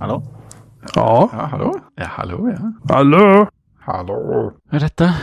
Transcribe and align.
Hallå? 0.00 0.22
Ja. 0.94 1.30
Ja, 1.32 1.38
hallå? 1.46 1.80
Ja, 1.94 2.04
hallå 2.04 2.50
ja. 2.58 2.72
Hallå? 2.94 3.48
Hallå? 3.80 4.52
Vad 4.64 4.74
är 4.74 4.80
detta? 4.80 5.14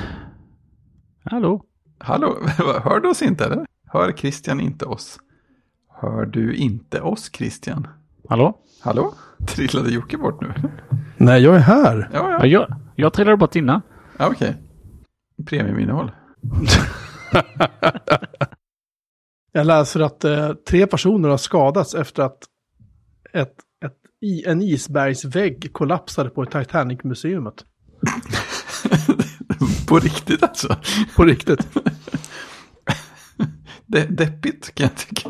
Hallå? 1.23 1.63
Hallå? 1.99 2.35
Hör 2.83 2.99
du 2.99 3.09
oss 3.09 3.21
inte 3.21 3.45
eller? 3.45 3.65
Hör 3.87 4.11
Christian 4.11 4.59
inte 4.59 4.85
oss? 4.85 5.19
Hör 6.01 6.25
du 6.25 6.55
inte 6.55 7.01
oss 7.01 7.29
Christian? 7.33 7.87
Hallå? 8.29 8.57
Hallå? 8.83 9.13
Trillade 9.47 9.89
Jocke 9.91 10.17
bort 10.17 10.41
nu? 10.41 10.53
Nej, 11.17 11.43
jag 11.43 11.55
är 11.55 11.59
här. 11.59 12.09
Ja, 12.13 12.31
Ja, 12.31 12.39
ja. 12.39 12.45
jag, 12.45 12.67
jag 12.95 13.13
trillade 13.13 13.37
bort 13.37 13.55
innan. 13.55 13.81
ja 14.19 14.27
okej. 14.31 14.55
Premiuminnehåll. 15.45 16.11
Jag 19.51 19.67
läser 19.67 19.99
att 19.99 20.23
eh, 20.23 20.53
tre 20.53 20.87
personer 20.87 21.29
har 21.29 21.37
skadats 21.37 21.93
efter 21.95 22.23
att 22.23 22.37
ett, 23.33 23.53
i, 24.21 24.45
en 24.45 24.61
isbergsvägg 24.61 25.73
kollapsade 25.73 26.29
på 26.29 26.45
Titanic-museet. 26.45 27.53
På 29.87 29.99
riktigt 29.99 30.43
alltså. 30.43 30.75
På 31.15 31.23
riktigt. 31.25 31.67
De 33.85 34.01
deppigt 34.05 34.75
kan 34.75 34.83
jag 34.87 34.95
tycka. 34.97 35.29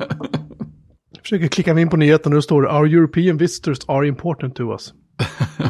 Jag 1.12 1.22
försöker 1.22 1.48
klicka 1.48 1.74
mig 1.74 1.82
in 1.82 1.90
på 1.90 1.98
nyheten 1.98 2.32
och 2.32 2.36
då 2.38 2.42
står 2.42 2.62
det 2.62 2.70
Our 2.70 2.88
European 2.88 3.38
visitors 3.38 3.78
are 3.88 4.08
important 4.08 4.56
to 4.56 4.72
us. 4.72 4.94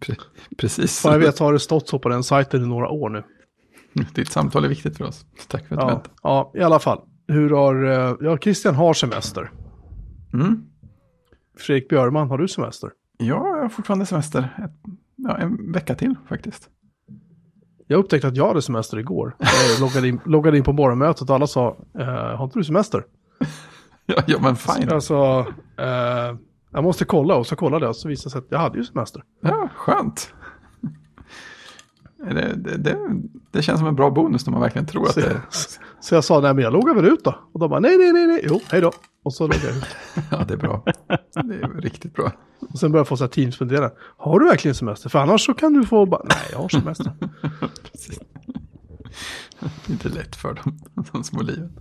Pre- 0.00 0.20
Precis. 0.58 1.04
Vad 1.04 1.14
jag 1.14 1.18
vet 1.18 1.38
har 1.38 1.52
det 1.52 1.60
stått 1.60 1.88
så 1.88 1.98
på 1.98 2.08
den 2.08 2.22
sajten 2.24 2.64
i 2.64 2.66
några 2.66 2.88
år 2.88 3.10
nu. 3.10 3.22
Ditt 4.14 4.32
samtal 4.32 4.64
är 4.64 4.68
viktigt 4.68 4.96
för 4.96 5.04
oss. 5.04 5.26
Tack 5.48 5.68
för 5.68 5.74
att 5.76 5.80
du 5.80 5.86
Ja, 5.86 5.94
väntade. 5.94 6.14
ja, 6.22 6.52
i 6.54 6.60
alla 6.60 6.78
fall. 6.78 6.98
Hur 7.28 7.50
har... 7.50 7.84
eh, 7.84 8.16
Ja, 8.20 8.38
Christian 8.38 8.74
har 8.74 8.94
semester. 8.94 9.50
Mm. 10.34 10.62
Fredrik 11.56 11.88
Björman, 11.88 12.28
har 12.28 12.38
du 12.38 12.48
semester? 12.48 12.90
Ja, 13.18 13.48
jag 13.48 13.62
har 13.62 13.68
fortfarande 13.68 14.06
semester. 14.06 14.64
Ett, 14.64 14.90
ja, 15.16 15.36
en 15.36 15.72
vecka 15.72 15.94
till 15.94 16.14
faktiskt. 16.28 16.68
Jag 17.86 17.98
upptäckte 17.98 18.28
att 18.28 18.36
jag 18.36 18.48
hade 18.48 18.62
semester 18.62 18.98
igår. 18.98 19.36
Jag 19.38 19.80
loggade 19.80 20.08
in, 20.08 20.20
loggade 20.24 20.56
in 20.58 20.64
på 20.64 20.72
morgonmötet 20.72 21.30
och 21.30 21.36
alla 21.36 21.46
sa, 21.46 21.76
eh, 21.98 22.06
har 22.06 22.44
inte 22.44 22.58
du 22.58 22.64
semester? 22.64 23.04
Ja, 24.06 24.22
ja 24.26 24.38
men 24.42 24.56
fine. 24.56 24.88
Jag 24.88 25.02
sa, 25.02 25.40
eh, 25.78 26.36
jag 26.70 26.84
måste 26.84 27.04
kolla 27.04 27.36
och 27.36 27.46
så 27.46 27.56
kollade 27.56 27.84
jag 27.84 27.90
och 27.90 27.96
så 27.96 28.08
visade 28.08 28.26
det 28.26 28.30
sig 28.30 28.38
att 28.38 28.46
jag 28.50 28.58
hade 28.58 28.78
ju 28.78 28.84
semester. 28.84 29.22
Ja, 29.40 29.68
skönt. 29.74 30.34
Det, 32.24 32.54
det, 32.56 32.76
det, 32.76 32.98
det 33.50 33.62
känns 33.62 33.78
som 33.78 33.88
en 33.88 33.94
bra 33.96 34.10
bonus 34.10 34.46
när 34.46 34.52
man 34.52 34.60
verkligen 34.60 34.86
tror 34.86 35.06
att 35.08 35.14
Så, 35.14 35.20
det 35.20 35.40
så 36.00 36.14
jag 36.14 36.24
sa, 36.24 36.40
nej 36.40 36.54
men 36.54 36.64
jag 36.64 36.72
loggar 36.72 36.94
väl 36.94 37.04
ut 37.04 37.24
då. 37.24 37.38
Och 37.52 37.60
de 37.60 37.70
bara, 37.70 37.80
nej, 37.80 37.96
nej, 37.98 38.12
nej, 38.12 38.26
nej, 38.26 38.40
jo, 38.48 38.60
hej 38.70 38.80
då. 38.80 38.92
Och 39.22 39.34
så 39.34 39.44
loggade 39.46 39.66
jag 39.66 39.76
ut. 39.76 39.84
Ja, 40.30 40.44
det 40.48 40.54
är 40.54 40.58
bra. 40.58 40.84
Det 41.34 41.54
är 41.54 41.80
riktigt 41.80 42.14
bra. 42.14 42.32
Och 42.70 42.78
sen 42.78 42.92
började 42.92 43.00
jag 43.00 43.08
få 43.08 43.16
så 43.16 43.24
här 43.24 43.28
teamsfundera. 43.28 43.90
Har 44.16 44.40
du 44.40 44.46
verkligen 44.46 44.74
semester? 44.74 45.08
För 45.08 45.18
annars 45.18 45.46
så 45.46 45.54
kan 45.54 45.72
du 45.72 45.86
få 45.86 46.06
bara, 46.06 46.22
nej 46.24 46.48
jag 46.52 46.58
har 46.58 46.68
semester. 46.68 47.12
Precis. 47.92 48.18
Det 49.60 49.88
är 49.88 49.92
inte 49.92 50.08
lätt 50.08 50.36
för 50.36 50.54
dem, 50.54 50.78
de 51.12 51.24
små 51.24 51.42
liven. 51.42 51.72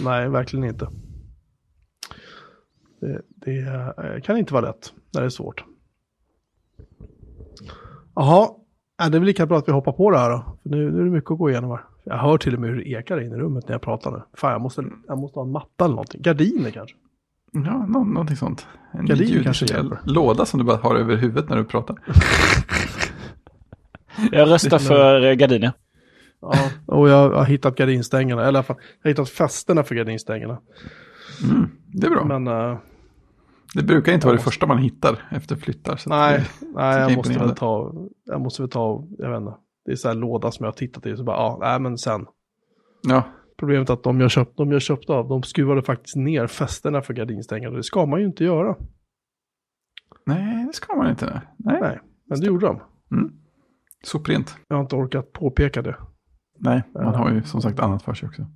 nej, 0.00 0.28
verkligen 0.28 0.64
inte. 0.64 0.88
Det, 3.00 3.20
det 3.28 3.58
eh, 3.58 4.22
kan 4.22 4.36
inte 4.36 4.54
vara 4.54 4.66
lätt 4.66 4.92
när 5.12 5.20
det 5.20 5.26
är 5.26 5.30
svårt. 5.30 5.64
Jaha, 8.14 8.48
ja, 8.98 9.08
det 9.08 9.16
är 9.16 9.20
väl 9.20 9.26
lika 9.26 9.46
bra 9.46 9.58
att 9.58 9.68
vi 9.68 9.72
hoppar 9.72 9.92
på 9.92 10.10
det 10.10 10.18
här 10.18 10.30
då. 10.30 10.44
För 10.62 10.70
nu, 10.70 10.90
nu 10.90 11.00
är 11.00 11.04
det 11.04 11.10
mycket 11.10 11.30
att 11.30 11.38
gå 11.38 11.50
igenom 11.50 11.70
här. 11.70 11.80
Jag 12.04 12.16
hör 12.18 12.38
till 12.38 12.54
och 12.54 12.60
med 12.60 12.70
hur 12.70 12.76
det 12.76 12.88
ekar 12.90 13.20
in 13.20 13.32
i 13.32 13.36
rummet 13.36 13.68
när 13.68 13.74
jag 13.74 13.82
pratar 13.82 14.10
nu. 14.10 14.22
Fan, 14.34 14.52
jag 14.52 14.60
måste, 14.60 14.84
jag 15.08 15.18
måste 15.18 15.38
ha 15.38 15.44
en 15.46 15.52
matta 15.52 15.84
eller 15.84 15.94
någonting. 15.94 16.22
Gardiner 16.22 16.70
kanske. 16.70 16.96
Ja, 17.52 17.86
nå, 17.88 18.04
någonting 18.04 18.36
sånt. 18.36 18.66
En 18.92 19.06
Gardin 19.06 19.28
ljud- 19.28 19.44
kanske 19.44 19.66
hjälper. 19.66 19.98
låda 20.04 20.44
som 20.44 20.58
du 20.58 20.64
bara 20.64 20.76
har 20.76 20.96
över 20.96 21.16
huvudet 21.16 21.48
när 21.48 21.56
du 21.56 21.64
pratar. 21.64 21.96
Jag 24.32 24.50
röstar 24.50 24.78
för 24.78 25.24
eh, 25.24 25.32
gardiner. 25.34 25.72
Ja, 26.40 26.54
och 26.86 27.08
jag 27.08 27.30
har 27.30 27.44
hittat 27.44 27.74
gardinstängerna. 27.76 28.40
Eller 28.42 28.46
i 28.46 28.48
alla 28.48 28.62
fall, 28.62 28.76
jag 29.02 29.08
har 29.08 29.10
hittat 29.10 29.28
fästena 29.28 29.82
för 29.82 29.94
gardinstängerna. 29.94 30.58
Mm, 31.50 31.68
det 31.86 32.06
är 32.06 32.10
bra. 32.10 32.24
Men 32.24 32.46
eh, 32.46 32.78
det 33.74 33.82
brukar 33.82 34.12
inte 34.12 34.26
vara 34.26 34.36
det 34.36 34.42
första 34.42 34.66
man 34.66 34.78
hittar 34.78 35.28
efter 35.30 35.56
flyttar. 35.56 36.00
Nej, 36.06 36.38
det- 36.60 36.66
nej 36.74 37.00
jag 37.00 37.16
måste 37.16 37.38
väl 37.38 37.54
ta, 37.54 37.94
jag 38.24 38.40
måste 38.40 38.62
väl 38.62 38.70
ta, 38.70 39.06
jag 39.18 39.30
vet 39.30 39.40
inte. 39.40 39.56
Det 39.84 39.92
är 39.92 39.96
så 39.96 40.08
här 40.08 40.14
låda 40.14 40.50
som 40.50 40.64
jag 40.64 40.72
har 40.72 40.76
tittat 40.76 41.06
i. 41.06 41.16
Så 41.16 41.24
bara, 41.24 41.36
ja, 41.36 41.58
nej 41.60 41.80
men 41.80 41.98
sen. 41.98 42.26
Ja, 43.08 43.22
Problemet 43.56 43.90
är 43.90 43.94
att 43.94 44.02
de 44.02 44.20
jag, 44.20 44.30
köpt, 44.30 44.56
de 44.56 44.72
jag 44.72 44.82
köpte 44.82 45.12
av, 45.12 45.28
de 45.28 45.42
skruvade 45.42 45.82
faktiskt 45.82 46.16
ner 46.16 46.46
fästena 46.46 47.02
för 47.02 47.14
gardinstängerna. 47.14 47.76
Det 47.76 47.82
ska 47.82 48.06
man 48.06 48.20
ju 48.20 48.26
inte 48.26 48.44
göra. 48.44 48.76
nej, 50.26 50.66
det 50.66 50.72
ska 50.72 50.94
man 50.96 51.10
inte. 51.10 51.42
Nej, 51.56 51.80
Nej, 51.80 52.00
men 52.28 52.40
det 52.40 52.46
gjorde 52.46 52.66
de. 52.66 52.80
soprent. 54.04 54.56
Jag 54.68 54.76
har 54.76 54.82
inte 54.82 54.96
orkat 54.96 55.32
påpeka 55.32 55.82
det. 55.82 55.96
Nej, 56.58 56.82
man 56.94 57.14
har 57.14 57.30
ju 57.32 57.42
som 57.42 57.62
sagt 57.62 57.80
annat 57.80 58.02
för 58.02 58.14
sig 58.14 58.28
också. 58.28 58.46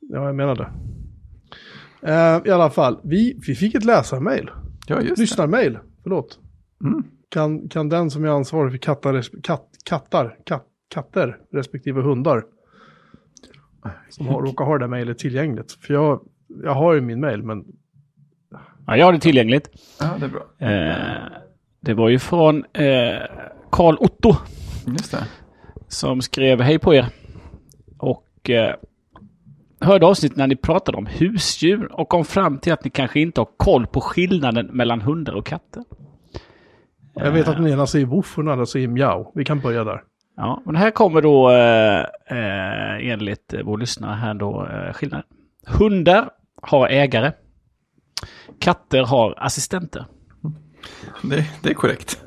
Ja, 0.00 0.24
jag 0.24 0.34
menar 0.34 0.56
det. 0.56 0.70
Eh, 2.02 2.40
I 2.44 2.50
alla 2.50 2.70
fall, 2.70 3.00
vi, 3.04 3.38
vi 3.46 3.54
fick 3.54 3.74
ett 3.74 3.84
läsarmail. 3.84 4.50
Ja, 4.86 5.00
just. 5.00 5.18
Lyssnarmail, 5.18 5.78
förlåt. 6.02 6.38
Mm. 6.84 7.04
Kan, 7.28 7.68
kan 7.68 7.88
den 7.88 8.10
som 8.10 8.24
är 8.24 8.28
ansvarig 8.28 8.72
för 8.72 8.78
kattar, 8.78 9.22
katt, 9.42 9.68
kattar, 9.84 10.36
katt, 10.44 10.66
katter 10.88 11.36
respektive 11.52 12.02
hundar 12.02 12.42
som 14.08 14.26
har, 14.28 14.42
råkar 14.42 14.64
ha 14.64 14.72
det 14.72 14.78
där 14.84 14.88
mejlet 14.88 15.18
tillgängligt. 15.18 15.72
För 15.72 15.94
jag, 15.94 16.20
jag 16.62 16.74
har 16.74 16.94
ju 16.94 17.00
min 17.00 17.20
mejl, 17.20 17.42
men 17.42 17.64
Ja, 18.86 18.96
jag 18.96 19.06
har 19.06 19.12
det 19.12 19.20
tillgängligt. 19.20 19.70
Ja, 20.00 20.06
det 20.18 20.24
är 20.24 20.28
bra. 20.28 20.68
Eh, 20.68 21.32
det 21.80 21.94
var 21.94 22.08
ju 22.08 22.18
från 22.18 22.64
eh, 22.72 23.22
Karl 23.70 23.96
Otto 24.00 24.36
Just 24.86 25.10
det. 25.10 25.26
som 25.88 26.22
skrev 26.22 26.60
hej 26.60 26.78
på 26.78 26.94
er. 26.94 27.06
Och 27.98 28.50
eh, 28.50 28.74
hörde 29.80 30.06
avsnitt 30.06 30.36
när 30.36 30.46
ni 30.46 30.56
pratade 30.56 30.98
om 30.98 31.06
husdjur 31.06 31.92
och 31.92 32.08
kom 32.08 32.24
fram 32.24 32.58
till 32.58 32.72
att 32.72 32.84
ni 32.84 32.90
kanske 32.90 33.20
inte 33.20 33.40
har 33.40 33.48
koll 33.56 33.86
på 33.86 34.00
skillnaden 34.00 34.66
mellan 34.66 35.00
hundar 35.00 35.32
och 35.32 35.46
katter. 35.46 35.84
jag 37.14 37.30
vet 37.30 37.48
att 37.48 37.56
den 37.56 37.66
ena 37.66 37.86
säger 37.86 38.06
woof 38.06 38.38
och 38.38 38.44
den 38.44 38.52
andra 38.52 38.66
säger 38.66 38.88
mjau. 38.88 39.32
Vi 39.34 39.44
kan 39.44 39.60
börja 39.60 39.84
där. 39.84 40.02
Ja, 40.36 40.62
men 40.64 40.76
här 40.76 40.90
kommer 40.90 41.22
då 41.22 41.50
eh, 41.50 42.00
eh, 42.38 43.12
enligt 43.12 43.52
eh, 43.52 43.60
vår 43.64 43.78
lyssnare 43.78 44.14
här 44.14 44.34
då 44.34 44.66
eh, 44.66 44.92
skillnaden. 44.92 45.26
Hundar 45.66 46.30
har 46.62 46.88
ägare. 46.88 47.32
Katter 48.60 49.02
har 49.02 49.34
assistenter. 49.36 50.06
Det, 51.22 51.44
det 51.62 51.70
är 51.70 51.74
korrekt. 51.74 52.22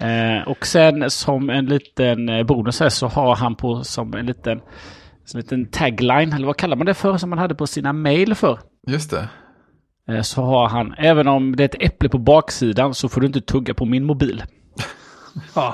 Eh, 0.00 0.48
och 0.48 0.66
sen 0.66 1.10
som 1.10 1.50
en 1.50 1.66
liten 1.66 2.28
eh, 2.28 2.42
bonus 2.42 2.80
här 2.80 2.88
så 2.88 3.06
har 3.06 3.36
han 3.36 3.54
på 3.54 3.84
som 3.84 4.14
en 4.14 4.26
liten, 4.26 4.60
som 5.24 5.38
en 5.38 5.42
liten 5.42 5.66
tagline, 5.66 6.32
eller 6.32 6.46
vad 6.46 6.56
kallar 6.56 6.76
man 6.76 6.86
det 6.86 6.94
för, 6.94 7.16
som 7.16 7.30
man 7.30 7.38
hade 7.38 7.54
på 7.54 7.66
sina 7.66 7.92
mail 7.92 8.34
för. 8.34 8.58
Just 8.86 9.10
det. 9.10 9.28
Eh, 10.08 10.22
så 10.22 10.42
har 10.42 10.68
han, 10.68 10.94
även 10.98 11.28
om 11.28 11.56
det 11.56 11.62
är 11.62 11.64
ett 11.64 11.82
äpple 11.92 12.08
på 12.08 12.18
baksidan 12.18 12.94
så 12.94 13.08
får 13.08 13.20
du 13.20 13.26
inte 13.26 13.40
tugga 13.40 13.74
på 13.74 13.84
min 13.84 14.04
mobil. 14.04 14.42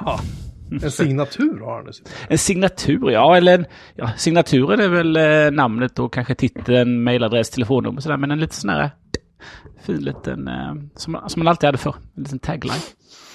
En 0.83 0.91
signatur 0.91 1.61
har 1.61 1.83
han. 1.85 1.93
sitt- 1.93 2.13
En 2.29 2.39
signatur, 2.39 3.11
ja, 3.11 3.37
eller 3.37 3.55
en, 3.59 3.67
ja, 3.95 4.11
signaturen 4.17 4.81
är 4.81 4.89
väl 4.89 5.17
eh, 5.17 5.51
namnet 5.57 5.99
och 5.99 6.13
kanske 6.13 6.35
titeln, 6.35 7.03
mailadress, 7.03 7.51
telefonnummer 7.51 7.97
och 7.97 8.03
sådär, 8.03 8.17
men 8.17 8.31
en 8.31 8.41
liten 8.41 8.55
sån 8.55 8.71
här 8.71 8.91
fin 9.83 9.97
liten, 10.05 10.49
eh, 10.49 10.75
som, 10.97 11.19
som 11.27 11.41
man 11.41 11.49
alltid 11.49 11.67
hade 11.69 11.79
för, 11.79 11.95
en 12.17 12.23
liten 12.23 12.39
tagline. 12.39 12.81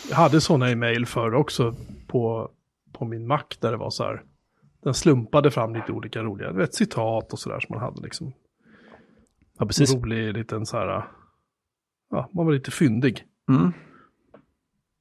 Jag 0.10 0.16
hade 0.16 0.42
sådana 0.42 0.72
i 0.72 0.76
mejl 0.76 1.06
förr 1.06 1.34
också 1.34 1.76
på, 2.08 2.50
på 2.94 3.06
min 3.06 3.28
Mac 3.28 3.44
där 3.60 3.72
det 3.72 3.78
var 3.78 3.90
så 3.90 4.04
här. 4.04 4.22
Den 4.84 4.94
slumpade 4.94 5.52
fram 5.52 5.76
lite 5.76 5.92
olika 5.92 6.24
roliga, 6.24 6.52
du 6.52 6.58
vet, 6.58 6.74
citat 6.74 7.34
och 7.34 7.40
sådär 7.40 7.60
som 7.60 7.76
man 7.76 7.84
hade 7.84 8.02
liksom. 8.02 8.34
Ja, 9.60 9.66
precis. 9.66 9.96
Rolig 9.96 10.34
liten 10.34 10.66
så 10.66 10.78
här, 10.78 11.06
ja, 12.10 12.30
man 12.34 12.46
var 12.46 12.54
lite 12.54 12.72
fyndig. 12.72 13.24
Mm. 13.50 13.74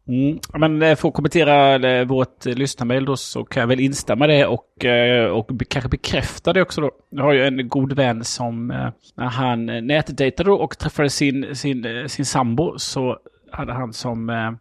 Mm. 0.09 0.39
Men 0.59 0.83
eh, 0.83 0.97
för 0.97 1.09
att 1.09 1.15
kommentera 1.15 1.75
eh, 1.75 2.07
vårt 2.07 2.47
eh, 2.47 2.55
lyssnarmail 2.55 3.05
då 3.05 3.17
så 3.17 3.45
kan 3.45 3.61
jag 3.61 3.69
väl 3.69 3.81
instämma 3.81 4.27
det 4.27 4.47
och, 4.47 4.85
och 5.33 5.51
kanske 5.69 5.89
bekräfta 5.89 6.53
det 6.53 6.63
också 6.63 6.81
då. 6.81 6.91
Jag 7.11 7.23
har 7.23 7.33
ju 7.33 7.45
en 7.45 7.69
god 7.69 7.93
vän 7.93 8.25
som 8.25 8.67
när 9.15 9.27
han 9.27 9.67
nätdejtade 9.67 10.51
och 10.51 10.79
träffade 10.79 11.11
sin, 11.11 11.57
sin, 11.57 12.09
sin 12.09 12.25
sambo 12.25 12.79
så 12.79 13.19
hade 13.51 13.73
han 13.73 13.93
som, 13.93 14.31
eh, 14.31 14.53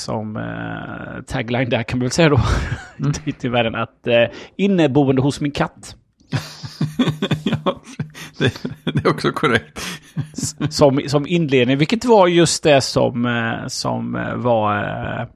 som 0.00 0.36
eh, 0.36 1.22
tagline 1.26 1.70
där 1.70 1.82
kan 1.82 1.98
man 1.98 2.04
väl 2.04 2.10
säga 2.10 2.28
då, 2.28 2.40
Mm. 2.98 3.12
i 3.40 3.48
världen 3.48 3.74
att 3.74 4.06
eh, 4.06 4.24
inneboende 4.56 5.22
hos 5.22 5.40
min 5.40 5.52
katt. 5.52 5.96
ja, 7.44 7.80
det, 8.38 8.62
det 8.84 9.04
är 9.04 9.10
också 9.10 9.32
korrekt. 9.32 9.80
Som, 10.70 11.00
som 11.06 11.26
inledning, 11.26 11.78
vilket 11.78 12.04
var 12.04 12.26
just 12.26 12.62
det 12.62 12.80
som, 12.80 13.26
eh, 13.26 13.66
som 13.66 14.14
eh, 14.16 14.34
var 14.34 14.76
eh, 15.20 15.26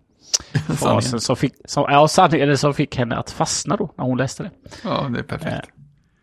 fasen 0.76 1.20
som 1.20 1.36
fick, 1.36 1.54
som, 1.64 1.84
ja, 1.88 2.08
sanning, 2.08 2.40
eller 2.40 2.56
som 2.56 2.74
fick 2.74 2.96
henne 2.96 3.16
att 3.16 3.30
fastna 3.30 3.76
då 3.76 3.94
när 3.98 4.04
hon 4.04 4.18
läste 4.18 4.42
det. 4.42 4.50
Ja, 4.84 5.08
det 5.12 5.18
är 5.18 5.22
perfekt. 5.22 5.70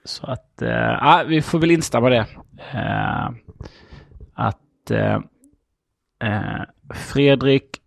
Så 0.06 0.26
att, 0.26 0.62
eh, 0.62 1.24
vi 1.28 1.42
får 1.42 1.60
väl 1.60 1.72
instämma 1.72 2.10
det. 2.10 2.26
Eh, 2.74 3.30
att 4.34 4.92
eh, 4.92 5.20
eh, 6.24 6.62
Fredrik 6.94 7.81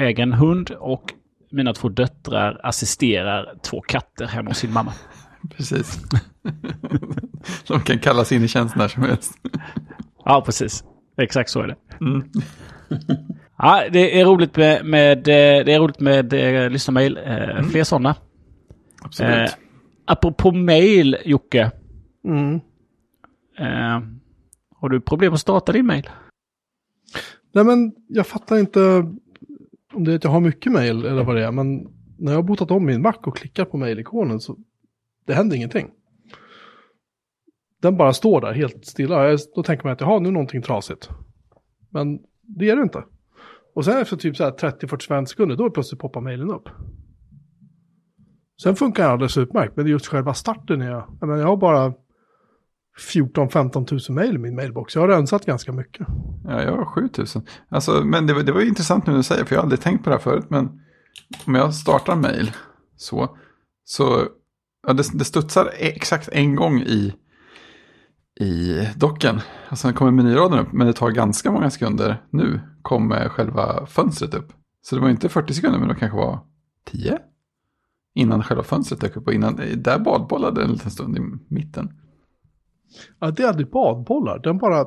äger 0.00 0.22
en 0.22 0.32
hund 0.32 0.70
och 0.70 1.12
mina 1.50 1.72
två 1.72 1.88
döttrar 1.88 2.60
assisterar 2.62 3.54
två 3.62 3.80
katter 3.80 4.26
hemma 4.26 4.50
hos 4.50 4.58
sin 4.58 4.72
mamma. 4.72 4.92
Precis. 5.56 5.98
De 7.66 7.80
kan 7.80 7.98
kallas 7.98 8.32
in 8.32 8.44
i 8.44 8.48
tjänst 8.48 8.76
när 8.76 8.88
som 8.88 9.02
helst. 9.02 9.32
Ja, 10.24 10.42
precis. 10.46 10.84
Exakt 11.16 11.50
så 11.50 11.60
är 11.60 11.66
det. 11.66 11.76
Mm. 12.00 12.30
Ja, 13.58 13.84
det 13.92 14.20
är 14.20 14.24
roligt 14.24 14.56
med, 14.56 14.84
med, 14.84 15.18
eh, 15.18 15.64
det 15.64 15.72
är 15.72 15.78
roligt 15.78 16.00
med 16.00 16.32
eh, 16.32 16.70
lyssnarmail. 16.70 17.16
Eh, 17.16 17.62
Fler 17.62 17.84
sådana. 17.84 18.14
Absolut. 19.02 19.32
Eh, 19.32 19.54
apropå 20.04 20.52
mail, 20.52 21.16
Jocke. 21.24 21.70
Mm. 22.24 22.54
Eh, 23.58 24.00
har 24.76 24.88
du 24.88 25.00
problem 25.00 25.34
att 25.34 25.40
starta 25.40 25.72
din 25.72 25.86
mail? 25.86 26.10
Nej 27.52 27.64
men 27.64 27.92
jag 28.08 28.26
fattar 28.26 28.58
inte 28.58 28.80
om 29.94 30.04
det 30.04 30.12
är 30.12 30.16
att 30.16 30.24
jag 30.24 30.30
har 30.30 30.40
mycket 30.40 30.72
mail 30.72 31.04
eller 31.06 31.24
vad 31.24 31.36
det 31.36 31.44
är. 31.46 31.52
Men 31.52 31.88
när 32.18 32.32
jag 32.32 32.38
har 32.38 32.42
botat 32.42 32.70
om 32.70 32.86
min 32.86 33.02
Mac 33.02 33.12
och 33.22 33.36
klickar 33.36 33.64
på 33.64 33.76
mailikonen 33.76 34.40
så 34.40 34.56
det 35.26 35.34
händer 35.34 35.56
ingenting. 35.56 35.90
Den 37.82 37.96
bara 37.96 38.12
står 38.12 38.40
där 38.40 38.52
helt 38.52 38.86
stilla. 38.86 39.28
Jag- 39.28 39.38
Då 39.54 39.62
tänker 39.62 39.84
man 39.84 39.92
att 39.92 40.00
jaha, 40.00 40.18
nu 40.18 40.28
är 40.28 40.32
någonting 40.32 40.62
trasigt. 40.62 41.08
Men 41.90 42.18
det 42.42 42.70
är 42.70 42.76
det 42.76 42.82
inte. 42.82 43.04
Och 43.74 43.84
sen 43.84 43.98
efter 44.02 44.16
typ 44.16 44.34
30-45 44.36 45.24
sekunder 45.26 45.56
då 45.56 45.70
plötsligt 45.70 46.00
poppar 46.00 46.20
mailen 46.20 46.50
upp. 46.50 46.68
Sen 48.62 48.76
funkar 48.76 49.02
det 49.04 49.10
alldeles 49.10 49.38
utmärkt, 49.38 49.76
men 49.76 49.84
det 49.84 49.88
är 49.88 49.92
just 49.92 50.06
själva 50.06 50.34
starten. 50.34 50.80
Jag, 50.80 51.04
jag, 51.20 51.28
menar, 51.28 51.40
jag 51.40 51.48
har 51.48 51.56
bara 51.56 51.94
14-15 53.00 53.86
tusen 53.86 54.14
mejl 54.14 54.34
i 54.34 54.38
min 54.38 54.54
mailbox. 54.54 54.94
Jag 54.94 55.02
har 55.02 55.08
rensat 55.08 55.46
ganska 55.46 55.72
mycket. 55.72 56.06
Ja, 56.44 56.62
jag 56.62 56.76
har 56.76 56.84
7000. 56.84 57.42
Alltså, 57.68 57.92
men 58.04 58.26
det, 58.26 58.34
var- 58.34 58.42
det 58.42 58.52
var 58.52 58.60
ju 58.60 58.68
intressant 58.68 59.06
nu 59.06 59.10
när 59.12 59.16
du 59.18 59.22
säger, 59.22 59.44
för 59.44 59.54
jag 59.54 59.60
har 59.60 59.64
aldrig 59.64 59.80
tänkt 59.80 60.04
på 60.04 60.10
det 60.10 60.16
här 60.16 60.22
förut. 60.22 60.46
Men 60.48 60.80
om 61.46 61.54
jag 61.54 61.74
startar 61.74 62.16
mejl 62.16 62.50
så, 62.96 63.36
så 63.84 64.26
ja, 64.86 64.92
det, 64.92 65.04
det 65.18 65.24
studsar 65.24 65.64
e- 65.66 65.92
exakt 65.96 66.28
en 66.32 66.54
gång 66.56 66.80
i, 66.80 67.14
i 68.40 68.88
docken. 68.96 69.40
Och 69.70 69.78
sen 69.78 69.94
kommer 69.94 70.10
menyraden 70.10 70.58
upp, 70.58 70.72
men 70.72 70.86
det 70.86 70.92
tar 70.92 71.10
ganska 71.10 71.50
många 71.50 71.70
sekunder 71.70 72.22
nu 72.30 72.60
kommer 72.82 73.28
själva 73.28 73.86
fönstret 73.86 74.34
upp. 74.34 74.52
Så 74.82 74.94
det 74.94 75.00
var 75.02 75.08
inte 75.10 75.28
40 75.28 75.54
sekunder, 75.54 75.78
men 75.78 75.88
det 75.88 75.94
kanske 75.94 76.16
var 76.18 76.38
10 76.84 77.18
innan 78.14 78.42
själva 78.42 78.62
fönstret 78.62 79.00
dök 79.00 79.16
upp. 79.16 79.26
Och 79.26 79.32
innan, 79.34 79.60
där 79.76 79.98
badbollade 79.98 80.62
en 80.64 80.70
liten 80.72 80.90
stund 80.90 81.16
i 81.18 81.20
mitten. 81.48 81.99
Ja, 83.18 83.30
det 83.30 83.42
är 83.42 83.48
aldrig 83.48 83.70
badbollar. 83.70 84.38
Den 84.38 84.58
bara, 84.58 84.86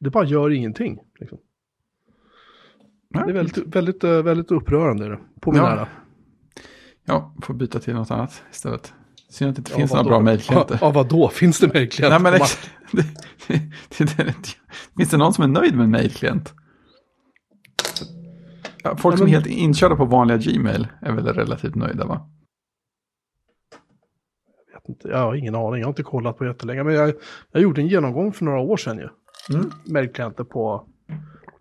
det 0.00 0.10
bara 0.10 0.24
gör 0.24 0.50
ingenting. 0.50 0.98
Liksom. 1.20 1.38
Det 3.10 3.18
är 3.18 3.32
väldigt, 3.32 3.66
väldigt, 3.76 4.04
eh, 4.04 4.22
väldigt 4.22 4.50
upprörande 4.50 5.18
på 5.40 5.52
min 5.52 5.60
Ja. 5.60 5.68
ära. 5.70 5.88
Ja, 7.04 7.34
får 7.42 7.54
byta 7.54 7.78
till 7.80 7.94
något 7.94 8.10
annat 8.10 8.42
istället. 8.52 8.92
Synd 9.30 9.48
att 9.50 9.56
det 9.56 9.60
inte 9.60 9.70
Ja, 9.72 9.76
finns 9.76 9.92
några 9.92 10.04
bra 10.04 10.20
mejlklienter. 10.20 10.78
Ja, 10.80 10.90
vadå? 10.90 11.28
Finns 11.28 11.60
det 11.60 11.72
mejlklienter? 11.74 12.20
Nej, 12.20 12.32
men 12.32 12.38
på 12.38 12.44
ex- 12.44 12.70
det, 12.92 13.02
det, 13.98 14.16
det, 14.16 14.24
det, 14.24 14.34
finns 14.96 15.10
det 15.10 15.16
någon 15.16 15.32
som 15.32 15.44
är 15.44 15.48
nöjd 15.48 15.74
med 15.76 15.84
en 15.84 15.90
mejlklient? 15.90 16.54
Ja, 18.82 18.96
folk 18.96 19.12
Nej, 19.12 19.18
som 19.18 19.26
är 19.26 19.30
men- 19.30 19.34
helt 19.34 19.46
inkörda 19.46 19.96
på 19.96 20.04
vanliga 20.04 20.36
Gmail 20.38 20.88
är 21.00 21.12
väl 21.12 21.26
relativt 21.26 21.74
nöjda 21.74 22.06
va? 22.06 22.30
Jag 24.88 24.94
vet 24.94 25.04
inte, 25.04 25.08
jag 25.08 25.18
har 25.18 25.34
ingen 25.34 25.54
aning, 25.54 25.80
jag 25.80 25.86
har 25.86 25.92
inte 25.92 26.02
kollat 26.02 26.38
på 26.38 26.46
jättelänge. 26.46 26.84
Men 26.84 26.94
jag, 26.94 27.14
jag 27.52 27.62
gjorde 27.62 27.80
en 27.80 27.88
genomgång 27.88 28.32
för 28.32 28.44
några 28.44 28.60
år 28.60 28.76
sedan 28.76 28.98
ju. 28.98 29.08
Mm. 29.56 29.70
Mejlklienter 29.84 30.44
på, 30.44 30.86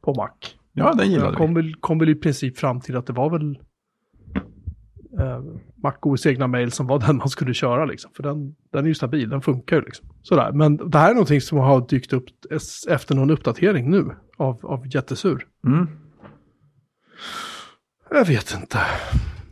på 0.02 0.14
Mac. 0.14 0.30
Ja, 0.74 0.94
den 0.94 1.12
gillade 1.12 1.26
Jag 1.28 1.32
vi. 1.32 1.38
kom 1.38 1.54
väl, 1.54 1.76
kom 1.76 2.00
väl 2.00 2.10
i 2.10 2.16
princip 2.16 2.58
fram 2.58 2.82
till 2.82 2.98
att 2.98 3.06
det 3.06 3.14
var 3.14 3.30
väl 3.30 3.60
eh, 5.20 5.42
MacOS 5.84 6.26
egna 6.26 6.48
mail 6.48 6.72
som 6.72 6.88
var 6.88 7.00
den 7.08 7.18
man 7.18 7.30
skulle 7.30 7.54
köra 7.54 7.86
liksom. 7.86 8.12
För 8.14 8.24
den, 8.24 8.56
den 8.72 8.84
är 8.84 8.88
ju 8.88 8.96
stabil, 8.96 9.30
den 9.30 9.42
funkar 9.42 9.76
ju 9.76 9.82
liksom. 9.82 10.08
Sådär, 10.22 10.52
men 10.52 10.78
det 10.90 10.98
här 10.98 11.10
är 11.10 11.14
någonting 11.14 11.42
som 11.42 11.58
har 11.58 11.88
dykt 11.88 12.14
upp 12.14 12.26
efter 12.90 13.16
någon 13.16 13.30
uppdatering 13.30 13.92
nu 13.92 14.16
av, 14.38 14.66
av 14.66 14.88
jättesur. 14.96 15.48
Mm. 15.66 15.88
Jag 18.10 18.26
vet 18.26 18.58
inte. 18.62 18.78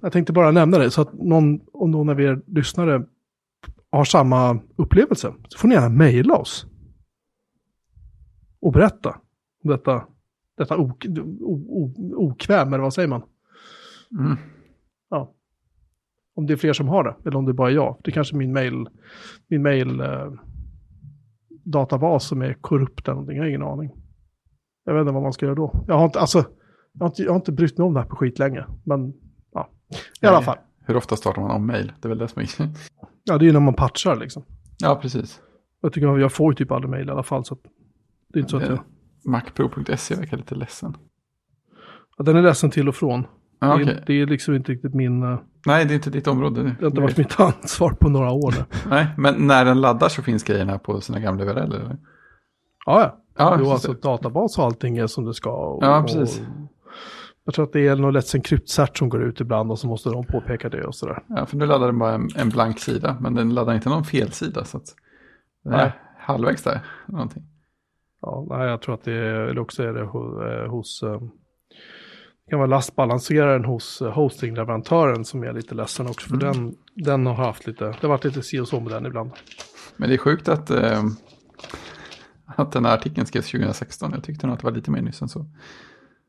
Jag 0.02 0.12
tänkte 0.12 0.34
bara 0.34 0.52
nämna 0.52 0.78
det 0.78 0.92
så 0.92 1.02
att 1.02 1.14
någon, 1.14 1.60
om 1.74 1.92
någon 1.92 2.10
av 2.10 2.22
er 2.22 2.42
lyssnare 2.48 3.04
har 3.98 4.06
samma 4.06 4.60
upplevelse 4.76 5.34
så 5.48 5.58
får 5.58 5.68
ni 5.68 5.76
gärna 5.76 5.90
mejla 5.90 6.36
oss. 6.36 6.66
Och 8.60 8.72
berätta 8.72 9.10
om 9.64 9.70
detta, 9.70 10.06
detta 10.58 10.78
ok, 10.78 11.06
o, 11.40 11.94
okväm, 12.16 12.74
eller 12.74 12.84
vad 12.84 12.94
säger 12.94 13.08
man? 13.08 13.24
Mm. 14.20 14.38
Ja. 15.10 15.34
Om 16.36 16.46
det 16.46 16.54
är 16.54 16.58
fler 16.58 16.74
som 16.74 16.88
har 16.88 17.04
det, 17.04 17.16
eller 17.26 17.38
om 17.38 17.46
det 17.46 17.54
bara 17.54 17.70
är 17.70 17.76
jag. 17.76 17.98
Det 18.04 18.12
är 18.12 18.14
kanske 18.14 18.36
min 18.36 18.54
mail, 18.54 18.88
min 19.48 19.62
mail 19.62 20.00
eh, 20.00 20.32
databas 21.64 22.28
som 22.28 22.42
är 22.42 22.54
korrupt 22.54 23.08
eller 23.08 23.14
någonting, 23.14 23.38
jag 23.38 23.44
har 23.44 23.50
ingen 23.50 23.64
aning. 23.64 23.92
Jag 24.84 24.94
vet 24.94 25.02
inte 25.02 25.14
vad 25.14 25.24
man 25.24 25.34
ska 25.34 25.46
göra 25.46 25.56
då. 25.56 25.84
Jag 25.88 25.98
har 25.98 26.06
inte, 26.06 26.20
alltså, 26.20 26.46
jag 26.94 27.00
har 27.00 27.08
inte, 27.08 27.24
jag 27.24 27.32
har 27.32 27.36
inte 27.36 27.52
brytt 27.52 27.78
mig 27.78 27.86
om 27.86 27.94
det 27.94 28.00
här 28.00 28.08
på 28.08 28.16
skit 28.16 28.40
länge. 28.40 28.66
Men 28.84 29.14
ja, 29.54 29.70
i 30.22 30.26
alla 30.26 30.38
Nej. 30.38 30.46
fall. 30.46 30.58
Hur 30.86 30.98
ofta 30.98 31.16
startar 31.16 31.42
man 31.42 31.52
om 31.52 31.68
mail? 31.68 31.94
Det 32.02 32.08
är 32.08 32.10
väl 32.10 32.18
det 32.18 32.28
som 32.28 32.42
är... 32.42 32.46
Ja, 33.26 33.38
det 33.38 33.44
är 33.46 33.48
ju 33.48 33.54
när 33.54 33.60
man 33.60 33.74
patchar 33.74 34.16
liksom. 34.16 34.44
ja, 34.78 34.96
precis. 35.02 35.42
Jag 35.82 35.94
tycker 35.94 36.18
jag 36.18 36.32
får 36.32 36.52
ju 36.52 36.56
typ 36.56 36.72
aldrig 36.72 36.90
mail 36.92 37.08
i 37.08 37.12
alla 37.12 37.24
fall. 37.24 37.46
Så 37.46 37.54
att 37.54 37.60
det 38.34 38.40
är 38.40 38.42
inte 38.42 38.52
så 38.52 38.58
att 38.58 38.64
jag, 38.68 38.80
Macpro.se 39.26 40.16
verkar 40.16 40.38
lite 40.38 40.56
ledsen. 40.56 40.98
ja, 42.18 42.24
den 42.24 42.36
är 42.38 42.42
ledsen 42.42 42.70
till 42.72 42.90
och 42.90 42.96
från. 42.96 43.26
Ja, 43.60 43.68
det, 43.68 43.74
okej. 43.84 43.88
är, 43.94 44.04
det 44.08 44.14
är 44.22 44.26
liksom 44.26 44.56
inte 44.56 44.72
riktigt 44.72 44.94
min, 44.94 45.24
eh, 45.24 45.40
Nej, 45.66 45.86
det 45.86 45.94
är 45.94 45.96
inte 45.96 46.10
ditt 46.10 46.28
område. 46.28 46.64
det 46.64 46.76
har 46.82 46.88
inte 46.88 47.02
varit 47.02 47.18
mitt 47.18 47.40
ansvar 47.40 47.92
på 47.92 48.10
några 48.10 48.32
år. 48.32 48.54
Nej, 48.90 49.08
men 49.18 49.48
när 49.48 49.66
den 49.66 49.82
laddar 49.82 50.10
så 50.10 50.22
finns 50.22 50.44
grejerna 50.44 50.80
på 50.80 51.02
sina 51.02 51.20
gamla 51.20 51.44
URL, 51.44 51.58
eller? 51.58 51.98
Ja, 52.86 53.02
ja. 53.02 53.18
Ja, 53.38 53.56
jo, 53.60 53.66
så- 53.66 53.72
alltså 53.72 53.94
databas 53.94 54.58
och 54.58 54.64
allting 54.66 54.98
är 54.98 55.08
som 55.08 55.26
det 55.26 55.34
ska. 55.34 55.52
Och, 55.52 55.84
Ja, 55.84 56.04
precis. 56.04 56.40
Och, 56.40 56.46
jag 57.46 57.54
tror 57.54 57.66
att 57.66 57.74
det 57.74 57.88
är 57.88 57.96
något 57.96 58.16
Let's 58.16 58.36
Encrypt-cert 58.36 58.98
som 58.98 59.10
går 59.10 59.24
ut 59.24 59.42
ibland 59.42 59.72
och 59.72 59.80
så 59.80 59.88
måste 59.88 60.10
de 60.10 60.26
påpeka 60.26 60.70
det 60.70 60.84
och 60.84 60.96
sådär. 60.96 61.24
Ja, 61.28 61.46
för 61.46 61.58
nu 61.58 61.66
laddar 61.66 61.86
den 61.86 62.00
bara 62.00 62.14
en, 62.14 62.30
en 62.36 62.50
blank 62.50 62.80
sida, 62.80 63.18
men 63.22 63.34
den 63.34 63.54
laddar 63.54 63.74
inte 63.74 63.90
någon 63.90 64.04
fel 64.04 64.32
sida. 64.32 64.66
Så 64.66 64.78
att 64.78 64.96
Nej. 65.64 65.92
halvvägs 66.18 66.64
där, 66.64 66.80
någonting. 67.06 67.44
Ja, 68.22 68.48
nej, 68.50 68.68
jag 68.68 68.82
tror 68.82 68.96
att 68.96 69.04
det 69.04 69.14
är, 69.14 69.34
eller 69.34 69.62
också 69.62 69.84
är 69.84 69.94
det 69.94 70.06
hos, 70.06 70.42
eh, 70.42 70.70
hos 70.70 71.04
eh, 71.04 71.22
det 72.46 72.50
kan 72.50 72.60
vara 72.60 72.70
lastbalanseraren 72.70 73.66
hos 73.66 74.02
eh, 74.02 74.12
hostingleverantören 74.12 75.26
som 75.26 75.44
är 75.44 75.54
lite 75.54 75.76
ledsen 75.76 76.08
också. 76.08 76.30
För 76.30 76.38
den, 76.38 76.76
den 76.96 77.26
har 77.26 77.34
haft 77.34 77.68
lite, 77.68 77.86
det 77.86 78.02
har 78.02 78.10
varit 78.10 78.24
lite 78.24 78.42
si 78.42 78.60
och 78.60 78.68
så 78.68 78.80
med 78.80 78.92
den 78.92 79.06
ibland. 79.06 79.32
Men 79.98 80.10
det 80.10 80.16
är 80.16 80.18
sjukt 80.18 80.50
att, 80.50 80.70
eh, 80.70 81.04
att 82.46 82.72
den 82.72 82.86
här 82.86 82.94
artikeln 82.94 83.26
skrevs 83.28 83.52
2016. 83.52 84.12
Jag 84.12 84.24
tyckte 84.24 84.48
nog 84.48 84.54
att 84.54 84.60
det 84.60 84.66
var 84.66 84.72
lite 84.72 84.92
mer 84.92 85.02
nyss 85.02 85.22
än 85.22 85.30
så. 85.30 85.46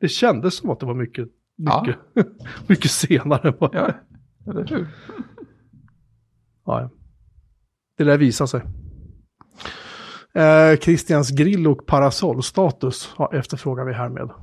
Det 0.01 0.07
kändes 0.07 0.57
som 0.57 0.69
att 0.69 0.79
det 0.79 0.85
var 0.85 0.93
mycket, 0.93 1.27
Ja. 1.55 1.85
mycket, 1.87 2.31
mycket 2.69 2.91
senare. 2.91 3.53
vad- 3.59 3.75
Ja, 3.75 3.91
eller 4.49 4.65
hur? 4.67 4.87
Ja. 6.65 6.89
Det 7.97 8.03
lär 8.03 8.17
visa 8.17 8.47
sig. 8.47 8.61
Eh, 10.33 10.77
Christians 10.79 11.31
grill 11.31 11.67
och 11.67 11.85
parasollstatus 11.85 13.13
ja, 13.17 13.31
efterfrågar 13.33 13.85
vi 13.85 13.93
härmed. 13.93 14.29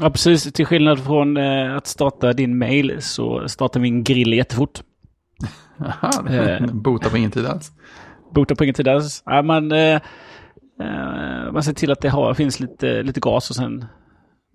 Ja, 0.00 0.10
precis. 0.10 0.52
Till 0.52 0.66
skillnad 0.66 1.04
från 1.04 1.36
eh, 1.36 1.76
att 1.76 1.86
starta 1.86 2.32
din 2.32 2.58
mail 2.58 2.96
så 3.02 3.48
startar 3.48 3.80
min 3.80 4.04
grill 4.04 4.32
jättefort. 4.32 4.82
Aha, 5.78 6.28
Eh. 6.28 6.66
Bota 6.72 7.10
på 7.10 7.16
ingen 7.16 7.30
tid 7.30 7.46
alls. 7.46 7.72
Bota 8.34 8.54
på 8.54 8.64
ingen 8.64 8.74
tid 8.74 8.88
alls. 8.88 9.22
Ja, 9.26 9.42
man, 9.42 9.72
eh, 9.72 9.94
eh, 10.80 11.52
man 11.52 11.62
ser 11.62 11.72
till 11.72 11.92
att 11.92 12.00
det 12.00 12.08
har, 12.08 12.34
finns 12.34 12.60
lite, 12.60 13.02
lite 13.02 13.20
gas 13.20 13.50
och 13.50 13.56
sen 13.56 13.84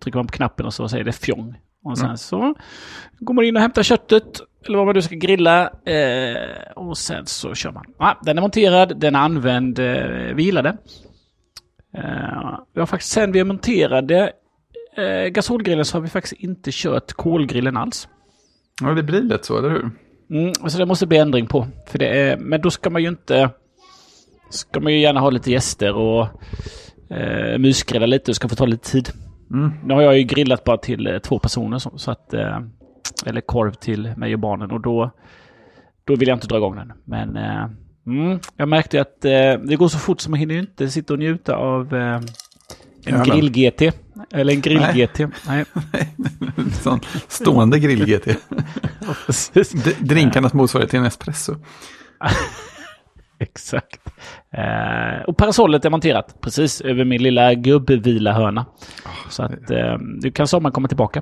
trycker 0.04 0.20
man 0.20 0.28
på 0.28 0.34
knappen 0.34 0.66
och 0.66 0.74
så 0.74 0.90
säger 0.90 1.04
det 1.04 1.12
fjong. 1.12 1.56
Och 1.84 1.98
sen 1.98 2.06
Mm. 2.06 2.18
så 2.18 2.56
går 3.20 3.34
man 3.34 3.46
in 3.46 3.56
och 3.56 3.62
hämtar 3.62 3.84
köttet 3.84 4.42
eller 4.66 4.78
vad 4.78 4.88
man 4.88 4.96
nu 4.96 5.02
ska 5.02 5.16
grilla 5.16 5.70
eh, 5.86 6.72
och 6.76 6.98
sen 6.98 7.26
så 7.26 7.56
kör 7.56 7.72
man. 7.72 7.86
Ja, 8.00 8.20
den 8.24 8.38
är 8.38 8.42
monterad, 8.42 9.00
den 9.00 9.16
är 9.16 9.20
använd, 9.20 9.80
eh, 9.80 9.86
vi 10.36 10.44
gillar 10.44 10.64
den. 10.64 10.78
Eh, 11.98 12.60
vi 12.74 12.80
har 12.80 12.86
faktiskt 12.86 13.12
sen 13.12 13.32
vi 13.32 13.44
monterade 13.44 14.32
eh, 14.98 15.28
gasolgrillen 15.30 15.86
så 15.86 15.98
har 15.98 16.02
vi 16.02 16.10
faktiskt 16.10 16.42
inte 16.42 16.70
kört 16.74 17.14
kolgrillen 17.14 17.78
alls. 17.78 18.08
Ja, 18.82 18.88
det 18.94 19.04
blir 19.04 19.22
lätt 19.22 19.46
så, 19.46 19.58
eller 19.58 19.70
hur? 19.70 19.90
Mm, 20.32 20.54
så 20.54 20.78
det 20.78 20.86
måste 20.86 21.08
bli 21.08 21.18
ändring 21.18 21.48
på. 21.48 21.68
För 21.88 22.00
det 22.00 22.08
är, 22.08 22.38
men 22.38 22.62
då 22.62 22.72
ska 22.72 22.90
man 22.90 23.02
ju 23.02 23.08
inte... 23.10 23.50
Ska 24.52 24.80
man 24.80 24.94
ju 24.94 25.00
gärna 25.00 25.20
ha 25.20 25.30
lite 25.30 25.52
gäster 25.52 25.94
och 25.96 26.28
eh, 27.12 27.58
mysgrilla 27.58 28.06
lite 28.06 28.32
och 28.32 28.36
ska 28.36 28.50
få 28.50 28.56
ta 28.56 28.66
lite 28.66 28.92
tid. 28.92 29.10
Mm. 29.52 29.72
Nu 29.84 29.94
har 29.94 30.02
jag 30.02 30.18
ju 30.18 30.24
grillat 30.24 30.64
bara 30.64 30.78
till 30.78 31.08
eh, 31.08 31.20
två 31.20 31.40
personer 31.40 31.78
så, 31.78 31.98
så 31.98 32.12
att... 32.12 32.34
Eh, 32.34 32.60
eller 33.26 33.42
korv 33.42 33.72
till 33.72 34.14
mig 34.18 34.34
och 34.34 34.40
barnen 34.40 34.72
och 34.72 34.82
då... 34.82 35.12
Då 36.06 36.16
vill 36.16 36.28
jag 36.28 36.36
inte 36.36 36.48
dra 36.48 36.58
igång 36.58 36.76
den. 36.76 36.94
Men 37.06 37.38
eh, 37.38 37.66
mm, 38.08 38.40
jag 38.56 38.70
märkte 38.70 39.02
att 39.02 39.26
eh, 39.26 39.32
det 39.64 39.76
går 39.76 39.88
så 39.88 39.98
fort 39.98 40.22
så 40.22 40.30
man 40.30 40.40
hinner 40.40 40.54
ju 40.54 40.60
inte 40.60 40.90
sitta 40.90 41.14
och 41.14 41.20
njuta 41.20 41.56
av 41.56 41.96
eh, 41.96 42.22
En 43.06 43.24
grill-GT. 43.24 43.92
Eller 44.32 44.54
en 44.54 44.62
grill-GT. 44.62 45.28
Nej. 45.48 45.66
Sån 46.82 47.00
stående 47.28 47.80
grill-GT. 47.80 48.36
Drinkarnas 50.00 50.54
motsvarighet 50.54 50.90
till 50.90 51.00
en 51.00 51.06
espresso. 51.06 51.56
Exakt. 53.44 54.00
Eh, 54.52 55.24
och 55.28 55.38
parasollet 55.38 55.86
är 55.86 55.90
monterat 55.90 56.42
precis 56.42 56.82
över 56.82 57.06
min 57.06 57.24
lilla 57.24 57.54
gubbvilahörna. 57.54 58.66
Så 59.30 59.44
att 59.44 59.72
eh, 59.72 59.98
du 60.22 60.32
kan 60.32 60.48
sommaren 60.48 60.74
komma 60.74 60.88
tillbaka. 60.88 61.22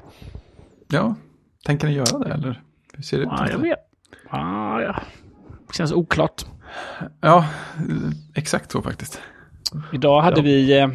Ja, 0.92 1.16
tänker 1.66 1.88
ni 1.88 1.94
göra 1.94 2.20
det 2.20 2.34
eller? 2.34 2.62
Hur 2.94 3.04
ser 3.04 3.18
det 3.18 3.24
ut? 3.24 3.30
Ja, 3.32 3.48
jag 3.52 3.58
vet. 3.60 3.80
Ah, 4.30 4.82
ja. 4.82 5.02
Känns 5.74 5.92
oklart. 5.92 6.46
Ja, 7.22 7.46
exakt 8.36 8.72
så 8.72 8.82
faktiskt. 8.82 9.22
Idag 9.94 10.22
hade 10.22 10.38
Ja. 10.38 10.44
vi... 10.44 10.80
Eh, 10.80 10.88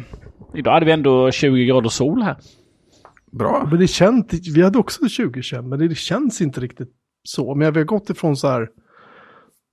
idag 0.55 0.71
hade 0.73 0.85
vi 0.85 0.91
ändå 0.91 1.31
20 1.31 1.65
grader 1.65 1.89
sol 1.89 2.21
här. 2.21 2.35
Bra. 3.31 3.67
Men 3.69 3.79
det 3.79 3.87
känns, 3.87 4.25
vi 4.55 4.63
hade 4.63 4.77
också 4.79 4.99
2021, 5.01 5.65
men 5.65 5.79
det 5.79 5.95
känns 5.95 6.41
inte 6.41 6.61
riktigt 6.61 6.89
så. 7.23 7.55
Men 7.55 7.73
vi 7.73 7.79
har 7.79 7.85
gått 7.85 8.09
ifrån 8.09 8.37
så 8.37 8.47
här 8.47 8.67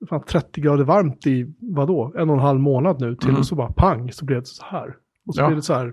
fan 0.09 0.23
30 0.28 0.61
grader 0.61 0.85
varmt 0.85 1.26
i, 1.26 1.54
vadå, 1.61 2.12
en 2.19 2.30
och 2.30 2.37
en 2.37 2.42
halv 2.42 2.61
månad 2.61 3.00
nu 3.00 3.16
till 3.16 3.28
Mm. 3.28 3.38
och 3.40 3.47
så 3.47 3.54
bara 3.54 3.73
pang 3.73 4.12
så 4.12 4.25
blev 4.25 4.40
det 4.40 4.47
så 4.47 4.64
här. 4.66 4.95
Och 5.26 5.35
så 5.35 5.40
Ja. 5.42 5.47
blir 5.47 5.57
det 5.57 5.62
så 5.62 5.75
här 5.75 5.92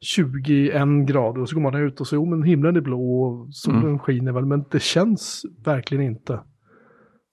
21 0.00 1.06
grader 1.06 1.40
och 1.40 1.48
så 1.48 1.54
går 1.54 1.62
man 1.62 1.74
ut 1.74 2.00
och 2.00 2.06
så, 2.06 2.14
jo 2.14 2.26
men 2.26 2.42
himlen 2.42 2.76
är 2.76 2.80
blå 2.80 3.22
och 3.22 3.54
solen 3.54 3.82
Mm. 3.82 3.98
skiner 3.98 4.32
väl, 4.32 4.44
men 4.46 4.64
det 4.70 4.82
känns 4.82 5.42
verkligen 5.64 6.04
inte 6.04 6.40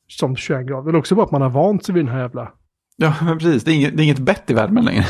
som 0.08 0.36
21 0.36 0.68
grader. 0.68 0.90
Eller 0.90 1.00
också 1.00 1.16
bara 1.16 1.26
att 1.26 1.32
man 1.32 1.42
har 1.42 1.50
vant 1.50 1.86
sig 1.86 1.96
vid 1.96 2.06
den 2.06 2.14
här 2.14 2.22
jävla 2.22 2.52
Ja, 2.98 3.14
men 3.22 3.38
precis. 3.38 3.64
Det 3.64 3.72
är 3.72 3.76
inget, 3.76 3.98
det 3.98 4.02
är 4.02 4.06
inget 4.06 4.20
bett 4.20 4.52
i 4.52 4.54
värmen 4.54 4.86
längre. 4.86 5.06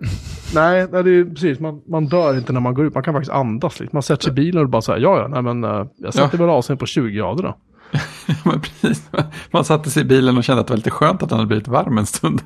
Nej, 0.54 0.88
nej 0.92 1.04
det 1.04 1.10
är 1.10 1.24
precis. 1.24 1.60
Man, 1.60 1.82
man 1.88 2.06
dör 2.06 2.38
inte 2.38 2.52
när 2.52 2.60
man 2.60 2.74
går 2.74 2.84
ut. 2.86 2.94
Man 2.94 3.02
kan 3.02 3.14
faktiskt 3.14 3.32
andas 3.32 3.80
lite. 3.80 3.96
Man 3.96 4.02
sätter 4.02 4.22
sig 4.22 4.30
i 4.32 4.34
bilen 4.34 4.62
och 4.62 4.68
bara 4.68 4.82
säger 4.82 5.00
ja, 5.00 5.18
ja, 5.18 5.28
nej 5.28 5.42
men 5.42 5.64
eh, 5.64 5.86
jag 5.96 6.14
sätter 6.14 6.38
väl 6.38 6.48
av 6.50 6.62
sig 6.62 6.76
på 6.76 6.86
20 6.86 7.10
grader 7.16 7.42
då. 7.42 7.56
men 8.44 8.60
precis. 8.60 9.10
Man 9.50 9.64
satte 9.64 9.90
sig 9.90 10.02
i 10.02 10.04
bilen 10.04 10.38
och 10.38 10.44
kände 10.44 10.60
att 10.60 10.66
det 10.66 10.72
var 10.72 10.76
lite 10.76 10.90
skönt 10.90 11.22
att 11.22 11.28
den 11.28 11.38
hade 11.38 11.46
blivit 11.46 11.68
varm 11.68 11.98
en 11.98 12.06
stund. 12.06 12.42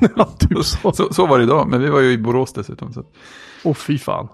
ja, 0.16 0.24
typ 0.24 0.58
så. 0.64 0.92
Så, 0.92 1.12
så 1.12 1.26
var 1.26 1.38
det 1.38 1.44
idag, 1.44 1.68
men 1.68 1.80
vi 1.80 1.88
var 1.88 2.00
ju 2.00 2.12
i 2.12 2.18
Borås 2.18 2.52
dessutom. 2.52 2.92
Åh 3.64 3.74
fy 3.74 3.98
fan. 3.98 4.28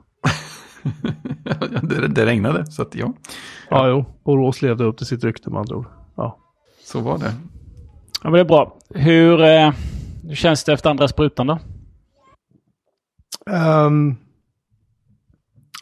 ja, 1.45 1.55
det, 1.83 2.09
det 2.09 2.27
regnade, 2.27 2.67
så 2.67 2.83
att 2.83 2.95
ja, 2.95 3.13
Ja, 3.69 3.89
jo. 3.89 4.05
Borås 4.25 4.63
levde 4.63 4.85
upp 4.85 4.97
till 4.97 5.07
sitt 5.07 5.25
rykte 5.25 5.51
med 5.51 5.61
andra 5.61 5.77
ord. 5.77 5.87
Ja. 6.17 6.39
så 6.85 7.01
var 7.01 7.19
det. 7.19 7.35
Ja, 8.23 8.31
men 8.31 8.33
det 8.33 8.41
är 8.41 8.45
bra. 8.45 8.79
Hur, 8.91 9.43
eh, 9.43 9.73
hur 10.23 10.35
känns 10.35 10.65
det 10.65 10.73
efter 10.73 10.91
andra 10.91 11.09
sprutan 11.09 11.47
då? 11.47 11.59
Ehm, 13.51 14.17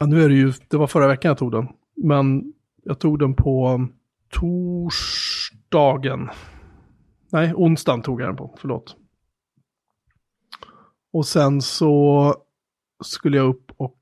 ja, 0.01 0.07
nu 0.07 0.25
är 0.25 0.29
det 0.29 0.35
ju, 0.35 0.53
det 0.69 0.77
var 0.77 0.87
förra 0.87 1.09
veckan 1.09 1.29
jag 1.29 1.39
tog 1.39 1.53
den. 1.53 1.69
Men 1.97 2.53
jag 2.85 2.99
tog 2.99 3.19
den 3.19 3.35
på 3.35 3.87
torsdagen. 4.41 6.31
Nej, 7.33 7.53
onsdagen 7.55 8.03
tog 8.03 8.21
jag 8.21 8.29
den 8.29 8.37
på, 8.37 8.55
förlåt. 8.59 8.97
Och 11.13 11.27
sen 11.27 11.63
så 11.63 12.35
skulle 13.05 13.37
jag 13.37 13.49
upp 13.49 13.73
och 13.77 13.97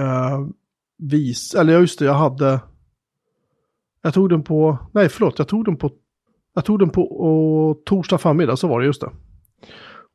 uh, 0.00 0.48
visa, 0.98 1.60
eller 1.60 1.80
just 1.80 1.98
det, 1.98 2.04
jag 2.04 2.14
hade, 2.14 2.60
jag 4.02 4.14
tog 4.14 4.28
den 4.28 4.42
på, 4.42 4.78
nej 4.94 5.08
förlåt, 5.08 5.38
jag 5.38 5.48
tog 5.48 5.64
den 5.64 5.76
på, 5.76 5.92
jag 6.54 6.64
tog 6.64 6.78
den 6.78 6.90
på 6.90 7.02
och, 7.02 7.84
torsdag 7.84 8.18
förmiddag, 8.18 8.56
så 8.56 8.68
var 8.68 8.80
det 8.80 8.86
just 8.86 9.00
det. 9.00 9.10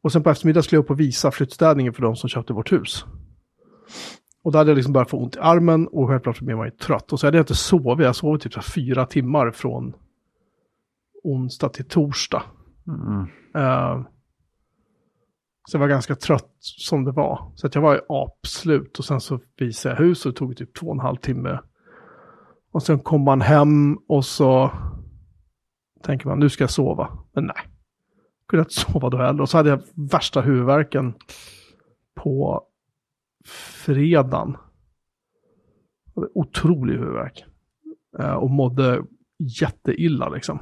Och 0.04 0.12
sen 0.12 0.24
på 0.24 0.30
eftermiddagen 0.30 0.64
skulle 0.64 0.78
jag 0.78 0.84
upp 0.84 0.92
och 0.92 1.00
visa 1.00 1.32
flyttstädningen 1.32 1.94
för 1.94 2.02
de 2.02 2.16
som 2.16 2.30
köpte 2.30 2.54
vårt 2.54 2.72
hus. 2.72 3.06
Och 4.44 4.52
då 4.52 4.58
hade 4.58 4.70
jag 4.70 4.76
liksom 4.76 4.94
börjat 4.94 5.10
få 5.10 5.18
ont 5.18 5.36
i 5.36 5.40
armen 5.40 5.88
och 5.88 6.08
självklart 6.08 6.38
så 6.38 6.46
blev 6.46 6.58
man 6.58 6.68
ju 6.68 6.72
trött. 6.72 7.14
Och 7.14 7.20
så 7.20 7.28
hade 7.28 7.38
jag 7.38 7.44
inte 7.44 7.56
sovit, 7.56 8.06
jag 8.06 8.16
sov 8.16 8.38
typ 8.38 8.54
så 8.54 8.62
fyra 8.62 9.06
timmar 9.06 9.52
från 9.52 9.94
onsdag 11.24 11.70
till 11.70 11.86
torsdag. 11.86 12.44
Mm. 12.88 13.28
Eh, 13.56 14.02
så 15.68 15.76
jag 15.76 15.80
var 15.80 15.88
ganska 15.88 16.16
trött 16.16 16.56
som 16.60 17.04
det 17.04 17.12
var. 17.12 17.52
Så 17.56 17.68
att 17.68 17.76
jag 17.76 17.82
var 17.82 17.96
i 17.96 18.00
apslut 18.10 19.00
och 19.00 19.06
sen 19.06 19.22
så 19.22 19.40
visade 19.58 19.96
jag 19.96 20.00
hus 20.00 20.26
och 20.26 20.32
det 20.32 20.38
tog 20.38 20.58
typ 20.58 20.74
två 20.74 20.88
och 20.88 20.94
en 20.94 21.00
halv 21.00 21.18
timme. 21.18 21.60
Och 22.72 22.84
sen 22.84 23.00
kom 23.00 23.22
man 23.22 23.42
hem 23.42 23.98
och 24.08 24.26
så 24.26 24.72
tänker 26.04 26.28
man 26.28 26.40
nu 26.40 26.50
ska 26.50 26.64
jag 26.64 26.72
sova. 26.72 27.18
Men 27.34 27.46
nej, 27.46 27.68
kunde 28.48 28.62
inte 28.62 28.74
sova 28.74 29.10
då 29.10 29.18
heller. 29.18 29.42
Och 29.42 29.50
så 29.50 29.58
hade 29.58 29.70
jag 29.70 29.82
värsta 29.94 30.42
huvudvärken 30.42 31.14
på 32.16 32.64
fredagen. 33.46 34.58
Jag 36.14 36.22
hade 36.22 36.32
otrolig 36.34 36.94
huvudvärk. 36.94 37.46
Eh, 38.20 38.34
och 38.34 38.50
mådde 38.50 39.04
jätteilla 39.62 40.30
liksom. 40.30 40.60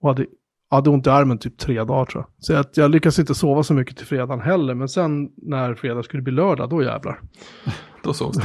Och 0.00 0.08
hade, 0.08 0.26
hade 0.70 0.90
ont 0.90 1.06
i 1.06 1.10
armen 1.10 1.38
typ 1.38 1.58
tre 1.58 1.84
dagar 1.84 2.04
tror 2.04 2.24
jag. 2.24 2.30
Så 2.38 2.54
att 2.54 2.76
jag 2.76 2.90
lyckades 2.90 3.18
inte 3.18 3.34
sova 3.34 3.62
så 3.62 3.74
mycket 3.74 3.96
till 3.96 4.06
fredagen 4.06 4.40
heller. 4.40 4.74
Men 4.74 4.88
sen 4.88 5.30
när 5.36 5.74
fredag 5.74 6.02
skulle 6.02 6.22
bli 6.22 6.32
lördag, 6.32 6.70
då 6.70 6.82
jävlar. 6.82 7.20
Då 8.02 8.12
sovs 8.12 8.36
det. 8.36 8.42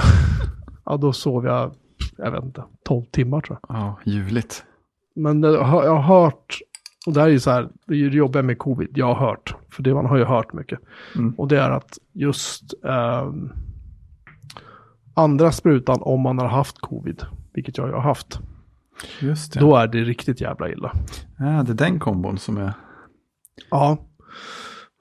Ja, 0.85 0.97
då 0.97 1.13
sov 1.13 1.45
jag, 1.45 1.75
jag 2.17 2.31
vet 2.31 2.43
inte, 2.43 2.63
12 2.85 3.05
timmar 3.05 3.41
tror 3.41 3.59
jag. 3.61 3.77
Ja, 3.77 3.99
ljuvligt. 4.05 4.63
Men 5.15 5.43
eh, 5.43 5.49
jag 5.49 5.63
har 5.63 6.01
hört, 6.01 6.59
och 7.07 7.13
det 7.13 7.19
här 7.19 7.27
är 7.27 7.31
ju 7.31 7.39
så 7.39 7.51
här, 7.51 7.69
det 7.87 7.93
är 7.93 7.97
ju 7.97 8.09
det 8.09 8.17
jobbiga 8.17 8.43
med 8.43 8.57
covid, 8.57 8.89
jag 8.95 9.05
har 9.13 9.27
hört, 9.27 9.55
för 9.71 9.83
det 9.83 9.93
man 9.93 10.05
har 10.05 10.17
ju 10.17 10.23
hört 10.23 10.53
mycket. 10.53 10.79
Mm. 11.15 11.33
Och 11.33 11.47
det 11.47 11.59
är 11.59 11.71
att 11.71 11.97
just 12.13 12.73
ehm, 12.83 13.51
andra 15.19 15.51
sprutan, 15.51 15.97
om 16.01 16.21
man 16.21 16.39
har 16.39 16.47
haft 16.47 16.79
covid, 16.79 17.25
vilket 17.53 17.77
jag 17.77 17.87
har 17.87 18.01
haft, 18.01 18.39
Just 19.21 19.53
det. 19.53 19.59
då 19.59 19.75
är 19.75 19.87
det 19.87 20.03
riktigt 20.03 20.41
jävla 20.41 20.69
illa. 20.69 20.91
Ja, 21.39 21.63
det 21.63 21.71
är 21.71 21.75
den 21.75 21.99
kombon 21.99 22.37
som 22.37 22.57
är... 22.57 22.73
Ja, 23.69 23.97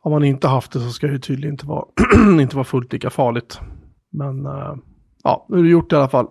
om 0.03 0.13
man 0.13 0.25
inte 0.25 0.49
haft 0.49 0.73
det 0.73 0.81
så 0.81 0.91
ska 0.91 1.07
det 1.07 1.19
tydligen 1.19 1.55
inte 1.55 1.67
vara, 1.67 1.85
inte 2.41 2.57
vara 2.57 2.65
fullt 2.65 2.93
lika 2.93 3.11
farligt. 3.11 3.61
Men 4.11 4.47
eh, 4.47 4.75
ja, 5.25 5.47
nu 5.49 5.59
är 5.59 5.63
det 5.63 5.69
gjort 5.69 5.93
i 5.93 5.97
alla 5.97 6.09
fall. 6.09 6.27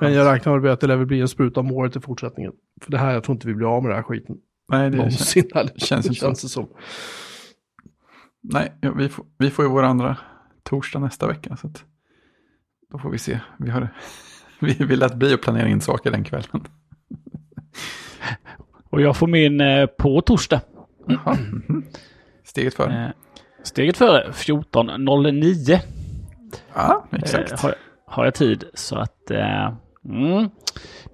Men 0.00 0.12
jag 0.12 0.34
räknar 0.34 0.58
med 0.58 0.72
att 0.72 0.80
det 0.80 0.86
lär 0.86 1.04
bli 1.04 1.20
en 1.20 1.28
spruta 1.28 1.60
om 1.60 1.72
året 1.72 1.96
i 1.96 2.00
fortsättningen. 2.00 2.52
För 2.80 2.90
det 2.90 2.98
här, 2.98 3.12
jag 3.12 3.24
tror 3.24 3.34
inte 3.34 3.46
vi 3.46 3.54
blir 3.54 3.76
av 3.76 3.82
med 3.82 3.90
den 3.90 3.96
här 3.96 4.02
skiten. 4.02 4.36
Nej, 4.72 4.90
det 4.90 4.96
känns... 4.96 5.36
Någonsin. 5.36 5.78
Känns 5.78 6.04
det 6.04 6.08
inte 6.08 6.20
så. 6.20 6.26
känns 6.26 6.52
som. 6.52 6.68
Nej, 8.42 8.72
vi, 8.96 9.08
får, 9.08 9.26
vi 9.38 9.50
får 9.50 9.64
ju 9.64 9.70
vår 9.70 9.82
andra 9.82 10.16
torsdag 10.62 10.98
nästa 10.98 11.26
vecka. 11.26 11.56
Så 11.56 11.66
att 11.66 11.84
då 12.92 12.98
får 12.98 13.10
vi 13.10 13.18
se. 13.18 13.40
Vi, 13.56 13.70
har, 13.70 13.88
vi, 14.60 14.74
vi 14.74 14.96
lät 14.96 15.14
bli 15.14 15.34
att 15.34 15.42
planera 15.42 15.68
in 15.68 15.80
saker 15.80 16.10
den 16.10 16.24
kvällen. 16.24 16.48
Och 18.90 19.00
jag 19.00 19.16
får 19.16 19.26
min 19.26 19.60
eh, 19.60 19.86
på 19.86 20.20
torsdag. 20.20 20.60
Jaha, 21.06 21.34
mhm. 21.34 21.84
Steget 22.44 22.74
före. 22.74 23.04
Eh, 23.04 23.10
steget 23.62 23.96
före 23.96 24.30
14.09. 24.30 25.78
Ja, 26.74 27.06
Eh, 27.12 27.18
exakt. 27.18 27.60
har, 27.62 27.74
har 28.06 28.24
jag 28.24 28.34
tid. 28.34 28.64
Så 28.74 28.96
att... 28.96 29.30
Eh, 29.30 29.72
mm, 30.04 30.50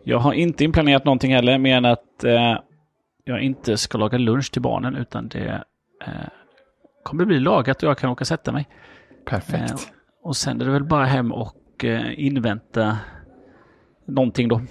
jag 0.04 0.18
har 0.18 0.32
inte 0.32 0.64
inplanerat 0.64 1.04
någonting 1.04 1.34
heller 1.34 1.58
mer 1.58 1.76
än 1.76 1.84
att 1.84 2.24
eh, 2.24 2.58
jag 3.24 3.40
inte 3.40 3.76
ska 3.76 3.98
laga 3.98 4.18
lunch 4.18 4.52
till 4.52 4.62
barnen 4.62 4.96
utan 4.96 5.28
det 5.28 5.64
eh, 6.06 6.12
kommer 7.02 7.24
bli 7.24 7.40
lagat 7.40 7.82
och 7.82 7.88
jag 7.88 7.98
kan 7.98 8.10
åka 8.10 8.22
och 8.22 8.26
sätta 8.26 8.52
mig. 8.52 8.68
Perfekt. 9.26 9.70
Eh, 9.70 9.76
och 10.22 10.36
sen 10.36 10.60
är 10.60 10.64
det 10.64 10.70
väl 10.70 10.84
bara 10.84 11.04
hem 11.04 11.32
och 11.32 11.52
eh, 11.84 12.26
invänta 12.26 12.98
någonting 14.06 14.48
då. 14.48 14.60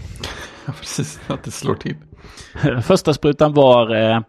Ja, 0.66 0.74
precis. 0.80 1.20
Att 1.28 1.44
det 1.44 1.52
slår 1.52 1.76
till. 1.76 1.96
första 2.84 3.14
sprutan 3.14 3.54
var... 3.54 3.96
Eh, 3.96 4.22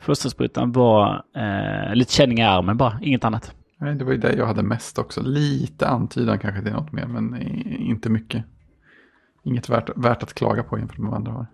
första 0.00 0.30
sprutan 0.30 0.72
var 0.72 1.24
eh, 1.36 1.94
lite 1.94 2.12
känning 2.12 2.38
i 2.38 2.42
armen 2.42 2.76
bara, 2.76 2.98
inget 3.02 3.24
annat. 3.24 3.54
Nej, 3.78 3.94
det 3.94 4.04
var 4.04 4.12
ju 4.12 4.18
det 4.18 4.32
jag 4.32 4.46
hade 4.46 4.62
mest 4.62 4.98
också. 4.98 5.22
Lite 5.22 5.86
antydan 5.86 6.38
kanske 6.38 6.62
till 6.62 6.72
något 6.72 6.92
mer, 6.92 7.06
men 7.06 7.42
inte 7.66 8.10
mycket. 8.10 8.44
Inget 9.44 9.68
värt, 9.68 9.90
värt 9.96 10.22
att 10.22 10.34
klaga 10.34 10.62
på 10.62 10.78
jämfört 10.78 10.98
med 10.98 11.10
vad 11.10 11.16
andra 11.16 11.32
har. 11.32 11.46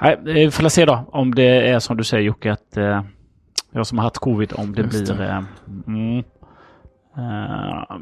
Nej, 0.00 0.20
vi 0.24 0.50
får 0.50 0.68
se 0.68 0.84
då 0.84 1.04
om 1.12 1.34
det 1.34 1.68
är 1.70 1.78
som 1.78 1.96
du 1.96 2.04
säger 2.04 2.24
Jocke 2.24 2.52
att 2.52 2.76
eh, 2.76 3.02
jag 3.70 3.86
som 3.86 3.98
har 3.98 4.02
haft 4.02 4.18
covid 4.18 4.52
om 4.52 4.74
det 4.74 4.82
Just 4.82 5.04
blir... 5.04 5.14
det. 5.14 5.28
Eh, 5.28 5.44
mm, 5.86 6.24
Eh, 7.18 7.96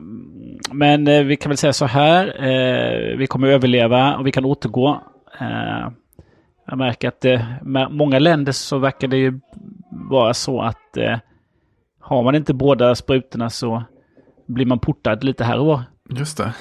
men 0.73 1.09
eh, 1.09 1.23
vi 1.25 1.37
kan 1.37 1.51
väl 1.51 1.57
säga 1.57 1.73
så 1.73 1.87
här. 1.87 2.27
Eh, 2.45 3.17
vi 3.17 3.27
kommer 3.27 3.49
överleva 3.49 4.17
och 4.17 4.27
vi 4.27 4.33
kan 4.33 4.45
återgå. 4.45 5.01
Jag 6.67 6.79
märker 6.79 7.09
att 7.09 7.25
med 7.63 7.91
många 7.91 8.19
länder 8.19 8.53
så 8.53 8.79
verkar 8.79 9.09
det 9.09 9.17
ju 9.17 9.41
vara 9.91 10.35
så 10.35 10.61
att 10.63 10.99
har 12.01 12.23
man 12.23 12.35
inte 12.35 12.55
båda 12.55 12.95
sprutorna 12.95 13.51
så 13.51 13.85
blir 14.47 14.67
man 14.67 14.79
portad 14.79 15.25
lite 15.25 15.45
här 15.45 15.59
och 15.59 15.67
var. 15.67 15.83
Just 16.11 16.39
det. 16.39 16.55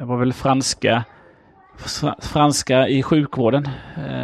Det 0.00 0.04
var 0.04 0.16
väl 0.16 0.32
franska, 0.32 1.04
fra- 1.78 2.20
franska 2.20 2.88
i 2.88 3.02
sjukvården 3.02 3.68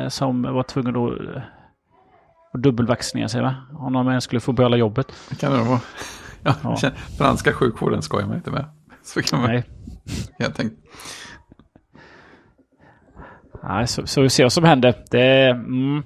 som 0.08 0.42
var 0.42 0.62
tvungen 0.62 0.96
att, 0.96 2.62
dubbelvaccinera 2.62 3.28
sig 3.28 3.42
va? 3.42 3.54
Om 3.78 4.08
ens 4.08 4.24
skulle 4.24 4.40
få 4.40 4.52
behålla 4.52 4.76
jobbet. 4.76 5.12
Det 5.30 5.36
kan 5.40 5.52
det 5.52 5.58
vara. 5.58 5.80
Ja, 6.44 6.54
Ja. 6.62 6.90
Franska 7.18 7.52
sjukvården 7.52 8.02
skojar 8.02 8.26
man 8.26 8.36
inte 8.36 8.50
med. 8.50 8.64
Så 9.02 9.22
kan 9.22 9.40
man 9.40 9.50
Nej. 9.50 9.64
helt 10.38 10.60
enkelt. 10.60 10.80
Nej, 13.62 13.86
så, 13.86 14.06
så 14.06 14.22
vi 14.22 14.30
ser 14.30 14.44
vad 14.44 14.52
som 14.52 14.64
händer. 14.64 14.94
Det, 15.10 15.48
mm, 15.50 16.02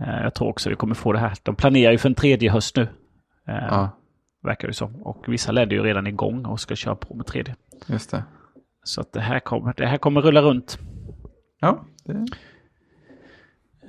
eh, 0.00 0.22
jag 0.22 0.34
tror 0.34 0.48
också 0.48 0.70
vi 0.70 0.76
kommer 0.76 0.94
få 0.94 1.12
det 1.12 1.18
här. 1.18 1.32
De 1.42 1.54
planerar 1.56 1.92
ju 1.92 1.98
för 1.98 2.08
en 2.08 2.14
tredje 2.14 2.50
höst 2.50 2.76
nu. 2.76 2.82
Eh, 3.48 3.54
Ja, 3.70 3.90
Verkar 4.42 4.68
det 4.68 4.74
som. 4.74 5.02
Och 5.02 5.24
vissa 5.28 5.52
länder 5.52 5.76
är 5.76 5.80
ju 5.80 5.86
redan 5.86 6.06
igång 6.06 6.44
och 6.46 6.60
ska 6.60 6.76
köra 6.76 6.94
på 6.94 7.14
med 7.14 7.26
tredje. 7.26 7.56
just 7.86 8.10
det. 8.10 8.24
Så 8.84 9.00
att 9.00 9.12
det 9.12 9.20
här 9.20 9.40
kommer, 9.40 9.74
det 9.76 9.86
här 9.86 9.98
kommer 9.98 10.20
rulla 10.20 10.40
runt. 10.42 10.78
Ja, 11.60 11.84
det, 12.04 12.26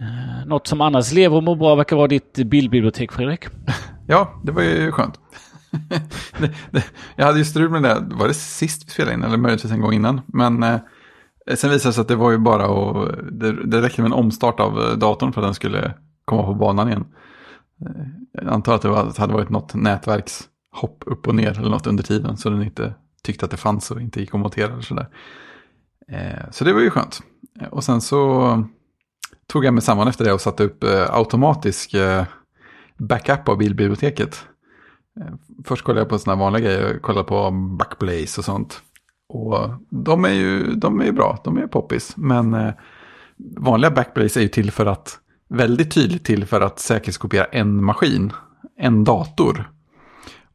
Eh, 0.01 0.46
Något 0.46 0.68
som 0.68 0.82
annars 0.82 1.13
lever 1.13 1.36
och 1.38 1.44
mår 1.44 1.56
bra 1.56 1.75
verkar 1.75 1.96
vara 1.96 2.08
ditt 2.08 2.34
bildbibliotek, 2.46 3.12
Fredrik. 3.12 3.46
ja, 4.10 4.39
det 4.44 4.51
var 4.51 4.62
ju 4.62 4.92
skönt. 4.92 5.20
det, 6.39 6.54
det, 6.72 6.86
jag 7.16 7.25
hade 7.25 7.38
ju 7.38 7.46
strul 7.46 7.70
med 7.70 7.84
det, 7.84 8.08
var 8.16 8.28
det 8.28 8.34
sist 8.34 8.88
vi 8.88 8.92
spelade 8.92 9.13
in 9.13 9.24
eller 9.24 9.38
möjligtvis 9.38 9.72
en 9.72 9.82
gång 9.82 9.94
innan. 9.94 10.22
Men 10.28 10.63
eh, 10.63 10.80
sen 11.56 11.70
visade 11.70 11.74
det 11.74 11.94
sig 11.94 12.01
att 12.01 12.08
det 12.08 12.16
var 12.16 12.32
ju 12.32 12.38
bara 12.38 12.66
att, 12.66 13.10
det, 13.32 13.66
det 13.66 13.82
räckte 13.82 14.01
med 14.01 14.10
en 14.10 14.18
omstart 14.18 14.60
av 14.60 14.80
eh, 14.80 14.98
datorn 14.98 15.34
för 15.34 15.42
att 15.42 15.48
den 15.48 15.54
skulle 15.54 15.94
komma 16.25 16.44
på 16.44 16.54
banan 16.54 16.88
igen. 16.88 17.06
Eh, 17.86 18.06
jag 18.32 18.48
antar 18.48 18.75
att 18.75 18.82
det 18.82 18.89
var, 18.89 19.20
hade 19.20 19.34
varit 19.34 19.50
något 19.50 19.74
nätverkshopp 19.74 21.04
upp 21.06 21.28
och 21.28 21.36
ner 21.36 21.60
eller 21.60 21.70
något 21.70 21.88
under 21.88 22.04
tiden 22.04 22.38
så 22.38 22.50
den 22.50 22.63
inte 22.63 22.94
tyckte 23.24 23.46
att 23.46 23.51
det 23.51 23.58
fanns 23.58 23.92
och 23.92 24.01
inte 24.01 24.20
gick 24.20 24.34
att 24.34 24.39
montera 24.39 24.72
eller 24.72 24.82
sådär. 24.82 25.08
Eh, 26.12 26.51
så 26.51 26.63
det 26.63 26.74
var 26.74 26.82
ju 26.82 26.89
skönt. 26.89 27.20
Eh, 27.62 27.68
och 27.68 27.84
sen 27.84 28.01
så 28.01 28.63
tog 29.48 29.66
jag 29.66 29.74
mig 29.74 29.84
samman 29.84 30.08
efter 30.08 30.25
det 30.25 30.34
och 30.34 30.42
satte 30.42 30.63
upp 30.63 30.84
eh, 30.84 31.16
automatisk 31.16 31.94
eh, 31.94 32.24
backup 33.00 33.50
av 33.50 33.58
bilbiblioteket. 33.58 34.46
Eh, 35.20 35.34
först 35.65 35.84
kollade 35.84 36.01
jag 36.01 36.10
på 36.10 36.20
sådana 36.20 36.39
vanliga 36.41 36.63
grejer, 36.63 36.82
jag 36.82 37.01
kollade 37.01 37.27
på 37.27 37.51
Backblaze 37.51 38.41
och 38.41 38.46
sånt. 38.46 38.82
Och 39.29 39.70
de 39.89 40.25
är 40.25 40.34
ju, 40.34 40.74
de 40.75 41.01
är 41.01 41.06
ju 41.06 41.12
bra, 41.12 41.41
de 41.44 41.58
är 41.58 41.62
ju 41.62 41.68
poppis. 41.68 42.18
Men 42.18 42.53
eh, 42.53 42.74
vanliga 43.58 43.91
Backblaze 43.91 44.39
är 44.39 44.41
ju 44.41 44.48
till 44.48 44.72
för 44.72 44.86
att, 44.86 45.20
väldigt 45.50 45.91
tydligt 45.91 46.25
till 46.25 46.46
för 46.46 46.62
att 46.62 46.79
säkerhetskopiera 46.79 47.46
en 47.46 47.84
maskin, 47.84 48.34
en 48.77 49.03
dator. 49.03 49.72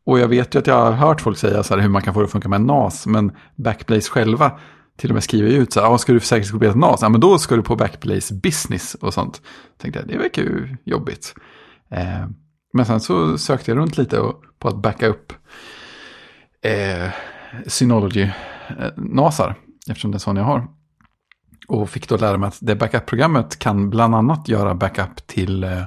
Och 0.07 0.19
jag 0.19 0.29
vet 0.29 0.55
ju 0.55 0.59
att 0.59 0.67
jag 0.67 0.85
har 0.85 0.93
hört 0.93 1.21
folk 1.21 1.39
säga 1.39 1.63
så 1.63 1.75
här 1.75 1.81
hur 1.81 1.89
man 1.89 2.03
kan 2.03 2.15
få 2.15 2.21
det 2.21 2.25
att 2.25 2.33
funka 2.33 2.49
med 2.49 2.61
NAS, 2.61 3.07
men 3.07 3.33
Backblaze 3.57 4.11
själva 4.11 4.53
till 4.97 5.11
och 5.11 5.15
med 5.15 5.25
skriver 5.25 5.51
ju 5.51 5.57
ut 5.57 5.73
så 5.73 5.81
här, 5.81 5.95
ah, 5.95 5.99
ska 5.99 6.13
du 6.13 6.21
säkerhetskopiera 6.21 6.71
ett 6.71 6.79
NAS? 6.79 7.03
Ja, 7.03 7.09
men 7.09 7.21
då 7.21 7.39
ska 7.39 7.57
du 7.57 7.63
på 7.63 7.77
Backblaze 7.77 8.35
Business 8.35 8.95
och 8.95 9.15
sånt. 9.15 9.43
Tänkte 9.79 10.01
jag, 10.01 10.09
det 10.09 10.19
verkar 10.19 10.43
ju 10.43 10.77
jobbigt. 10.85 11.35
Eh, 11.95 12.27
men 12.73 12.87
sen 12.87 13.01
så 13.01 13.39
sökte 13.39 13.71
jag 13.71 13.79
runt 13.79 13.99
lite 13.99 14.21
och, 14.21 14.43
på 14.59 14.69
att 14.69 14.83
backa 14.83 15.07
upp 15.07 15.33
eh, 16.63 17.11
Synology 17.67 18.31
Nasar, 18.97 19.55
eftersom 19.89 20.11
det 20.11 20.17
är 20.17 20.19
sån 20.19 20.37
jag 20.37 20.45
har. 20.45 20.69
Och 21.69 21.91
fick 21.91 22.09
då 22.09 22.17
lära 22.17 22.39
mig 22.39 22.49
att 22.49 22.59
det 22.61 22.77
backup-programmet 22.77 23.59
kan 23.59 23.91
bland 23.91 24.15
annat 24.15 24.49
göra 24.49 24.75
backup 24.75 25.27
till 25.27 25.65
eh, 25.65 25.83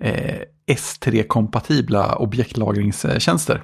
eh 0.00 0.40
S3-kompatibla 0.66 2.14
objektlagringstjänster. 2.14 3.62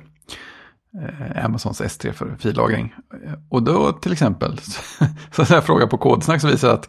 Eh, 1.03 1.45
Amazons 1.45 1.81
S3 1.81 2.13
för 2.13 2.37
fillagring. 2.39 2.95
Eh, 3.25 3.33
och 3.49 3.63
då 3.63 3.93
till 3.93 4.13
exempel, 4.13 4.59
så 5.33 5.43
när 5.43 5.55
jag 5.55 5.65
frågar 5.65 5.87
på 5.87 5.99
kodsnack 5.99 6.41
så 6.41 6.49
visar 6.49 6.69
det 6.69 6.75
att 6.75 6.89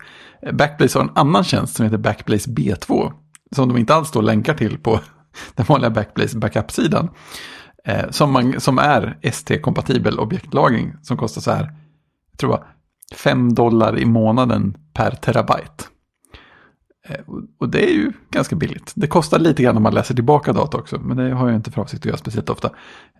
Backblaze 0.53 0.99
har 0.99 1.03
en 1.03 1.11
annan 1.15 1.43
tjänst 1.43 1.75
som 1.75 1.85
heter 1.85 1.97
Backblaze 1.97 2.49
B2. 2.49 3.13
Som 3.55 3.67
de 3.69 3.77
inte 3.77 3.95
alls 3.95 4.11
då 4.11 4.21
länkar 4.21 4.53
till 4.53 4.77
på 4.77 4.99
den 5.55 5.65
vanliga 5.69 5.89
Backblaze 5.89 6.37
backup-sidan. 6.37 7.09
Eh, 7.85 8.09
som, 8.09 8.31
man, 8.31 8.59
som 8.59 8.79
är 8.79 9.17
ST-kompatibel 9.21 10.19
objektlagring 10.19 10.93
som 11.01 11.17
kostar 11.17 11.41
så 11.41 11.51
här, 11.51 11.71
jag 12.31 12.39
tror 12.39 12.51
jag, 12.51 12.63
5 13.17 13.53
dollar 13.53 13.99
i 13.99 14.05
månaden 14.05 14.77
per 14.93 15.11
terabyte. 15.11 15.83
Eh, 17.07 17.19
och- 17.27 17.43
Och 17.59 17.69
det 17.69 17.89
är 17.89 17.93
ju 17.93 18.11
ganska 18.31 18.55
billigt. 18.55 18.91
Det 18.95 19.07
kostar 19.07 19.39
lite 19.39 19.63
grann 19.63 19.77
om 19.77 19.83
man 19.83 19.93
läser 19.93 20.15
tillbaka 20.15 20.53
data 20.53 20.77
också, 20.77 20.99
men 20.99 21.17
det 21.17 21.29
har 21.35 21.47
jag 21.47 21.55
inte 21.55 21.71
för 21.71 21.81
avsikt 21.81 22.01
att 22.01 22.05
göra 22.05 22.17
speciellt 22.17 22.49
ofta. 22.49 22.69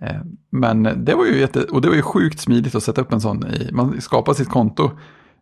Eh, 0.01 0.15
Men 0.51 0.84
det 1.06 1.13
var 1.15 1.25
ju 1.25 1.39
jätte, 1.39 1.63
och 1.63 1.82
det 1.82 1.88
var 1.88 1.95
ju 1.95 2.01
sjukt 2.01 2.39
smidigt 2.39 2.75
att 2.75 2.84
sätta 2.84 3.01
upp 3.01 3.13
en 3.13 3.21
sån 3.21 3.47
i, 3.47 3.69
man 3.71 4.01
skapar 4.01 4.34
sitt 4.34 4.49
konto, 4.49 4.91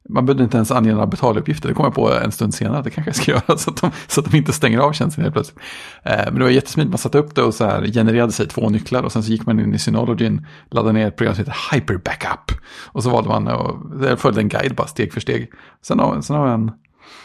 man 0.09 0.25
behövde 0.25 0.43
inte 0.43 0.57
ens 0.57 0.71
ange 0.71 0.91
några 0.91 1.05
betaluppgifter, 1.05 1.69
det 1.69 1.75
kom 1.75 1.83
jag 1.83 1.95
på 1.95 2.13
en 2.13 2.31
stund 2.31 2.53
senare, 2.53 2.81
det 2.81 2.89
kanske 2.89 3.09
jag 3.09 3.15
ska 3.15 3.31
göra 3.47 3.57
så 3.57 3.69
att 3.69 3.81
de, 3.81 3.91
så 4.07 4.21
att 4.21 4.31
de 4.31 4.37
inte 4.37 4.53
stänger 4.53 4.79
av 4.79 4.93
tjänsten 4.93 5.23
helt 5.23 5.33
plötsligt. 5.35 5.59
Eh, 6.03 6.25
Men 6.25 6.35
det 6.35 6.43
var 6.43 6.49
jättesmidigt, 6.49 6.91
man 6.91 6.97
satte 6.97 7.17
upp 7.17 7.35
det 7.35 7.41
och 7.41 7.53
så 7.53 7.65
här 7.65 7.85
genererade 7.85 8.31
sig 8.31 8.47
två 8.47 8.69
nycklar 8.69 9.03
och 9.03 9.11
sen 9.11 9.23
så 9.23 9.31
gick 9.31 9.45
man 9.45 9.59
in 9.59 9.73
i 9.73 9.79
Synologyn, 9.79 10.45
laddade 10.71 10.93
ner 10.93 11.07
ett 11.07 11.15
program 11.15 11.35
som 11.35 11.45
heter 11.45 11.75
Hyper 11.75 11.97
Backup. 11.97 12.61
Och 12.85 13.03
så 13.03 13.09
valde 13.09 13.29
man 13.29 13.47
och 13.47 14.05
eh, 14.05 14.15
följde 14.15 14.41
en 14.41 14.49
guide 14.49 14.75
bara 14.75 14.87
steg 14.87 15.13
för 15.13 15.19
steg. 15.21 15.51
Sen 15.81 15.99
har, 15.99 16.21
sen 16.21 16.35
har 16.35 16.47
en 16.47 16.71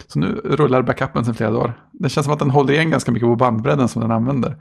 så 0.07 0.19
nu 0.19 0.41
rullar 0.45 0.83
backupen 0.83 1.25
sedan 1.25 1.35
flera 1.35 1.51
dagar. 1.51 1.81
Det 1.93 2.09
känns 2.09 2.25
som 2.25 2.33
att 2.33 2.39
den 2.39 2.51
håller 2.51 2.73
igen 2.73 2.91
ganska 2.91 3.13
mycket 3.13 3.27
på 3.27 3.37
bandbredden 3.37 3.89
som 3.89 4.03
den 4.03 4.11
använder. 4.11 4.57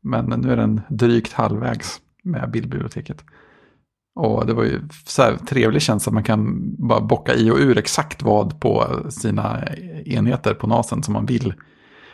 Men 0.00 0.24
nu 0.24 0.52
är 0.52 0.56
den 0.56 0.80
drygt 0.88 1.32
halvvägs 1.32 2.00
med 2.22 2.50
bildbiblioteket. 2.50 3.24
Och 4.18 4.46
det 4.46 4.54
var 4.54 4.64
ju 4.64 4.80
så 5.04 5.22
här 5.22 5.36
trevlig 5.36 5.82
känsla 5.82 6.10
att 6.10 6.14
man 6.14 6.24
kan 6.24 6.74
bara 6.88 7.00
bocka 7.00 7.34
i 7.34 7.50
och 7.50 7.56
ur 7.56 7.78
exakt 7.78 8.22
vad 8.22 8.60
på 8.60 9.00
sina 9.10 9.64
enheter 10.04 10.54
på 10.54 10.66
NASen 10.66 11.02
som 11.02 11.14
man 11.14 11.26
vill 11.26 11.54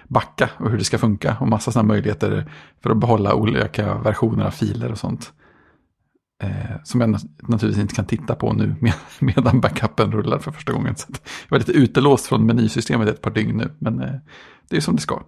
backa 0.08 0.50
och 0.56 0.70
hur 0.70 0.78
det 0.78 0.84
ska 0.84 0.98
funka. 0.98 1.36
Och 1.40 1.48
massa 1.48 1.72
sådana 1.72 1.86
möjligheter 1.86 2.50
för 2.82 2.90
att 2.90 2.96
behålla 2.96 3.34
olika 3.34 3.94
versioner 3.94 4.44
av 4.44 4.50
filer 4.50 4.90
och 4.92 4.98
sånt. 4.98 5.32
Eh, 6.42 6.76
som 6.84 7.00
jag 7.00 7.10
nat- 7.10 7.48
naturligtvis 7.48 7.82
inte 7.82 7.94
kan 7.94 8.06
titta 8.06 8.34
på 8.34 8.52
nu 8.52 8.74
med, 8.80 8.94
medan 9.20 9.60
backupen 9.60 10.12
rullar 10.12 10.38
för 10.38 10.52
första 10.52 10.72
gången. 10.72 10.96
Så 10.96 11.06
jag 11.12 11.50
var 11.50 11.58
lite 11.58 11.72
utelåst 11.72 12.26
från 12.26 12.46
menysystemet 12.46 13.08
ett 13.08 13.20
par 13.20 13.30
dygn 13.30 13.56
nu, 13.56 13.70
men 13.78 14.00
eh, 14.00 14.14
det 14.68 14.76
är 14.76 14.80
som 14.80 14.96
det 14.96 15.02
ska. 15.02 15.22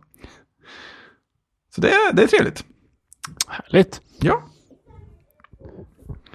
Så 1.74 1.80
det 1.80 1.90
det 2.12 2.22
är 2.22 2.26
trevligt. 2.26 2.64
Härligt. 3.48 4.00
Ja, 4.20 4.42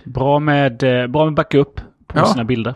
Bra 0.06 0.40
med, 0.40 0.84
eh, 0.84 1.08
bra 1.08 1.26
med 1.26 1.34
backup 1.34 1.76
på 2.08 2.18
Ja. 2.20 2.26
sina 2.26 2.44
bilder. 2.44 2.76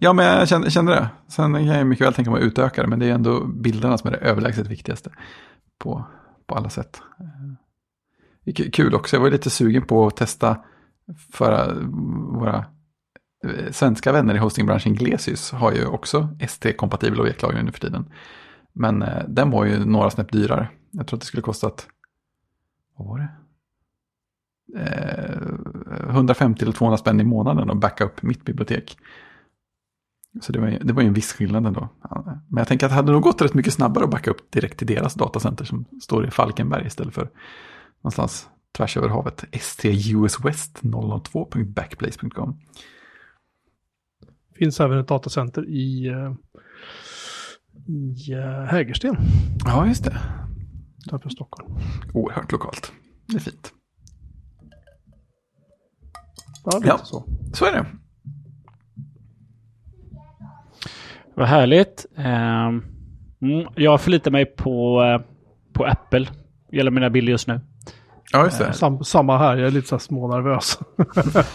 ja 0.00 0.12
men 0.12 0.24
jag 0.26 0.48
kände, 0.48 0.70
kände 0.70 0.92
det. 0.94 1.08
Sen 1.28 1.54
kan 1.54 1.66
jag 1.66 1.86
mycket 1.86 2.06
väl 2.06 2.14
tänka 2.14 2.30
mig 2.30 2.40
att 2.40 2.46
utöka 2.46 2.82
det, 2.82 2.88
men 2.88 2.98
det 2.98 3.06
är 3.06 3.14
ändå 3.14 3.44
bilderna 3.46 3.98
som 3.98 4.08
är 4.08 4.12
det 4.12 4.18
överlägset 4.18 4.66
viktigaste 4.66 5.10
på, 5.78 6.04
på 6.46 6.54
alla 6.54 6.70
sätt. 6.70 7.02
Eh, 8.46 8.70
kul 8.72 8.94
också, 8.94 9.16
jag 9.16 9.20
var 9.22 9.30
lite 9.30 9.50
sugen 9.50 9.82
på 9.86 10.06
att 10.06 10.16
testa 10.16 10.56
för 11.32 11.74
våra 12.38 12.56
eh, 13.44 13.70
svenska 13.70 14.12
vänner 14.12 14.34
i 14.34 14.38
hostingbranschen 14.38 14.94
Glesius 14.94 15.52
har 15.52 15.72
ju 15.72 15.86
också 15.86 16.28
ST-kompatibel 16.40 17.20
objektlagring 17.20 17.64
nu 17.64 17.72
för 17.72 17.80
tiden. 17.80 18.12
Men 18.72 19.04
den 19.28 19.50
var 19.50 19.64
ju 19.64 19.84
några 19.84 20.10
snäpp 20.10 20.32
dyrare. 20.32 20.68
Jag 20.90 21.06
tror 21.06 21.16
att 21.16 21.20
det 21.20 21.26
skulle 21.26 21.42
kostat, 21.42 21.86
vad 22.96 23.08
var 23.08 23.18
det? 23.18 23.28
Eh, 24.76 26.08
150 26.08 26.62
eller 26.62 26.72
200 26.72 26.96
spänn 26.96 27.20
i 27.20 27.24
månaden 27.24 27.70
att 27.70 27.80
backa 27.80 28.04
upp 28.04 28.22
mitt 28.22 28.44
bibliotek. 28.44 28.96
Så 30.40 30.52
det 30.52 30.60
var, 30.60 30.68
ju- 30.68 30.78
det 30.78 30.92
var 30.92 31.02
ju 31.02 31.08
en 31.08 31.14
viss 31.14 31.32
skillnad 31.32 31.66
ändå. 31.66 31.88
Men 32.48 32.58
jag 32.58 32.68
tänker 32.68 32.86
att 32.86 32.90
det 32.92 32.96
hade 32.96 33.12
nog 33.12 33.22
gått 33.22 33.42
rätt 33.42 33.54
mycket 33.54 33.74
snabbare 33.74 34.04
att 34.04 34.10
backa 34.10 34.30
upp 34.30 34.50
direkt 34.50 34.78
till 34.78 34.86
deras 34.86 35.14
datacenter 35.14 35.64
som 35.64 35.84
står 36.02 36.26
i 36.26 36.30
Falkenberg 36.30 36.86
istället 36.86 37.14
för 37.14 37.30
någonstans 38.02 38.48
tvärs 38.76 38.96
över 38.96 39.08
havet. 39.08 39.44
struswest 39.60 40.80
002.backblaze.com. 40.82 42.60
finns 44.58 44.80
även 44.80 44.98
ett 44.98 45.08
datacenter 45.08 45.68
i, 45.68 46.06
eh, 46.06 46.32
i 47.88 48.32
eh, 48.32 48.64
Hägersten, 48.64 49.16
Ja, 49.64 49.86
just 49.86 50.04
det. 50.04 50.16
utanför 51.06 51.28
Stockholm. 51.30 51.74
Oerhört 52.14 52.52
lokalt. 52.52 52.92
Det 53.26 53.36
är 53.36 53.40
fint. 53.40 53.72
Ja, 56.64 56.80
Ja. 56.84 56.98
så. 56.98 57.24
Så 57.52 57.64
är 57.64 57.72
det. 57.72 57.86
Vad 61.34 61.48
härligt. 61.48 62.06
Ehm, 62.16 62.82
mm, 63.42 63.66
jag 63.74 64.00
förlitar 64.00 64.30
mig 64.30 64.46
på, 64.46 65.02
eh, 65.02 65.20
på 65.72 65.84
Apple. 65.84 66.26
Gäller 66.72 66.90
mina 66.90 67.10
bilder 67.10 67.30
just 67.30 67.48
nu. 67.48 67.60
Ja, 68.32 68.44
just 68.44 68.58
det. 68.58 68.72
Sam, 68.72 69.04
samma 69.04 69.38
här, 69.38 69.56
jag 69.56 69.66
är 69.66 69.70
lite 69.70 69.88
så 69.88 69.98
smånervös. 69.98 70.78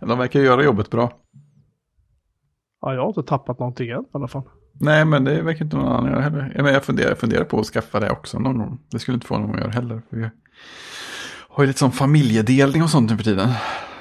De 0.00 0.18
verkar 0.18 0.40
göra 0.40 0.64
jobbet 0.64 0.90
bra. 0.90 1.12
ja, 2.80 2.94
jag 2.94 3.00
har 3.00 3.08
inte 3.08 3.22
tappat 3.22 3.58
någonting 3.58 3.90
än 3.90 4.00
i 4.00 4.04
alla 4.12 4.28
fall. 4.28 4.42
Nej, 4.80 5.04
men 5.04 5.24
det 5.24 5.42
verkar 5.42 5.64
inte 5.64 5.76
någon 5.76 5.88
annan 5.92 6.10
göra 6.12 6.20
heller. 6.22 6.40
Jag, 6.54 6.62
menar, 6.62 6.70
jag, 6.70 6.84
funderar, 6.84 7.08
jag 7.08 7.18
funderar 7.18 7.44
på 7.44 7.60
att 7.60 7.66
skaffa 7.66 8.00
det 8.00 8.10
också 8.10 8.38
någon 8.38 8.58
gång. 8.58 8.78
Det 8.90 8.98
skulle 8.98 9.14
inte 9.14 9.26
få 9.26 9.38
någon 9.38 9.50
att 9.54 9.60
göra 9.60 9.70
heller. 9.70 10.02
För 10.10 10.16
har 11.56 11.64
ju 11.64 11.66
lite 11.66 11.78
sån 11.78 11.92
familjedelning 11.92 12.82
och 12.82 12.90
sånt 12.90 13.10
nu 13.10 13.16
för 13.16 13.24
tiden. 13.24 13.48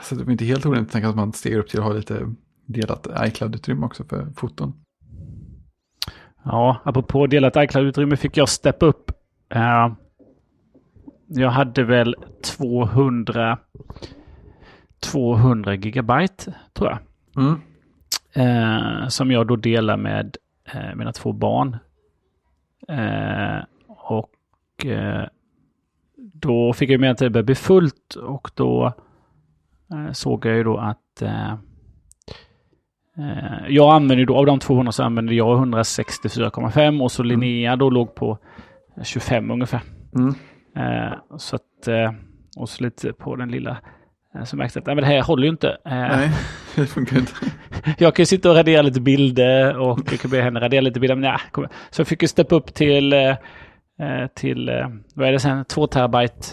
Så 0.04 0.16
det 0.16 0.24
är 0.24 0.32
inte 0.32 0.46
helt 0.46 0.66
orimligt 0.66 0.88
att 0.88 0.94
tänka 0.94 1.10
att 1.10 1.16
man 1.16 1.34
stegar 1.34 1.60
upp 1.60 1.70
till 1.70 1.80
att 1.80 1.86
ha 1.86 1.94
lite 1.94 2.34
delat 2.66 3.08
iCloud-utrymme 3.20 3.86
också 3.86 4.04
för 4.04 4.28
foton. 4.36 4.74
Ja, 6.44 6.82
apropå 6.84 7.28
delat 7.28 7.56
iCloud-utrymme 7.56 8.16
fick 8.16 8.38
jag 8.38 8.50
steppa 8.50 8.86
upp. 8.86 9.12
Eh, 9.50 9.94
jag 11.28 11.50
hade 11.50 11.84
väl 11.84 12.16
200, 12.44 13.58
200 15.00 15.76
gigabyte 15.76 16.54
tror 16.74 16.90
jag. 16.90 17.00
Mm. 17.44 17.62
Eh, 18.34 19.08
som 19.08 19.32
jag 19.32 19.48
då 19.48 19.56
delar 19.56 19.98
med 19.98 20.38
eh, 20.74 20.96
mina 20.96 21.12
två 21.12 21.32
barn. 21.32 21.78
Och 23.88 24.32
då 26.46 26.74
fick 26.74 26.90
jag 26.90 27.00
med 27.00 27.12
att 27.12 27.18
det 27.18 27.30
började 27.30 27.46
bli 27.46 27.56
fullt 27.56 28.16
och 28.16 28.52
då 28.54 28.94
eh, 29.94 30.12
såg 30.12 30.46
jag 30.46 30.56
ju 30.56 30.64
då 30.64 30.78
att 30.78 31.22
eh, 31.22 31.52
eh, 33.18 33.68
jag 33.70 33.96
använder 33.96 34.26
då, 34.26 34.36
av 34.36 34.46
de 34.46 34.60
200 34.60 34.92
så 34.92 35.04
använder 35.04 35.34
jag 35.34 35.60
164,5 35.60 37.04
och 37.04 37.12
så 37.12 37.24
Linnea 37.24 37.76
då 37.76 37.90
låg 37.90 38.16
på 38.16 38.38
25 39.04 39.52
ungefär. 39.52 39.82
Mm. 40.16 40.34
Så 41.38 41.56
att, 41.56 41.88
och 42.58 42.70
så 42.70 42.84
lite 42.84 43.14
på 43.14 43.36
den 43.36 43.52
lilla 43.52 43.78
så 44.44 44.58
märkte 44.58 44.80
att 44.80 44.86
nej, 44.86 44.96
men 44.96 45.04
det 45.04 45.08
här 45.08 45.22
håller 45.22 45.44
ju 45.44 45.50
inte. 45.50 45.78
Nej, 45.86 46.30
det 46.76 46.86
funkar 46.86 47.18
inte. 47.18 47.34
jag 47.98 48.16
kan 48.16 48.24
ju 48.24 48.26
sitta 48.26 48.50
och 48.50 48.56
radera 48.56 48.82
lite 48.82 49.02
bilder 49.02 49.78
och 49.78 50.00
jag 50.12 50.20
kan 50.20 50.32
be 50.32 50.42
henne 50.42 50.60
radera 50.60 50.82
lite 50.82 51.00
bilder. 51.00 51.16
Men 51.16 51.32
nej. 51.32 51.70
Så 51.90 52.00
jag 52.00 52.08
fick 52.08 52.22
ju 52.22 52.28
steppa 52.28 52.56
upp 52.56 52.74
till, 52.74 53.14
till 54.34 54.70
eh, 54.70 54.88
vad 55.14 55.28
är 55.28 55.32
det 55.32 55.40
sen, 55.40 55.66
2 55.66 55.88
terabyte 55.88 56.48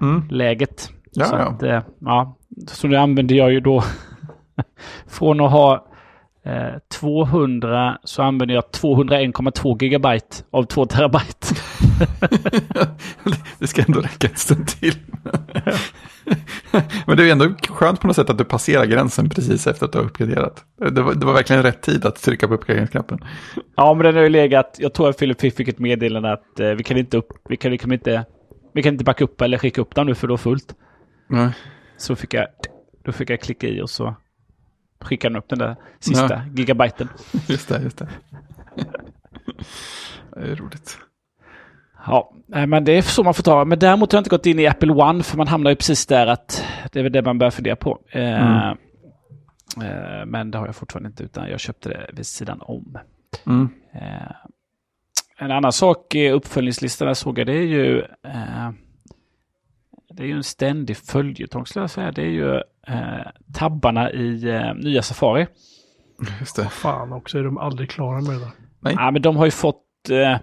Mm. 0.00 0.22
läget. 0.30 0.90
Ja, 1.12 1.24
så, 1.24 1.36
ja. 1.36 1.42
Att, 1.42 1.62
eh, 1.62 1.82
ja. 1.98 2.36
så 2.68 2.88
nu 2.88 2.96
använder 2.96 3.34
jag 3.34 3.52
ju 3.52 3.60
då 3.60 3.82
från 5.06 5.40
att 5.40 5.50
ha 5.50 5.74
eh, 5.74 5.80
200 7.00 7.98
så 8.04 8.22
använder 8.22 8.54
jag 8.54 8.64
201,2 8.64 9.82
gigabyte 9.82 10.36
av 10.50 10.62
2 10.62 10.86
terabyte. 10.86 11.54
det 13.58 13.66
ska 13.66 13.82
ändå 13.82 14.00
räcka 14.00 14.28
en 14.28 14.36
stund 14.36 14.66
till. 14.66 14.94
Men 17.06 17.16
det 17.16 17.28
är 17.28 17.32
ändå 17.32 17.54
skönt 17.68 18.00
på 18.00 18.06
något 18.06 18.16
sätt 18.16 18.30
att 18.30 18.38
du 18.38 18.44
passerar 18.44 18.84
gränsen 18.84 19.28
precis 19.28 19.66
efter 19.66 19.86
att 19.86 19.92
du 19.92 19.98
har 19.98 20.04
uppgraderat. 20.04 20.64
Det 20.90 21.02
var, 21.02 21.14
det 21.14 21.26
var 21.26 21.32
verkligen 21.32 21.62
rätt 21.62 21.82
tid 21.82 22.06
att 22.06 22.22
trycka 22.22 22.48
på 22.48 22.54
uppgraderingsknappen. 22.54 23.18
Ja, 23.76 23.94
men 23.94 24.06
den 24.06 24.14
har 24.14 24.22
ju 24.22 24.28
legat. 24.28 24.76
Jag 24.78 24.94
tror 24.94 25.08
att 25.08 25.18
Philip 25.18 25.40
fick 25.40 25.68
ett 25.68 25.78
meddelande 25.78 26.32
att 26.32 26.60
eh, 26.60 26.68
vi 26.68 26.84
kan 26.84 26.96
inte 26.96 27.16
upp, 27.16 27.28
vi 27.48 27.56
kan, 27.56 27.70
vi 27.70 27.78
kan 27.78 27.92
inte, 27.92 28.24
vi 28.74 28.82
kan 28.82 28.92
inte 28.92 29.04
backa 29.04 29.24
upp 29.24 29.40
eller 29.40 29.58
skicka 29.58 29.80
upp 29.80 29.94
den 29.94 30.06
nu 30.06 30.14
för 30.14 30.28
då 30.28 30.34
är 30.34 30.38
fullt. 30.38 30.74
Nej. 31.28 31.50
Så 31.96 32.16
fick 32.16 32.34
jag, 32.34 32.46
då 33.04 33.12
fick 33.12 33.30
jag 33.30 33.40
klicka 33.40 33.68
i 33.68 33.80
och 33.80 33.90
så 33.90 34.14
skickade 35.00 35.32
den 35.34 35.38
upp 35.38 35.48
den 35.48 35.58
där 35.58 35.76
sista 36.00 36.28
Ja. 36.34 36.40
gigabyten. 36.54 37.08
Just 37.48 37.68
det, 37.68 37.82
just 37.82 37.98
det. 37.98 38.08
Det 40.34 40.40
är 40.50 40.56
roligt. 40.56 40.98
Ja, 42.06 42.34
men 42.46 42.84
det 42.84 42.92
är 42.92 43.02
så 43.02 43.22
man 43.24 43.34
får 43.34 43.42
ta. 43.42 43.64
Men 43.64 43.78
däremot 43.78 44.12
har 44.12 44.16
jag 44.16 44.20
inte 44.20 44.30
gått 44.30 44.46
in 44.46 44.58
i 44.58 44.66
Apple 44.66 44.92
One 44.92 45.22
för 45.22 45.36
man 45.36 45.48
hamnar 45.48 45.70
ju 45.70 45.76
precis 45.76 46.06
där 46.06 46.26
att 46.26 46.64
det 46.92 46.98
är 46.98 47.02
väl 47.02 47.12
det 47.12 47.22
man 47.22 47.38
börjar 47.38 47.50
fundera 47.50 47.76
på. 47.76 47.98
Eh, 48.10 48.66
Mm. 49.76 49.90
eh, 50.20 50.26
men 50.26 50.50
det 50.50 50.58
har 50.58 50.66
jag 50.66 50.76
fortfarande 50.76 51.06
inte 51.08 51.22
utan 51.24 51.48
jag 51.50 51.60
köpte 51.60 51.88
det 51.88 52.10
vid 52.12 52.26
sidan 52.26 52.60
om. 52.62 52.98
Mm. 53.46 53.68
Eh, 53.94 54.32
en 55.38 55.50
annan 55.50 55.72
sak 55.72 56.14
i 56.14 56.30
uppföljningslistan 56.30 57.08
jag 57.08 57.16
såg 57.16 57.38
jag, 57.38 57.46
det 57.46 57.52
är 57.56 57.62
ju 57.66 58.02
det 60.10 60.22
är 60.22 60.26
ju 60.26 60.32
en 60.36 60.44
ständig 60.44 60.96
följetong 60.96 61.66
skulle 61.66 61.82
jag 61.82 61.90
säga. 61.90 62.12
Det 62.12 62.22
är 62.22 62.26
ju 62.30 62.62
tabbarna 63.54 64.10
i 64.10 64.48
eh, 64.48 64.74
nya 64.74 65.02
Safari. 65.02 65.46
Just 66.40 66.56
det. 66.56 66.68
Fan 66.68 67.12
också, 67.12 67.38
är 67.38 67.42
de 67.42 67.58
aldrig 67.58 67.90
klara 67.90 68.20
med 68.20 68.30
det 68.30 68.38
där. 68.38 68.50
Nej. 68.80 68.94
Ja, 68.96 69.10
men 69.10 69.22
de 69.22 69.36
har 69.36 69.44
ju 69.44 69.50
fått 69.50 70.10
eh, 70.10 70.38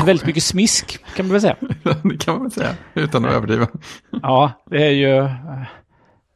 väldigt 0.06 0.26
mycket 0.26 0.42
smisk 0.42 1.04
kan 1.16 1.26
man 1.26 1.32
väl 1.32 1.40
säga. 1.40 1.56
det 2.02 2.24
kan 2.24 2.34
man 2.34 2.42
väl 2.42 2.50
säga, 2.50 2.74
utan 2.94 3.24
att 3.24 3.32
överdriva. 3.32 3.66
Ja, 4.22 4.52
det 4.70 4.86
är 4.86 4.90
ju 4.90 5.18
eh, 5.18 5.32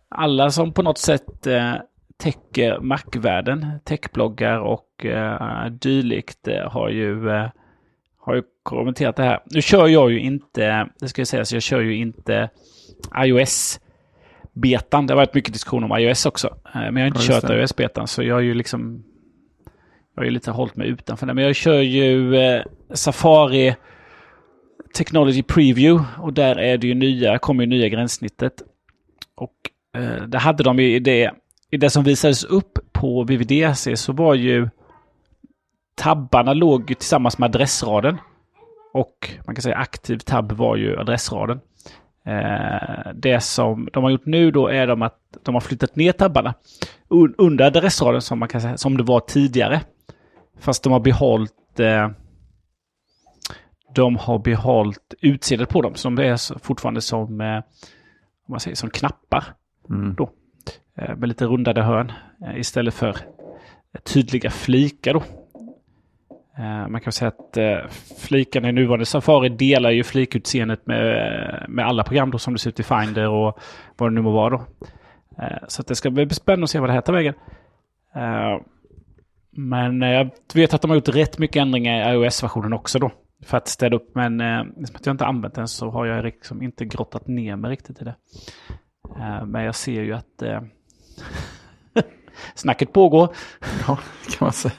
alla 0.09 0.51
som 0.51 0.73
på 0.73 0.83
något 0.83 0.99
sätt 0.99 1.47
eh, 1.47 1.75
täcker 2.17 2.79
Mac-världen, 2.81 3.67
techbloggar 3.85 4.59
och 4.59 5.07
eh, 5.07 5.67
dylikt 5.67 6.49
eh, 6.49 6.71
har 6.71 6.89
ju 6.89 7.31
eh, 7.31 7.49
har 8.19 8.35
ju 8.35 8.43
kommenterat 8.63 9.17
det 9.17 9.23
här. 9.23 9.41
Nu 9.45 9.63
kör 9.63 9.89
jag 9.89 10.13
ju 10.13 10.21
inte, 10.21 10.89
det 11.01 11.09
ska 11.09 11.21
jag 11.21 11.29
säga, 11.29 11.45
så 11.45 11.57
jag 11.57 11.63
kör 11.63 11.81
ju 11.81 11.97
inte 11.97 12.51
iOS-betan. 14.55 15.07
Det 15.07 15.13
har 15.15 15.17
varit 15.17 15.35
mycket 15.35 15.53
diskussion 15.53 15.85
om 15.85 15.99
iOS 15.99 16.27
också. 16.27 16.49
Eh, 16.49 16.81
Men 16.81 16.97
jag 16.97 17.03
har 17.03 17.07
inte 17.07 17.33
Ja, 17.33 17.41
kört 17.41 17.51
iOS-betan, 17.51 18.07
så 18.07 18.23
jag 18.23 18.35
har 18.35 18.41
ju 18.41 18.55
liksom 18.55 19.05
jag 20.15 20.21
har 20.21 20.25
ju 20.25 20.31
lite 20.31 20.51
hållit 20.51 20.77
mig 20.77 20.89
utanför 20.89 21.27
det. 21.27 21.35
Men 21.35 21.45
jag 21.45 21.57
kör 21.57 21.81
ju 21.81 22.37
eh, 22.37 22.63
Safari 22.95 23.75
Technology 24.95 25.43
Preview 25.43 26.05
och 26.19 26.33
där 26.33 26.57
är 26.59 26.79
det 26.79 26.87
ju 26.87 26.95
nya, 26.95 27.39
kommer 27.39 27.65
ju 27.65 27.71
nya 27.71 27.89
gränssnittet. 27.89 28.63
Och 29.35 29.55
eh, 30.01 30.23
det 30.23 30.39
hade 30.39 30.63
de 30.63 30.81
i 30.81 30.99
det, 30.99 31.31
i 31.71 31.77
det 31.77 31.91
som 31.91 32.05
visades 32.05 32.45
upp 32.45 32.79
på 32.93 33.25
VVDC 33.25 33.97
så 33.97 34.13
var 34.13 34.35
ju 34.35 34.69
tabbarna 35.95 36.53
låg 36.53 36.91
ju 36.91 36.95
tillsammans 36.95 37.39
med 37.39 37.47
adressraden. 37.47 38.19
Och 38.93 39.31
man 39.47 39.55
kan 39.55 39.63
säga 39.63 39.77
aktiv 39.77 40.19
tabb 40.19 40.53
var 40.53 40.77
ju 40.77 40.99
adressraden. 40.99 41.61
Eh, 42.25 43.13
det 43.15 43.41
som 43.41 43.89
de 43.93 44.05
har 44.05 44.11
gjort 44.11 44.27
nu 44.27 44.51
då 44.51 44.69
är 44.69 44.87
de 44.87 45.03
att 45.03 45.19
de 45.43 45.55
har 45.55 45.61
flyttat 45.61 45.97
ner 45.97 46.13
tabbarna 46.13 46.55
un- 47.09 47.35
under 47.39 47.65
adressraden 47.65 48.23
som 48.23 48.39
man 48.39 48.49
kan 48.49 48.61
säga, 48.61 48.77
som 48.77 48.97
det 48.97 49.03
var 49.03 49.21
tidigare. 49.21 49.81
Fast 50.61 50.83
de 50.83 50.93
har 50.93 51.01
behållit 51.01 51.81
eh, 51.81 52.11
de 53.95 54.17
har 54.17 54.39
behållit 54.39 55.15
utseendet 55.21 55.69
på 55.69 55.83
dem. 55.83 55.95
Så 55.95 56.11
de 56.11 56.23
är 56.23 56.59
fortfarande 56.59 57.01
som, 57.01 57.41
eh, 57.41 57.57
om 57.57 57.63
man 58.49 58.61
säger, 58.61 58.75
som 58.77 58.91
knappar. 58.91 59.45
Mm. 59.91 60.15
Då. 60.15 60.31
Eh, 60.99 61.17
med 61.17 61.29
lite 61.29 61.45
rundade 61.45 61.83
hörn. 61.83 62.13
Eh, 62.47 62.59
istället 62.59 62.95
för 62.95 63.09
eh, 63.09 64.01
tydliga 64.05 64.51
flikar 64.51 65.15
då. 65.15 65.23
Eh, 66.59 66.89
man 66.89 67.01
kan 67.01 67.13
säga 67.13 67.29
att 67.29 67.57
eh, 67.57 67.91
flikarna 68.19 68.69
i 68.69 68.73
nuvarande 68.73 69.07
Safari 69.07 69.49
delar 69.49 69.91
ju 69.91 70.05
flikutseendet 70.05 70.87
med, 70.87 71.67
med 71.69 71.87
alla 71.87 72.05
program 72.05 72.31
då 72.31 72.39
som 72.39 72.53
det 72.53 72.59
ser 72.59 72.71
ut 72.71 72.81
i 72.81 72.83
Finder 72.83 73.29
och 73.29 73.59
vad 73.97 74.11
det 74.11 74.15
nu 74.15 74.23
må 74.23 74.31
vara 74.31 74.51
då. 74.51 74.65
Eh, 75.39 75.59
så 75.69 75.83
att 75.83 75.87
det 75.87 75.95
ska 75.95 76.11
bli 76.11 76.29
spännande 76.31 76.65
att 76.65 76.71
se 76.71 76.81
vad 76.81 76.89
det 76.89 76.93
här 76.93 77.01
tar 77.01 77.13
vägen. 77.13 77.35
Men 79.51 80.03
jag 80.03 80.31
vet 80.55 80.75
att 80.75 80.83
de 80.83 80.91
har 80.91 80.95
gjort 80.97 81.09
rätt 81.09 81.39
mycket 81.39 81.61
ändringar 81.61 82.13
i 82.13 82.15
iOS-versionen 82.15 82.73
också 82.73 82.99
då. 82.99 83.11
För 83.45 83.57
att 83.57 83.69
städa 83.69 83.97
upp, 83.97 84.15
men 84.15 84.41
eftersom 84.41 85.03
jag 85.05 85.15
inte 85.15 85.27
använt 85.27 85.55
den 85.55 85.69
så 85.69 85.91
har 85.91 86.07
jag 86.07 86.25
liksom 86.25 86.63
inte 86.63 86.85
grottat 86.85 87.27
ner 87.27 87.57
mig 87.57 87.71
riktigt 87.71 88.03
i 88.03 88.05
det. 88.05 88.15
Men 89.47 89.65
jag 89.65 89.75
ser 89.75 90.03
ju 90.03 90.13
att 90.13 90.43
snacket 92.55 92.93
pågår. 92.93 93.35
Ja, 93.87 93.99
det 94.27 94.37
kan 94.37 94.47
man 94.47 94.53
säga. 94.53 94.75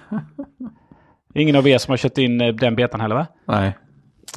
Ingen 1.33 1.55
av 1.55 1.67
er 1.67 1.77
som 1.77 1.91
har 1.91 1.97
kört 1.97 2.17
in 2.17 2.41
eh, 2.41 2.55
den 2.55 2.75
betan 2.75 3.01
heller 3.01 3.15
va? 3.15 3.27
Nej. 3.45 3.77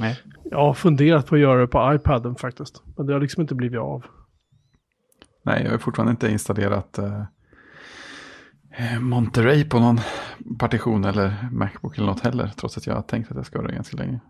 Nej. 0.01 0.21
Jag 0.51 0.59
har 0.59 0.75
funderat 0.75 1.27
på 1.27 1.35
att 1.35 1.41
göra 1.41 1.61
det 1.61 1.67
på 1.67 1.95
iPaden 1.95 2.37
faktiskt. 2.37 2.83
Men 2.97 3.07
det 3.07 3.13
har 3.13 3.21
liksom 3.21 3.41
inte 3.41 3.55
blivit 3.55 3.81
av. 3.81 4.05
Nej, 5.43 5.63
jag 5.65 5.71
har 5.71 5.79
fortfarande 5.79 6.11
inte 6.11 6.31
installerat 6.31 6.99
eh, 6.99 7.23
eh, 8.79 9.01
Monterey 9.01 9.65
på 9.65 9.79
någon 9.79 10.01
partition 10.59 11.05
eller 11.05 11.49
Macbook 11.53 11.99
eller 11.99 12.07
något 12.07 12.21
heller. 12.21 12.51
Trots 12.57 12.77
att 12.77 12.87
jag 12.87 12.95
har 12.95 13.03
tänkt 13.03 13.31
att 13.31 13.37
jag 13.37 13.47
ska 13.47 13.59
göra 13.59 13.69
det 13.69 13.75
ganska 13.75 13.97
länge. 13.97 14.21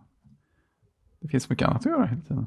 Det 1.20 1.28
finns 1.28 1.50
mycket 1.50 1.68
annat 1.68 1.80
att 1.80 1.92
göra 1.92 2.06
hela 2.06 2.22
tiden. 2.22 2.46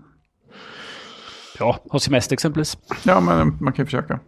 Ja, 1.59 1.79
ha 1.89 1.99
semester 1.99 2.33
exempelvis. 2.33 2.77
Ja, 3.05 3.19
men 3.19 3.57
man 3.61 3.73
kan 3.73 3.83
ju 3.83 3.85
försöka. 3.85 4.19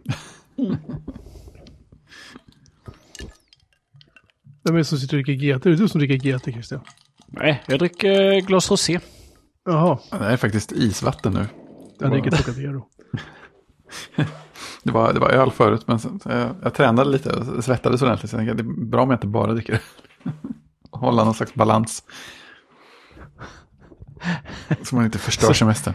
Vem 4.64 4.74
är 4.74 4.78
det 4.78 4.84
som 4.84 4.98
sitter 4.98 5.16
och 5.18 5.24
dricker 5.24 5.56
GT? 5.58 5.66
Är 5.66 5.70
det 5.70 5.76
du 5.76 5.88
som 5.88 5.98
dricker 6.00 6.38
GT 6.38 6.44
Christian? 6.44 6.80
Nej, 7.26 7.62
jag 7.66 7.78
dricker 7.78 8.32
eh, 8.32 8.38
glas 8.38 8.70
rosé. 8.70 9.00
Jaha, 9.64 9.98
Det 10.10 10.16
är 10.16 10.36
faktiskt 10.36 10.72
isvatten 10.72 11.32
nu. 11.32 11.46
jag 11.98 12.10
dricker 12.10 12.30
Trocadero. 12.30 12.88
Det 14.82 14.92
var, 14.92 15.12
det 15.12 15.20
var 15.20 15.30
öl 15.30 15.50
förut, 15.50 15.84
men 15.86 15.98
sen, 15.98 16.20
jag, 16.24 16.54
jag 16.62 16.74
tränade 16.74 17.10
lite 17.10 17.32
och 17.32 17.64
svettades 17.64 18.02
ordentligt. 18.02 18.30
Så 18.30 18.36
jag 18.36 18.46
tänkte 18.46 18.62
det 18.62 18.68
är 18.70 18.86
bra 18.86 19.02
om 19.02 19.10
jag 19.10 19.16
inte 19.16 19.26
bara 19.26 19.52
dricker 19.52 19.80
Hålla 20.90 21.24
någon 21.24 21.34
slags 21.34 21.54
balans. 21.54 22.02
Så 24.82 24.94
man 24.94 25.04
inte 25.04 25.18
förstör 25.18 25.52
semestern. 25.52 25.94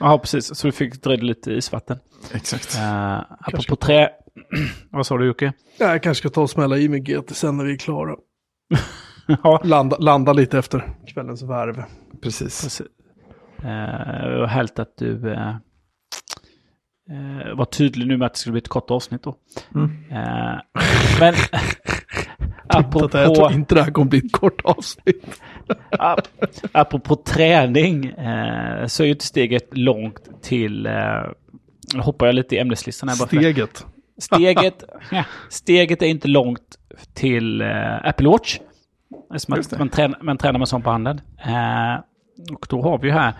Ja, 0.00 0.18
precis. 0.18 0.58
Så 0.58 0.66
du 0.66 0.72
fick 0.72 1.02
dra 1.02 1.12
lite 1.14 1.52
isvatten. 1.52 1.98
Exakt. 2.32 2.76
Uh, 2.76 3.22
apropå 3.40 3.76
trä... 3.76 4.10
Vad 4.90 5.06
sa 5.06 5.18
du 5.18 5.26
Jocke? 5.26 5.52
Ja, 5.78 5.86
Jag 5.86 6.02
kanske 6.02 6.20
ska 6.28 6.34
ta 6.34 6.40
och 6.42 6.50
smälla 6.50 6.76
i 6.78 6.88
med 6.88 7.04
GT 7.06 7.36
sen 7.36 7.56
när 7.56 7.64
vi 7.64 7.72
är 7.72 7.76
klara. 7.78 8.16
ja, 9.42 9.60
Landa, 9.64 9.96
landa 9.98 10.32
lite 10.32 10.58
efter 10.58 10.92
kvällens 11.06 11.42
värv. 11.42 11.82
Precis. 12.22 12.62
precis. 12.62 12.80
Uh, 13.60 14.38
vad 14.40 14.48
härligt 14.48 14.78
att 14.78 14.96
du 14.98 15.32
eh, 15.32 15.48
eh, 17.10 17.54
var 17.56 17.64
tydlig 17.64 18.06
nu 18.06 18.16
med 18.16 18.26
att 18.26 18.32
det 18.32 18.38
skulle 18.38 18.52
bli 18.52 18.58
ett 18.58 18.68
kort 18.68 18.90
avsnitt 18.90 19.22
då. 19.22 19.36
Mm. 19.74 19.90
Eh, 20.10 20.60
men 21.20 21.34
apropå, 22.68 23.18
Jag 23.18 23.34
tror 23.34 23.52
inte 23.52 23.74
det 23.74 23.82
här 23.82 23.90
kommer 23.90 24.10
bli 24.10 24.18
ett 24.18 24.32
kort 24.32 24.60
avsnitt. 24.64 25.40
ap- 25.98 26.28
apropå 26.72 27.16
träning 27.16 28.06
eh, 28.06 28.86
så 28.86 29.02
är 29.02 29.06
ju 29.06 29.12
inte 29.12 29.24
steget 29.24 29.68
långt 29.78 30.42
till... 30.42 30.86
Eh, 30.86 30.92
nu 31.94 32.00
hoppar 32.00 32.26
jag 32.26 32.34
lite 32.34 32.54
i 32.54 32.58
ämneslistan 32.58 33.08
här 33.08 33.18
bara 33.18 33.28
för 33.28 33.36
det. 33.36 33.42
Steget. 33.42 33.86
Steget, 34.18 34.84
steget 35.48 36.02
är 36.02 36.06
inte 36.06 36.28
långt 36.28 36.78
till 37.14 37.60
eh, 37.60 38.06
Apple 38.06 38.28
Watch. 38.28 38.58
Det. 39.48 39.78
man, 39.78 39.88
tränar, 39.88 40.18
man 40.22 40.38
tränar 40.38 40.58
med 40.58 40.68
sånt 40.68 40.84
på 40.84 40.90
handen. 40.90 41.20
Eh, 41.46 42.04
och 42.54 42.66
då 42.70 42.82
har 42.82 42.98
vi 42.98 43.10
här 43.10 43.34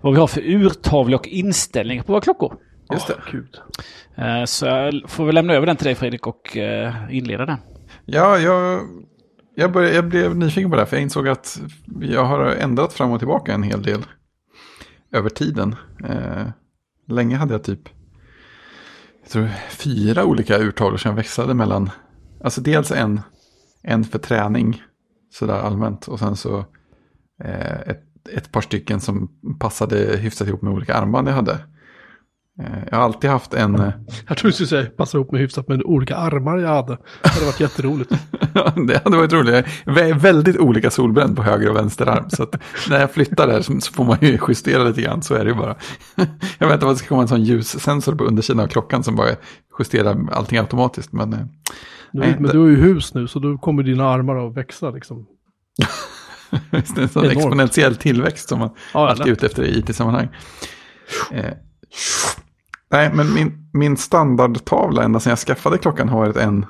vad 0.00 0.12
vi 0.12 0.20
har 0.20 0.26
för 0.26 0.40
urtavla 0.40 1.16
och 1.16 1.26
inställningar 1.26 2.02
på 2.02 2.12
våra 2.12 2.20
klockor. 2.20 2.56
Just 2.92 3.06
det. 3.06 3.14
Gud. 3.32 3.58
Eh, 4.14 4.44
så 4.44 4.66
får 5.06 5.26
väl 5.26 5.34
lämna 5.34 5.54
över 5.54 5.66
den 5.66 5.76
till 5.76 5.84
dig 5.84 5.94
Fredrik 5.94 6.26
och 6.26 6.56
eh, 6.56 6.94
inleda 7.10 7.46
den. 7.46 7.58
Ja, 8.04 8.38
jag, 8.38 8.80
jag, 9.54 9.72
började, 9.72 9.94
jag 9.94 10.08
blev 10.08 10.36
nyfiken 10.36 10.70
på 10.70 10.76
det 10.76 10.82
här, 10.82 10.86
för 10.86 10.96
jag 10.96 11.02
insåg 11.02 11.28
att 11.28 11.60
jag 12.00 12.24
har 12.24 12.44
ändrat 12.46 12.92
fram 12.92 13.12
och 13.12 13.18
tillbaka 13.18 13.52
en 13.52 13.62
hel 13.62 13.82
del 13.82 14.02
över 15.12 15.30
tiden. 15.30 15.76
Eh, 16.04 16.46
länge 17.06 17.36
hade 17.36 17.54
jag 17.54 17.64
typ 17.64 17.88
tror, 19.28 19.48
fyra 19.70 20.24
olika 20.24 20.58
urtavlor 20.58 20.98
som 20.98 21.08
jag 21.08 21.16
växlade 21.16 21.54
mellan. 21.54 21.90
Alltså 22.44 22.60
dels 22.60 22.90
en, 22.90 23.20
en 23.82 24.04
för 24.04 24.18
träning, 24.18 24.82
sådär 25.32 25.54
allmänt, 25.54 26.08
och 26.08 26.18
sen 26.18 26.36
så 26.36 26.58
eh, 27.44 27.80
ett, 27.80 28.28
ett 28.32 28.52
par 28.52 28.60
stycken 28.60 29.00
som 29.00 29.30
passade 29.60 30.16
hyfsat 30.16 30.48
ihop 30.48 30.62
med 30.62 30.72
olika 30.72 30.94
armband 30.94 31.28
jag 31.28 31.32
hade. 31.32 31.58
Eh, 32.60 32.78
jag 32.90 32.96
har 32.98 33.04
alltid 33.04 33.30
haft 33.30 33.54
en... 33.54 33.74
eh, 33.74 33.90
Jag 34.28 34.36
tror 34.36 34.48
du 34.48 34.52
skulle 34.52 34.66
säga 34.66 34.86
passa 34.90 35.18
ihop 35.18 35.32
med 35.32 35.40
hyfsat 35.40 35.68
med 35.68 35.82
olika 35.82 36.16
armar 36.16 36.58
jag 36.58 36.68
hade. 36.68 36.98
Det 37.22 37.28
hade 37.28 37.46
varit 37.46 37.60
jätteroligt. 37.60 38.10
Det 38.88 39.04
hade 39.04 39.16
varit 39.16 39.32
roligt. 39.32 39.66
Jag 39.84 39.98
är 39.98 40.14
väldigt 40.14 40.56
olika 40.58 40.90
solbränd 40.90 41.36
på 41.36 41.42
höger 41.42 41.70
och 41.70 41.76
vänster 41.76 42.06
arm. 42.06 42.30
Så 42.30 42.46
när 42.90 43.00
jag 43.00 43.10
flyttar 43.10 43.46
där 43.46 43.62
så 43.62 43.92
får 43.92 44.04
man 44.04 44.18
ju 44.20 44.38
justera 44.48 44.84
lite 44.84 45.02
grann. 45.02 45.22
Så 45.22 45.34
är 45.34 45.44
det 45.44 45.50
ju 45.50 45.56
bara. 45.56 45.76
Jag 46.58 46.66
vet 46.66 46.74
inte 46.74 46.86
vad 46.86 46.94
det 46.94 46.98
ska 46.98 47.08
komma 47.08 47.22
en 47.22 47.28
sån 47.28 47.42
ljussensor 47.42 48.14
på 48.14 48.24
undersidan 48.24 48.60
av 48.64 48.68
klockan 48.68 49.04
som 49.04 49.16
bara 49.16 49.28
justerar 49.78 50.16
allting 50.32 50.58
automatiskt. 50.58 51.12
Men 51.12 51.32
eh, 51.32 51.38
Du, 52.12 52.18
Nej, 52.20 52.36
men 52.40 52.50
du 52.50 52.58
har 52.58 52.66
ju 52.66 52.76
hus 52.76 53.14
nu 53.14 53.28
så 53.28 53.38
då 53.38 53.58
kommer 53.58 53.82
dina 53.82 54.08
armar 54.08 54.48
att 54.48 54.56
växa 54.56 54.90
liksom. 54.90 55.26
det 56.70 56.76
är 56.76 57.00
en 57.02 57.08
sån 57.08 57.24
Enormt. 57.24 57.36
exponentiell 57.38 57.96
tillväxt 57.96 58.48
som 58.48 58.58
man 58.58 58.70
Ja, 58.94 59.08
alltid 59.10 59.26
är 59.26 59.30
ute 59.32 59.46
efter 59.46 59.62
i 59.64 59.78
it-sammanhang. 59.78 60.28
Nej, 62.90 63.10
men 63.14 63.34
min, 63.34 63.68
min 63.72 63.96
standardtavla 63.96 65.02
ända 65.02 65.20
sedan 65.20 65.30
jag 65.30 65.38
skaffade 65.38 65.78
klockan 65.78 66.08
har 66.08 66.18
varit 66.18 66.36
en, 66.36 66.66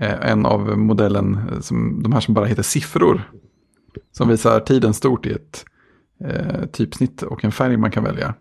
eh, 0.00 0.30
en 0.30 0.46
av 0.46 0.78
modellen, 0.78 1.40
eh, 1.52 1.60
som, 1.60 2.02
de 2.02 2.12
här 2.12 2.20
som 2.20 2.34
bara 2.34 2.46
heter 2.46 2.62
siffror. 2.62 3.22
Som 4.12 4.28
visar 4.28 4.60
tiden 4.60 4.94
stort 4.94 5.26
i 5.26 5.32
ett 5.32 5.64
eh, 6.24 6.66
typsnitt 6.66 7.22
och 7.22 7.44
en 7.44 7.52
färg 7.52 7.76
man 7.76 7.90
kan 7.90 8.04
välja. 8.04 8.34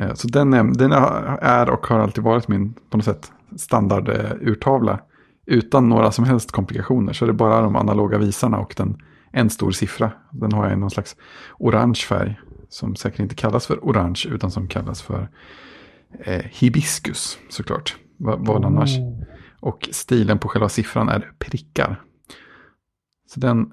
Eh, 0.00 0.14
så 0.14 0.28
den 0.28 0.54
är, 0.54 0.64
den 0.64 0.92
är 1.42 1.70
och 1.70 1.86
har 1.86 1.98
alltid 1.98 2.24
varit 2.24 2.48
min 2.48 2.72
på 2.90 2.96
något 2.96 3.04
sätt 3.04 3.32
standardurtavla. 3.56 4.92
eh. 4.92 4.98
Utan 5.50 5.88
några 5.88 6.12
som 6.12 6.24
helst 6.24 6.52
komplikationer. 6.52 7.12
Så 7.12 7.24
det 7.24 7.30
är 7.30 7.34
bara 7.34 7.60
de 7.60 7.76
analoga 7.76 8.18
visarna 8.18 8.58
och 8.58 8.74
den, 8.76 9.02
en 9.32 9.50
stor 9.50 9.70
siffra. 9.70 10.12
Den 10.32 10.52
har 10.52 10.64
jag 10.64 10.72
i 10.72 10.76
någon 10.76 10.90
slags 10.90 11.16
orange 11.58 12.00
färg. 12.08 12.40
Som 12.68 12.96
säkert 12.96 13.20
inte 13.20 13.34
kallas 13.34 13.66
för 13.66 13.78
orange 13.82 14.24
utan 14.28 14.50
som 14.50 14.68
kallas 14.68 15.02
för 15.02 15.28
eh, 16.24 16.44
hibiskus 16.44 17.38
såklart. 17.48 17.96
Vad, 18.16 18.46
vad 18.46 18.64
annars? 18.64 18.90
Och 19.60 19.88
stilen 19.92 20.38
på 20.38 20.48
själva 20.48 20.68
siffran 20.68 21.08
är 21.08 21.32
prickar. 21.38 22.02
Så 23.26 23.40
den 23.40 23.72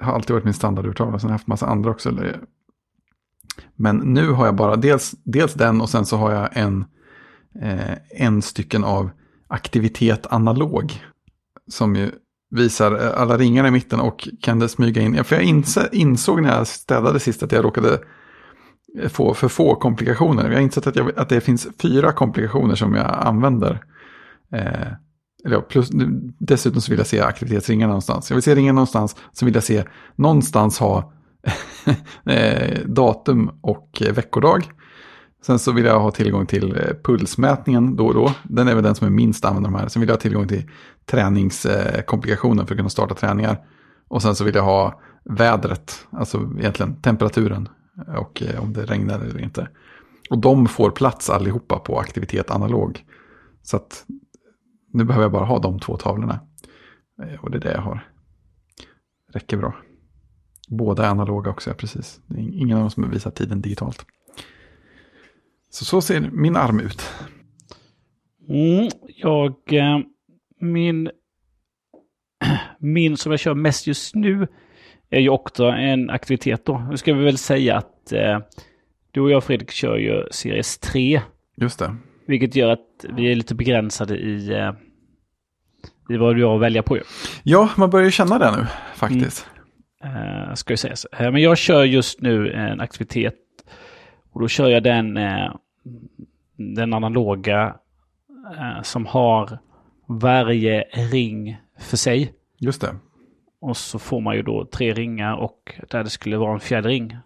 har 0.00 0.12
alltid 0.12 0.30
varit 0.34 0.44
min 0.44 0.54
standardurtavla. 0.54 1.18
Sen 1.18 1.28
har 1.28 1.32
jag 1.32 1.38
haft 1.38 1.46
massa 1.46 1.66
andra 1.66 1.90
också. 1.90 2.08
eller- 2.08 2.40
Men 3.76 3.96
nu 3.96 4.30
har 4.30 4.46
jag 4.46 4.54
bara 4.56 4.76
dels, 4.76 5.14
dels 5.24 5.54
den 5.54 5.80
och 5.80 5.90
sen 5.90 6.06
så 6.06 6.16
har 6.16 6.32
jag 6.32 6.48
en, 6.56 6.84
eh, 7.62 7.94
en 8.10 8.42
stycken 8.42 8.84
av 8.84 9.10
aktivitet 9.48 10.26
analog. 10.30 11.02
Som 11.70 11.96
ju 11.96 12.10
visar 12.50 12.92
eh, 13.06 13.20
alla 13.22 13.36
ringarna 13.36 13.68
i 13.68 13.70
mitten 13.70 14.00
och 14.00 14.28
kan 14.40 14.58
det 14.58 14.68
smyga 14.68 15.02
in. 15.02 15.24
För 15.24 15.36
jag 15.36 15.44
insåg 15.92 16.42
när 16.42 16.56
jag 16.56 16.66
städade 16.66 17.20
sist 17.20 17.42
att 17.42 17.52
jag 17.52 17.64
råkade 17.64 18.00
få 19.08 19.34
för 19.34 19.48
få 19.48 19.74
komplikationer. 19.74 20.44
Jag 20.44 20.54
har 20.54 20.60
insett 20.60 20.86
att, 20.86 20.96
jag, 20.96 21.18
att 21.18 21.28
det 21.28 21.40
finns 21.40 21.68
fyra 21.82 22.12
komplikationer 22.12 22.74
som 22.74 22.94
jag 22.94 23.26
använder. 23.26 23.84
Eh, 24.52 24.92
eller 25.44 25.56
ja, 25.56 25.60
plus, 25.60 25.90
dessutom 26.38 26.80
så 26.80 26.90
vill 26.90 26.98
jag 26.98 27.06
se 27.06 27.20
aktivitetsringarna 27.20 27.88
någonstans. 27.88 28.30
Jag 28.30 28.36
vill 28.36 28.42
se 28.42 28.54
ringar 28.54 28.72
någonstans, 28.72 29.16
så 29.32 29.44
vill 29.44 29.54
jag 29.54 29.64
se 29.64 29.84
någonstans 30.16 30.78
ha 30.78 31.12
eh, 32.26 32.78
datum 32.86 33.50
och 33.60 34.02
veckodag. 34.14 34.70
Sen 35.42 35.58
så 35.58 35.72
vill 35.72 35.84
jag 35.84 36.00
ha 36.00 36.10
tillgång 36.10 36.46
till 36.46 36.76
eh, 36.76 36.94
pulsmätningen 37.04 37.96
då 37.96 38.06
och 38.06 38.14
då. 38.14 38.32
Den 38.42 38.68
är 38.68 38.74
väl 38.74 38.84
den 38.84 38.94
som 38.94 39.06
är 39.06 39.10
minst 39.10 39.44
använd 39.44 39.66
av 39.66 39.72
de 39.72 39.78
här. 39.78 39.88
Sen 39.88 40.00
vill 40.00 40.08
jag 40.08 40.16
ha 40.16 40.20
tillgång 40.20 40.48
till 40.48 40.70
träningskomplikationen 41.06 42.58
eh, 42.58 42.66
för 42.66 42.74
att 42.74 42.78
kunna 42.78 42.88
starta 42.88 43.14
träningar. 43.14 43.58
Och 44.08 44.22
sen 44.22 44.34
så 44.34 44.44
vill 44.44 44.54
jag 44.54 44.62
ha 44.62 45.00
vädret, 45.24 46.06
alltså 46.10 46.50
egentligen 46.58 47.00
temperaturen 47.02 47.68
och 48.06 48.42
eh, 48.42 48.62
om 48.62 48.72
det 48.72 48.84
regnar 48.84 49.20
eller 49.20 49.40
inte. 49.40 49.68
Och 50.30 50.38
de 50.38 50.66
får 50.66 50.90
plats 50.90 51.30
allihopa 51.30 51.78
på 51.78 51.98
aktivitet 51.98 52.50
analog. 52.50 53.04
Så 53.62 53.76
att 53.76 54.04
nu 54.92 55.04
behöver 55.04 55.24
jag 55.24 55.32
bara 55.32 55.44
ha 55.44 55.58
de 55.58 55.80
två 55.80 55.96
tavlorna. 55.96 56.40
Eh, 57.22 57.44
och 57.44 57.50
det 57.50 57.58
är 57.58 57.60
det 57.60 57.72
jag 57.72 57.80
har. 57.80 58.08
Räcker 59.32 59.56
bra. 59.56 59.76
Båda 60.68 61.06
är 61.06 61.10
analoga 61.10 61.50
också, 61.50 61.70
ja, 61.70 61.74
precis. 61.74 62.20
Det 62.26 62.40
är 62.40 62.42
ingen 62.42 62.76
av 62.76 62.80
dem 62.80 62.90
som 62.90 63.10
visar 63.10 63.30
tiden 63.30 63.60
digitalt. 63.60 64.06
Så 65.70 65.84
så 65.84 66.00
ser 66.00 66.20
min 66.20 66.56
arm 66.56 66.80
ut. 66.80 67.02
Mm, 68.48 68.88
jag... 69.06 69.54
Eh, 69.66 69.98
min... 70.60 71.10
Min 72.80 73.16
som 73.16 73.32
jag 73.32 73.40
kör 73.40 73.54
mest 73.54 73.86
just 73.86 74.14
nu 74.14 74.48
är 75.10 75.20
ju 75.20 75.28
också 75.28 75.64
en 75.64 76.10
aktivitet 76.10 76.66
då. 76.66 76.78
Nu 76.90 76.96
ska 76.96 77.14
vi 77.14 77.24
väl 77.24 77.38
säga 77.38 77.76
att 77.76 78.12
eh, 78.12 78.38
du 79.10 79.20
och 79.20 79.30
jag 79.30 79.44
Fredrik 79.44 79.70
kör 79.70 79.96
ju 79.96 80.24
Series 80.30 80.78
3. 80.78 81.20
Just 81.56 81.78
det. 81.78 81.96
Vilket 82.26 82.56
gör 82.56 82.68
att 82.68 83.04
vi 83.08 83.32
är 83.32 83.36
lite 83.36 83.54
begränsade 83.54 84.16
i, 84.16 84.52
eh, 84.52 84.72
i 86.08 86.16
vad 86.16 86.36
du 86.36 86.44
har 86.44 86.54
att 86.54 86.60
välja 86.60 86.82
på. 86.82 86.96
ju. 86.96 87.02
Ja, 87.42 87.70
man 87.76 87.90
börjar 87.90 88.04
ju 88.04 88.10
känna 88.10 88.38
det 88.38 88.56
nu 88.56 88.66
faktiskt. 88.94 89.46
Eh, 90.04 90.54
ska 90.54 90.72
jag 90.72 90.78
säga. 90.78 90.96
så. 90.96 91.08
Men 91.18 91.36
jag 91.36 91.58
kör 91.58 91.84
just 91.84 92.20
nu 92.20 92.52
en 92.52 92.80
aktivitet. 92.80 93.34
Och 94.32 94.40
då 94.40 94.48
kör 94.48 94.68
jag 94.68 94.82
den, 94.82 95.16
eh, 95.16 95.54
den 96.56 96.94
analoga 96.94 97.76
eh, 98.58 98.82
som 98.82 99.06
har 99.06 99.58
varje 100.06 100.82
ring 100.82 101.56
för 101.78 101.96
sig. 101.96 102.32
Just 102.58 102.80
det. 102.80 102.94
Och 103.60 103.76
så 103.76 103.98
får 103.98 104.20
man 104.20 104.36
ju 104.36 104.42
då 104.42 104.64
tre 104.64 104.92
ringar 104.92 105.36
och 105.36 105.74
där 105.90 106.04
det 106.04 106.10
skulle 106.10 106.36
vara 106.36 106.52
en 106.52 106.60
fjärde 106.60 106.88
ring 106.88 107.16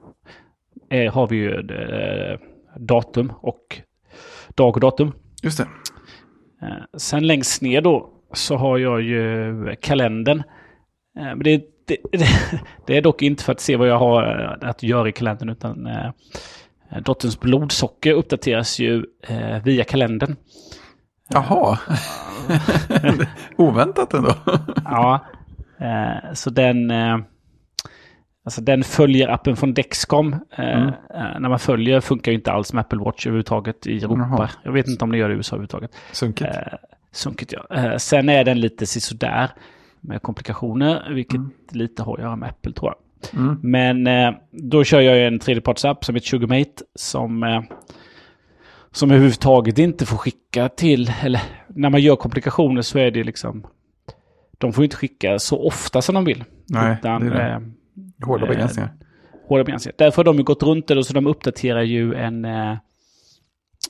eh, 0.91 1.15
har 1.15 1.27
vi 1.27 1.37
ju 1.37 1.51
eh, 1.53 2.39
datum 2.77 3.33
och 3.41 3.81
dag 4.55 4.75
och 4.75 4.81
datum. 4.81 5.13
Just 5.43 5.59
det. 5.59 5.69
Eh, 6.63 6.85
sen 6.97 7.27
längst 7.27 7.63
ner 7.63 7.81
då 7.81 8.11
så 8.33 8.57
har 8.57 8.79
jag 8.79 9.03
ju 9.03 9.77
kalendern. 9.81 10.39
Eh, 11.19 11.25
men 11.25 11.39
det, 11.39 11.65
det, 11.87 11.97
det, 12.13 12.27
det 12.87 12.97
är 12.97 13.03
dock 13.03 13.23
inte 13.23 13.45
för 13.45 13.53
att 13.53 13.61
se 13.61 13.77
vad 13.77 13.89
jag 13.89 13.99
har 13.99 14.41
eh, 14.63 14.69
att 14.69 14.83
göra 14.83 15.09
i 15.09 15.13
kalendern 15.13 15.49
utan 15.49 15.87
eh, 15.87 16.11
dotterns 17.05 17.41
blodsocker 17.41 18.13
uppdateras 18.13 18.79
ju 18.79 19.05
eh, 19.29 19.63
via 19.65 19.85
kalendern. 19.85 20.37
Jaha. 21.29 21.79
Oväntat 23.57 24.15
ändå. 24.15 24.35
Ja, 24.85 25.15
eh, 25.15 25.42
så 26.35 26.51
den, 26.51 26.91
eh, 26.91 27.19
alltså 28.45 28.61
den 28.61 28.83
följer 28.85 29.29
appen 29.29 29.57
från 29.57 29.75
Dexcom. 29.75 30.33
Eh, 30.33 30.65
Mm. 30.83 30.89
eh, 30.89 31.41
när 31.41 31.49
man 31.49 31.59
följer 31.59 32.01
funkar 32.01 32.33
ju 32.33 32.39
inte 32.39 32.53
alls 32.53 32.73
med 32.73 32.81
Apple 32.81 32.99
Watch 32.99 33.27
överhuvudtaget 33.27 33.87
i 33.87 33.97
Europa. 33.99 34.27
Jaha. 34.39 34.49
Jag 34.65 34.73
vet 34.73 34.89
inte 34.89 35.05
om 35.05 35.13
det 35.13 35.19
gör 35.19 35.29
det 35.29 35.35
i 35.35 35.37
USA 35.37 35.57
överhuvudtaget. 35.57 35.91
Sunkigt. 36.13 36.51
Eh, 36.57 36.73
sunkigt 37.13 37.53
ja. 37.53 37.77
Eh, 37.77 37.97
sen 37.97 38.29
är 38.29 38.45
den 38.45 38.61
lite 38.61 38.87
sisådär 38.87 39.51
med 40.01 40.23
komplikationer, 40.23 41.11
vilket 41.15 41.41
lite 41.71 42.03
har 42.03 42.15
att 42.15 42.21
göra 42.23 42.37
med 42.37 42.49
Apple 42.49 42.73
tror 42.73 42.93
jag. 42.93 42.99
Mm. 43.41 43.59
Men 43.63 44.07
eh, 44.07 44.35
då 44.51 44.85
kör 44.85 45.01
jag 45.01 45.27
en 45.27 45.39
tredjepartsapp 45.39 46.05
som 46.05 46.15
heter 46.15 46.27
Sugarmate 46.29 46.85
som, 46.95 47.43
eh, 47.43 47.63
som 48.91 49.11
överhuvudtaget 49.11 49.79
inte 49.79 50.07
får 50.07 50.17
skicka 50.17 50.69
till, 50.69 51.13
eller 51.23 51.41
när 51.69 51.91
man 51.91 52.01
gör 52.01 52.17
komplikationer 52.17 52.83
så 52.83 52.99
är 52.99 53.11
det 53.11 53.25
liksom, 53.25 53.67
de 54.63 54.73
får 54.73 54.85
inte 54.85 54.97
skicka 54.97 55.39
så 55.39 55.67
ofta 55.67 56.03
som 56.03 56.15
de 56.15 56.25
vill. 56.25 56.45
Nej, 56.69 56.97
utan, 56.99 57.21
det 57.21 57.35
är 57.35 57.49
det. 57.49 57.53
eh, 57.55 58.27
Hårda 58.27 58.45
eh, 58.45 58.49
begränsningar. 58.49 58.91
hårda 59.49 59.65
begränsningar. 59.65 59.95
Därför 59.99 60.17
har 60.17 60.25
de 60.25 60.37
ju 60.37 60.43
gått 60.43 60.63
runt 60.63 60.87
det 60.89 60.99
och 60.99 61.07
så 61.07 61.13
de 61.13 61.27
uppdaterar 61.27 61.83
ju 61.83 62.15
en, 62.15 62.45
eh, 62.45 62.77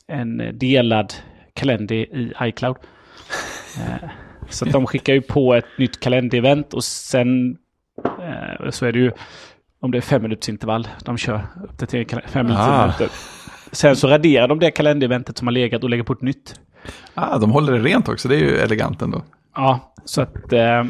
en 0.09 0.59
delad 0.59 1.15
kalender 1.55 1.97
i 1.97 2.33
iCloud. 2.43 2.77
Eh, 3.79 4.09
Så 4.49 4.65
att 4.67 4.73
de 4.73 4.87
skickar 4.87 5.13
ju 5.15 5.21
på 5.23 5.55
ett 5.55 5.65
nytt 5.79 6.01
kalenderevent 6.01 6.75
och 6.75 6.85
sen 6.85 7.57
eh, 8.05 8.71
så 8.71 8.87
är 8.87 8.93
det 8.93 8.99
ju 8.99 9.13
om 9.81 9.91
det 9.91 9.99
är 9.99 10.03
fem 10.03 10.23
minuters 10.23 10.49
intervall 10.49 10.89
de 11.05 11.17
kör 11.19 11.47
uppdatering 11.65 12.07
fem 12.27 12.47
minuters 12.47 12.67
Ah. 12.67 13.09
Sen 13.73 13.97
så 13.97 14.09
raderar 14.09 14.49
de 14.49 14.59
det 14.59 14.71
kalendereventet 14.71 15.39
som 15.39 15.47
har 15.47 15.53
legat 15.53 15.85
och 15.85 15.91
lägger 15.91 16.03
på 16.05 16.13
ett 16.13 16.23
nytt. 16.23 16.61
Ah, 17.15 17.39
de 17.39 17.51
håller 17.51 17.73
det 17.73 17.79
rent 17.79 18.09
också, 18.09 18.29
det 18.29 18.35
är 18.35 18.39
ju 18.39 18.57
elegant 18.57 19.03
ändå. 19.03 19.23
Ja, 19.55 19.95
så 20.05 20.23
att, 20.23 20.53
eh, 20.53 20.85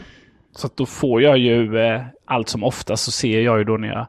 så 0.57 0.66
att 0.66 0.77
då 0.77 0.87
får 0.87 1.22
jag 1.22 1.38
ju 1.38 1.79
eh, 1.79 2.03
allt 2.27 2.48
som 2.48 2.64
oftast 2.64 3.05
så 3.05 3.11
ser 3.11 3.40
jag 3.40 3.59
ju 3.59 3.64
då 3.64 3.77
när 3.77 3.88
jag 3.88 4.07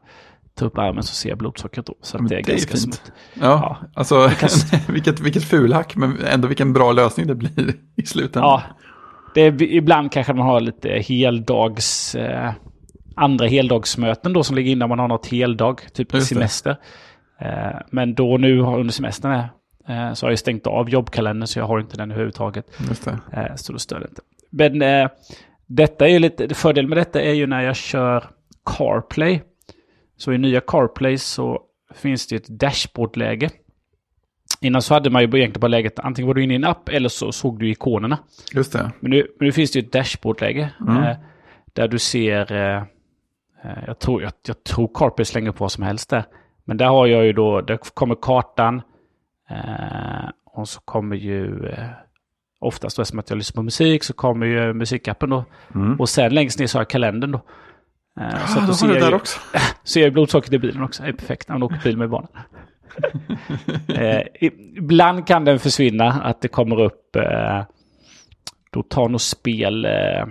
tar 0.56 0.66
upp 0.66 0.78
armen 0.78 1.04
så 1.04 1.14
ser 1.16 1.30
jag 1.30 1.38
blodsockret 1.38 1.86
då. 1.86 1.96
Så 2.02 2.18
att 2.18 2.30
det 2.30 2.36
är 2.36 2.44
det 2.44 2.52
är 2.52 2.54
ganska 2.54 2.72
fint. 2.72 2.84
smått. 2.84 3.12
Ja, 3.34 3.44
Ja. 3.44 3.78
alltså 3.94 4.30
vilket, 4.88 5.20
vilket 5.20 5.44
fulhack, 5.44 5.96
men 5.96 6.18
ändå 6.26 6.48
vilken 6.48 6.74
bra 6.74 6.92
lösning 6.92 7.28
det 7.28 7.36
blir 7.36 7.74
i 7.96 8.06
slutändan. 8.06 8.50
Ja, 8.50 8.62
det 9.34 9.42
är, 9.42 9.64
ibland 9.64 10.12
kanske 10.12 10.34
man 10.34 10.46
har 10.48 10.60
lite 10.60 10.90
heldags... 10.90 12.16
Eh, 12.16 12.52
andra 13.16 13.46
heldagsmöten 13.48 14.34
då 14.34 14.44
som 14.44 14.56
ligger 14.56 14.72
innan 14.72 14.90
man 14.90 15.00
har 15.00 15.08
något 15.08 15.26
heldag, 15.26 15.82
typ 15.94 16.14
Just 16.14 16.28
semester. 16.28 16.78
Eh, 17.42 17.80
men 17.92 18.14
då 18.14 18.38
nu 18.38 18.60
under 18.60 18.94
semestern 18.94 19.32
här, 19.32 19.50
eh, 19.88 20.14
så 20.14 20.26
har 20.26 20.32
jag 20.32 20.40
stängt 20.40 20.68
av 20.68 20.90
jobbkalendern 20.90 21.48
så 21.48 21.60
jag 21.60 21.66
har 21.66 21.80
inte 21.80 21.98
den 21.98 22.12
överhuvudtaget. 22.12 22.66
Just 22.90 23.06
det. 23.06 23.20
Eh, 23.34 23.56
så 23.56 23.74
då 23.74 23.80
stör 23.80 24.00
det 24.00 24.06
inte. 24.10 24.22
Men 24.54 24.82
eh, 24.82 25.10
detta 25.66 26.08
är 26.08 26.10
ju 26.12 26.20
lite, 26.20 26.56
fördelen 26.56 26.90
med 26.90 26.98
detta 26.98 27.22
är 27.22 27.34
ju 27.34 27.48
när 27.48 27.62
jag 27.62 27.76
kör 27.76 28.30
CarPlay. 28.66 29.42
Så 30.18 30.34
i 30.34 30.38
nya 30.38 30.62
CarPlay 30.62 31.18
så 31.18 31.62
finns 31.94 32.28
det 32.28 32.36
ett 32.36 32.48
dashboardläge. 32.48 33.50
Innan 34.62 34.82
så 34.82 34.94
hade 34.94 35.10
man 35.10 35.22
ju 35.22 35.28
egentligen 35.28 35.60
bara 35.60 35.68
läget, 35.68 36.00
antingen 36.00 36.28
var 36.28 36.34
du 36.34 36.44
inne 36.44 36.54
i 36.54 36.56
en 36.56 36.64
app 36.64 36.90
eller 36.90 37.10
så 37.10 37.32
såg 37.32 37.60
du 37.60 37.70
ikonerna. 37.70 38.18
Just 38.54 38.74
det. 38.74 38.92
Men 39.00 39.12
nu, 39.12 39.28
men 39.40 39.46
nu 39.46 39.52
finns 39.52 39.72
det 39.72 39.80
ju 39.80 39.86
ett 39.86 39.92
dashboardläge. 39.92 40.70
Mm. 40.82 41.04
Eh, 41.04 41.18
där 41.74 41.88
du 41.88 42.00
ser, 42.00 42.52
eh, 42.52 42.84
eh, 43.64 43.84
jag, 43.88 44.00
tror, 44.00 44.22
jag, 44.22 44.32
jag 44.48 44.64
tror 44.64 44.92
CarPlay 44.94 45.26
slänger 45.26 45.52
på 45.52 45.64
vad 45.64 45.72
som 45.72 45.84
helst 45.84 46.10
där. 46.10 46.24
Men 46.66 46.78
där 46.78 46.88
har 46.88 47.08
jag 47.08 47.26
ju 47.26 47.34
då, 47.34 47.62
där 47.62 47.78
kommer 47.78 48.16
kartan. 48.22 48.82
Eh, 49.50 50.30
och 50.46 50.68
så 50.68 50.82
kommer 50.82 51.16
ju, 51.16 51.70
eh, 51.70 51.90
oftast 52.64 53.00
eftersom 53.00 53.20
att 53.20 53.30
jag 53.30 53.38
lyssnar 53.38 53.56
på 53.56 53.64
musik, 53.64 54.04
så 54.04 54.14
kommer 54.14 54.46
ju 54.46 54.74
musikappen 54.74 55.30
då. 55.30 55.46
Mm. 55.76 56.00
Och 56.00 56.10
sen 56.10 56.34
längst 56.34 56.60
ner 56.60 56.68
så 56.68 56.78
har 56.78 56.82
jag 56.82 56.90
kalendern 56.90 57.32
då. 57.32 57.42
Eh, 58.22 58.46
så 58.46 58.60
Ah, 58.60 58.62
att 58.62 58.68
då 58.68 58.74
ser 58.74 58.88
jag 58.88 59.02
där 59.02 59.10
ju, 59.10 59.16
också. 59.16 59.40
ser 59.84 60.02
jag 60.02 60.14
blodsockret 60.14 60.54
i 60.54 60.60
bilen 60.60 60.84
också. 60.84 61.04
Det 61.04 61.10
är 61.10 61.14
perfekt 61.14 61.48
när 61.48 61.56
man 61.56 61.64
åker 61.64 61.84
bil 61.84 61.98
med 61.98 62.10
barnen. 62.10 62.30
eh, 63.88 64.50
ibland 64.78 65.28
kan 65.28 65.46
den 65.46 65.60
försvinna, 65.60 66.06
att 66.06 66.42
det 66.42 66.48
kommer 66.48 66.82
upp... 66.82 67.16
Eh, 67.16 67.64
då 68.72 68.84
tar 68.84 69.10
nog 69.10 69.22
spel, 69.22 69.86
eh, 69.86 70.22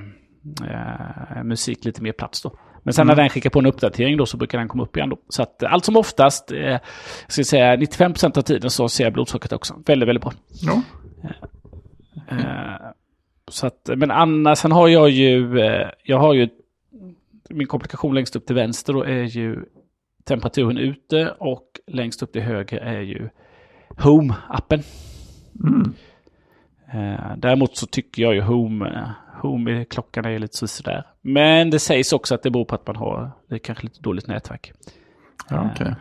eh, 0.71 1.45
musik 1.45 1.85
lite 1.85 2.03
mer 2.03 2.13
plats 2.13 2.43
då. 2.43 2.57
Men 2.83 2.95
sen 2.95 3.07
när 3.07 3.17
den 3.17 3.29
skickar 3.29 3.51
på 3.51 3.59
en 3.59 3.67
uppdatering 3.67 4.17
då 4.17 4.27
så 4.27 4.37
brukar 4.37 4.59
den 4.59 4.69
komma 4.69 4.83
upp 4.83 4.97
igen 4.97 5.09
då. 5.09 5.17
Så 5.29 5.43
att 5.43 5.63
eh, 5.63 5.73
allt 5.73 5.85
som 5.85 5.97
oftast, 5.97 6.53
eh, 6.53 6.59
jag 6.59 6.81
ska 7.29 7.45
säga 7.45 7.77
95% 7.77 8.39
av 8.39 8.43
tiden 8.43 8.71
så 8.71 8.89
ser 8.89 9.05
jag 9.05 9.13
blodsockret 9.13 9.53
också. 9.53 9.75
Väldigt, 9.87 10.09
väldigt 10.09 10.23
bra. 10.23 10.33
Ja. 10.63 10.83
Eh, 12.39 12.91
så 13.49 13.67
att, 13.67 13.91
men 13.97 14.11
annars, 14.11 14.59
sen 14.59 14.73
har 14.73 14.89
jag 14.89 15.11
ju, 15.11 15.61
eh, 15.61 15.89
jag 16.05 16.19
har 16.19 16.35
ju, 16.35 16.49
min 17.51 17.67
komplikation 17.67 18.15
längst 18.15 18.37
upp 18.37 18.47
till 18.47 18.57
vänster 18.57 18.93
då 18.93 19.03
är 19.03 19.23
ju 19.23 19.65
temperaturen 20.25 20.79
ute 20.79 21.35
och 21.39 21.81
längst 21.87 22.23
upp 22.23 22.33
till 22.33 22.43
höger 22.43 22.79
är 22.79 23.01
ju 23.01 23.29
Home-appen. 23.89 24.83
Mm. 25.65 25.95
Eh, 26.93 27.37
däremot 27.37 27.77
så 27.77 27.87
tycker 27.87 28.23
jag 28.23 28.35
ju 28.35 28.41
Home, 28.41 29.15
Home 29.43 29.85
klockan 29.85 30.25
är 30.25 30.39
lite 30.39 30.57
så 30.57 30.67
sådär. 30.67 31.05
Men 31.21 31.71
det 31.71 31.79
sägs 31.79 32.13
också 32.13 32.35
att 32.35 32.43
det 32.43 32.51
beror 32.51 32.65
på 32.65 32.75
att 32.75 32.87
man 32.87 32.97
har 32.97 33.31
det 33.49 33.55
är 33.55 33.59
kanske 33.59 33.85
lite 33.85 34.01
dåligt 34.01 34.27
nätverk. 34.27 34.73
Ja, 35.51 35.71
okej. 35.73 35.95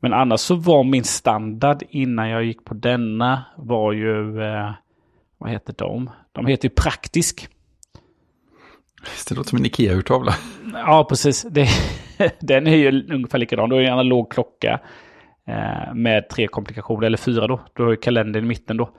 Men 0.00 0.12
annars 0.12 0.40
så 0.40 0.54
var 0.54 0.84
min 0.84 1.04
standard 1.04 1.82
innan 1.88 2.28
jag 2.28 2.44
gick 2.44 2.64
på 2.64 2.74
denna 2.74 3.44
var 3.56 3.92
ju, 3.92 4.40
vad 5.38 5.50
heter 5.50 5.74
de? 5.78 6.10
De 6.32 6.46
heter 6.46 6.68
ju 6.68 6.74
Praktisk. 6.74 7.48
Det 9.28 9.34
låter 9.34 9.50
som 9.50 9.58
en 9.58 9.66
Ikea-urtavla. 9.66 10.34
Ja, 10.72 11.06
precis. 11.08 11.42
Det, 11.42 11.68
den 12.40 12.66
är 12.66 12.76
ju 12.76 13.14
ungefär 13.14 13.38
likadan. 13.38 13.68
Du 13.68 13.74
har 13.74 13.80
ju 13.80 13.86
en 13.86 13.92
analog 13.92 14.32
klocka 14.32 14.80
eh, 15.46 15.94
med 15.94 16.28
tre 16.28 16.48
komplikationer, 16.48 17.06
eller 17.06 17.18
fyra 17.18 17.46
då. 17.46 17.60
Du 17.72 17.82
har 17.82 17.90
ju 17.90 17.96
kalendern 17.96 18.44
i 18.44 18.48
mitten 18.48 18.76
då. 18.76 18.90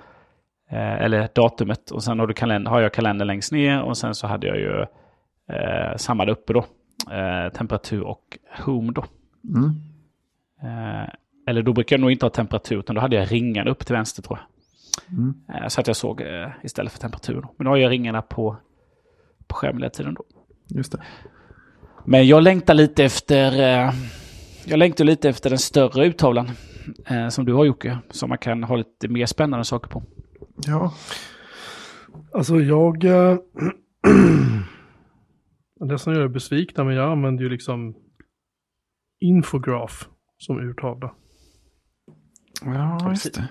Eh, 0.71 1.01
eller 1.01 1.29
datumet. 1.35 1.91
Och 1.91 2.03
sen 2.03 2.19
har, 2.19 2.27
du 2.27 2.33
kalender, 2.33 2.71
har 2.71 2.81
jag 2.81 2.93
kalendern 2.93 3.27
längst 3.27 3.51
ner 3.51 3.81
och 3.81 3.97
sen 3.97 4.15
så 4.15 4.27
hade 4.27 4.47
jag 4.47 4.57
ju 4.57 4.81
eh, 5.55 5.95
samma 5.97 6.25
där 6.25 6.31
uppe 6.31 6.53
då. 6.53 6.65
Eh, 7.11 7.53
temperatur 7.53 8.01
och 8.01 8.37
home 8.65 8.91
då. 8.91 9.05
Mm. 9.43 9.69
Eh, 10.63 11.09
eller 11.47 11.61
då 11.61 11.73
brukar 11.73 11.95
jag 11.95 12.01
nog 12.01 12.11
inte 12.11 12.25
ha 12.25 12.29
temperatur, 12.29 12.79
utan 12.79 12.95
då 12.95 13.01
hade 13.01 13.15
jag 13.15 13.31
ringarna 13.31 13.71
upp 13.71 13.85
till 13.85 13.95
vänster 13.95 14.21
tror 14.21 14.39
jag. 14.39 14.58
Mm. 15.11 15.33
Eh, 15.53 15.67
så 15.67 15.81
att 15.81 15.87
jag 15.87 15.95
såg 15.95 16.21
eh, 16.21 16.49
istället 16.63 16.91
för 16.91 16.99
temperatur. 16.99 17.41
Då. 17.41 17.53
Men 17.57 17.65
nu 17.65 17.69
har 17.69 17.77
jag 17.77 17.91
ringarna 17.91 18.21
på, 18.21 18.57
på 19.47 19.55
skärmen 19.55 19.81
hela 19.81 19.89
tiden 19.89 20.13
då. 20.13 20.25
Just 20.67 20.91
det. 20.91 21.01
Men 22.05 22.27
jag 22.27 22.43
längtar 22.43 22.73
lite 22.73 23.03
efter... 23.03 23.59
Eh, 23.59 23.93
jag 24.65 24.77
längtar 24.77 25.05
lite 25.05 25.29
efter 25.29 25.49
den 25.49 25.59
större 25.59 26.05
uttavlan. 26.05 26.49
Som 27.29 27.45
du 27.45 27.53
har 27.53 27.65
Jocke. 27.65 27.97
Som 28.09 28.29
man 28.29 28.37
kan 28.37 28.63
ha 28.63 28.75
lite 28.75 29.07
mer 29.07 29.25
spännande 29.25 29.65
saker 29.65 29.89
på. 29.89 30.03
Ja. 30.67 30.93
Alltså 32.33 32.55
jag... 32.55 33.03
Det 35.89 35.99
som 35.99 36.13
gör 36.13 36.21
det 36.21 36.29
besvikna, 36.29 36.83
men 36.83 36.95
jag 36.95 37.11
använder 37.11 37.43
ju 37.43 37.49
liksom 37.49 37.95
infograf 39.19 40.09
som 40.37 40.59
urtavla. 40.59 41.13
Ja, 42.65 43.09
just 43.09 43.33
det. 43.33 43.49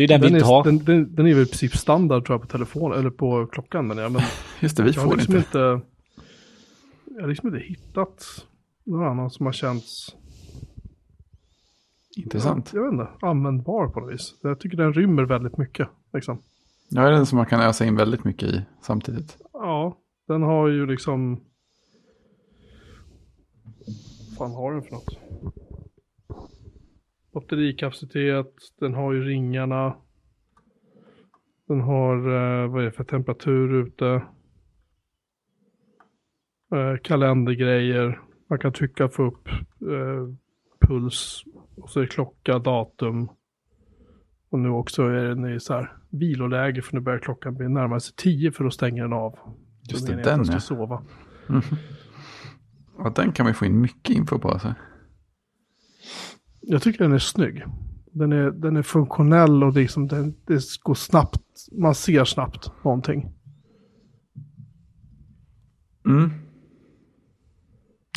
Det 0.00 0.04
är 0.04 0.08
den, 0.08 0.20
vi 0.20 0.26
Den 0.26 0.36
inte 0.36 0.46
har. 0.46 0.60
är, 0.60 0.64
den, 0.64 0.84
den, 0.84 1.14
den 1.14 1.26
är 1.26 1.34
väl 1.34 1.42
i 1.42 1.46
princip 1.46 1.76
standard 1.76 2.26
tror 2.26 2.34
jag 2.34 2.40
på 2.40 2.46
telefon, 2.52 2.92
eller 2.92 3.10
på 3.10 3.46
klockan. 3.46 3.86
Men, 3.86 3.98
jag, 3.98 4.12
men 4.12 4.22
Just 4.60 4.76
det, 4.76 4.82
vi 4.82 4.90
jag 4.90 5.00
har 5.02 5.08
får 5.08 5.16
liksom 5.16 5.36
inte. 5.36 5.48
inte... 5.48 5.80
Jag 7.14 7.20
har 7.20 7.28
liksom 7.28 7.48
inte 7.48 7.60
hittat 7.66 8.46
någon 8.84 9.06
annan 9.06 9.30
som 9.30 9.46
har 9.46 9.52
känts 9.52 10.16
Intressant. 12.16 12.70
jag 12.74 12.82
vet 12.82 12.92
inte, 12.92 13.08
användbar 13.20 13.88
på 13.88 14.00
något 14.00 14.12
vis. 14.12 14.34
Jag 14.42 14.60
tycker 14.60 14.76
den 14.76 14.92
rymmer 14.92 15.22
väldigt 15.22 15.56
mycket. 15.56 15.88
Liksom. 16.12 16.42
Ja, 16.88 17.02
det 17.02 17.08
är 17.08 17.12
den 17.12 17.26
som 17.26 17.36
man 17.36 17.46
kan 17.46 17.60
ösa 17.60 17.84
in 17.84 17.96
väldigt 17.96 18.24
mycket 18.24 18.48
i 18.48 18.62
samtidigt. 18.82 19.36
Ja, 19.52 19.98
den 20.28 20.42
har 20.42 20.68
ju 20.68 20.86
liksom... 20.86 21.40
Vad 24.28 24.36
fan 24.38 24.50
har 24.56 24.72
den 24.72 24.82
för 24.82 24.90
något? 24.92 25.18
Batterikapacitet, 27.32 28.54
den 28.80 28.94
har 28.94 29.12
ju 29.12 29.24
ringarna. 29.24 29.96
Den 31.68 31.80
har, 31.80 32.16
eh, 32.16 32.70
vad 32.70 32.80
är 32.80 32.84
det 32.84 32.92
för 32.92 33.04
temperatur 33.04 33.74
ute? 33.74 34.22
Eh, 36.74 36.96
kalendergrejer. 37.02 38.20
Man 38.48 38.58
kan 38.58 38.72
trycka 38.72 39.08
få 39.08 39.22
upp 39.22 39.48
eh, 39.80 40.34
puls. 40.80 41.44
Och 41.76 41.90
så 41.90 42.00
är 42.00 42.02
det 42.02 42.08
klocka, 42.08 42.58
datum. 42.58 43.28
Och 44.50 44.58
nu 44.58 44.68
också 44.68 45.02
är 45.02 45.24
den 45.24 45.54
i 45.54 45.60
så 45.60 45.74
här 45.74 45.96
viloläge 46.10 46.82
för 46.82 46.94
nu 46.94 47.00
börjar 47.00 47.18
klockan 47.18 47.54
bli 47.54 47.68
närmare 47.68 48.00
sig 48.00 48.14
tio 48.16 48.52
för 48.52 48.64
då 48.64 48.70
stänger 48.70 49.02
den 49.02 49.12
av. 49.12 49.38
Just 49.90 50.06
det, 50.06 50.14
att 50.14 50.24
den 50.24 50.38
den 50.38 50.44
ska 50.44 50.54
ja. 50.54 50.60
sova. 50.60 51.02
ja. 52.98 53.12
Den 53.16 53.32
kan 53.32 53.46
vi 53.46 53.54
få 53.54 53.64
in 53.64 53.80
mycket 53.80 54.16
info 54.16 54.38
på. 54.38 54.48
Alltså. 54.48 54.74
Jag 56.60 56.82
tycker 56.82 57.04
den 57.04 57.12
är 57.12 57.18
snygg. 57.18 57.64
Den 58.12 58.32
är, 58.32 58.50
den 58.50 58.76
är 58.76 58.82
funktionell 58.82 59.64
och 59.64 59.72
liksom 59.72 60.08
den, 60.08 60.34
det 60.46 60.62
går 60.82 60.94
snabbt. 60.94 61.42
Man 61.72 61.94
ser 61.94 62.24
snabbt 62.24 62.70
någonting. 62.84 63.32
Mm. 66.06 66.30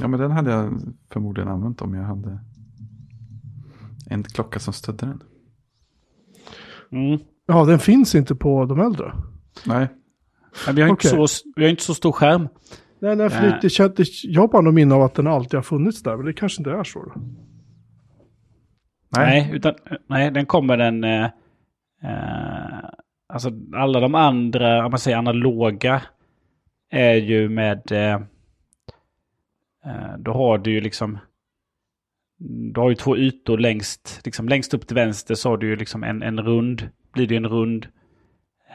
Ja, 0.02 0.08
men 0.08 0.20
den 0.20 0.32
hade 0.32 0.52
jag 0.52 0.82
förmodligen 1.10 1.50
använt 1.50 1.82
om 1.82 1.94
jag 1.94 2.04
hade 2.04 2.39
en 4.10 4.24
klocka 4.24 4.60
som 4.60 4.74
stödde 4.74 5.06
den. 5.06 5.24
Mm. 6.91 7.20
Ja, 7.46 7.66
den 7.66 7.80
finns 7.80 8.16
inte 8.16 8.36
på 8.36 8.66
de 8.66 8.80
äldre. 8.80 9.14
Nej, 9.66 9.88
Men 10.66 10.76
vi, 10.76 10.82
har 10.82 10.89
inte 10.89 11.08
Okej. 11.08 11.28
så, 11.28 11.44
vi 11.56 11.64
har 11.64 11.70
inte 11.70 11.84
så 11.84 11.94
stor 11.94 12.12
skärm. 12.12 12.48
Nej, 13.00 13.16
nej, 13.16 13.30
för 13.30 13.41
Nej. 13.41 13.60
det, 13.62 13.96
det, 13.96 14.24
jag 14.24 14.41
har 14.41 14.48
bara 14.48 14.62
något 14.62 14.74
minne 14.74 14.96
av 14.96 15.02
att 15.02 15.14
den 15.14 15.28
alltid 15.28 15.54
har 15.54 15.62
funnits 15.62 16.04
där, 16.04 16.18
men 16.18 16.26
det 16.26 16.34
kanske 16.34 16.62
inte 16.62 16.72
är 16.72 16.84
så. 16.84 17.04
Då. 17.04 17.14
Nej, 19.18 19.49
utan, 19.53 19.74
nej 20.07 20.32
den 20.32 20.45
kommer 20.45 20.78
den... 20.78 21.03
Eh, 21.03 21.26
eh, 22.03 22.89
alltså 23.34 23.51
alla 23.74 23.99
de 23.99 24.16
andra, 24.16 24.86
om 24.86 24.91
man 24.91 24.99
säger 24.99 25.18
analoga, 25.18 26.01
är 26.89 27.16
ju 27.16 27.49
med... 27.49 27.91
Eh, 27.91 28.14
eh, 29.86 30.18
då 30.20 30.34
har 30.34 30.57
du 30.57 30.72
ju 30.72 30.82
liksom... 30.82 31.20
Du 32.74 32.80
har 32.82 32.89
ju 32.89 32.95
två 32.95 33.18
ytor 33.18 33.57
längst, 33.57 34.22
liksom 34.26 34.49
längst 34.49 34.74
upp 34.74 34.88
till 34.88 34.95
vänster 34.95 35.36
så 35.36 35.49
har 35.49 35.57
du 35.57 35.68
ju 35.68 35.76
liksom 35.76 36.03
en, 36.03 36.24
en 36.24 36.39
rund, 36.41 36.89
blir 37.14 37.28
det 37.28 37.36
en 37.36 37.47
rund. 37.47 37.88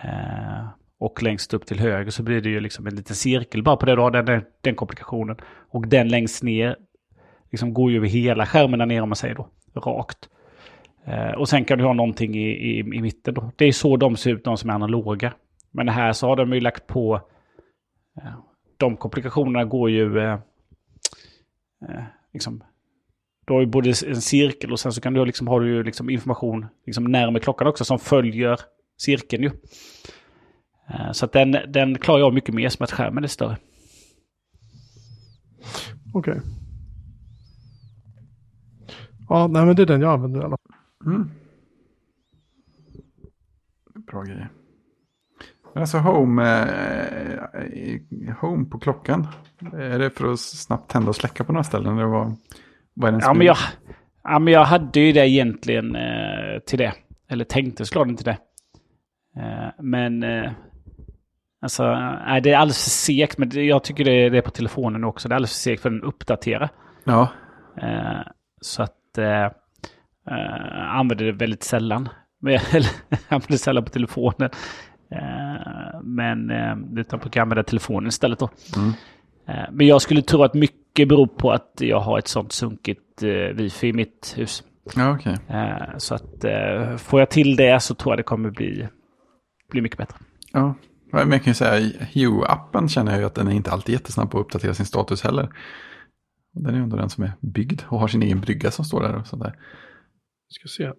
Eh, 0.04 0.68
Och 1.00 1.22
längst 1.22 1.54
upp 1.54 1.66
till 1.66 1.80
höger 1.80 2.10
så 2.10 2.22
blir 2.22 2.40
det 2.40 2.48
ju 2.48 2.60
liksom 2.60 2.86
en 2.86 2.94
liten 2.94 3.16
cirkel 3.16 3.62
bara 3.62 3.76
på 3.76 3.86
det 3.86 3.94
du 3.94 4.00
har 4.02 4.10
den, 4.10 4.42
den 4.60 4.74
komplikationen. 4.74 5.36
Och 5.70 5.88
den 5.88 6.08
längst 6.08 6.42
ner 6.42 6.76
liksom 7.50 7.74
går 7.74 7.90
ju 7.90 7.96
över 7.96 8.08
hela 8.08 8.46
skärmen 8.46 8.78
där 8.78 8.86
nere 8.86 9.00
om 9.00 9.08
man 9.08 9.16
säger 9.16 9.34
då. 9.34 9.48
Rakt. 9.80 10.28
Eh, 11.04 11.30
och 11.30 11.48
sen 11.48 11.64
kan 11.64 11.78
du 11.78 11.84
ha 11.84 11.92
någonting 11.92 12.34
i, 12.34 12.48
i, 12.48 12.78
i 12.78 13.00
mitten 13.00 13.34
då. 13.34 13.50
Det 13.56 13.64
är 13.64 13.72
så 13.72 13.96
de 13.96 14.16
ser 14.16 14.30
ut, 14.30 14.44
de 14.44 14.56
som 14.56 14.70
är 14.70 14.74
analoga. 14.74 15.32
Men 15.70 15.88
här 15.88 16.12
så 16.12 16.26
har 16.26 16.36
de 16.36 16.52
ju 16.52 16.60
lagt 16.60 16.86
på... 16.86 17.20
Eh, 18.16 18.32
de 18.76 18.96
komplikationerna 18.96 19.64
går 19.64 19.90
ju... 19.90 20.18
Eh, 20.18 20.32
eh 21.88 22.02
liksom, 22.32 22.64
du 23.46 23.52
har 23.52 23.60
ju 23.60 23.66
både 23.66 23.88
en 23.88 24.20
cirkel 24.20 24.72
och 24.72 24.80
sen 24.80 24.92
så 24.92 25.00
kan 25.00 25.14
du 25.14 25.24
liksom, 25.24 25.48
har 25.48 25.60
du 25.60 25.68
ju 25.68 25.82
liksom 25.82 26.10
information 26.10 26.66
liksom 26.86 27.04
närmare 27.04 27.42
klockan 27.42 27.66
också 27.66 27.84
som 27.84 27.98
följer 27.98 28.60
cirkeln 28.98 29.42
ju. 29.42 29.50
Eh, 30.88 31.12
så 31.12 31.24
att 31.24 31.32
den, 31.32 31.56
den 31.68 31.98
klarar 31.98 32.18
jag 32.18 32.34
mycket 32.34 32.54
mer 32.54 32.68
som 32.68 32.84
att 32.84 32.92
skärmen 32.92 33.24
är 33.24 33.28
större. 33.28 33.56
Okej. 36.14 36.32
Okay. 36.32 36.57
Ja, 39.28 39.46
nej 39.46 39.66
men 39.66 39.76
det 39.76 39.82
är 39.82 39.86
den 39.86 40.00
jag 40.00 40.12
använder 40.12 40.40
i 40.40 40.44
alla 40.44 40.56
fall. 40.56 41.12
Mm. 41.14 41.30
Bra 43.94 44.22
grejer. 44.22 44.48
Alltså 45.74 45.98
home, 45.98 46.62
eh, 48.24 48.34
home 48.40 48.64
på 48.64 48.78
klockan. 48.78 49.26
Är 49.72 49.98
det 49.98 50.10
för 50.10 50.32
att 50.32 50.40
snabbt 50.40 50.90
tända 50.90 51.08
och 51.08 51.16
släcka 51.16 51.44
på 51.44 51.52
några 51.52 51.64
ställen? 51.64 51.98
Eller 51.98 52.06
vad, 52.06 52.36
vad 52.94 53.08
är 53.08 53.12
den 53.12 53.20
ja, 53.24 53.34
men 53.34 53.46
jag, 53.46 53.56
ja, 54.22 54.38
men 54.38 54.52
jag 54.52 54.64
hade 54.64 55.00
ju 55.00 55.12
det 55.12 55.28
egentligen 55.28 55.96
eh, 55.96 56.58
till 56.66 56.78
det. 56.78 56.94
Eller 57.28 57.44
tänkte 57.44 57.84
såklart 57.84 58.08
inte 58.08 58.24
det. 58.24 58.38
Eh, 59.36 59.68
men 59.78 60.22
eh, 60.22 60.50
alltså, 61.60 61.84
nej, 62.26 62.40
det 62.40 62.52
är 62.52 62.56
alldeles 62.56 62.84
för 62.84 62.90
segt. 62.90 63.38
Men 63.38 63.66
jag 63.66 63.84
tycker 63.84 64.04
det 64.04 64.10
är, 64.10 64.30
det 64.30 64.38
är 64.38 64.42
på 64.42 64.50
telefonen 64.50 65.04
också. 65.04 65.28
Det 65.28 65.32
är 65.32 65.36
alldeles 65.36 65.52
för 65.52 65.70
segt 65.70 65.82
för 65.82 65.90
den 65.90 66.02
uppdaterar. 66.02 66.68
Ja. 67.04 67.28
Eh, 67.82 68.20
så 68.60 68.82
att 68.82 68.97
eh, 69.18 69.44
eh, 70.30 70.94
använder 70.96 71.24
det 71.24 71.32
väldigt 71.32 71.62
sällan. 71.62 72.08
Eller 72.46 72.90
använder 73.28 73.56
sällan 73.56 73.84
på 73.84 73.90
telefonen. 73.90 74.50
Eh, 75.12 76.00
men 76.02 76.50
eh, 76.50 77.00
utan 77.00 77.20
på 77.20 77.28
att 77.28 77.36
använda 77.36 77.62
telefonen 77.62 78.08
istället 78.08 78.38
då. 78.38 78.50
Mm. 78.76 78.92
Eh, 79.48 79.70
men 79.72 79.86
jag 79.86 80.02
skulle 80.02 80.22
tro 80.22 80.42
att 80.42 80.54
mycket 80.54 81.08
beror 81.08 81.26
på 81.26 81.52
att 81.52 81.72
jag 81.78 82.00
har 82.00 82.18
ett 82.18 82.28
sånt 82.28 82.52
sunkigt 82.52 83.22
eh, 83.22 83.30
wifi 83.30 83.88
i 83.88 83.92
mitt 83.92 84.34
hus. 84.36 84.62
Ja, 84.96 85.14
okay. 85.14 85.36
Eh, 85.48 85.96
så 85.98 86.14
att 86.14 86.44
får 86.98 87.20
jag 87.20 87.30
till 87.30 87.56
det 87.56 87.82
så 87.82 87.94
tror 87.94 88.12
jag 88.12 88.18
det 88.18 88.22
kommer 88.22 88.50
bli, 88.50 88.88
bli 89.70 89.80
mycket 89.80 89.98
bättre. 89.98 90.16
Ja, 90.52 90.74
men 91.12 91.32
jag 91.32 91.42
kan 91.42 91.50
ju 91.50 91.54
säga 91.54 91.90
Hue-appen 92.12 92.88
känner 92.88 93.12
jag 93.12 93.20
ju 93.20 93.26
att 93.26 93.34
den 93.34 93.48
är 93.48 93.52
inte 93.52 93.70
alltid 93.70 93.92
jättesnabb 93.92 94.30
på 94.30 94.38
att 94.38 94.44
uppdatera 94.44 94.74
sin 94.74 94.86
status 94.86 95.22
heller. 95.22 95.48
Den 96.52 96.66
är 96.66 96.78
ju 96.78 96.82
ändå 96.82 96.96
den 96.96 97.10
som 97.10 97.24
är 97.24 97.32
byggd 97.40 97.80
och 97.88 97.98
har 97.98 98.08
sin 98.08 98.22
egen 98.22 98.40
brygga 98.40 98.70
som 98.70 98.84
står 98.84 99.02
där 99.02 99.16
och 99.16 99.26
sådär. 99.26 99.58
Vi 100.48 100.52
ska 100.52 100.68
se. 100.68 100.92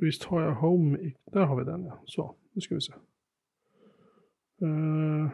Visst 0.00 0.24
har 0.24 0.42
jag 0.42 0.54
Home 0.54 0.98
i... 0.98 1.16
Där 1.32 1.44
har 1.44 1.58
vi 1.58 1.64
den 1.64 1.84
ja. 1.84 2.02
Så, 2.06 2.36
nu 2.52 2.60
ska 2.60 2.74
vi 2.74 2.80
se. 2.80 2.92
Uh, 4.62 5.30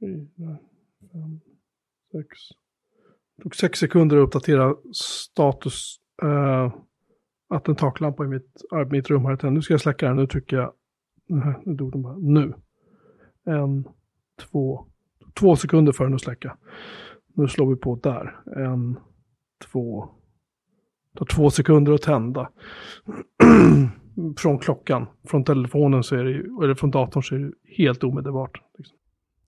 fyra, 0.00 0.58
fem, 1.12 1.40
sex. 2.12 2.28
Det 3.36 3.42
tog 3.42 3.56
sex 3.56 3.78
sekunder 3.78 4.16
att 4.16 4.26
uppdatera 4.26 4.76
status. 4.92 5.96
Eh, 6.22 6.28
uh, 6.28 6.74
att 7.48 7.68
en 7.68 7.76
taklampa 7.76 8.24
i 8.24 8.28
mitt, 8.28 8.62
eh, 8.72 8.88
mitt 8.90 9.10
rum 9.10 9.24
här. 9.24 9.50
Nu 9.50 9.62
ska 9.62 9.74
jag 9.74 9.80
släcka 9.80 10.06
den. 10.06 10.16
Nu 10.16 10.26
trycker 10.26 10.56
jag. 10.56 10.72
Nej, 11.26 11.54
nu 11.64 11.74
dog 11.74 11.92
den 11.92 12.02
bara. 12.02 12.16
Nu. 12.16 12.54
En, 13.44 13.84
två. 14.40 14.86
Två 15.34 15.56
sekunder 15.56 15.92
för 15.92 16.04
den 16.04 16.14
att 16.14 16.20
släcka. 16.20 16.56
Nu 17.34 17.48
slår 17.48 17.66
vi 17.66 17.76
på 17.76 17.94
där. 18.02 18.36
En, 18.56 18.98
två. 19.72 20.08
Det 21.12 21.18
tar 21.18 21.26
två 21.26 21.50
sekunder 21.50 21.92
att 21.92 22.02
tända. 22.02 22.50
från 24.36 24.58
klockan. 24.58 25.06
Från 25.24 25.44
telefonen 25.44 26.02
så 26.02 26.16
är 26.16 26.24
det 26.24 26.30
ju, 26.30 26.58
eller 26.62 26.74
från 26.74 26.90
datorn 26.90 27.22
så 27.22 27.34
är 27.34 27.38
det 27.38 27.52
helt 27.76 28.04
omedelbart. 28.04 28.62
Liksom. 28.78 28.96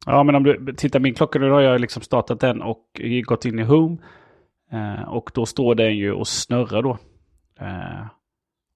Ja, 0.07 0.22
men 0.22 0.34
om 0.34 0.43
du 0.43 0.74
tittar 0.76 1.01
min 1.01 1.14
klocka 1.14 1.39
nu 1.39 1.49
då 1.49 1.55
har 1.55 1.61
jag 1.61 1.80
liksom 1.80 2.03
startat 2.03 2.41
den 2.41 2.62
och 2.62 3.01
gått 3.24 3.45
in 3.45 3.59
i 3.59 3.62
Home. 3.62 3.97
Eh, 4.72 5.09
och 5.09 5.30
då 5.34 5.47
står 5.47 5.74
den 5.74 5.97
ju 5.97 6.12
och 6.12 6.28
snurrar 6.28 6.82
då. 6.82 6.99
Eh, 7.61 8.07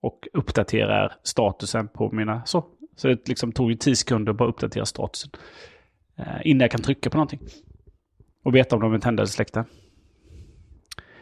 och 0.03 0.29
uppdaterar 0.33 1.13
statusen 1.23 1.89
på 1.89 2.11
mina 2.13 2.45
så. 2.45 2.65
Så 2.97 3.09
det 3.09 3.29
liksom 3.29 3.53
tog 3.53 3.71
ju 3.71 3.77
tio 3.77 3.97
sekunder 3.97 4.33
att 4.33 4.39
bara 4.39 4.49
uppdatera 4.49 4.85
statusen. 4.85 5.31
Eh, 6.17 6.41
innan 6.45 6.61
jag 6.61 6.71
kan 6.71 6.83
trycka 6.83 7.11
på 7.11 7.17
någonting. 7.17 7.41
Och 8.43 8.55
veta 8.55 8.76
om 8.76 8.82
de 8.82 8.95
är 8.95 8.99
tända 8.99 9.22
eller 9.22 9.30
släckta. 9.30 9.64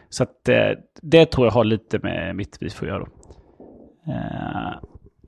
Så 0.09 0.23
att 0.23 0.49
eh, 0.49 0.71
det 1.01 1.25
tror 1.25 1.47
jag 1.47 1.51
har 1.51 1.63
lite 1.63 1.99
med 1.99 2.35
mitt 2.35 2.61
wifi 2.61 2.85
att 2.85 2.87
göra. 2.87 3.07
Eh, 4.07 4.79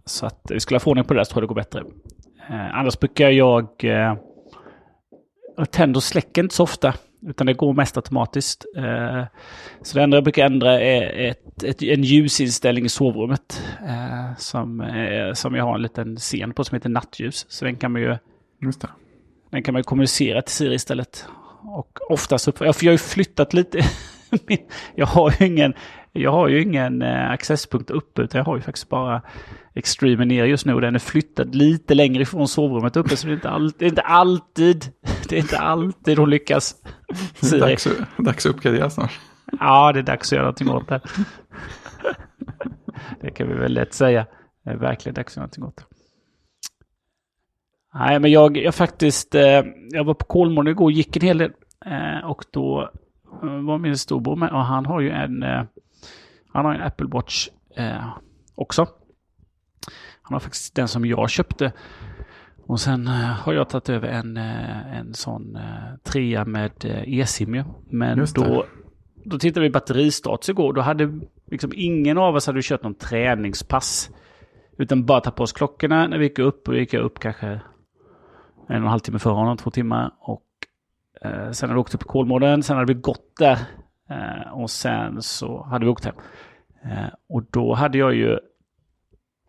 så 0.05 0.25
att 0.25 0.41
vi 0.49 0.59
skulle 0.59 0.79
få 0.79 0.89
ordning 0.89 1.05
på 1.05 1.13
det 1.13 1.19
där 1.19 1.23
så 1.23 1.31
tror 1.31 1.43
jag 1.43 1.49
det 1.49 1.53
går 1.53 1.61
bättre. 1.61 1.79
Eh, 2.49 2.79
annars 2.79 2.99
brukar 2.99 3.29
jag... 3.29 3.83
Eh, 3.83 4.15
och 5.95 6.03
släcker 6.03 6.43
inte 6.43 6.55
så 6.55 6.63
ofta. 6.63 6.93
Utan 7.27 7.47
det 7.47 7.53
går 7.53 7.73
mest 7.73 7.97
automatiskt. 7.97 8.65
Eh, 8.77 9.23
så 9.81 9.97
det 9.97 10.03
enda 10.03 10.17
jag 10.17 10.23
brukar 10.23 10.45
ändra 10.45 10.81
är 10.81 11.29
ett, 11.29 11.63
ett, 11.63 11.83
en 11.83 12.03
ljusinställning 12.03 12.85
i 12.85 12.89
sovrummet. 12.89 13.63
Eh, 13.87 14.37
som, 14.37 14.81
eh, 14.81 15.33
som 15.33 15.55
jag 15.55 15.63
har 15.63 15.75
en 15.75 15.81
liten 15.81 16.17
scen 16.17 16.53
på 16.53 16.63
som 16.63 16.75
heter 16.75 16.89
nattljus. 16.89 17.45
Så 17.49 17.65
den 17.65 17.75
kan 17.75 17.91
man 17.91 18.01
ju... 18.01 18.17
Den 19.49 19.63
kan 19.63 19.73
man 19.73 19.79
ju 19.79 19.83
kommunicera 19.83 20.41
till 20.41 20.53
Siri 20.53 20.75
istället. 20.75 21.25
Och 21.63 21.99
oftast 22.09 22.47
upp... 22.47 22.55
Ja, 22.59 22.73
för 22.73 22.85
jag 22.85 22.91
har 22.91 22.93
ju 22.93 22.97
flyttat 22.97 23.53
lite. 23.53 23.81
jag 24.95 25.05
har 25.05 25.35
ju 25.39 25.45
ingen 25.45 25.73
jag 26.13 26.31
har 26.31 26.47
ju 26.47 26.61
ingen 26.61 27.01
eh, 27.01 27.31
accesspunkt 27.31 27.89
uppe 27.89 28.21
utan 28.21 28.39
jag 28.39 28.45
har 28.45 28.55
ju 28.55 28.61
faktiskt 28.61 28.89
bara 28.89 29.21
Extremen 29.75 30.27
ner 30.27 30.45
just 30.45 30.65
nu. 30.65 30.79
Den 30.79 30.95
är 30.95 30.99
flyttad 30.99 31.55
lite 31.55 31.93
längre 31.93 32.21
ifrån 32.21 32.47
sovrummet 32.47 32.95
uppe 32.95 33.17
så 33.17 33.27
det 33.27 33.33
är 33.33 33.35
inte, 33.35 33.49
all, 33.49 33.71
det 33.71 33.85
är 33.85 33.89
inte 33.89 34.01
alltid 34.01 34.85
det 35.29 35.35
är 35.35 35.39
inte 35.39 35.59
alltid 35.59 36.17
hon 36.17 36.29
lyckas. 36.29 36.75
Det 37.41 37.51
är 37.53 37.59
dags, 37.59 37.87
dags 38.17 38.45
att 38.45 38.55
uppgradera 38.55 38.89
snart. 38.89 39.19
Ja, 39.59 39.91
det 39.93 39.99
är 39.99 40.03
dags 40.03 40.27
att 40.27 40.31
göra 40.31 40.43
någonting 40.43 40.69
åt 40.69 40.87
det. 40.87 41.01
Det 43.21 43.31
kan 43.31 43.47
vi 43.47 43.53
väl 43.53 43.73
lätt 43.73 43.93
säga. 43.93 44.25
Det 44.63 44.69
är 44.69 44.75
verkligen 44.75 45.13
dags 45.13 45.33
att 45.33 45.35
göra 45.35 45.43
någonting 45.43 45.63
åt 45.63 45.77
det. 45.77 45.83
Nej, 47.93 48.19
men 48.19 48.31
jag, 48.31 48.57
jag 48.57 48.75
faktiskt, 48.75 49.35
eh, 49.35 49.63
jag 49.89 50.03
var 50.03 50.13
på 50.13 50.25
Kolmården 50.25 50.71
igår 50.71 50.85
och 50.85 50.91
gick 50.91 51.15
en 51.15 51.21
hel 51.21 51.37
del. 51.37 51.51
Eh, 51.85 52.29
och 52.29 52.45
då 52.51 52.91
var 53.41 53.77
min 53.77 53.97
storbror 53.97 54.35
med 54.35 54.49
och 54.49 54.65
han 54.65 54.85
har 54.85 55.01
ju 55.01 55.09
en 55.09 55.43
han 56.53 56.65
har 56.65 56.73
en 56.73 56.81
Apple 56.81 57.07
Watch 57.07 57.47
eh, 57.75 58.17
också. 58.55 58.87
Han 60.21 60.33
har 60.33 60.39
faktiskt 60.39 60.75
den 60.75 60.87
som 60.87 61.05
jag 61.05 61.29
köpte. 61.29 61.73
Och 62.65 62.79
sen 62.79 63.07
eh, 63.07 63.13
har 63.13 63.53
jag 63.53 63.69
tagit 63.69 63.89
över 63.89 64.07
en, 64.07 64.37
eh, 64.37 64.97
en 64.97 65.13
sån 65.13 65.55
eh, 65.55 65.95
trea 66.03 66.45
med 66.45 66.71
eh, 66.85 67.19
e-sim 67.19 67.63
Men 67.89 68.27
då, 68.35 68.65
då 69.23 69.39
tittade 69.39 69.63
vi 69.63 69.69
batteristatus 69.69 70.49
igår. 70.49 70.73
Då 70.73 70.81
hade 70.81 71.19
liksom 71.45 71.71
ingen 71.75 72.17
av 72.17 72.35
oss 72.35 72.47
hade 72.47 72.61
kört 72.61 72.83
någon 72.83 72.95
träningspass. 72.95 74.09
Utan 74.77 75.05
bara 75.05 75.21
tagit 75.21 75.35
på 75.35 75.43
oss 75.43 75.53
klockorna 75.53 76.07
när 76.07 76.17
vi 76.17 76.25
gick 76.25 76.39
upp. 76.39 76.67
Och 76.67 76.75
gick 76.75 76.93
jag 76.93 77.03
upp 77.03 77.19
kanske 77.19 77.61
en 78.71 78.81
och 78.81 78.87
en 78.87 78.87
halv 78.87 78.99
timme 78.99 79.19
före 79.19 79.33
honom, 79.33 79.57
två 79.57 79.71
timmar. 79.71 80.11
Och 80.19 80.45
eh, 81.21 81.51
sen 81.51 81.69
hade 81.69 81.77
vi 81.77 81.81
åkt 81.81 81.95
upp 81.95 82.01
i 82.01 82.05
Kolmården. 82.05 82.63
Sen 82.63 82.77
hade 82.77 82.93
vi 82.93 82.99
gått 82.99 83.37
där 83.39 83.57
Eh, 84.11 84.53
och 84.53 84.69
sen 84.69 85.21
så 85.21 85.63
hade 85.63 85.85
vi 85.85 85.91
åkt 85.91 86.05
hem. 86.05 86.15
Eh, 86.83 87.13
och 87.29 87.43
då 87.51 87.73
hade 87.73 87.97
jag 87.97 88.15
ju, 88.15 88.39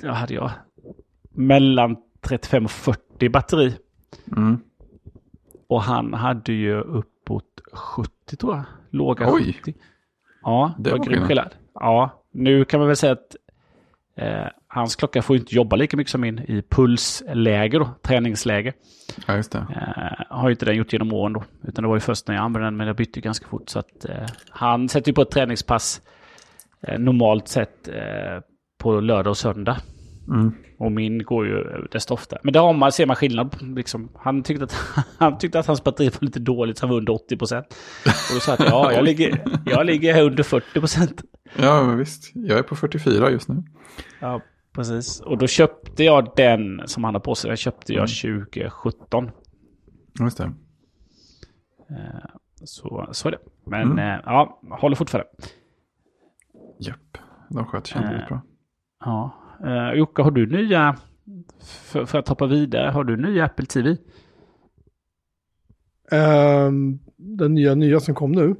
då 0.03 0.11
hade 0.11 0.35
jag 0.35 0.51
mellan 1.31 1.97
35 2.20 2.64
och 2.64 2.70
40 2.70 3.29
batteri. 3.29 3.77
Mm. 4.37 4.61
Och 5.66 5.83
han 5.83 6.14
hade 6.14 6.53
ju 6.53 6.81
uppåt 6.81 7.61
70 7.73 8.37
tror 8.37 8.55
jag. 8.55 8.64
Låga 8.91 9.33
Oj. 9.33 9.53
70. 9.53 9.75
Ja, 10.43 10.75
det, 10.79 10.91
det 10.91 10.99
var 10.99 11.05
grym 11.05 11.27
skillnad. 11.27 11.55
Ja, 11.75 12.25
nu 12.31 12.64
kan 12.64 12.81
man 12.81 12.87
väl 12.87 12.97
säga 12.97 13.12
att 13.12 13.37
eh, 14.16 14.47
hans 14.75 14.97
klocka 14.97 15.23
får 15.23 15.37
inte 15.37 15.55
jobba 15.55 15.77
lika 15.77 15.97
mycket 15.97 16.11
som 16.11 16.20
min 16.20 16.39
i 16.39 16.62
pulsläge 16.70 17.79
då, 17.79 17.91
träningsläge. 18.03 18.73
Ja, 19.27 19.37
just 19.37 19.53
det. 19.53 19.59
Eh, 19.59 20.37
har 20.37 20.49
ju 20.49 20.53
inte 20.53 20.64
den 20.64 20.77
gjort 20.77 20.93
genom 20.93 21.12
åren 21.12 21.33
då. 21.33 21.45
Utan 21.68 21.83
det 21.83 21.89
var 21.89 21.97
ju 21.97 22.01
först 22.01 22.29
när 22.29 22.35
jag 22.35 22.45
använde 22.45 22.66
den, 22.66 22.77
men 22.77 22.87
jag 22.87 22.97
bytte 22.97 23.20
ganska 23.20 23.49
fort. 23.49 23.68
Så 23.68 23.79
att 23.79 24.05
eh, 24.05 24.27
han 24.51 24.89
sätter 24.89 25.09
ju 25.09 25.14
på 25.14 25.23
ett 25.23 25.31
träningspass 25.31 26.01
eh, 26.83 26.99
normalt 26.99 27.49
sett 27.49 27.89
eh, 27.89 27.95
på 28.79 29.01
lördag 29.01 29.31
och 29.31 29.37
söndag. 29.37 29.77
Mm. 30.29 30.55
Och 30.79 30.93
min 30.93 31.23
går 31.23 31.47
ju 31.47 31.87
desto 31.91 32.14
oftare. 32.14 32.41
Men 32.43 32.53
där 32.53 32.73
man, 32.73 32.93
ser 32.93 33.07
man 33.07 33.16
skillnad. 33.16 33.57
Liksom, 33.77 34.09
han, 34.18 34.43
tyckte 34.43 34.64
att, 34.64 34.77
han 35.18 35.39
tyckte 35.39 35.59
att 35.59 35.66
hans 35.66 35.85
batteri 35.85 36.09
var 36.09 36.25
lite 36.27 36.41
dåligt, 36.41 36.79
så 36.79 36.87
han 36.87 36.91
var 36.91 36.97
under 36.99 37.12
80 37.12 37.37
procent. 37.37 37.66
Och 38.05 38.35
då 38.35 38.41
sa 38.41 38.53
att 38.53 38.61
ja, 38.61 38.93
jag 38.95 39.05
ligger, 39.05 39.45
jag 39.66 39.87
ligger 39.87 40.23
under 40.23 40.43
40 40.43 40.81
procent. 40.81 41.23
Ja, 41.57 41.85
men 41.87 41.99
visst. 41.99 42.31
Jag 42.35 42.59
är 42.59 42.62
på 42.62 42.77
44 42.77 43.31
just 43.31 43.49
nu. 43.49 43.62
Ja, 44.20 44.41
Precis. 44.75 45.20
Och 45.20 45.39
då 45.39 45.47
köpte 45.47 46.05
jag 46.05 46.33
den 46.37 46.83
som 46.87 47.05
han 47.05 47.14
har 47.14 47.20
på 47.20 47.35
sig. 47.35 47.49
Den 47.49 47.57
köpte 47.57 47.93
jag 47.93 48.09
2017. 48.09 49.31
Just 50.20 50.39
det. 50.39 50.45
Eh, 51.91 52.31
Så, 52.64 53.09
så 53.12 53.29
är 53.29 53.33
det. 53.33 53.39
Men 53.66 53.83
Mm. 53.93 53.99
eh, 53.99 54.20
ja, 54.25 54.61
håller 54.70 54.97
fortfarande. 54.97 55.31
Japp. 56.81 57.18
De 57.51 57.64
sköter 57.64 57.89
sig 57.89 58.01
Eh. 58.03 58.29
bra. 58.29 58.43
Ja. 59.05 59.35
Uh, 59.64 59.99
Jocke, 59.99 60.23
har 60.23 60.31
du 60.31 60.47
nya, 60.47 60.97
för, 61.62 62.05
för 62.05 62.18
att 62.18 62.29
hoppa 62.29 62.47
vidare, 62.47 62.91
har 62.91 63.05
du 63.05 63.16
nya 63.16 63.45
Apple 63.45 63.66
TV? 63.66 63.97
Ehm, 66.12 66.99
den 67.16 67.55
nya, 67.55 67.75
nya 67.75 68.01
som 68.01 68.14
kom 68.14 68.33
nu? 68.33 68.57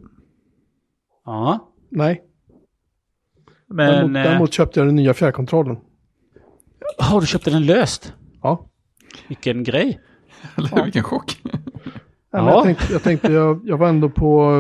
Ja. 1.25 1.73
Nej. 1.89 2.23
Men 3.67 3.87
däremot, 3.87 4.17
eh, 4.17 4.23
däremot 4.23 4.53
köpte 4.53 4.81
jag 4.81 4.89
den 4.89 4.97
nya 4.97 5.15
fjärrkontrollen. 5.15 5.77
Har 6.99 7.21
du 7.21 7.27
köpt 7.27 7.45
den 7.45 7.67
löst? 7.67 8.15
Ja. 8.43 8.71
Vilken 9.29 9.63
grej. 9.65 10.01
Eller 10.57 10.85
vilken 10.85 11.03
chock. 11.03 11.41
Nej, 11.45 11.53
Ja. 12.31 12.51
jag 12.51 12.65
tänkte, 12.65 12.93
jag, 12.93 13.03
tänkte 13.03 13.33
jag, 13.33 13.61
jag 13.65 13.77
var 13.79 13.89
ändå 13.89 14.11
på 14.11 14.51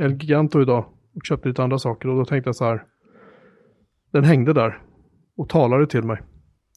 El 0.00 0.12
Giganto 0.12 0.62
idag 0.62 0.84
och 1.14 1.20
köpte 1.24 1.48
lite 1.48 1.62
andra 1.62 1.78
saker 1.78 2.08
och 2.08 2.16
då 2.16 2.24
tänkte 2.24 2.48
jag 2.48 2.56
så 2.56 2.64
här. 2.64 2.84
Den 4.12 4.24
hängde 4.24 4.52
där 4.52 4.82
och 5.36 5.48
talade 5.48 5.86
till 5.86 6.02
mig. 6.02 6.20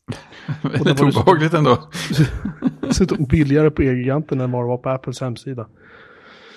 Var 0.64 0.86
det 0.86 0.97
så- 0.97 1.06
obehagligt 1.22 1.54
ändå. 1.54 1.89
Dessutom 2.82 3.26
billigare 3.26 3.72
på 3.72 3.84
El 3.84 3.95
Giganten 3.97 4.41
än 4.41 4.51
vad 4.51 4.64
det 4.64 4.68
var 4.68 4.78
på 4.78 4.89
Apples 4.89 5.22
hemsida. 5.22 5.68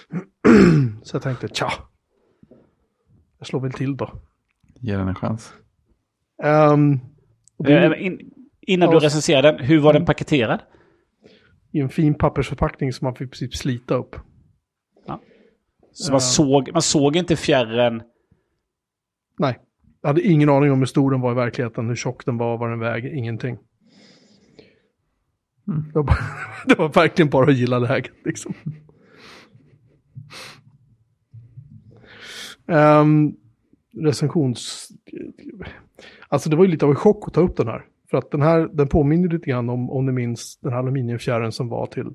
Så 1.03 1.17
jag 1.17 1.23
tänkte, 1.23 1.49
tja. 1.49 1.73
Jag 3.39 3.47
slår 3.47 3.61
väl 3.61 3.73
till 3.73 3.97
då. 3.97 4.13
Ge 4.81 4.97
den 4.97 5.09
en 5.09 5.15
chans. 5.15 5.53
Och 7.57 7.65
det 7.65 7.73
är 7.79 7.91
Eh, 7.95 8.07
in, 8.07 8.31
innan 8.67 8.89
Ja. 8.89 9.01
du 9.01 9.05
recenserar 9.07 9.43
den, 9.43 9.59
hur 9.65 9.79
var 9.79 9.93
den 9.93 10.05
paketerad? 10.05 10.61
i 11.73 11.81
en 11.81 11.89
fin 11.89 12.15
pappersförpackning 12.15 12.93
som 12.93 13.05
man 13.07 13.15
fick 13.15 13.27
i 13.27 13.31
princip 13.31 13.55
slita 13.55 13.95
upp. 13.95 14.17
Så 15.93 16.13
man, 16.13 16.17
Ja. 16.17 16.21
såg, 16.21 16.73
man 16.73 16.83
såg 16.83 17.17
inte 17.17 17.37
fjärren. 17.37 18.03
Nej, 19.39 19.59
jag 20.01 20.09
hade 20.09 20.23
ingen 20.23 20.49
aning 20.49 20.73
om 20.73 20.79
hur 20.79 20.87
stor 20.87 21.11
den 21.11 21.21
var 21.21 21.33
i 21.33 21.35
verkligheten, 21.35 21.89
hur 21.89 21.95
tjock 21.97 22.27
den 22.27 22.39
var, 22.39 22.59
vad 22.59 22.71
den 22.71 22.79
väger, 22.79 23.15
ingenting. 23.15 23.59
Mm. 25.69 25.83
Det, 25.89 25.95
var 25.95 26.03
bara, 26.03 26.17
det 26.67 26.79
var 26.79 26.89
verkligen 26.89 27.31
bara 27.31 27.51
att 27.51 27.57
gilla 27.57 27.79
läget 27.79 28.15
liksom. 28.25 28.55
Um, 32.67 33.37
recensions... 34.05 34.89
Alltså 36.29 36.51
det 36.51 36.57
var 36.57 36.65
ju 36.65 36.71
lite 36.71 36.85
av 36.85 36.91
en 36.91 36.97
chock 36.97 37.29
att 37.29 37.35
ta 37.35 37.41
upp 37.41 37.57
den 37.57 37.67
här. 37.67 37.85
För 38.11 38.19
att 38.19 38.31
den 38.31 38.43
här, 38.43 38.69
den 38.73 38.89
påminner 38.89 39.29
lite 39.29 39.51
grann 39.51 39.69
om, 39.69 39.91
om 39.91 40.07
ni 40.07 40.13
minns, 40.13 40.59
den 40.63 40.73
här 40.73 40.79
aluminiumfjärren 40.79 41.53
som 41.53 41.69
var 41.69 41.87
till 41.87 42.15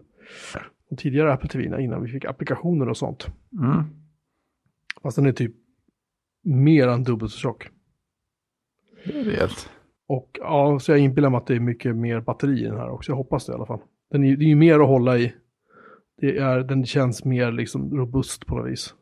de 0.89 0.95
tidigare 0.95 1.33
Apple 1.33 1.49
TV 1.49 1.83
innan 1.83 2.03
vi 2.03 2.11
fick 2.11 2.25
applikationer 2.25 2.89
och 2.89 2.97
sånt. 2.97 3.27
Mm. 3.61 3.83
Fast 5.03 5.15
den 5.15 5.25
är 5.25 5.31
typ 5.31 5.55
mer 6.43 6.87
än 6.87 7.03
dubbelt 7.03 7.31
så 7.31 7.37
tjock. 7.37 7.69
Rejält. 9.03 9.69
Och 10.07 10.39
ja, 10.41 10.79
så 10.79 10.91
jag 10.91 10.99
inbillar 10.99 11.29
mig 11.29 11.37
att 11.37 11.47
det 11.47 11.55
är 11.55 11.59
mycket 11.59 11.95
mer 11.95 12.19
batteri 12.21 12.61
i 12.61 12.63
den 12.63 12.77
här 12.77 12.89
också. 12.89 13.11
Jag 13.11 13.17
hoppas 13.17 13.45
det 13.45 13.51
i 13.51 13.55
alla 13.55 13.65
fall. 13.65 13.81
Den 14.11 14.23
är, 14.23 14.35
det 14.37 14.45
är 14.45 14.49
ju 14.49 14.55
mer 14.55 14.79
att 14.79 14.87
hålla 14.87 15.17
i. 15.17 15.33
Det 16.21 16.37
är, 16.37 16.59
den 16.59 16.85
känns 16.85 17.25
mer 17.25 17.51
liksom 17.51 17.97
robust 17.97 18.45
på 18.45 18.55
något 18.55 18.71
vis. 18.71 18.95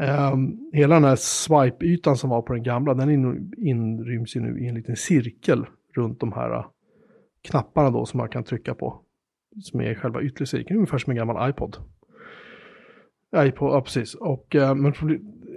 Ehm, 0.00 0.70
hela 0.72 0.94
den 0.94 1.04
här 1.04 1.16
swipe-ytan 1.16 2.16
som 2.16 2.30
var 2.30 2.42
på 2.42 2.52
den 2.52 2.62
gamla, 2.62 2.94
den 2.94 3.10
in, 3.10 3.52
inryms 3.56 4.36
ju 4.36 4.40
nu 4.40 4.60
i 4.60 4.68
en 4.68 4.74
liten 4.74 4.96
cirkel 4.96 5.66
runt 5.96 6.20
de 6.20 6.32
här 6.32 6.54
äh, 6.54 6.66
knapparna 7.48 7.90
då 7.90 8.06
som 8.06 8.18
man 8.18 8.28
kan 8.28 8.44
trycka 8.44 8.74
på. 8.74 9.02
Som 9.62 9.80
är 9.80 9.94
själva 9.94 10.22
yttre 10.22 10.46
cirkeln, 10.46 10.76
ungefär 10.76 10.98
som 10.98 11.10
en 11.10 11.16
gammal 11.16 11.50
iPod. 11.50 11.76
iPod, 13.36 13.72
ja 13.72 13.80
precis. 13.80 14.14
Och, 14.14 14.54
äh, 14.54 14.74
men 14.74 14.94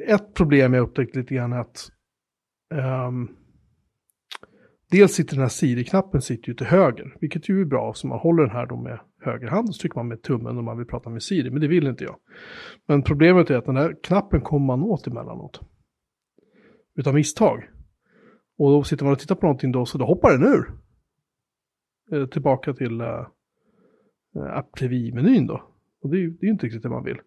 ett 0.07 0.33
problem 0.33 0.73
jag 0.73 0.83
upptäckt 0.83 1.15
lite 1.15 1.35
grann 1.35 1.53
är 1.53 1.59
att 1.59 1.91
um, 3.07 3.35
Dels 4.91 5.13
sitter 5.13 5.35
den 5.35 5.41
här 5.41 5.49
Siri-knappen 5.49 6.21
sitter 6.21 6.49
ju 6.49 6.53
till 6.53 6.65
höger, 6.65 7.15
vilket 7.21 7.49
ju 7.49 7.61
är 7.61 7.65
bra. 7.65 7.93
Så 7.93 8.07
man 8.07 8.19
håller 8.19 8.43
den 8.43 8.51
här 8.51 8.65
då 8.65 8.75
med 8.75 8.99
höger 9.21 9.47
hand 9.47 9.67
och 9.67 9.75
så 9.75 9.81
trycker 9.81 9.95
man 9.95 10.07
med 10.07 10.21
tummen 10.21 10.57
om 10.57 10.65
man 10.65 10.77
vill 10.77 10.87
prata 10.87 11.09
med 11.09 11.23
Siri, 11.23 11.51
men 11.51 11.61
det 11.61 11.67
vill 11.67 11.87
inte 11.87 12.03
jag. 12.03 12.15
Men 12.87 13.03
problemet 13.03 13.49
är 13.49 13.57
att 13.57 13.65
den 13.65 13.77
här 13.77 13.95
knappen 14.03 14.41
kommer 14.41 14.65
man 14.65 14.83
åt 14.83 15.07
emellanåt. 15.07 15.61
Utav 16.95 17.13
misstag. 17.13 17.69
Och 18.59 18.71
då 18.71 18.83
sitter 18.83 19.03
man 19.03 19.13
och 19.13 19.19
tittar 19.19 19.35
på 19.35 19.45
någonting 19.45 19.71
då, 19.71 19.85
så 19.85 19.97
då 19.97 20.05
hoppar 20.05 20.31
den 20.31 20.43
ur. 20.43 20.71
Eh, 22.11 22.27
tillbaka 22.27 22.73
till 22.73 23.01
eh, 23.01 23.07
eh 24.35 24.57
App 24.57 24.75
TV-menyn 24.75 25.47
då. 25.47 25.63
Och 26.01 26.09
det 26.09 26.17
är 26.17 26.19
ju 26.19 26.29
det 26.29 26.43
är 26.43 26.45
ju 26.45 26.51
inte 26.51 26.65
riktigt 26.65 26.83
det 26.83 26.89
man 26.89 27.03
vill. 27.03 27.17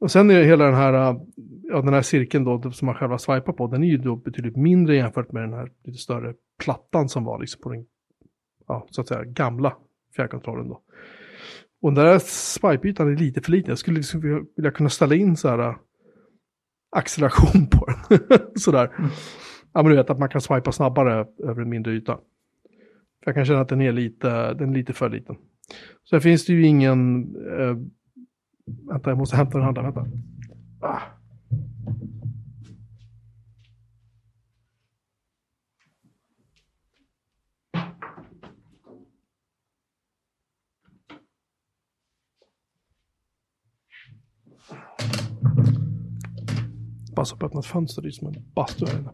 Och 0.00 0.10
sen 0.10 0.30
är 0.30 0.38
det 0.38 0.44
hela 0.44 0.64
den 0.64 0.74
här, 0.74 0.92
eh, 0.92 1.20
ja, 1.62 1.82
den 1.82 1.94
här 1.94 2.02
cirkeln 2.02 2.44
då 2.44 2.72
som 2.72 2.86
man 2.86 2.94
själva 2.94 3.18
swipar 3.18 3.52
på, 3.52 3.66
den 3.66 3.84
är 3.84 3.88
ju 3.88 3.96
då 3.96 4.16
betydligt 4.16 4.56
mindre 4.56 4.96
jämfört 4.96 5.32
med 5.32 5.42
den 5.42 5.52
här 5.52 5.70
lite 5.84 5.98
större 5.98 6.34
plattan 6.58 7.08
som 7.08 7.24
var 7.24 7.40
liksom 7.40 7.62
på 7.62 7.72
den, 7.72 7.86
ja, 8.68 8.86
så 8.90 9.00
att 9.00 9.08
säga, 9.08 9.24
gamla 9.24 9.76
fjärrkontrollen 10.16 10.68
då. 10.68 10.82
Och 11.82 11.92
den 11.92 12.04
där 12.04 12.18
swipe-ytan 12.18 13.12
är 13.12 13.16
lite 13.16 13.40
för 13.40 13.50
liten. 13.50 13.68
Jag 13.70 13.78
skulle 13.78 13.96
liksom 13.96 14.46
vilja, 14.56 14.70
kunna 14.70 14.88
ställa 14.88 15.14
in 15.14 15.36
så 15.36 15.48
här 15.48 15.58
eh, 15.58 15.76
acceleration 16.90 17.66
på 17.66 17.86
den. 17.86 18.40
Sådär. 18.54 18.94
Mm. 18.98 19.10
Ja, 19.72 19.82
men 19.82 19.90
du 19.90 19.96
vet 19.96 20.10
att 20.10 20.18
man 20.18 20.28
kan 20.28 20.40
swipa 20.40 20.72
snabbare 20.72 21.26
över 21.38 21.62
en 21.62 21.68
mindre 21.68 21.92
yta. 21.92 22.14
För 23.22 23.30
jag 23.30 23.34
kan 23.34 23.44
känna 23.44 23.60
att 23.60 23.68
den 23.68 23.80
är 23.80 23.92
lite, 23.92 24.54
den 24.54 24.70
är 24.70 24.74
lite 24.74 24.92
för 24.92 25.10
liten. 25.10 25.36
Så 26.04 26.16
här 26.16 26.20
finns 26.20 26.46
det 26.46 26.52
ju 26.52 26.66
ingen... 26.66 27.22
Eh, 27.36 27.76
vänta, 28.88 29.10
jag 29.10 29.18
måste 29.18 29.36
hämta 29.36 29.58
den 29.58 29.68
andra. 29.68 29.82
Vänta. 29.82 30.06
Ah. 30.80 31.00
Passa 47.22 47.36
på 47.36 47.46
att 47.46 47.50
öppna 47.50 47.60
ett 47.60 47.66
fönster, 47.66 48.02
det 48.02 48.08
är 48.08 48.10
som 48.10 48.28
en 48.28 48.34
bastu 48.54 48.86
här 48.86 48.98
inne. 48.98 49.10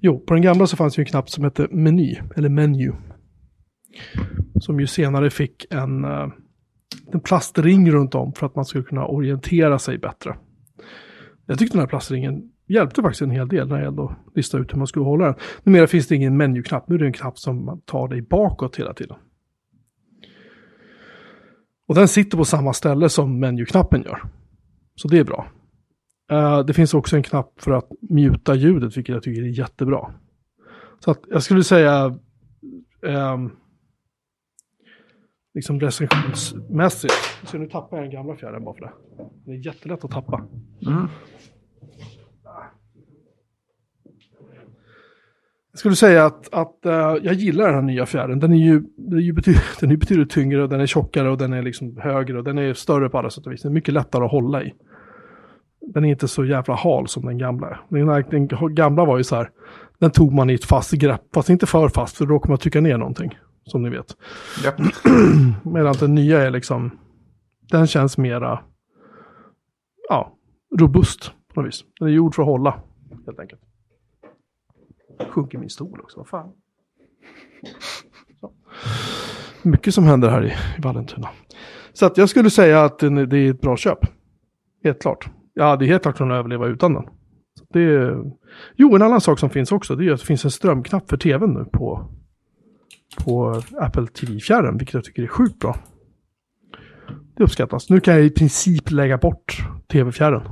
Jo, 0.00 0.18
på 0.18 0.34
den 0.34 0.42
gamla 0.42 0.66
så 0.66 0.76
fanns 0.76 0.98
ju 0.98 1.00
en 1.00 1.06
knapp 1.06 1.30
som 1.30 1.44
hette 1.44 1.68
meny, 1.70 2.18
eller 2.36 2.48
menu. 2.48 2.92
Som 4.60 4.80
ju 4.80 4.86
senare 4.86 5.30
fick 5.30 5.66
en, 5.70 6.04
eh, 6.04 6.28
en 7.12 7.20
plastring 7.20 7.90
runt 7.90 8.14
om 8.14 8.32
för 8.32 8.46
att 8.46 8.56
man 8.56 8.64
skulle 8.64 8.84
kunna 8.84 9.06
orientera 9.06 9.78
sig 9.78 9.98
bättre. 9.98 10.36
Jag 11.46 11.58
tyckte 11.58 11.76
den 11.76 11.80
här 11.80 11.88
plastringen 11.88 12.42
hjälpte 12.68 13.02
faktiskt 13.02 13.22
en 13.22 13.30
hel 13.30 13.48
del 13.48 13.68
när 13.68 13.78
jag 13.78 13.86
ändå 13.86 14.16
listade 14.34 14.62
ut 14.62 14.72
hur 14.72 14.78
man 14.78 14.86
skulle 14.86 15.04
hålla 15.04 15.24
den. 15.24 15.34
Numera 15.62 15.86
finns 15.86 16.08
det 16.08 16.16
ingen 16.16 16.36
menuknapp, 16.36 16.88
nu 16.88 16.94
är 16.94 16.98
det 16.98 17.06
en 17.06 17.12
knapp 17.12 17.38
som 17.38 17.64
man 17.64 17.80
tar 17.80 18.08
dig 18.08 18.22
bakåt 18.22 18.76
hela 18.76 18.94
tiden. 18.94 19.16
Och 21.88 21.94
den 21.94 22.08
sitter 22.08 22.38
på 22.38 22.44
samma 22.44 22.72
ställe 22.72 23.08
som 23.08 23.40
menuknappen 23.40 24.02
gör. 24.02 24.22
Så 24.94 25.08
det 25.08 25.18
är 25.18 25.24
bra. 25.24 25.46
Eh, 26.30 26.64
det 26.64 26.72
finns 26.72 26.94
också 26.94 27.16
en 27.16 27.22
knapp 27.22 27.52
för 27.56 27.72
att 27.72 27.88
muta 28.00 28.54
ljudet, 28.54 28.96
vilket 28.96 29.14
jag 29.14 29.22
tycker 29.22 29.42
är 29.42 29.46
jättebra. 29.46 30.12
Så 30.98 31.10
att 31.10 31.20
jag 31.28 31.42
skulle 31.42 31.64
säga, 31.64 32.18
ehm, 33.06 33.50
liksom 35.54 35.80
recensionsmässigt, 35.80 37.14
så 37.44 37.58
nu 37.58 37.66
tappar 37.68 37.96
jag 37.96 38.04
den 38.04 38.12
gamla 38.12 38.36
fjärren 38.36 38.64
bara 38.64 38.74
för 38.74 38.80
det. 38.80 38.92
Det 39.44 39.52
är 39.52 39.66
jättelätt 39.66 40.04
att 40.04 40.10
tappa. 40.10 40.46
Mm. 40.86 41.08
Jag 45.72 45.78
skulle 45.78 45.96
säga 45.96 46.24
att, 46.24 46.54
att 46.54 46.86
eh, 46.86 46.92
jag 47.22 47.34
gillar 47.34 47.64
den 47.64 47.74
här 47.74 47.82
nya 47.82 48.06
fjärren. 48.06 48.40
Den 48.40 48.52
är 48.52 48.56
ju, 48.56 48.82
den 48.96 49.18
är 49.18 49.22
ju 49.22 49.32
betydligt, 49.32 49.62
den 49.80 49.90
är 49.90 49.96
betydligt 49.96 50.30
tyngre 50.30 50.62
och 50.62 50.68
den 50.68 50.80
är 50.80 50.86
tjockare 50.86 51.30
och 51.30 51.38
den 51.38 51.52
är 51.52 51.62
liksom 51.62 51.96
högre 51.96 52.38
och 52.38 52.44
den 52.44 52.58
är 52.58 52.74
större 52.74 53.08
på 53.08 53.18
alla 53.18 53.30
sätt 53.30 53.46
och 53.46 53.52
vis. 53.52 53.62
Den 53.62 53.72
är 53.72 53.74
mycket 53.74 53.94
lättare 53.94 54.24
att 54.24 54.30
hålla 54.30 54.62
i. 54.62 54.74
Den 55.80 56.04
är 56.04 56.08
inte 56.08 56.28
så 56.28 56.44
jävla 56.44 56.74
hal 56.74 57.08
som 57.08 57.26
den 57.26 57.38
gamla. 57.38 57.78
Den, 57.88 58.06
den 58.30 58.74
gamla 58.74 59.04
var 59.04 59.18
ju 59.18 59.24
så 59.24 59.36
här, 59.36 59.50
den 59.98 60.10
tog 60.10 60.32
man 60.32 60.50
i 60.50 60.54
ett 60.54 60.64
fast 60.64 60.92
grepp, 60.92 61.22
fast 61.34 61.50
inte 61.50 61.66
för 61.66 61.88
fast 61.88 62.16
för 62.16 62.26
då 62.26 62.38
kommer 62.38 62.52
man 62.52 62.58
trycka 62.58 62.80
ner 62.80 62.98
någonting. 62.98 63.38
Som 63.64 63.82
ni 63.82 63.90
vet. 63.90 64.16
Japp. 64.64 64.80
Medan 65.64 65.94
den 66.00 66.14
nya 66.14 66.42
är 66.42 66.50
liksom, 66.50 66.98
den 67.70 67.86
känns 67.86 68.18
mera, 68.18 68.60
ja, 70.08 70.32
robust 70.78 71.32
på 71.54 71.60
något 71.60 71.68
vis. 71.68 71.84
Den 71.98 72.08
är 72.08 72.12
gjord 72.12 72.34
för 72.34 72.42
att 72.42 72.48
hålla, 72.48 72.82
helt 73.26 73.40
enkelt. 73.40 73.60
Sjunker 75.30 75.58
min 75.58 75.70
stol 75.70 76.00
också, 76.00 76.18
vad 76.18 76.28
fan. 76.28 76.52
Så. 78.40 78.52
Mycket 79.62 79.94
som 79.94 80.04
händer 80.04 80.28
här 80.28 80.44
i, 80.44 80.48
i 80.78 80.80
Vallentuna. 80.82 81.28
Så 81.92 82.06
att 82.06 82.16
jag 82.16 82.28
skulle 82.28 82.50
säga 82.50 82.84
att 82.84 82.98
det 82.98 83.06
är 83.06 83.50
ett 83.50 83.60
bra 83.60 83.76
köp. 83.76 83.98
Helt 84.84 85.02
klart. 85.02 85.30
Ja, 85.54 85.76
det 85.76 85.84
är 85.84 85.86
helt 85.86 86.02
klart 86.02 86.14
att 86.14 86.18
kunna 86.18 86.36
överleva 86.36 86.66
utan 86.66 86.94
den. 86.94 87.04
Det 87.72 87.80
är... 87.80 88.24
Jo, 88.76 88.94
en 88.94 89.02
annan 89.02 89.20
sak 89.20 89.38
som 89.38 89.50
finns 89.50 89.72
också, 89.72 89.96
det 89.96 90.06
är 90.06 90.12
att 90.12 90.20
det 90.20 90.26
finns 90.26 90.44
en 90.44 90.50
strömknapp 90.50 91.10
för 91.10 91.16
tvn 91.16 91.54
nu 91.54 91.64
på, 91.64 92.10
på 93.24 93.62
Apple 93.78 94.06
TV-fjärren, 94.06 94.78
vilket 94.78 94.94
jag 94.94 95.04
tycker 95.04 95.22
är 95.22 95.26
sjukt 95.26 95.58
bra. 95.58 95.76
Det 97.36 97.44
uppskattas. 97.44 97.90
Nu 97.90 98.00
kan 98.00 98.14
jag 98.14 98.24
i 98.24 98.30
princip 98.30 98.90
lägga 98.90 99.18
bort 99.18 99.58
TV-fjärren. 99.88 100.42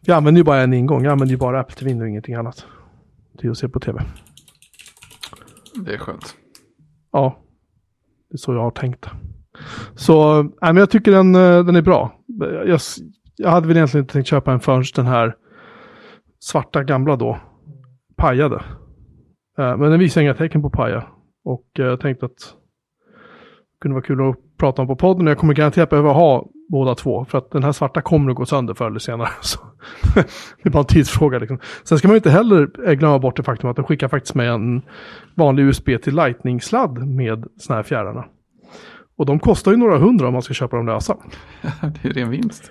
Jag 0.00 0.16
använder 0.16 0.38
ju 0.38 0.44
bara 0.44 0.60
en 0.60 0.74
ingång. 0.74 1.04
Jag 1.04 1.12
använder 1.12 1.32
ju 1.32 1.38
bara 1.38 1.60
Apple 1.60 1.76
TV 1.76 2.00
och 2.00 2.08
ingenting 2.08 2.34
annat. 2.34 2.66
Till 3.38 3.50
att 3.50 3.58
se 3.58 3.68
på 3.68 3.80
TV. 3.80 4.02
Det 5.74 5.94
är 5.94 5.98
skönt. 5.98 6.36
Ja, 7.12 7.38
det 8.30 8.34
är 8.34 8.38
så 8.38 8.52
jag 8.54 8.60
har 8.60 8.70
tänkt. 8.70 9.06
Så, 9.94 10.42
nej, 10.42 10.52
men 10.60 10.76
jag 10.76 10.90
tycker 10.90 11.12
den, 11.12 11.34
eh, 11.34 11.64
den 11.64 11.76
är 11.76 11.82
bra. 11.82 12.20
Jag, 12.66 12.80
jag 13.36 13.50
hade 13.50 13.68
väl 13.68 13.76
egentligen 13.76 14.04
inte 14.04 14.12
tänkt 14.12 14.26
köpa 14.26 14.52
en 14.52 14.60
förrän 14.60 14.84
den 14.94 15.06
här 15.06 15.36
svarta 16.40 16.82
gamla 16.82 17.16
då 17.16 17.38
pajade. 18.16 18.56
Eh, 19.58 19.76
men 19.76 19.90
den 19.90 19.98
visar 19.98 20.20
inga 20.20 20.34
tecken 20.34 20.62
på 20.62 20.70
paja. 20.70 21.04
Och 21.44 21.66
eh, 21.78 21.84
jag 21.84 22.00
tänkte 22.00 22.26
att 22.26 22.38
det 22.38 23.80
kunde 23.80 23.94
vara 23.94 24.04
kul 24.04 24.30
att 24.30 24.36
prata 24.58 24.82
om 24.82 24.88
på 24.88 24.96
podden. 24.96 25.26
Jag 25.26 25.38
kommer 25.38 25.54
garanterat 25.54 25.90
behöva 25.90 26.12
ha 26.12 26.46
båda 26.68 26.94
två. 26.94 27.24
För 27.24 27.38
att 27.38 27.50
den 27.50 27.62
här 27.62 27.72
svarta 27.72 28.02
kommer 28.02 28.30
att 28.30 28.36
gå 28.36 28.46
sönder 28.46 28.74
förr 28.74 28.86
eller 28.86 28.98
senare. 28.98 29.28
Så 29.40 29.58
det 30.14 30.68
är 30.68 30.70
bara 30.70 30.78
en 30.80 30.86
tidsfråga. 30.86 31.38
Liksom. 31.38 31.58
Sen 31.84 31.98
ska 31.98 32.08
man 32.08 32.14
ju 32.14 32.18
inte 32.18 32.30
heller 32.30 32.88
eh, 32.88 32.92
glömma 32.92 33.18
bort 33.18 33.36
det 33.36 33.42
faktum 33.42 33.70
att 33.70 33.76
de 33.76 33.84
skickar 33.84 34.08
faktiskt 34.08 34.34
med 34.34 34.50
en 34.50 34.82
vanlig 35.34 35.62
USB 35.62 35.88
till 36.02 36.14
Lightning-sladd 36.14 37.06
med 37.06 37.44
såna 37.56 37.76
här 37.76 37.82
fjärrarna. 37.82 38.24
Och 39.16 39.26
de 39.26 39.38
kostar 39.38 39.70
ju 39.70 39.76
några 39.76 39.98
hundra 39.98 40.26
om 40.26 40.32
man 40.32 40.42
ska 40.42 40.54
köpa 40.54 40.76
dem 40.76 40.86
lösa. 40.86 41.16
det 41.80 42.04
är 42.04 42.06
ju 42.06 42.12
ren 42.12 42.30
vinst. 42.30 42.70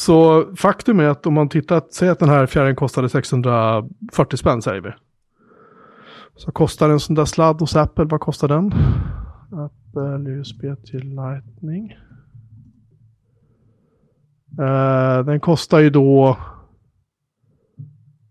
Så 0.00 0.46
faktum 0.56 1.00
är 1.00 1.04
att 1.04 1.26
om 1.26 1.34
man 1.34 1.48
tittar, 1.48 1.82
säg 1.90 2.08
att 2.08 2.18
den 2.18 2.28
här 2.28 2.46
fjärren 2.46 2.76
kostade 2.76 3.08
640 3.08 4.36
spänn 4.36 4.62
säger 4.62 4.80
vi. 4.80 4.92
Så 6.34 6.52
kostar 6.52 6.90
en 6.90 7.00
sån 7.00 7.16
där 7.16 7.24
sladd 7.24 7.60
hos 7.60 7.76
Apple, 7.76 8.04
vad 8.04 8.20
kostar 8.20 8.48
den? 8.48 8.72
Apple 9.52 10.30
USB 10.30 10.60
till 10.84 11.14
Lightning. 11.14 11.96
Uh, 14.60 15.24
den 15.24 15.40
kostar 15.40 15.78
ju 15.78 15.90
då 15.90 16.36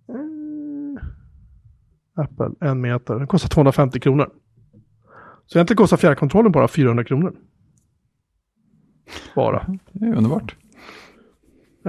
uh, 0.09 1.01
Apple, 2.15 2.49
en 2.59 2.81
meter. 2.81 3.15
Den 3.15 3.27
kostar 3.27 3.49
250 3.49 3.99
kronor. 3.99 4.29
Så 5.45 5.57
egentligen 5.57 5.77
kostar 5.77 5.97
fjärrkontrollen 5.97 6.51
bara 6.51 6.67
400 6.67 7.03
kronor. 7.03 7.35
Bara. 9.35 9.65
Det 9.91 10.05
är 10.05 10.15
underbart. 10.15 10.55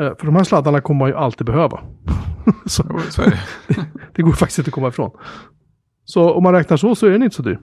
Eh, 0.01 0.17
För 0.19 0.27
de 0.27 0.37
här 0.37 0.45
sladdarna 0.45 0.81
kommer 0.81 0.99
man 0.99 1.09
ju 1.09 1.15
alltid 1.15 1.47
behöva. 1.47 1.81
så 2.67 2.85
Jo, 2.91 2.99
så 2.99 3.23
det. 3.23 3.41
det 4.15 4.23
går 4.23 4.33
faktiskt 4.33 4.59
inte 4.59 4.69
att 4.69 4.75
komma 4.75 4.89
ifrån. 4.89 5.11
Så 6.05 6.35
om 6.35 6.43
man 6.43 6.53
räknar 6.55 6.77
så 6.77 6.95
så 6.95 7.07
är 7.07 7.11
den 7.11 7.23
inte 7.23 7.37
så 7.37 7.43
dyr. 7.43 7.59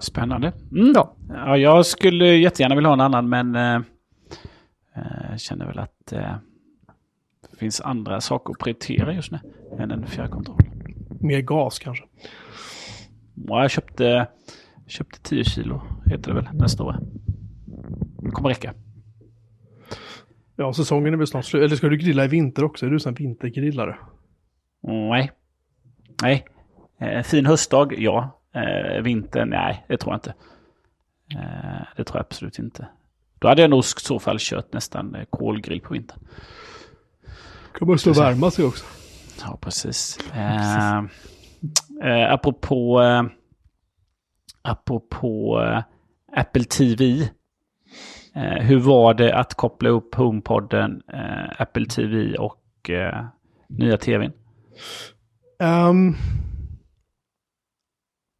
Spännande. 0.00 0.52
Mm. 0.72 0.92
Ja. 0.94 1.16
Ja, 1.28 1.56
jag 1.56 1.86
skulle 1.86 2.26
jättegärna 2.26 2.74
vilja 2.74 2.88
ha 2.88 2.94
en 2.94 3.00
annan, 3.00 3.28
men 3.28 3.54
eh, 3.54 3.74
eh, 4.96 5.36
känner 5.36 5.66
väl 5.66 5.78
att 5.78 6.12
eh, 6.12 6.34
det 7.50 7.56
finns 7.56 7.80
andra 7.80 8.20
saker 8.20 8.52
att 8.52 8.58
prioritera 8.58 9.12
just 9.12 9.32
nu 9.32 9.38
än 9.78 9.90
en 9.90 10.06
fjärrkontroll. 10.06 10.58
Mer 11.20 11.40
gas 11.40 11.78
kanske. 11.78 12.04
Ja, 13.34 13.62
jag 13.62 13.70
köpte, 13.70 14.28
köpte 14.86 15.22
10 15.22 15.44
kilo, 15.44 15.82
heter 16.06 16.30
det 16.30 16.34
väl, 16.34 16.48
den 16.52 16.68
stora. 16.68 17.00
Det 18.22 18.30
kommer 18.30 18.48
räcka. 18.48 18.74
Ja, 20.56 20.72
säsongen 20.72 21.14
är 21.14 21.18
väl 21.18 21.26
snart 21.26 21.44
slut. 21.44 21.62
Eller 21.62 21.76
ska 21.76 21.88
du 21.88 21.96
grilla 21.96 22.24
i 22.24 22.28
vinter 22.28 22.64
också? 22.64 22.86
Är 22.86 22.90
du 22.90 22.98
en 23.08 23.14
vintergrillare? 23.14 23.96
Mm, 24.88 25.08
nej. 25.08 25.32
Nej. 26.22 26.44
Eh, 26.98 27.22
fin 27.22 27.46
höstdag, 27.46 27.94
ja. 27.98 28.40
Eh, 28.54 29.02
vintern, 29.02 29.48
nej, 29.48 29.84
det 29.88 29.96
tror 29.96 30.12
jag 30.12 30.16
inte. 30.16 30.34
Eh, 31.34 31.86
det 31.96 32.04
tror 32.04 32.16
jag 32.16 32.26
absolut 32.26 32.58
inte. 32.58 32.88
Då 33.38 33.48
hade 33.48 33.62
jag 33.62 33.70
nog 33.70 33.80
i 33.80 33.82
så 33.82 34.18
fall 34.18 34.36
kört 34.40 34.72
nästan 34.72 35.16
kolgrill 35.30 35.80
på 35.80 35.92
vintern. 35.92 36.18
Kan 37.78 37.88
man 37.88 37.98
stå 37.98 38.10
och 38.10 38.18
värma 38.18 38.50
sig 38.50 38.64
också. 38.64 38.84
Ja, 39.40 39.58
precis. 39.60 40.18
Eh, 40.34 40.98
eh, 42.02 42.32
apropå, 42.32 43.02
eh, 43.02 43.22
apropå 44.62 45.62
eh, 45.62 45.82
Apple 46.40 46.64
TV. 46.64 47.28
Eh, 48.36 48.62
hur 48.66 48.78
var 48.78 49.14
det 49.14 49.36
att 49.36 49.54
koppla 49.54 49.88
upp 49.88 50.14
HomePodden, 50.14 51.02
eh, 51.12 51.60
Apple 51.60 51.86
TV 51.86 52.36
och 52.38 52.90
eh, 52.90 53.24
nya 53.68 53.96
TVn? 53.96 54.32
Ehm, 55.58 56.14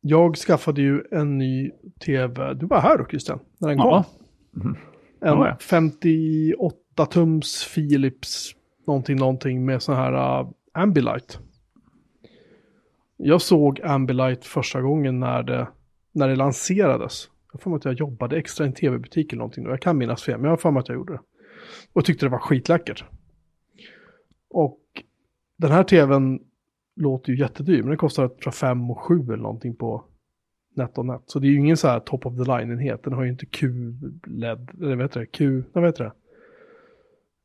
jag 0.00 0.36
skaffade 0.36 0.82
ju 0.82 1.02
en 1.10 1.38
ny 1.38 1.70
tv. 2.04 2.54
Du 2.54 2.66
var 2.66 2.80
här 2.80 2.98
då 2.98 3.06
Christian, 3.06 3.38
när 3.58 3.68
den 3.68 3.78
kom. 3.78 3.88
Ja, 3.90 4.04
ja. 5.20 5.48
En 5.48 5.58
58 5.58 7.06
tums 7.10 7.74
Philips 7.74 8.54
någonting, 8.86 9.16
någonting 9.16 9.64
med 9.64 9.82
sån 9.82 9.96
här 9.96 10.40
uh, 10.40 10.50
Ambilight. 10.72 11.38
Jag 13.16 13.42
såg 13.42 13.80
Ambilight 13.80 14.44
första 14.44 14.80
gången 14.80 15.20
när 15.20 15.42
det, 15.42 15.68
när 16.12 16.28
det 16.28 16.36
lanserades. 16.36 17.28
Jag 17.54 17.62
får 17.62 17.76
att 17.76 17.84
jag 17.84 17.94
jobbade 17.94 18.36
extra 18.36 18.64
i 18.64 18.68
en 18.68 18.74
tv-butik 18.74 19.32
eller 19.32 19.38
någonting. 19.38 19.64
Jag 19.64 19.80
kan 19.80 19.98
minnas 19.98 20.22
fel, 20.22 20.36
men 20.36 20.44
jag 20.44 20.50
har 20.52 20.56
för 20.56 20.70
mig 20.70 20.80
att 20.80 20.88
jag 20.88 20.96
gjorde 20.96 21.12
det. 21.12 21.20
Och 21.92 22.04
tyckte 22.04 22.26
det 22.26 22.30
var 22.30 22.38
skitläckert. 22.38 23.04
Och 24.50 24.80
den 25.56 25.70
här 25.70 25.84
tvn 25.84 26.40
låter 26.96 27.32
ju 27.32 27.38
jättedyr, 27.38 27.78
men 27.78 27.88
den 27.88 27.98
kostar 27.98 28.28
tror 28.28 28.40
jag, 28.44 28.54
5 28.54 28.90
och 28.90 29.00
7 29.00 29.24
eller 29.24 29.36
någonting 29.36 29.76
på 29.76 30.04
NetOnNet. 30.76 31.22
Så 31.26 31.38
det 31.38 31.46
är 31.46 31.50
ju 31.50 31.58
ingen 31.58 31.76
så 31.76 31.88
här 31.88 32.00
top 32.00 32.26
of 32.26 32.36
the 32.36 32.44
line-enhet. 32.44 33.02
Den 33.02 33.12
har 33.12 33.24
ju 33.24 33.30
inte 33.30 33.46
Q-LED, 33.46 34.70
eller 34.80 34.96
vad 34.96 35.04
heter 35.04 35.20
det? 35.20 35.26
Q, 35.26 35.54
nej, 35.54 35.64
vad 35.72 35.84
heter 35.84 36.04
det? 36.04 36.12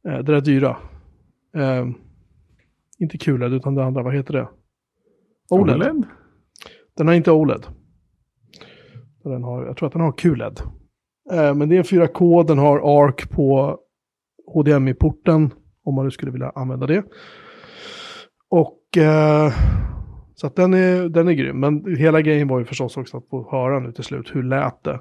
Eh, 0.09 0.17
det 0.17 0.33
där 0.33 0.41
dyra. 0.41 0.77
Eh, 1.55 1.87
inte 2.99 3.17
QLED 3.17 3.53
utan 3.53 3.75
det 3.75 3.83
andra, 3.83 4.03
vad 4.03 4.15
heter 4.15 4.33
det? 4.33 4.49
OLED. 5.49 6.03
Den 6.93 7.07
har 7.07 7.13
inte 7.13 7.31
OLED. 7.31 7.65
Den 9.29 9.43
har, 9.43 9.65
jag 9.65 9.77
tror 9.77 9.87
att 9.87 9.93
den 9.93 10.01
har 10.01 10.11
QLED. 10.11 10.59
Eh, 11.31 11.55
men 11.55 11.69
det 11.69 11.75
är 11.75 11.77
en 11.77 12.07
4K, 12.07 12.47
den 12.47 12.57
har 12.57 12.77
ARC 12.77 13.27
på 13.29 13.79
HDMI-porten, 14.53 15.53
om 15.83 15.95
man 15.95 16.05
nu 16.05 16.11
skulle 16.11 16.31
vilja 16.31 16.51
använda 16.55 16.87
det. 16.87 17.03
Och 18.49 18.97
eh, 18.97 19.53
så 20.35 20.47
att 20.47 20.55
den 20.55 20.73
är, 20.73 21.09
den 21.09 21.27
är 21.27 21.31
grym. 21.31 21.59
Men 21.59 21.95
hela 21.95 22.21
grejen 22.21 22.47
var 22.47 22.59
ju 22.59 22.65
förstås 22.65 22.97
också 22.97 23.17
att 23.17 23.29
få 23.29 23.51
höra 23.51 23.79
nu 23.79 23.91
till 23.91 24.03
slut 24.03 24.35
hur 24.35 24.43
lät 24.43 24.83
det. 24.83 24.99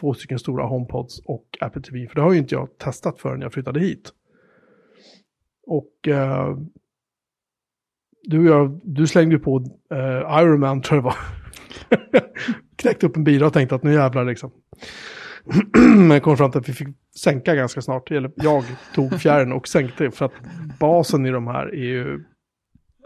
Två 0.00 0.14
stycken 0.14 0.38
stora 0.38 0.66
HomePods 0.66 1.18
och 1.24 1.46
Apple 1.60 1.82
TV. 1.82 2.08
För 2.08 2.14
det 2.14 2.20
har 2.22 2.32
ju 2.32 2.38
inte 2.38 2.54
jag 2.54 2.78
testat 2.78 3.20
förrän 3.20 3.40
jag 3.40 3.52
flyttade 3.52 3.80
hit. 3.80 4.12
Och 5.66 6.08
eh, 6.08 6.56
du, 8.22 8.38
och 8.38 8.56
jag, 8.56 8.80
du 8.84 9.06
slängde 9.06 9.34
ju 9.34 9.40
på 9.40 9.56
eh, 9.90 10.40
Iron 10.42 10.60
Man 10.60 10.82
tror 10.82 11.02
jag 11.02 11.04
det 11.04 11.14
var. 11.14 12.22
Knäckte 12.82 13.06
upp 13.06 13.16
en 13.16 13.24
bil 13.24 13.44
och 13.44 13.52
tänkte 13.52 13.74
att 13.74 13.82
nu 13.82 13.92
jävlar 13.92 14.24
liksom. 14.24 14.50
Men 16.08 16.20
kom 16.20 16.36
fram 16.36 16.50
till 16.50 16.60
att 16.60 16.68
vi 16.68 16.72
fick 16.72 16.88
sänka 17.16 17.54
ganska 17.54 17.82
snart. 17.82 18.10
Eller 18.10 18.32
jag 18.34 18.64
tog 18.94 19.20
fjärren 19.20 19.52
och 19.52 19.68
sänkte 19.68 20.10
för 20.10 20.24
att 20.24 20.32
basen 20.80 21.26
i 21.26 21.30
de 21.30 21.46
här 21.46 21.66
är 21.66 21.84
ju 21.84 22.24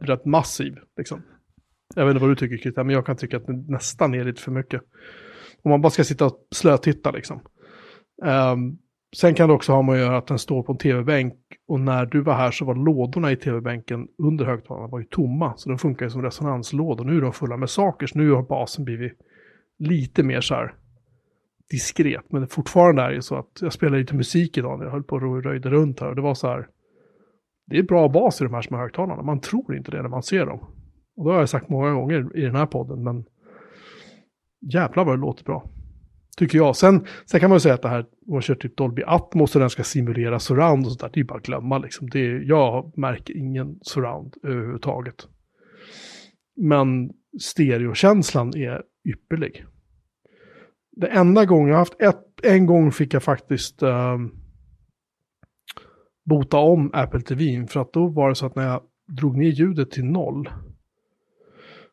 rätt 0.01 0.25
massiv. 0.25 0.75
Liksom. 0.97 1.23
Jag 1.95 2.07
vet 2.07 2.11
inte 2.11 2.21
vad 2.21 2.31
du 2.31 2.37
tycker 2.37 2.57
Krita, 2.57 2.85
men 2.85 2.95
jag 2.95 3.07
kan 3.07 3.17
tycka 3.17 3.37
att 3.37 3.47
det 3.47 3.53
nästan 3.53 4.15
är 4.15 4.25
lite 4.25 4.43
för 4.43 4.53
mycket. 4.53 4.83
Om 5.63 5.71
man 5.71 5.81
bara 5.81 5.91
ska 5.91 6.05
sitta 6.05 6.27
och 6.27 6.39
slötitta 6.55 7.11
liksom. 7.11 7.41
Um, 8.25 8.79
sen 9.17 9.35
kan 9.35 9.49
det 9.49 9.55
också 9.55 9.73
ha 9.73 9.83
med 9.83 9.95
att 9.95 10.01
göra 10.01 10.19
att 10.19 10.27
den 10.27 10.39
står 10.39 10.63
på 10.63 10.73
en 10.73 10.79
tv-bänk 10.79 11.35
och 11.69 11.81
när 11.81 12.07
du 12.07 12.21
var 12.21 12.35
här 12.35 12.51
så 12.51 12.65
var 12.65 12.75
lådorna 12.75 13.33
i 13.33 13.37
tv-bänken 13.37 14.09
under 14.19 14.45
högtalarna 14.45 14.87
var 14.87 14.99
ju 14.99 15.05
tomma. 15.05 15.55
Så 15.57 15.69
de 15.69 15.79
funkar 15.79 16.07
ju 16.07 16.11
som 16.11 16.23
resonanslådor. 16.23 17.05
Nu 17.05 17.17
är 17.17 17.21
de 17.21 17.33
fulla 17.33 17.57
med 17.57 17.71
saker, 17.71 18.07
så 18.07 18.19
nu 18.19 18.31
har 18.31 18.43
basen 18.43 18.85
blivit 18.85 19.19
lite 19.79 20.23
mer 20.23 20.41
så 20.41 20.55
här 20.55 20.75
diskret. 21.71 22.33
Men 22.33 22.47
fortfarande 22.47 23.03
är 23.03 23.11
ju 23.11 23.23
så 23.23 23.37
att 23.37 23.59
jag 23.61 23.73
spelade 23.73 23.99
lite 23.99 24.15
musik 24.15 24.59
idag 24.59 24.79
när 24.79 24.85
jag 24.85 24.93
höll 24.93 25.03
på 25.03 25.17
och 25.17 25.45
röjde 25.45 25.71
runt 25.71 26.01
här. 26.01 26.09
Och 26.09 26.17
det 26.17 26.23
var 26.23 26.35
så 26.35 26.49
här, 26.49 26.69
det 27.67 27.79
är 27.79 27.83
bra 27.83 28.09
bas 28.09 28.41
i 28.41 28.45
de 28.45 28.55
här 28.55 28.63
små 28.63 28.79
högtalarna. 28.79 29.23
Man 29.23 29.41
tror 29.41 29.77
inte 29.77 29.91
det 29.91 30.03
när 30.03 30.09
man 30.09 30.23
ser 30.23 30.47
dem. 30.47 30.61
Och 31.17 31.25
det 31.25 31.33
har 31.33 31.39
jag 31.39 31.49
sagt 31.49 31.69
många 31.69 31.91
gånger 31.91 32.37
i 32.37 32.41
den 32.41 32.57
här 32.57 32.67
podden, 32.67 33.05
men 33.05 33.25
jävlar 34.61 35.05
vad 35.05 35.19
det 35.19 35.21
låter 35.21 35.45
bra. 35.45 35.71
Tycker 36.37 36.59
jag. 36.59 36.77
Sen, 36.77 37.07
sen 37.27 37.41
kan 37.41 37.51
man 37.51 37.57
ju 37.57 37.61
säga 37.61 37.75
att 37.75 37.83
det 37.83 37.89
här, 37.89 38.07
om 38.27 38.33
man 38.33 38.43
kör 38.43 38.55
typ 38.55 38.77
Dolby 38.77 39.03
Atmos 39.07 39.55
och 39.55 39.61
den 39.61 39.71
ska 39.71 39.83
simulera 39.83 40.39
surround 40.39 40.87
och 40.87 40.93
sånt 40.93 41.01
där, 41.01 41.11
det 41.13 41.19
är 41.19 41.23
ju 41.23 41.27
bara 41.27 41.39
att 41.39 41.47
glömma 41.47 41.79
liksom. 41.79 42.11
Det 42.11 42.21
är, 42.21 42.41
jag 42.41 42.99
märker 42.99 43.37
ingen 43.37 43.79
surround 43.83 44.35
överhuvudtaget. 44.43 45.29
Men 46.57 47.11
stereokänslan 47.41 48.57
är 48.57 48.83
ypperlig. 49.09 49.65
Det 50.97 51.07
enda 51.07 51.45
gången 51.45 51.69
jag 51.69 51.79
haft 51.79 52.01
ett, 52.01 52.25
en 52.43 52.67
gång 52.67 52.93
fick 52.93 53.15
jag 53.15 53.23
faktiskt 53.23 53.83
eh, 53.83 54.19
bota 56.25 56.57
om 56.57 56.91
Apple 56.93 57.21
TV. 57.21 57.67
För 57.67 57.81
att 57.81 57.93
då 57.93 58.09
var 58.09 58.29
det 58.29 58.35
så 58.35 58.47
att 58.47 58.57
när 58.57 58.67
jag 58.67 58.81
drog 59.07 59.37
ner 59.37 59.49
ljudet 59.49 59.91
till 59.91 60.05
noll. 60.05 60.49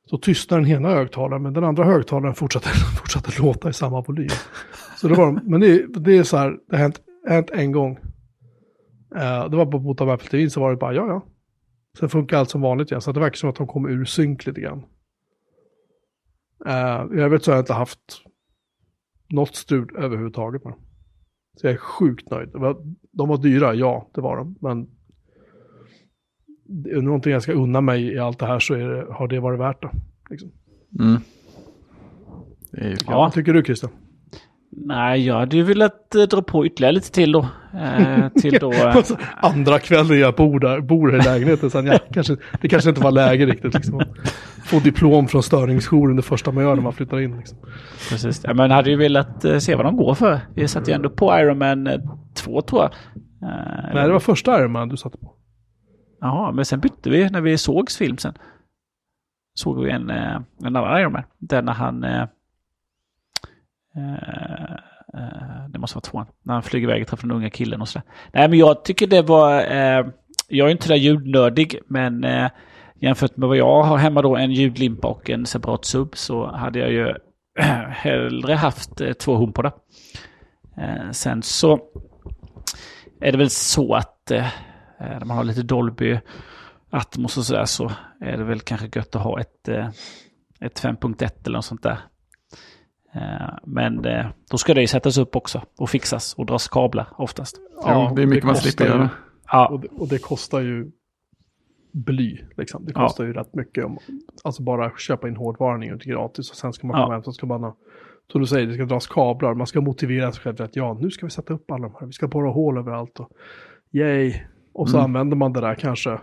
Så 0.05 0.17
tystnar 0.17 0.59
den 0.59 0.69
ena 0.69 0.89
högtalaren, 0.89 1.43
men 1.43 1.53
den 1.53 1.63
andra 1.63 1.83
högtalaren 1.83 2.35
fortsatte, 2.35 2.69
fortsatte 2.99 3.41
låta 3.41 3.69
i 3.69 3.73
samma 3.73 4.01
volym. 4.01 4.29
Så 4.97 5.07
det 5.07 5.13
var, 5.13 5.31
men 5.31 5.61
det, 5.61 5.85
det 5.87 6.17
är 6.17 6.23
så 6.23 6.37
här, 6.37 6.57
det 6.69 6.75
har 6.75 6.83
hänt, 6.83 7.01
hänt 7.27 7.49
en 7.49 7.71
gång. 7.71 7.97
Eh, 9.15 9.49
det 9.49 9.57
var 9.57 9.65
på 9.65 9.79
Bota 9.79 10.03
om 10.03 10.09
Apple 10.09 10.29
TV, 10.29 10.49
så 10.49 10.59
var 10.59 10.71
det 10.71 10.77
bara 10.77 10.93
ja, 10.93 11.07
ja. 11.07 11.25
Sen 11.99 12.09
funkar 12.09 12.37
allt 12.37 12.49
som 12.49 12.61
vanligt 12.61 12.91
igen, 12.91 13.01
så 13.01 13.11
det 13.11 13.19
verkar 13.19 13.35
som 13.35 13.49
att 13.49 13.55
de 13.55 13.67
kommer 13.67 13.89
ur 13.89 14.05
synk 14.05 14.45
lite 14.45 14.61
grann. 14.61 14.83
Uh, 16.65 17.17
I 17.17 17.21
övrigt 17.21 17.43
så 17.43 17.51
har 17.51 17.55
jag 17.55 17.61
inte 17.61 17.73
haft 17.73 17.99
något 19.29 19.55
strul 19.55 19.95
överhuvudtaget 19.97 20.63
med 20.63 20.73
dem. 20.73 20.81
Så 21.57 21.67
jag 21.67 21.73
är 21.73 21.77
sjukt 21.77 22.29
nöjd. 22.29 22.49
De 23.11 23.29
var 23.29 23.37
dyra, 23.37 23.73
ja, 23.73 24.09
det 24.13 24.21
var 24.21 24.37
de. 24.37 24.55
Men 24.61 24.87
det 26.65 26.91
är 26.91 27.01
någonting 27.01 27.33
jag 27.33 27.43
ska 27.43 27.53
unna 27.53 27.81
mig 27.81 28.13
i 28.13 28.19
allt 28.19 28.39
det 28.39 28.45
här 28.45 28.59
så 28.59 28.73
är 28.73 28.89
det, 28.89 29.13
har 29.13 29.27
det 29.27 29.39
varit 29.39 29.59
värt 29.59 29.81
det. 29.81 29.89
Liksom. 30.29 30.51
Mm. 30.99 31.21
Det 32.71 32.81
är 32.81 32.89
ju 32.89 32.97
Ja. 33.07 33.17
Vad 33.17 33.33
tycker 33.33 33.53
du 33.53 33.63
Christian? 33.63 33.91
Nej, 34.77 35.25
jag 35.25 35.39
hade 35.39 35.55
ju 35.55 35.63
velat 35.63 36.15
eh, 36.15 36.21
dra 36.21 36.41
på 36.41 36.65
ytterligare 36.65 36.93
lite 36.93 37.11
till 37.11 37.31
då. 37.31 37.47
Eh, 37.73 38.29
till 38.29 38.57
då 38.59 38.73
eh, 38.73 38.95
Andra 39.37 39.79
kvällen 39.79 40.19
jag 40.19 40.35
bor 40.35 40.59
där, 40.59 40.81
bor 40.81 41.11
här 41.11 41.19
i 41.19 41.21
lägenheten. 41.21 41.69
Sen, 41.69 41.85
ja, 41.85 41.99
kanske, 42.13 42.37
det 42.61 42.69
kanske 42.69 42.89
inte 42.89 43.01
var 43.01 43.11
läge 43.11 43.45
riktigt. 43.45 43.73
Liksom. 43.73 44.01
Få 44.65 44.79
diplom 44.79 45.27
från 45.27 45.43
störningsjouren 45.43 46.15
det 46.15 46.21
första 46.21 46.51
man 46.51 46.63
gör 46.63 46.75
när 46.75 46.83
man 46.83 46.93
flyttar 46.93 47.19
in. 47.19 47.37
Liksom. 47.37 47.57
Precis. 48.09 48.41
Ja, 48.43 48.53
men 48.53 48.71
hade 48.71 48.89
ju 48.89 48.95
velat 48.95 49.45
eh, 49.45 49.57
se 49.57 49.75
vad 49.75 49.85
de 49.85 49.97
går 49.97 50.13
för. 50.13 50.39
Vi 50.55 50.67
satt 50.67 50.89
ju 50.89 50.93
ändå 50.93 51.09
på 51.09 51.39
Iron 51.39 51.57
Man 51.57 51.89
2 52.33 52.61
tror 52.61 52.81
jag. 52.81 52.91
Eh, 53.49 53.93
Nej, 53.93 54.05
det 54.07 54.13
var 54.13 54.19
första 54.19 54.59
Iron 54.59 54.71
Man 54.71 54.89
du 54.89 54.97
satte 54.97 55.17
på. 55.17 55.35
Jaha, 56.19 56.51
men 56.51 56.65
sen 56.65 56.79
bytte 56.79 57.09
vi 57.09 57.29
när 57.29 57.41
vi 57.41 57.57
sågs 57.57 57.97
film 57.97 58.17
sen. 58.17 58.33
Såg 59.53 59.83
vi 59.83 59.91
en, 59.91 60.09
eh, 60.09 60.41
en 60.63 60.75
annan 60.75 60.99
Iron 60.99 61.11
Man. 61.11 61.23
Där 61.39 61.61
när 61.61 61.73
han... 61.73 62.03
Eh, 62.03 62.11
eh, 62.11 62.21
eh, 62.21 62.27
Eh, 63.97 64.73
eh, 65.13 65.69
det 65.69 65.79
måste 65.79 65.95
vara 65.95 66.01
tvåan. 66.01 66.25
När 66.43 66.53
han 66.53 66.63
flyger 66.63 66.87
iväg 66.87 67.01
och 67.01 67.07
träffar 67.07 67.27
den 67.27 67.37
unga 67.37 67.49
killen 67.49 67.81
och 67.81 67.87
sådär. 67.87 68.07
Nej, 68.31 68.49
men 68.49 68.59
jag 68.59 68.85
tycker 68.85 69.07
det 69.07 69.21
var... 69.21 69.61
Eh, 69.61 70.05
jag 70.47 70.67
är 70.67 70.71
inte 70.71 70.87
där 70.87 70.95
ljudnördig, 70.95 71.79
men 71.87 72.23
eh, 72.23 72.49
jämfört 72.95 73.37
med 73.37 73.49
vad 73.49 73.57
jag 73.57 73.83
har 73.83 73.97
hemma 73.97 74.21
då, 74.21 74.35
en 74.35 74.51
ljudlimpa 74.51 75.07
och 75.07 75.29
en 75.29 75.45
separat 75.45 75.85
sub, 75.85 76.17
så 76.17 76.51
hade 76.51 76.79
jag 76.79 76.91
ju 76.91 77.13
hellre 77.89 78.53
haft 78.53 79.01
eh, 79.01 79.13
två 79.13 79.35
HomePodar. 79.35 79.73
Eh, 80.77 81.11
sen 81.11 81.43
så 81.43 81.79
är 83.21 83.31
det 83.31 83.37
väl 83.37 83.49
så 83.49 83.93
att 83.93 84.31
eh, 84.31 84.45
eh 84.99 85.19
när 85.19 85.25
man 85.25 85.37
har 85.37 85.43
lite 85.43 85.63
Dolby 85.63 86.19
Atmos 86.89 87.37
och 87.37 87.45
sådär 87.45 87.65
så 87.65 87.91
är 88.21 88.37
det 88.37 88.43
väl 88.43 88.59
kanske 88.59 88.99
gött 88.99 89.15
att 89.15 89.21
ha 89.21 89.39
ett, 89.39 89.67
eh, 89.67 89.89
ett 90.59 90.81
5.1 90.81 91.31
eller 91.45 91.57
något 91.57 91.65
sånt 91.65 91.83
där. 91.83 91.97
Eh, 93.15 93.57
men 93.63 94.05
eh, 94.05 94.25
då 94.51 94.57
ska 94.57 94.73
det 94.73 94.81
ju 94.81 94.87
sättas 94.87 95.17
upp 95.17 95.35
också 95.35 95.61
och 95.77 95.89
fixas 95.89 96.33
och 96.33 96.45
dras 96.45 96.67
kablar 96.67 97.07
oftast. 97.17 97.57
Ja, 97.83 98.13
det 98.15 98.21
är 98.21 98.25
mycket 98.25 98.45
man 98.45 98.55
slipper 98.55 98.85
göra. 98.85 99.09
Ja. 99.51 99.67
Och, 99.67 99.79
det, 99.79 99.87
och 99.87 100.07
det 100.07 100.17
kostar 100.17 100.61
ju 100.61 100.91
bly. 101.91 102.37
Liksom. 102.57 102.85
Det 102.85 102.93
kostar 102.93 103.23
ja. 103.23 103.27
ju 103.27 103.33
rätt 103.33 103.55
mycket. 103.55 103.85
Om, 103.85 103.97
alltså 104.43 104.63
bara 104.63 104.91
köpa 104.97 105.27
in 105.27 105.35
hårdvaran 105.35 105.83
är 105.83 105.93
inte 105.93 106.09
gratis 106.09 106.49
och 106.49 106.55
sen 106.55 106.73
ska 106.73 106.87
man 106.87 106.93
komma 106.93 107.07
ja. 107.07 107.13
hem 107.13 107.23
så 107.23 107.31
ska 107.31 107.45
man 107.45 107.73
som 108.31 108.41
du 108.41 108.47
säger, 108.47 108.67
det 108.67 108.73
ska 108.73 108.85
dras 108.85 109.07
kablar. 109.07 109.53
Man 109.53 109.67
ska 109.67 109.81
motivera 109.81 110.31
sig 110.31 110.41
själv 110.41 110.61
att 110.61 110.75
ja, 110.75 110.97
nu 111.01 111.11
ska 111.11 111.25
vi 111.25 111.29
sätta 111.29 111.53
upp 111.53 111.71
alla 111.71 111.87
de 111.87 111.95
här. 111.99 112.05
Vi 112.05 112.13
ska 112.13 112.27
borra 112.27 112.49
hål 112.49 112.77
överallt 112.77 113.19
och 113.19 113.29
yay. 113.91 114.33
Och 114.73 114.89
så 114.89 114.97
mm. 114.97 115.05
använder 115.05 115.37
man 115.37 115.53
det 115.53 115.61
där 115.61 115.75
kanske, 115.75 116.19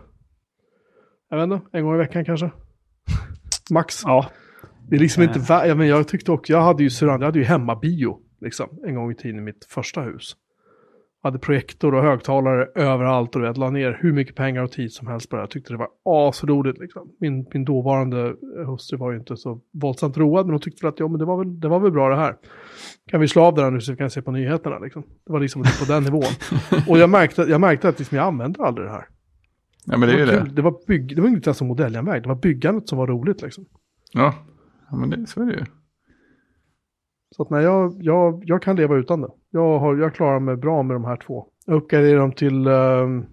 jag 1.31 1.37
vet 1.37 1.45
inte, 1.45 1.79
en 1.79 1.85
gång 1.85 1.95
i 1.95 1.99
veckan 1.99 2.25
kanske. 2.25 2.51
Max. 3.71 4.03
Ja. 4.05 4.27
Det 4.91 4.97
är 4.97 5.01
liksom 5.01 5.23
inte 5.23 5.39
äh. 5.39 5.49
värt, 5.49 5.69
ja, 5.69 5.75
men 5.75 5.89
jag 5.89 6.09
tyckte 6.09 6.33
också, 6.33 6.53
jag 6.53 6.63
hade 6.63 6.83
ju 6.83 6.91
surround, 6.91 7.23
jag 7.23 7.27
hade 7.27 7.39
ju 7.39 7.45
hemmabio, 7.45 8.19
liksom, 8.41 8.69
en 8.87 8.95
gång 8.95 9.11
i 9.11 9.15
tiden 9.15 9.39
i 9.39 9.43
mitt 9.43 9.65
första 9.69 10.01
hus. 10.03 10.37
Jag 11.23 11.31
hade 11.31 11.39
projektor 11.39 11.95
och 11.95 12.03
högtalare 12.03 12.69
överallt 12.75 13.37
och 13.37 13.43
jag 13.43 13.59
la 13.59 13.71
ner 13.71 13.99
hur 14.01 14.13
mycket 14.13 14.35
pengar 14.35 14.63
och 14.63 14.73
tid 14.73 14.93
som 14.93 15.07
helst 15.07 15.31
på 15.31 15.37
det. 15.37 15.43
Jag 15.43 15.51
tyckte 15.51 15.73
det 15.73 15.77
var 15.77 15.89
asroligt 16.05 16.79
liksom. 16.79 17.13
Min, 17.21 17.47
min 17.53 17.65
dåvarande 17.65 18.35
hustru 18.67 18.99
var 18.99 19.13
ju 19.13 19.19
inte 19.19 19.37
så 19.37 19.61
våldsamt 19.73 20.17
road, 20.17 20.47
men 20.47 20.53
hon 20.53 20.61
tyckte 20.61 20.89
att 20.89 21.01
ja, 21.01 21.09
men 21.09 21.19
det 21.19 21.25
var 21.25 21.39
väl, 21.39 21.61
det 21.61 21.69
var 21.69 21.81
väl 21.81 21.93
bra 21.93 22.09
det 22.09 22.17
här. 22.17 22.37
Kan 23.11 23.21
vi 23.21 23.29
slå 23.29 23.43
av 23.43 23.55
det 23.55 23.63
här 23.63 23.71
nu 23.71 23.81
så 23.81 23.93
vi 23.93 23.99
kan 23.99 24.11
se 24.11 24.23
på 24.23 24.31
nyheterna 24.31 24.79
liksom. 24.79 25.03
Det 25.27 25.33
var 25.33 25.41
liksom 25.41 25.63
på 25.63 25.93
den 25.93 26.03
nivån. 26.03 26.23
Och 26.89 26.99
jag 26.99 27.11
märkte, 27.11 27.43
jag 27.43 27.61
märkte 27.61 27.89
att 27.89 27.99
liksom, 27.99 28.17
jag 28.17 28.27
använde 28.27 28.65
aldrig 28.65 28.87
det 28.87 28.93
här. 28.93 29.09
Ja, 29.85 29.97
men 29.97 30.01
det, 30.01 30.07
det 30.07 30.23
är 30.23 30.27
ju 30.27 30.27
det. 30.27 30.51
Det 30.55 30.63
var, 30.63 30.87
bygg, 30.87 31.17
det 31.17 31.23
var 31.23 31.29
inte 31.29 31.49
ens 31.49 31.61
en 31.61 31.69
modelljärnväg, 31.69 32.23
det 32.23 32.29
var 32.29 32.37
byggandet 32.37 32.89
som 32.89 32.99
var 32.99 33.07
roligt 33.07 33.43
liksom. 33.43 33.65
Ja, 34.13 34.35
ja 34.91 34.97
men 34.97 35.11
det, 35.11 35.27
så 35.27 35.43
är 35.43 35.47
det 35.47 35.53
ju. 35.53 35.65
Så 37.37 37.43
att 37.43 37.51
nej, 37.51 37.65
jag, 37.65 37.97
jag, 38.01 38.43
jag 38.47 38.63
kan 38.63 38.77
leva 38.77 38.97
utan 38.97 39.21
det. 39.21 39.31
Jag, 39.51 39.79
har, 39.79 39.97
jag 39.97 40.15
klarar 40.15 40.41
mig 40.41 40.57
bra 40.57 40.83
med 40.83 40.97
de 40.97 41.05
här 41.05 41.17
två. 41.17 41.47
Jag 41.67 41.77
uppgraderade 41.77 42.21
dem 42.21 42.33
till 42.33 42.67
um, 42.67 43.27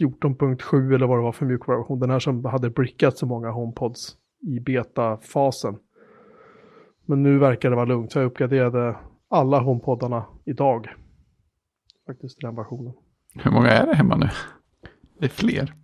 14.7 0.00 0.94
eller 0.94 1.06
vad 1.06 1.18
det 1.18 1.22
var 1.22 1.32
för 1.32 1.46
mjukvaruversion. 1.46 2.00
Den 2.00 2.10
här 2.10 2.18
som 2.18 2.44
hade 2.44 2.70
brickat 2.70 3.18
så 3.18 3.26
många 3.26 3.50
HomePods 3.50 4.16
i 4.40 4.60
beta-fasen. 4.60 5.76
Men 7.06 7.22
nu 7.22 7.38
verkar 7.38 7.70
det 7.70 7.76
vara 7.76 7.86
lugnt, 7.86 8.12
så 8.12 8.18
jag 8.18 8.26
uppgraderade 8.26 8.96
alla 9.28 9.60
HomePodarna 9.60 10.24
idag. 10.44 10.88
Faktiskt 12.06 12.40
den 12.40 12.56
versionen. 12.56 12.92
Hur 13.34 13.50
många 13.50 13.68
är 13.68 13.86
det 13.86 13.94
hemma 13.94 14.16
nu? 14.16 14.28
Det 15.18 15.24
är 15.24 15.28
fler. 15.28 15.74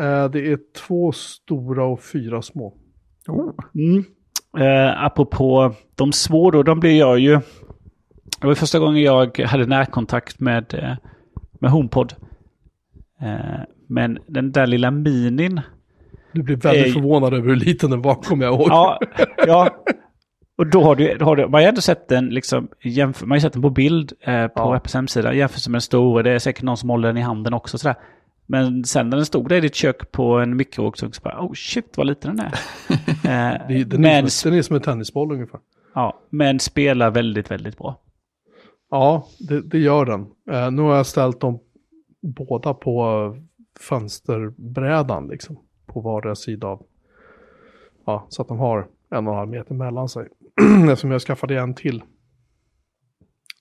Uh, 0.00 0.30
det 0.30 0.52
är 0.52 0.58
två 0.86 1.12
stora 1.12 1.84
och 1.84 2.02
fyra 2.02 2.42
små. 2.42 2.78
Oh. 3.28 3.52
Mm. 3.74 4.04
Eh, 4.58 5.04
apropå 5.04 5.74
de 5.94 6.12
små 6.12 6.50
då, 6.50 6.62
de 6.62 6.80
blir 6.80 6.98
jag 6.98 7.18
ju... 7.18 7.40
Det 8.40 8.46
var 8.46 8.54
första 8.54 8.78
gången 8.78 9.02
jag 9.02 9.38
hade 9.38 9.66
närkontakt 9.66 10.40
med, 10.40 10.74
eh, 10.74 10.94
med 11.60 11.70
HomePod. 11.70 12.14
Eh, 13.20 13.60
men 13.88 14.18
den 14.26 14.52
där 14.52 14.66
lilla 14.66 14.90
minin... 14.90 15.60
Du 16.32 16.42
blir 16.42 16.56
väldigt 16.56 16.86
är... 16.86 16.90
förvånad 16.90 17.34
över 17.34 17.48
hur 17.48 17.56
liten 17.56 17.90
den 17.90 18.02
var, 18.02 18.14
kommer 18.14 18.44
jag 18.44 18.54
ihåg. 18.54 18.68
Ja, 18.68 19.00
ja. 19.46 19.70
Och 20.58 20.66
då 20.66 20.82
har 20.82 20.96
du, 20.96 21.16
då 21.18 21.24
har 21.24 21.36
du, 21.36 21.42
man 21.42 21.52
har 21.52 21.60
ju 21.60 21.66
ändå 21.66 21.80
sett 21.80 22.08
den 22.08 22.26
liksom, 22.26 22.68
jämför, 22.82 23.26
man 23.26 23.36
har 23.36 23.40
sett 23.40 23.52
den 23.52 23.62
på 23.62 23.70
bild 23.70 24.12
eh, 24.20 24.46
på 24.46 24.52
ja. 24.54 24.76
Apples 24.76 24.94
hemsida, 24.94 25.34
jämfört 25.34 25.68
med 25.68 25.74
den 25.74 25.80
stora, 25.80 26.22
det 26.22 26.30
är 26.30 26.38
säkert 26.38 26.62
någon 26.62 26.76
som 26.76 26.90
håller 26.90 27.08
den 27.08 27.16
i 27.16 27.20
handen 27.20 27.54
också 27.54 27.78
sådär. 27.78 27.96
Men 28.46 28.84
sen 28.84 29.10
när 29.10 29.16
den 29.16 29.26
stod 29.26 29.48
där 29.48 29.56
i 29.56 29.60
ditt 29.60 29.74
kök 29.74 30.12
på 30.12 30.38
en 30.38 30.56
mikrovågsugn 30.56 31.12
så 31.12 31.22
bara, 31.22 31.40
oh 31.40 31.52
shit 31.54 31.96
vad 31.96 32.06
liten 32.06 32.36
den 32.36 32.46
är. 32.46 32.52
eh, 33.70 33.84
den, 33.86 34.00
men, 34.00 34.24
är 34.24 34.26
som, 34.26 34.50
den 34.50 34.58
är 34.58 34.62
som 34.62 34.76
en 34.76 34.82
tennisboll 34.82 35.32
ungefär. 35.32 35.60
Ja, 35.94 36.20
men 36.30 36.60
spelar 36.60 37.10
väldigt, 37.10 37.50
väldigt 37.50 37.78
bra. 37.78 38.00
Ja, 38.90 39.28
det, 39.38 39.60
det 39.60 39.78
gör 39.78 40.04
den. 40.04 40.20
Eh, 40.50 40.70
nu 40.70 40.82
har 40.82 40.96
jag 40.96 41.06
ställt 41.06 41.40
dem 41.40 41.58
båda 42.20 42.74
på 42.74 43.36
fönsterbrädan 43.80 45.28
liksom. 45.28 45.58
På 45.86 46.00
vardera 46.00 46.34
sida 46.34 46.66
av. 46.66 46.86
Ja, 48.04 48.26
så 48.28 48.42
att 48.42 48.48
de 48.48 48.58
har 48.58 48.88
en 49.10 49.26
och 49.26 49.32
en 49.32 49.38
halv 49.38 49.50
meter 49.50 49.74
mellan 49.74 50.08
sig. 50.08 50.28
Eftersom 50.90 51.10
jag 51.10 51.20
skaffade 51.20 51.58
en 51.58 51.74
till. 51.74 52.02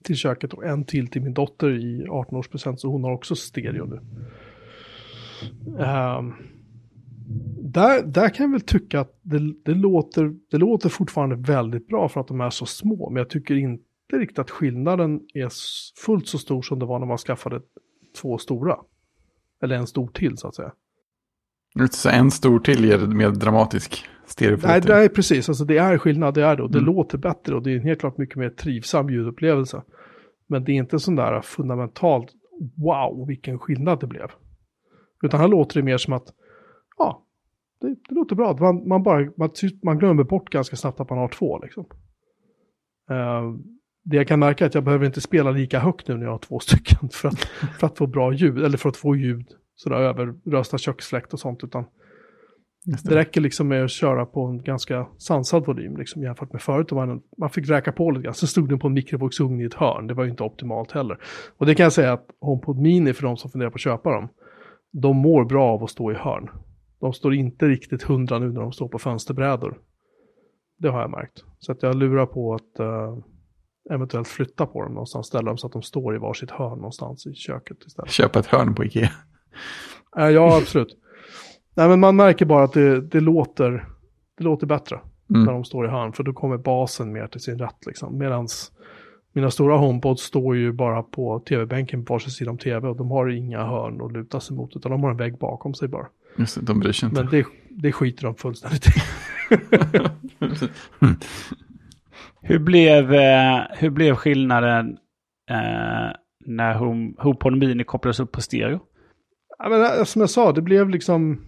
Till 0.03 0.15
köket 0.15 0.53
och 0.53 0.65
en 0.65 0.85
till 0.85 1.07
till 1.07 1.21
min 1.21 1.33
dotter 1.33 1.69
i 1.69 2.05
18-årspresent. 2.07 2.75
Så 2.75 2.89
hon 2.89 3.03
har 3.03 3.11
också 3.11 3.35
stereo 3.35 3.85
nu. 3.85 3.99
Um, 5.65 6.33
där, 7.73 8.03
där 8.03 8.29
kan 8.29 8.43
jag 8.45 8.51
väl 8.51 8.61
tycka 8.61 8.99
att 8.99 9.19
det, 9.21 9.53
det, 9.65 9.73
låter, 9.73 10.33
det 10.51 10.57
låter 10.57 10.89
fortfarande 10.89 11.35
väldigt 11.35 11.87
bra 11.87 12.09
för 12.09 12.21
att 12.21 12.27
de 12.27 12.41
är 12.41 12.49
så 12.49 12.65
små. 12.65 13.09
Men 13.09 13.17
jag 13.17 13.29
tycker 13.29 13.55
inte 13.55 13.83
riktigt 14.13 14.39
att 14.39 14.49
skillnaden 14.49 15.21
är 15.33 15.49
fullt 16.05 16.27
så 16.27 16.37
stor 16.37 16.61
som 16.61 16.79
det 16.79 16.85
var 16.85 16.99
när 16.99 17.05
man 17.05 17.17
skaffade 17.17 17.61
två 18.21 18.37
stora. 18.37 18.77
Eller 19.63 19.75
en 19.75 19.87
stor 19.87 20.07
till 20.07 20.37
så 20.37 20.47
att 20.47 20.55
säga. 20.55 20.71
Så 21.91 22.09
en 22.09 22.31
stor 22.31 22.59
till 22.59 22.85
ger 22.85 22.97
mer 22.97 23.29
dramatisk 23.29 24.05
stereofilter? 24.25 24.69
Nej, 24.69 24.81
nej, 24.87 25.09
precis. 25.09 25.49
Alltså, 25.49 25.65
det 25.65 25.77
är 25.77 25.97
skillnad, 25.97 26.33
det 26.33 26.43
är 26.43 26.55
det. 26.55 26.63
Och 26.63 26.71
det 26.71 26.79
mm. 26.79 26.95
låter 26.95 27.17
bättre 27.17 27.55
och 27.55 27.63
det 27.63 27.73
är 27.73 27.79
helt 27.79 27.99
klart 27.99 28.17
mycket 28.17 28.35
mer 28.35 28.49
trivsam 28.49 29.09
ljudupplevelse. 29.09 29.83
Men 30.47 30.63
det 30.63 30.71
är 30.71 30.75
inte 30.75 30.99
sån 30.99 31.15
där 31.15 31.41
fundamentalt, 31.41 32.31
wow, 32.75 33.27
vilken 33.27 33.59
skillnad 33.59 33.99
det 33.99 34.07
blev. 34.07 34.31
Utan 35.23 35.39
här 35.39 35.47
låter 35.47 35.79
det 35.79 35.85
mer 35.85 35.97
som 35.97 36.13
att, 36.13 36.33
ja, 36.97 37.25
det, 37.81 37.95
det 38.09 38.15
låter 38.15 38.35
bra. 38.35 38.57
Man, 38.59 38.87
man, 38.87 39.03
bara, 39.03 39.31
man, 39.37 39.49
man 39.83 39.99
glömmer 39.99 40.23
bort 40.23 40.49
ganska 40.49 40.75
snabbt 40.75 40.99
att 40.99 41.09
man 41.09 41.19
har 41.19 41.27
två. 41.27 41.59
Liksom. 41.59 41.85
Uh, 43.11 43.55
det 44.03 44.17
jag 44.17 44.27
kan 44.27 44.39
märka 44.39 44.63
är 44.63 44.67
att 44.67 44.75
jag 44.75 44.83
behöver 44.83 45.05
inte 45.05 45.21
spela 45.21 45.51
lika 45.51 45.79
högt 45.79 46.07
nu 46.07 46.17
när 46.17 46.23
jag 46.23 46.31
har 46.31 46.37
två 46.37 46.59
stycken 46.59 47.09
för 47.11 47.27
att, 47.27 47.39
för 47.79 47.87
att 47.87 47.97
få 47.97 48.07
bra 48.07 48.33
ljud, 48.33 48.63
eller 48.63 48.77
för 48.77 48.89
att 48.89 48.97
få 48.97 49.15
ljud 49.15 49.47
sådär 49.75 49.95
över 49.95 50.33
rösta 50.45 50.77
köksfläkt 50.77 51.33
och 51.33 51.39
sånt. 51.39 51.63
Utan 51.63 51.85
det. 52.85 53.09
det. 53.09 53.15
räcker 53.15 53.41
liksom 53.41 53.67
med 53.67 53.83
att 53.83 53.91
köra 53.91 54.25
på 54.25 54.45
en 54.45 54.63
ganska 54.63 55.07
sansad 55.17 55.65
volym 55.65 55.97
liksom, 55.97 56.23
jämfört 56.23 56.53
med 56.53 56.61
förut. 56.61 56.91
Man, 56.91 57.21
man 57.37 57.49
fick 57.49 57.69
räka 57.69 57.91
på 57.91 58.11
lite 58.11 58.23
grann, 58.23 58.33
så 58.33 58.47
stod 58.47 58.69
den 58.69 58.79
på 58.79 58.87
en 58.87 58.93
mikrovågsugn 58.93 59.61
i 59.61 59.63
ett 59.63 59.73
hörn. 59.73 60.07
Det 60.07 60.13
var 60.13 60.23
ju 60.23 60.29
inte 60.29 60.43
optimalt 60.43 60.91
heller. 60.91 61.17
Och 61.57 61.65
det 61.65 61.75
kan 61.75 61.83
jag 61.83 61.93
säga 61.93 62.13
att 62.13 62.27
HomePod 62.41 62.79
Mini 62.79 63.13
för 63.13 63.23
de 63.23 63.37
som 63.37 63.51
funderar 63.51 63.69
på 63.69 63.75
att 63.75 63.81
köpa 63.81 64.11
dem, 64.11 64.29
de 64.93 65.17
mår 65.17 65.45
bra 65.45 65.65
av 65.71 65.83
att 65.83 65.89
stå 65.89 66.11
i 66.11 66.15
hörn. 66.15 66.49
De 66.99 67.13
står 67.13 67.33
inte 67.33 67.67
riktigt 67.67 68.03
hundra 68.03 68.39
nu 68.39 68.51
när 68.51 68.61
de 68.61 68.71
står 68.71 68.87
på 68.87 68.99
fönsterbrädor. 68.99 69.79
Det 70.77 70.89
har 70.89 71.01
jag 71.01 71.11
märkt. 71.11 71.43
Så 71.59 71.71
att 71.71 71.83
jag 71.83 71.95
lurar 71.95 72.25
på 72.25 72.53
att 72.53 72.79
uh, 72.79 73.17
eventuellt 73.89 74.27
flytta 74.27 74.65
på 74.65 74.81
dem 74.83 74.93
någonstans, 74.93 75.27
ställa 75.27 75.45
dem 75.45 75.57
så 75.57 75.67
att 75.67 75.73
de 75.73 75.81
står 75.81 76.15
i 76.15 76.17
varsitt 76.17 76.51
hörn 76.51 76.77
någonstans 76.77 77.27
i 77.27 77.33
köket 77.33 77.77
istället. 77.87 78.11
Köpa 78.11 78.39
ett 78.39 78.45
hörn 78.45 78.75
på 78.75 78.83
Ikea. 78.83 79.09
Uh, 80.19 80.29
ja, 80.29 80.57
absolut. 80.57 80.97
Nej, 81.75 81.89
men 81.89 81.99
man 81.99 82.15
märker 82.15 82.45
bara 82.45 82.63
att 82.63 82.73
det, 82.73 83.01
det 83.01 83.19
låter, 83.19 83.87
det 84.37 84.43
låter 84.43 84.67
bättre 84.67 84.99
Mm. 85.29 85.45
när 85.45 85.53
de 85.53 85.63
står 85.63 85.85
i 85.85 85.89
hörn, 85.89 86.13
för 86.13 86.23
då 86.23 86.33
kommer 86.33 86.57
basen 86.57 87.11
mer 87.11 87.27
till 87.27 87.41
sin 87.41 87.59
rätt 87.59 87.85
liksom. 87.85 88.17
Medans 88.17 88.71
mina 89.33 89.51
stora 89.51 89.77
HomePods 89.77 90.21
står 90.23 90.55
ju 90.55 90.71
bara 90.71 91.03
på 91.03 91.39
tv-bänken 91.39 92.05
på 92.05 92.13
varsin 92.13 92.31
sida 92.31 92.51
om 92.51 92.57
tv 92.57 92.87
och 92.87 92.95
de 92.97 93.11
har 93.11 93.27
inga 93.29 93.63
hörn 93.63 94.01
att 94.01 94.11
luta 94.13 94.39
sig 94.39 94.55
mot, 94.55 94.75
utan 94.75 94.91
de 94.91 95.03
har 95.03 95.11
en 95.11 95.17
vägg 95.17 95.37
bakom 95.37 95.73
sig 95.73 95.87
bara. 95.87 96.07
Just 96.37 96.55
det, 96.59 96.61
de 96.65 96.79
bryr 96.79 96.91
sig 96.91 97.09
inte. 97.09 97.23
Men 97.23 97.31
det, 97.31 97.45
det 97.69 97.91
skiter 97.91 98.23
de 98.23 98.35
fullständigt 98.35 98.87
i. 98.87 98.89
Hur 102.41 102.59
blev, 102.59 103.13
eh, 103.13 103.61
hur 103.77 103.89
blev 103.89 104.15
skillnaden 104.15 104.97
eh, 105.49 106.11
när 106.45 106.73
Home- 106.75 107.13
HomePod 107.21 107.57
Mini 107.57 107.83
kopplades 107.83 108.19
upp 108.19 108.31
på 108.31 108.41
stereo? 108.41 108.79
Ja, 109.59 109.69
men, 109.69 109.81
eh, 109.81 110.03
som 110.03 110.19
jag 110.19 110.29
sa, 110.29 110.51
det 110.51 110.61
blev 110.61 110.89
liksom... 110.89 111.41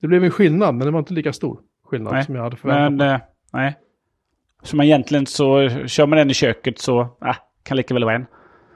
Det 0.00 0.06
blev 0.08 0.24
en 0.24 0.30
skillnad, 0.30 0.74
men 0.74 0.86
det 0.86 0.90
var 0.92 0.98
inte 0.98 1.14
lika 1.14 1.32
stor 1.32 1.60
skillnad 1.84 2.12
Nej, 2.12 2.24
som 2.24 2.34
jag 2.34 2.42
hade 2.42 2.56
förväntat 2.56 2.92
mig. 2.92 3.08
eh, 3.14 3.20
nej. 3.52 3.76
Så 4.62 4.76
man 4.76 4.86
egentligen 4.86 5.26
så 5.26 5.68
kör 5.86 6.06
man 6.06 6.18
den 6.18 6.30
i 6.30 6.34
köket 6.34 6.78
så 6.78 7.00
eh, 7.00 7.36
kan 7.62 7.76
lika 7.76 7.94
väl 7.94 8.04
vara 8.04 8.14
en. 8.14 8.26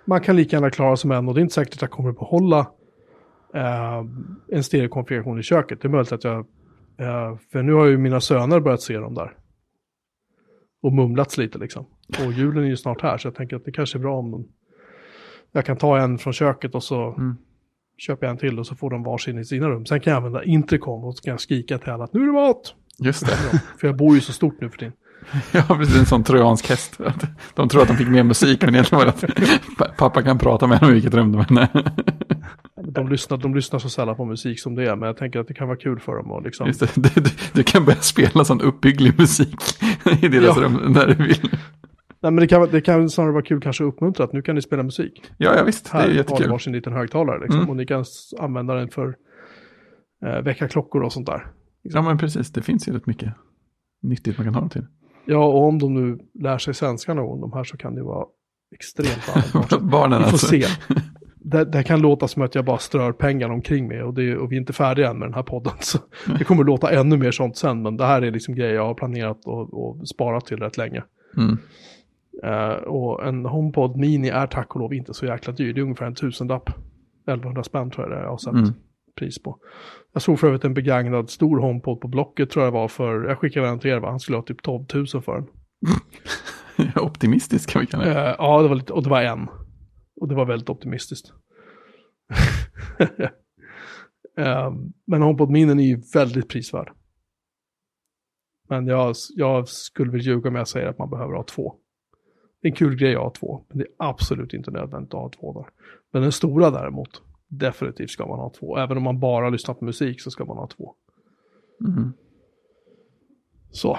Man 0.04 0.20
kan 0.20 0.36
lika 0.36 0.56
gärna 0.56 0.70
klara 0.70 0.96
sig 0.96 1.08
med 1.08 1.18
en 1.18 1.28
och 1.28 1.34
det 1.34 1.40
är 1.40 1.42
inte 1.42 1.54
säkert 1.54 1.74
att 1.74 1.82
jag 1.82 1.90
kommer 1.90 2.12
behålla 2.12 2.58
eh, 3.54 4.04
en 4.52 4.64
stereokonfiguration 4.64 5.40
i 5.40 5.42
köket. 5.42 5.80
Det 5.82 5.88
är 5.88 5.90
möjligt 5.90 6.12
att 6.12 6.24
jag... 6.24 6.38
Eh, 6.98 7.36
för 7.52 7.62
nu 7.62 7.72
har 7.72 7.86
ju 7.86 7.98
mina 7.98 8.20
söner 8.20 8.60
börjat 8.60 8.82
se 8.82 8.96
dem 8.98 9.14
där. 9.14 9.32
Och 10.82 10.92
mumlats 10.92 11.38
lite 11.38 11.58
liksom. 11.58 11.86
Och 12.26 12.32
julen 12.32 12.64
är 12.64 12.68
ju 12.68 12.76
snart 12.76 13.02
här 13.02 13.18
så 13.18 13.26
jag 13.28 13.34
tänker 13.34 13.56
att 13.56 13.64
det 13.64 13.72
kanske 13.72 13.98
är 13.98 14.00
bra 14.00 14.18
om 14.18 14.30
de, 14.30 14.48
jag 15.52 15.64
kan 15.64 15.76
ta 15.76 15.98
en 15.98 16.18
från 16.18 16.32
köket 16.32 16.74
och 16.74 16.82
så 16.84 17.12
Mm. 17.12 17.36
köper 17.98 18.26
jag 18.26 18.30
en 18.30 18.38
till 18.38 18.58
och 18.58 18.66
så 18.66 18.74
får 18.76 18.90
de 18.90 19.02
varsin 19.02 19.38
i 19.38 19.44
sina 19.44 19.68
rum. 19.68 19.86
Sen 19.86 20.00
kan 20.00 20.10
jag 20.10 20.16
använda 20.16 20.44
intercom 20.44 21.04
och 21.04 21.16
så 21.16 21.22
kan 21.22 21.30
jag 21.30 21.40
skrika 21.40 21.78
till 21.78 21.90
alla 21.90 22.04
att 22.04 22.12
nu 22.12 22.22
är 22.22 22.26
det 22.26 22.32
mat! 22.32 22.74
Just 22.98 23.26
det. 23.26 23.32
För 23.80 23.86
jag 23.86 23.96
bor 23.96 24.14
ju 24.14 24.20
så 24.20 24.32
stort 24.32 24.60
nu 24.60 24.70
för 24.70 24.78
tiden. 24.78 24.92
Ja, 25.52 25.62
precis. 25.76 25.98
En 25.98 26.06
sån 26.06 26.24
trojansk 26.24 26.68
häst. 26.68 27.00
De 27.54 27.68
tror 27.68 27.82
att 27.82 27.88
de 27.88 27.96
fick 27.96 28.08
mer 28.08 28.22
musik, 28.22 28.62
men 28.62 28.74
egentligen 28.74 28.98
var 28.98 29.06
det 29.06 29.10
att 29.12 29.76
pa- 29.78 29.92
pappa 29.96 30.22
kan 30.22 30.38
prata 30.38 30.66
med 30.66 30.80
dem 30.80 30.90
i 30.90 30.92
vilket 30.92 31.14
rum 31.14 31.32
de 31.32 31.56
än. 31.58 31.68
De 32.94 33.08
lyssnar, 33.08 33.38
de 33.38 33.54
lyssnar 33.54 33.78
så 33.78 33.88
sällan 33.88 34.16
på 34.16 34.24
musik 34.24 34.60
som 34.60 34.74
det 34.74 34.90
är, 34.90 34.96
men 34.96 35.06
jag 35.06 35.16
tänker 35.16 35.38
att 35.40 35.48
det 35.48 35.54
kan 35.54 35.68
vara 35.68 35.76
kul 35.78 36.00
för 36.00 36.16
dem 36.16 36.32
att 36.32 36.44
liksom... 36.44 36.66
Just 36.66 36.80
det. 36.80 36.90
Du, 37.14 37.20
du, 37.20 37.30
du 37.52 37.62
kan 37.62 37.84
börja 37.84 37.98
spela 38.00 38.44
sån 38.44 38.60
uppbygglig 38.60 39.18
musik 39.18 39.56
i 40.22 40.28
deras 40.28 40.56
Ja. 40.56 40.62
rum 40.62 40.92
när 40.92 41.06
du 41.06 41.14
vill. 41.14 41.50
Nej, 42.22 42.32
men 42.32 42.36
det 42.36 42.46
kan, 42.46 42.68
det 42.70 42.80
kan 42.80 43.10
snarare 43.10 43.32
vara 43.32 43.42
kul 43.42 43.60
kanske 43.60 43.84
att 43.84 43.88
uppmuntra 43.94 44.24
att 44.24 44.32
nu 44.32 44.42
kan 44.42 44.54
ni 44.54 44.62
spela 44.62 44.82
musik. 44.82 45.22
Ja, 45.36 45.56
ja 45.56 45.64
visst. 45.64 45.84
Det 45.84 45.90
Här 45.92 45.98
är 46.00 46.02
har 46.04 46.10
ni 46.12 46.16
jättekul. 46.16 46.50
varsin 46.50 46.72
liten 46.72 46.92
högtalare 46.92 47.38
liksom, 47.40 47.58
Mm. 47.58 47.70
och 47.70 47.76
ni 47.76 47.86
kan 47.86 48.04
använda 48.38 48.74
den 48.74 48.88
för 48.88 49.14
eh, 50.26 50.42
väckarklockor 50.42 51.02
och 51.02 51.12
sånt 51.12 51.26
där. 51.26 51.46
Ja, 51.82 52.02
men 52.02 52.18
precis. 52.18 52.52
Det 52.52 52.62
finns 52.62 52.88
ju 52.88 52.92
rätt 52.92 53.06
mycket 53.06 53.32
nyttigt 54.02 54.38
man 54.38 54.46
kan 54.46 54.54
ha 54.54 54.60
dem 54.60 54.70
till. 54.70 54.86
Ja, 55.24 55.44
och 55.46 55.64
om 55.64 55.78
de 55.78 55.94
nu 55.94 56.18
lär 56.34 56.58
sig 56.58 56.74
svenska 56.74 57.14
någon 57.14 57.26
gång, 57.26 57.40
de 57.40 57.52
här, 57.52 57.64
så 57.64 57.76
kan 57.76 57.94
det 57.94 58.02
vara 58.02 58.26
extremt 58.74 59.36
användbart. 59.36 59.80
Barnen 59.92 60.18
Vi 60.18 60.24
får 60.24 60.32
alltså. 60.32 60.46
se. 60.46 60.64
Det, 61.42 61.64
det 61.64 61.82
kan 61.82 62.00
låta 62.00 62.28
som 62.28 62.42
att 62.42 62.54
jag 62.54 62.64
bara 62.64 62.78
strör 62.78 63.12
pengar 63.12 63.50
omkring 63.50 63.88
mig 63.88 64.02
och, 64.02 64.14
det, 64.14 64.36
och 64.36 64.52
vi 64.52 64.56
är 64.56 64.60
inte 64.60 64.72
färdiga 64.72 65.10
än 65.10 65.18
med 65.18 65.28
den 65.28 65.34
här 65.34 65.42
podden. 65.42 65.72
Så 65.80 65.98
det 66.38 66.44
kommer 66.44 66.64
låta 66.64 66.90
ännu 66.90 67.16
mer 67.16 67.30
sånt 67.30 67.56
sen, 67.56 67.82
men 67.82 67.96
det 67.96 68.04
här 68.04 68.22
är 68.22 68.30
liksom 68.30 68.54
grejer 68.54 68.74
jag 68.74 68.86
har 68.86 68.94
planerat 68.94 69.44
och, 69.44 69.74
och 69.74 70.08
sparat 70.08 70.46
till 70.46 70.56
rätt 70.56 70.76
länge. 70.76 71.02
Mm. 71.36 71.58
Eh, 72.44 72.76
och 72.76 73.26
en 73.26 73.44
HomePod 73.46 73.96
Mini 73.96 74.28
är 74.28 74.46
tack 74.46 74.74
och 74.74 74.80
lov 74.80 74.94
inte 74.94 75.14
så 75.14 75.26
jäkla 75.26 75.52
dyr. 75.52 75.72
Det 75.74 75.80
är 75.80 75.82
ungefär 75.82 76.06
en 76.06 76.14
tusenlapp. 76.14 76.68
1100 77.26 77.62
spänn 77.62 77.90
tror 77.90 78.04
jag 78.08 78.16
det 78.16 78.20
är 78.20 78.22
jag 78.22 78.30
har 78.30 78.38
sett 78.38 78.52
Mm. 78.52 78.70
pris 79.18 79.42
på. 79.42 79.58
Jag 80.12 80.22
såg 80.22 80.40
för 80.40 80.46
övrigt 80.46 80.64
en 80.64 80.74
begagnad 80.74 81.30
stor 81.30 81.58
HomePod 81.58 82.00
på 82.00 82.08
Blocket 82.08 82.50
tror 82.50 82.64
jag 82.64 82.72
var 82.72 82.88
för, 82.88 83.24
jag 83.24 83.38
skickade 83.38 83.66
den 83.66 83.78
till 83.78 83.90
er 83.90 83.98
va, 83.98 84.10
han 84.10 84.20
skulle 84.20 84.38
ha 84.38 84.42
typ 84.42 84.62
12 84.62 84.84
000 84.94 85.06
för 85.06 85.34
den. 85.34 85.46
Optimistisk 87.02 87.70
kan 87.70 87.80
vi 87.80 87.86
kalla 87.86 88.04
det. 88.04 88.28
Eh, 88.28 88.34
ja, 88.38 88.62
det 88.62 88.68
var 88.68 88.74
lite, 88.74 88.92
och 88.92 89.02
det 89.02 89.10
var 89.10 89.22
en. 89.22 89.48
Och 90.20 90.28
det 90.28 90.34
var 90.34 90.44
väldigt 90.44 90.68
optimistiskt. 90.68 91.32
Eh, 94.36 94.72
men 95.06 95.22
HomePod 95.22 95.50
Mini 95.50 95.82
är 95.82 95.86
ju 95.86 96.02
väldigt 96.14 96.48
prisvärd. 96.48 96.92
Men 98.68 98.86
jag, 98.86 99.14
jag 99.36 99.68
skulle 99.68 100.10
väl 100.10 100.20
ljuga 100.20 100.48
om 100.48 100.54
jag 100.54 100.68
säger 100.68 100.86
att 100.86 100.98
man 100.98 101.10
behöver 101.10 101.34
ha 101.34 101.42
två. 101.42 101.74
Det 102.62 102.68
är 102.68 102.70
en 102.70 102.76
kul 102.76 102.96
grej 102.96 103.14
att 103.14 103.22
ha 103.22 103.30
två, 103.30 103.64
men 103.68 103.78
det 103.78 103.84
är 103.84 103.90
absolut 103.98 104.54
inte 104.54 104.70
nödvändigt 104.70 105.14
att 105.14 105.20
ha 105.20 105.30
två 105.30 105.52
där. 105.52 105.70
Men 106.12 106.22
den 106.22 106.32
stora 106.32 106.70
däremot, 106.70 107.22
definitivt 107.50 108.10
ska 108.10 108.26
man 108.26 108.38
ha 108.38 108.52
två. 108.60 108.78
Även 108.78 108.96
om 108.96 109.02
man 109.02 109.20
bara 109.20 109.50
lyssnar 109.50 109.74
på 109.74 109.84
musik 109.84 110.20
så 110.20 110.30
ska 110.30 110.44
man 110.44 110.56
ha 110.56 110.66
två. 110.66 110.94
Mm. 111.86 112.12
Så. 113.70 113.98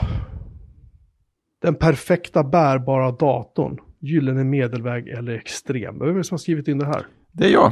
Den 1.61 1.75
perfekta 1.75 2.43
bärbara 2.43 3.11
datorn. 3.11 3.79
Gyllene 3.99 4.43
medelväg 4.43 5.07
eller 5.07 5.33
extrem. 5.33 5.99
Vem 5.99 6.09
är 6.09 6.13
det 6.13 6.23
som 6.23 6.33
har 6.35 6.39
skrivit 6.39 6.67
in 6.67 6.77
det 6.77 6.85
här? 6.85 7.05
Det 7.31 7.45
är 7.45 7.51
jag. 7.51 7.71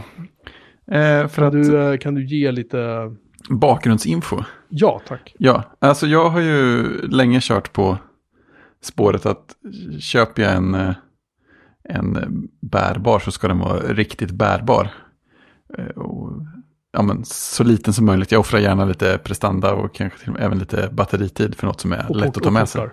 Eh, 0.92 1.28
för 1.28 1.36
Kan 1.36 1.46
att 1.46 1.52
du, 1.54 1.92
eh, 1.92 1.98
kan 1.98 2.16
du 2.16 2.26
ge 2.26 2.52
lite... 2.52 3.12
bakgrundsinfo. 3.50 4.38
Ja, 4.70 5.02
tack. 5.08 5.36
Ja, 5.40 5.64
alltså 5.80 6.08
jag 6.08 6.30
har 6.30 6.42
ju 6.42 6.84
länge 7.08 7.40
kört 7.42 7.74
på 7.74 7.98
spåret 8.82 9.26
att 9.26 9.56
köper 10.00 10.42
jag 10.42 10.56
en, 10.56 10.74
eh, 10.76 10.96
en 11.84 12.18
bärbar 12.62 13.20
så 13.20 13.32
ska 13.32 13.48
den 13.48 13.60
vara 13.60 13.80
riktigt 13.80 14.32
bärbar. 14.32 14.92
Eh, 15.78 15.86
Och, 15.86 16.32
ja, 16.92 17.02
men 17.02 17.26
så 17.26 17.64
liten 17.64 17.94
som 17.94 18.06
möjligt. 18.06 18.32
Jag 18.32 18.40
offrar 18.40 18.60
gärna 18.60 18.86
lite 18.86 19.18
prestanda 19.18 19.74
och 19.74 19.96
kanske 19.96 20.20
till 20.20 20.28
och 20.30 20.34
med 20.34 20.44
även 20.44 20.60
lite 20.60 20.90
batteritid 20.92 21.56
för 21.56 21.68
något 21.68 21.82
som 21.82 21.92
är 21.94 22.10
lätt 22.10 22.38
att 22.38 22.44
ta 22.44 22.52
med 22.52 22.70
sig. 22.70 22.90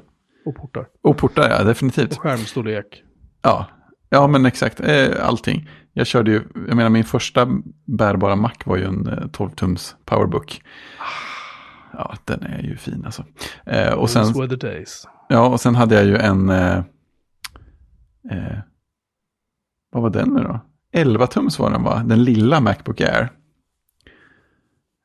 Och 0.46 0.54
portar. 0.56 0.86
Och 1.02 1.16
portar, 1.16 1.50
ja 1.50 1.64
definitivt. 1.64 2.12
Och 2.12 2.18
skärmstorlek. 2.22 3.02
Ja, 3.42 3.66
ja 4.10 4.26
men 4.26 4.46
exakt. 4.46 4.80
Eh, 4.80 5.26
Allting. 5.26 5.70
Jag 5.92 6.06
körde 6.06 6.30
ju, 6.30 6.42
jag 6.68 6.76
menar 6.76 6.90
min 6.90 7.04
första 7.04 7.48
bärbara 7.84 8.36
Mac 8.36 8.52
var 8.64 8.76
ju 8.76 8.84
en 8.84 9.06
eh, 9.08 9.12
12-tums 9.18 9.94
powerbook. 10.04 10.62
Ja, 11.92 12.14
den 12.24 12.42
är 12.42 12.62
ju 12.62 12.76
fin 12.76 13.02
alltså. 13.04 13.24
Eh, 13.66 13.92
och, 13.92 14.10
sen, 14.10 14.32
were 14.32 14.48
the 14.48 14.56
days. 14.56 15.06
ja, 15.28 15.48
och 15.48 15.60
sen 15.60 15.74
hade 15.74 15.94
jag 15.94 16.04
ju 16.04 16.16
en, 16.16 16.48
eh, 16.48 16.76
eh, 18.30 18.58
vad 19.90 20.02
var 20.02 20.10
den 20.10 20.28
nu 20.28 20.42
då? 20.42 20.60
11-tums 20.96 21.58
var 21.58 21.70
den 21.70 21.82
va? 21.82 22.02
Den 22.06 22.24
lilla 22.24 22.60
Macbook 22.60 23.00
Air. 23.00 23.30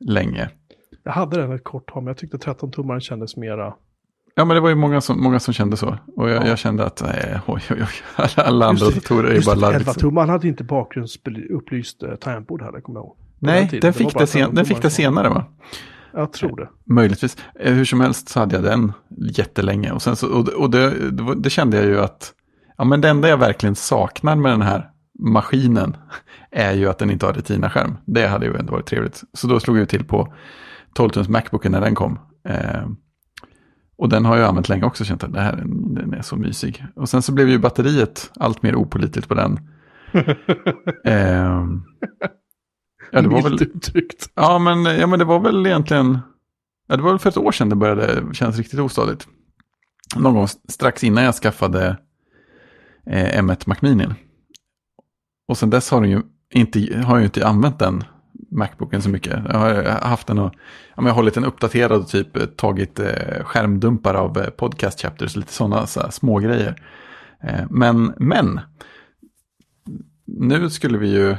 Länge. 0.05 0.49
Jag 1.03 1.11
hade 1.11 1.41
den 1.41 1.51
ett 1.51 1.63
kort 1.63 1.89
tag, 1.93 2.03
men 2.03 2.07
jag 2.07 2.17
tyckte 2.17 2.37
13-tummaren 2.37 2.99
kändes 2.99 3.37
mera... 3.37 3.73
Ja, 4.35 4.45
men 4.45 4.55
det 4.55 4.61
var 4.61 4.69
ju 4.69 4.75
många 4.75 5.01
som, 5.01 5.23
många 5.23 5.39
som 5.39 5.53
kände 5.53 5.77
så. 5.77 5.97
Och 6.15 6.29
jag, 6.29 6.43
Ja. 6.43 6.47
jag 6.47 6.57
kände 6.57 6.85
att, 6.85 7.01
nej, 7.05 7.39
oj, 7.45 7.61
oj, 7.69 7.77
oj, 8.17 8.27
alla, 8.35 8.65
andra 8.65 8.85
Just 8.85 8.95
datorer 9.09 9.29
är 9.29 9.35
ju 9.35 9.41
bara 9.45 9.55
det, 9.55 9.61
larvigt. 9.61 9.89
11-tummaren 9.89 10.29
hade 10.29 10.47
inte 10.47 10.63
bakgrundsupplyst 10.63 12.03
uh, 12.03 12.15
tangentbord 12.15 12.61
heller, 12.61 12.81
kommer 12.81 12.99
jag 12.99 13.05
ihåg. 13.05 13.17
Nej, 13.39 13.79
den 13.81 13.81
var 13.81 13.91
fick 13.93 14.17
det, 14.17 14.27
sen, 14.27 14.55
den 14.55 14.65
fick 14.65 14.77
13-tummaren 14.77 14.81
det 14.81 14.89
senare 14.89 15.29
va? 15.29 15.45
Jag 16.13 16.33
tror 16.33 16.57
det. 16.57 16.69
Möjligtvis. 16.93 17.37
Eh, 17.59 17.73
Hur 17.73 17.85
som 17.85 18.01
helst 18.01 18.29
så 18.29 18.39
hade 18.39 18.55
jag 18.55 18.63
den 18.63 18.93
jättelänge. 19.37 19.91
Och, 19.91 20.01
sen 20.01 20.15
så, 20.15 20.27
och, 20.27 20.47
och 20.47 20.69
det, 20.69 21.11
det 21.35 21.49
kände 21.49 21.77
jag 21.77 21.85
ju 21.85 21.99
att 21.99 22.33
ja, 22.77 22.83
men 22.83 23.01
det 23.01 23.09
enda 23.09 23.29
jag 23.29 23.37
verkligen 23.37 23.75
saknar 23.75 24.35
med 24.35 24.51
den 24.51 24.61
här 24.61 24.89
maskinen 25.21 25.97
är 26.51 26.73
ju 26.73 26.89
att 26.89 26.97
den 26.97 27.11
inte 27.11 27.25
har 27.25 27.33
retina-skärm. 27.33 27.97
Det 28.05 28.27
hade 28.27 28.45
ju 28.45 28.55
ändå 28.55 28.71
varit 28.71 28.85
trevligt. 28.85 29.23
Så 29.33 29.47
då 29.47 29.59
slog 29.59 29.77
jag 29.77 29.89
till 29.89 30.05
på 30.05 30.33
12-tums 30.97 31.29
Macbooken 31.29 31.71
när 31.71 31.81
den 31.81 31.95
kom. 31.95 32.19
Eh, 32.47 32.87
och 33.97 34.09
den 34.09 34.25
har 34.25 34.37
jag 34.37 34.49
använt 34.49 34.69
länge 34.69 34.83
också, 34.83 35.05
känt 35.05 35.23
att 35.23 35.33
det 35.33 35.41
här, 35.41 35.63
den 35.65 36.13
är 36.13 36.21
så 36.21 36.35
mysig. 36.35 36.85
Och 36.95 37.09
sen 37.09 37.21
så 37.21 37.31
blev 37.31 37.49
ju 37.49 37.59
batteriet 37.59 38.31
allt 38.35 38.63
mer 38.63 38.75
opolitligt 38.75 39.27
på 39.27 39.33
den. 39.33 39.59
eh, 41.05 41.65
ja, 43.11 43.21
det 43.21 43.27
var 43.27 43.41
väl... 43.41 43.63
Uttryckt. 43.63 44.29
Ja 44.35 44.59
men, 44.59 44.85
ja, 44.85 45.07
men 45.07 45.19
det 45.19 45.25
var 45.25 45.39
väl 45.39 45.65
egentligen, 45.65 46.19
ja, 46.87 46.95
det 46.95 47.03
var 47.03 47.11
väl 47.11 47.19
för 47.19 47.29
ett 47.29 47.37
år 47.37 47.51
sedan 47.51 47.69
det 47.69 47.75
började 47.75 48.33
kännas 48.33 48.57
riktigt 48.57 48.79
ostadigt. 48.79 49.27
Någon 50.15 50.33
gång 50.33 50.47
strax 50.47 51.03
innan 51.03 51.23
jag 51.23 51.35
skaffade 51.35 51.97
eh, 53.05 53.39
M1 53.41 53.63
Mac 53.65 53.75
Mini. 53.79 54.07
Och 55.51 55.57
sen 55.57 55.69
dess 55.69 55.91
har, 55.91 56.01
den 56.01 56.09
ju 56.09 56.21
inte, 56.53 56.79
har 56.79 57.13
jag 57.13 57.19
ju 57.19 57.25
inte 57.25 57.47
använt 57.47 57.79
den 57.79 58.03
Macbooken 58.51 59.01
så 59.01 59.09
mycket. 59.09 59.39
Jag 59.49 59.59
har 59.59 59.83
haft 59.83 60.27
den 60.27 60.39
och 60.39 60.53
jag 60.95 61.03
har 61.03 61.11
hållit 61.11 61.33
den 61.33 61.45
uppdaterad 61.45 62.01
och 62.01 62.07
typ 62.07 62.37
eh, 62.37 62.45
tagit 62.45 62.99
eh, 62.99 63.43
skärmdumpar 63.43 64.13
av 64.13 64.37
eh, 64.37 64.49
podcast 64.49 65.01
chapters, 65.01 65.35
lite 65.35 65.53
sådana 65.53 65.87
så 65.87 66.11
små 66.11 66.39
grejer. 66.39 66.75
Men, 67.69 68.13
men, 68.17 68.59
nu 70.25 70.69
skulle 70.69 70.97
vi 70.97 71.13
ju, 71.13 71.35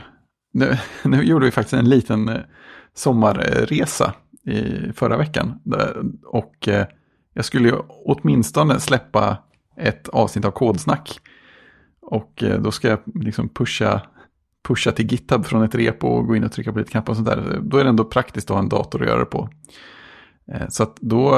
nu, 0.53 0.79
nu 1.05 1.23
gjorde 1.23 1.45
vi 1.45 1.51
faktiskt 1.51 1.75
en 1.75 1.89
liten 1.89 2.39
sommarresa 2.95 4.15
i 4.45 4.93
förra 4.93 5.17
veckan. 5.17 5.61
Och 6.25 6.69
jag 7.35 7.45
skulle 7.45 7.69
ju 7.69 7.75
åtminstone 7.89 8.81
släppa 8.81 9.37
ett 9.77 10.09
avsnitt 10.09 10.45
av 10.45 10.51
kodsnack. 10.51 11.21
Och 12.13 12.43
eh, 12.43 12.61
då 12.61 12.71
ska 12.71 12.89
jag 12.89 12.99
liksom 13.15 13.49
pusha, 13.49 14.01
pusha 14.69 14.93
till 14.93 15.13
GitHub 15.13 15.47
från 15.47 15.63
ett 15.63 15.75
repo 15.75 16.07
och 16.07 16.27
gå 16.27 16.37
in 16.37 16.45
och 16.45 16.53
trycka 16.53 16.73
på 16.73 16.79
lite 16.79 16.91
knappar 16.91 17.13
och 17.13 17.17
sånt 17.17 17.29
där. 17.29 17.61
Då 17.63 17.77
är 17.77 17.85
det 17.85 17.91
ändå 17.91 18.05
praktiskt 18.05 18.51
att 18.51 18.55
ha 18.55 18.63
en 18.63 18.69
dator 18.69 19.03
att 19.03 19.09
göra 19.09 19.19
det 19.19 19.25
på. 19.25 19.49
Eh, 20.53 20.69
så 20.69 20.83
att 20.83 20.97
då, 20.97 21.29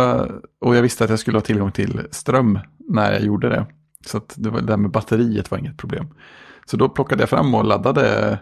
och 0.61 0.77
jag 0.77 0.83
visste 0.83 1.05
att 1.05 1.11
jag 1.11 1.19
skulle 1.19 1.37
ha 1.37 1.43
tillgång 1.43 1.73
till 1.73 2.01
ström 2.11 2.59
när 2.89 3.13
jag 3.13 3.23
gjorde 3.23 3.49
det. 3.49 3.67
Så 4.07 4.17
att 4.17 4.35
det, 4.37 4.51
var, 4.51 4.61
det 4.61 4.67
där 4.67 4.77
med 4.77 4.91
batteriet 4.91 5.51
var 5.51 5.59
inget 5.59 5.77
problem. 5.77 6.07
Så 6.67 6.77
då 6.77 6.89
plockade 6.89 7.23
jag 7.23 7.31
fram 7.31 7.55
och 7.55 7.65
laddade 7.65 8.39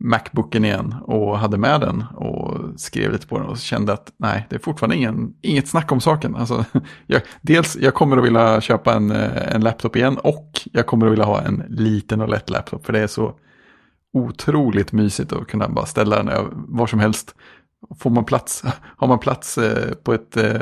Macbooken 0.00 0.64
igen 0.64 0.94
och 1.02 1.38
hade 1.38 1.58
med 1.58 1.80
den 1.80 2.04
och 2.14 2.80
skrev 2.80 3.12
lite 3.12 3.26
på 3.26 3.38
den 3.38 3.46
och 3.46 3.58
kände 3.58 3.92
att 3.92 4.12
nej, 4.16 4.46
det 4.50 4.56
är 4.56 4.60
fortfarande 4.60 4.96
ingen, 4.96 5.34
inget 5.42 5.68
snack 5.68 5.92
om 5.92 6.00
saken. 6.00 6.36
Alltså, 6.36 6.64
jag, 7.06 7.22
dels 7.40 7.76
jag 7.76 7.94
kommer 7.94 8.16
att 8.16 8.24
vilja 8.24 8.60
köpa 8.60 8.94
en, 8.94 9.10
eh, 9.10 9.54
en 9.54 9.60
laptop 9.60 9.96
igen 9.96 10.18
och 10.18 10.60
jag 10.72 10.86
kommer 10.86 11.06
att 11.06 11.12
vilja 11.12 11.24
ha 11.24 11.40
en 11.40 11.62
liten 11.68 12.20
och 12.20 12.28
lätt 12.28 12.50
laptop 12.50 12.86
för 12.86 12.92
det 12.92 13.00
är 13.00 13.06
så 13.06 13.34
otroligt 14.12 14.92
mysigt 14.92 15.32
att 15.32 15.46
kunna 15.46 15.68
bara 15.68 15.86
ställa 15.86 16.22
den 16.22 16.48
var 16.52 16.86
som 16.86 17.00
helst. 17.00 17.34
Får 17.98 18.10
man 18.10 18.24
plats, 18.24 18.64
har 18.96 19.08
man 19.08 19.18
plats 19.18 19.58
eh, 19.58 19.94
på 19.94 20.12
ett 20.12 20.36
eh, 20.36 20.60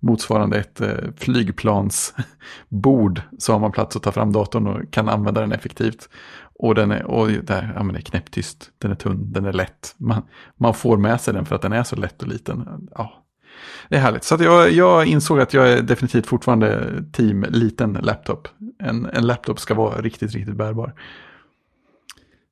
motsvarande 0.00 0.58
ett 0.58 0.80
flygplansbord 1.16 3.22
så 3.38 3.52
har 3.52 3.58
man 3.58 3.72
plats 3.72 3.96
att 3.96 4.02
ta 4.02 4.12
fram 4.12 4.32
datorn 4.32 4.66
och 4.66 4.92
kan 4.92 5.08
använda 5.08 5.40
den 5.40 5.52
effektivt. 5.52 6.08
Och 6.58 6.74
den 6.74 6.90
är, 6.90 7.04
och 7.04 7.28
där, 7.28 7.72
ja, 7.76 7.82
men 7.82 7.92
det 7.92 8.00
är 8.00 8.02
knäpptyst, 8.02 8.70
den 8.78 8.90
är 8.90 8.94
tunn, 8.94 9.32
den 9.32 9.44
är 9.44 9.52
lätt. 9.52 9.94
Man, 9.96 10.22
man 10.56 10.74
får 10.74 10.96
med 10.96 11.20
sig 11.20 11.34
den 11.34 11.46
för 11.46 11.56
att 11.56 11.62
den 11.62 11.72
är 11.72 11.82
så 11.82 11.96
lätt 11.96 12.22
och 12.22 12.28
liten. 12.28 12.88
Ja, 12.94 13.24
det 13.88 13.96
är 13.96 14.00
härligt. 14.00 14.24
Så 14.24 14.36
jag, 14.40 14.72
jag 14.72 15.06
insåg 15.06 15.40
att 15.40 15.54
jag 15.54 15.72
är 15.72 15.82
definitivt 15.82 16.26
fortfarande 16.26 16.88
team 17.12 17.46
liten 17.48 17.92
laptop. 17.92 18.48
En, 18.78 19.06
en 19.06 19.26
laptop 19.26 19.60
ska 19.60 19.74
vara 19.74 20.00
riktigt, 20.00 20.32
riktigt 20.32 20.56
bärbar. 20.56 20.94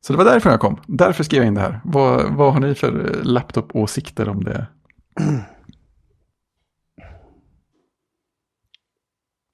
Så 0.01 0.13
det 0.13 0.17
var 0.17 0.25
därför 0.25 0.51
jag 0.51 0.61
kom. 0.61 0.81
Därför 0.87 1.25
skrev 1.25 1.43
jag 1.43 1.49
in 1.49 1.55
det 1.55 1.61
här. 1.61 1.81
Vad, 1.85 2.35
vad 2.35 2.53
har 2.53 2.61
ni 2.61 2.75
för 2.75 3.21
laptop-åsikter 3.23 4.29
om 4.29 4.45
det? 4.45 4.67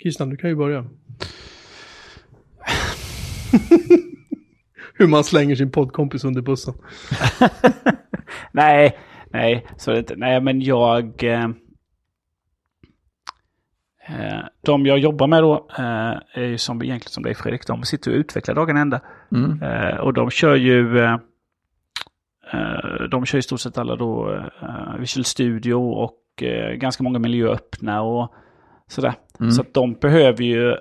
Christian, 0.03 0.30
du 0.30 0.36
kan 0.36 0.50
ju 0.50 0.57
börja. 0.57 0.86
Hur 5.03 5.09
man 5.09 5.24
slänger 5.24 5.55
sin 5.55 5.70
poddkompis 5.70 6.24
under 6.24 6.42
bussen. 6.42 6.74
nej, 8.53 8.98
nej, 9.30 9.66
så 9.76 9.94
inte. 9.94 10.16
Nej, 10.16 10.40
men 10.40 10.61
jag... 10.61 11.24
Eh, 11.24 11.44
eh, 14.09 14.44
de 14.64 14.86
jag 14.86 14.98
jobbar 14.98 15.26
med 15.26 15.42
då 15.42 15.68
eh, 15.78 16.14
är 16.34 16.44
ju 16.44 16.59
som, 16.59 16.82
egentligen 16.82 17.12
som 17.12 17.22
dig 17.22 17.34
Fredrik. 17.34 17.66
De 17.66 17.82
sitter 17.82 18.11
och 18.11 18.16
utvecklar 18.16 18.55
dagen 18.55 18.76
ända. 18.76 19.00
Mm. 19.32 19.62
Eh, 19.62 19.96
och 19.96 20.12
de 20.12 20.30
kör 20.30 20.55
ju... 20.55 20.98
Eh, 20.98 21.18
eh, 22.53 23.09
de 23.11 23.26
kör 23.26 23.38
i 23.38 23.42
stort 23.42 23.61
sett 23.61 23.78
alla 23.78 23.96
då 23.96 24.44
Visual 24.98 25.24
Studio 25.24 25.74
och 25.74 26.18
ganska 26.76 27.03
många 27.03 27.18
miljööppna 27.18 28.03
och 28.03 28.34
sådär. 28.86 29.14
Mm. 29.40 29.53
Så 29.53 29.62
att 29.62 29.74
de 29.74 29.94
behöver 29.94 30.42
ju 30.42 30.76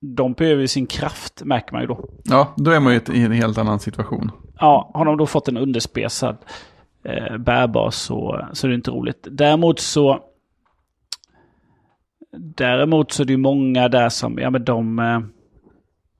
de 0.00 0.32
behöver 0.32 0.66
sin 0.66 0.86
kraft, 0.86 1.42
märker 1.44 1.72
man 1.72 1.80
ju 1.80 1.86
då. 1.86 2.08
Ja, 2.24 2.54
då 2.56 2.70
är 2.70 2.80
man 2.80 2.92
ju 2.92 3.00
i 3.12 3.22
en 3.22 3.32
helt 3.32 3.58
annan 3.58 3.80
situation. 3.80 4.30
Ja, 4.58 4.90
har 4.94 5.04
de 5.04 5.16
då 5.16 5.26
fått 5.26 5.48
en 5.48 5.56
underspesad 5.56 6.36
eh, 7.04 7.38
bärbar 7.38 7.90
så, 7.90 8.46
så 8.52 8.66
är 8.66 8.68
det 8.68 8.74
inte 8.74 8.90
roligt. 8.90 9.26
Däremot 9.30 9.80
så... 9.80 10.24
Däremot 12.36 13.12
så 13.12 13.22
är 13.22 13.26
det 13.26 13.32
ju 13.32 13.38
många 13.38 13.88
där 13.88 14.08
som, 14.08 14.38
ja 14.38 14.50
men 14.50 14.64
de... 14.64 14.98
Eh, 14.98 15.20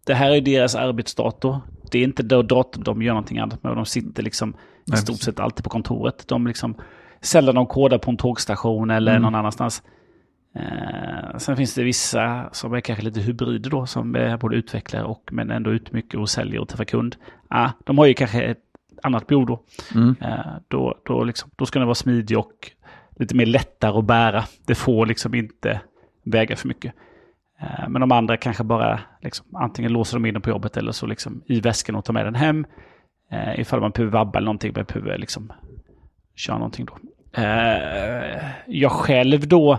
det 0.07 0.15
här 0.15 0.31
är 0.31 0.41
deras 0.41 0.75
arbetsdator. 0.75 1.61
Det 1.91 1.99
är 1.99 2.05
inte 2.05 2.23
då 2.23 2.43
datorn 2.43 2.85
de 2.85 3.03
gör 3.03 3.13
någonting 3.13 3.39
annat 3.39 3.63
med. 3.63 3.77
De 3.77 3.87
sitter 3.87 4.23
liksom 4.23 4.57
i 4.93 4.97
stort 4.97 5.21
sett 5.21 5.41
alltid 5.41 5.65
på 5.65 5.71
kontoret. 5.71 6.29
De 6.29 6.47
liksom, 6.47 6.75
sällan 7.21 7.55
de 7.55 7.67
kodar 7.67 7.99
på 7.99 8.11
en 8.11 8.17
tågstation 8.17 8.91
eller 8.91 9.13
mm. 9.13 9.23
någon 9.23 9.35
annanstans. 9.35 9.83
Eh, 10.55 11.39
sen 11.39 11.57
finns 11.57 11.75
det 11.75 11.83
vissa 11.83 12.49
som 12.53 12.75
är 12.75 12.81
kanske 12.81 13.05
lite 13.05 13.21
hybrider 13.21 13.71
då, 13.71 13.87
som 13.87 14.17
är 14.17 14.37
både 14.37 14.57
utvecklare 14.57 15.05
och 15.05 15.29
men 15.33 15.51
ändå 15.51 15.73
ut 15.73 15.93
mycket 15.93 16.21
och 16.21 16.29
säljer 16.29 16.61
och 16.61 16.69
träffar 16.69 16.85
kund. 16.85 17.17
Ah, 17.49 17.71
de 17.85 17.99
har 17.99 18.07
ju 18.07 18.15
kanske 18.15 18.43
ett 18.43 18.63
annat 19.03 19.27
blod 19.27 19.47
då. 19.47 19.61
Mm. 19.95 20.17
Eh, 20.21 20.55
då, 20.69 20.99
då, 21.05 21.25
liksom, 21.25 21.51
då 21.57 21.67
ska 21.67 21.79
den 21.79 21.89
vara 21.89 21.95
smidig 21.95 22.39
och 22.39 22.71
lite 23.17 23.37
mer 23.37 23.47
lättare 23.47 23.99
att 23.99 24.05
bära. 24.05 24.45
Det 24.67 24.75
får 24.75 25.07
liksom 25.07 25.35
inte 25.35 25.81
väga 26.25 26.57
för 26.57 26.69
mycket. 26.69 26.95
Eh, 27.61 27.89
men 27.89 28.01
de 28.01 28.13
andra 28.13 28.37
kanske 28.37 28.65
bara 28.65 29.01
liksom, 29.23 29.47
antingen 29.55 29.93
låser 29.93 30.17
de 30.17 30.27
in 30.27 30.35
den 30.35 30.43
på 30.43 30.51
jobbet 30.51 30.77
eller 30.77 30.93
så 30.93 31.07
liksom 31.07 31.43
i 31.47 31.61
väskan 31.61 31.97
och 31.97 32.05
tar 32.05 32.13
med 32.13 32.27
den 32.27 32.35
hem. 32.35 32.67
Eh, 33.31 33.61
ifall 33.61 33.81
man 33.81 33.91
behöver 33.91 34.13
vabba 34.13 34.39
eller 34.39 34.45
någonting, 34.45 34.73
man 34.77 34.85
behöver 34.85 35.19
liksom 35.19 35.53
köra 36.35 36.59
någonting 36.59 36.87
då. 36.87 36.99
Eh, 37.43 38.45
jag 38.67 38.93
själv 38.93 39.49
då 39.49 39.79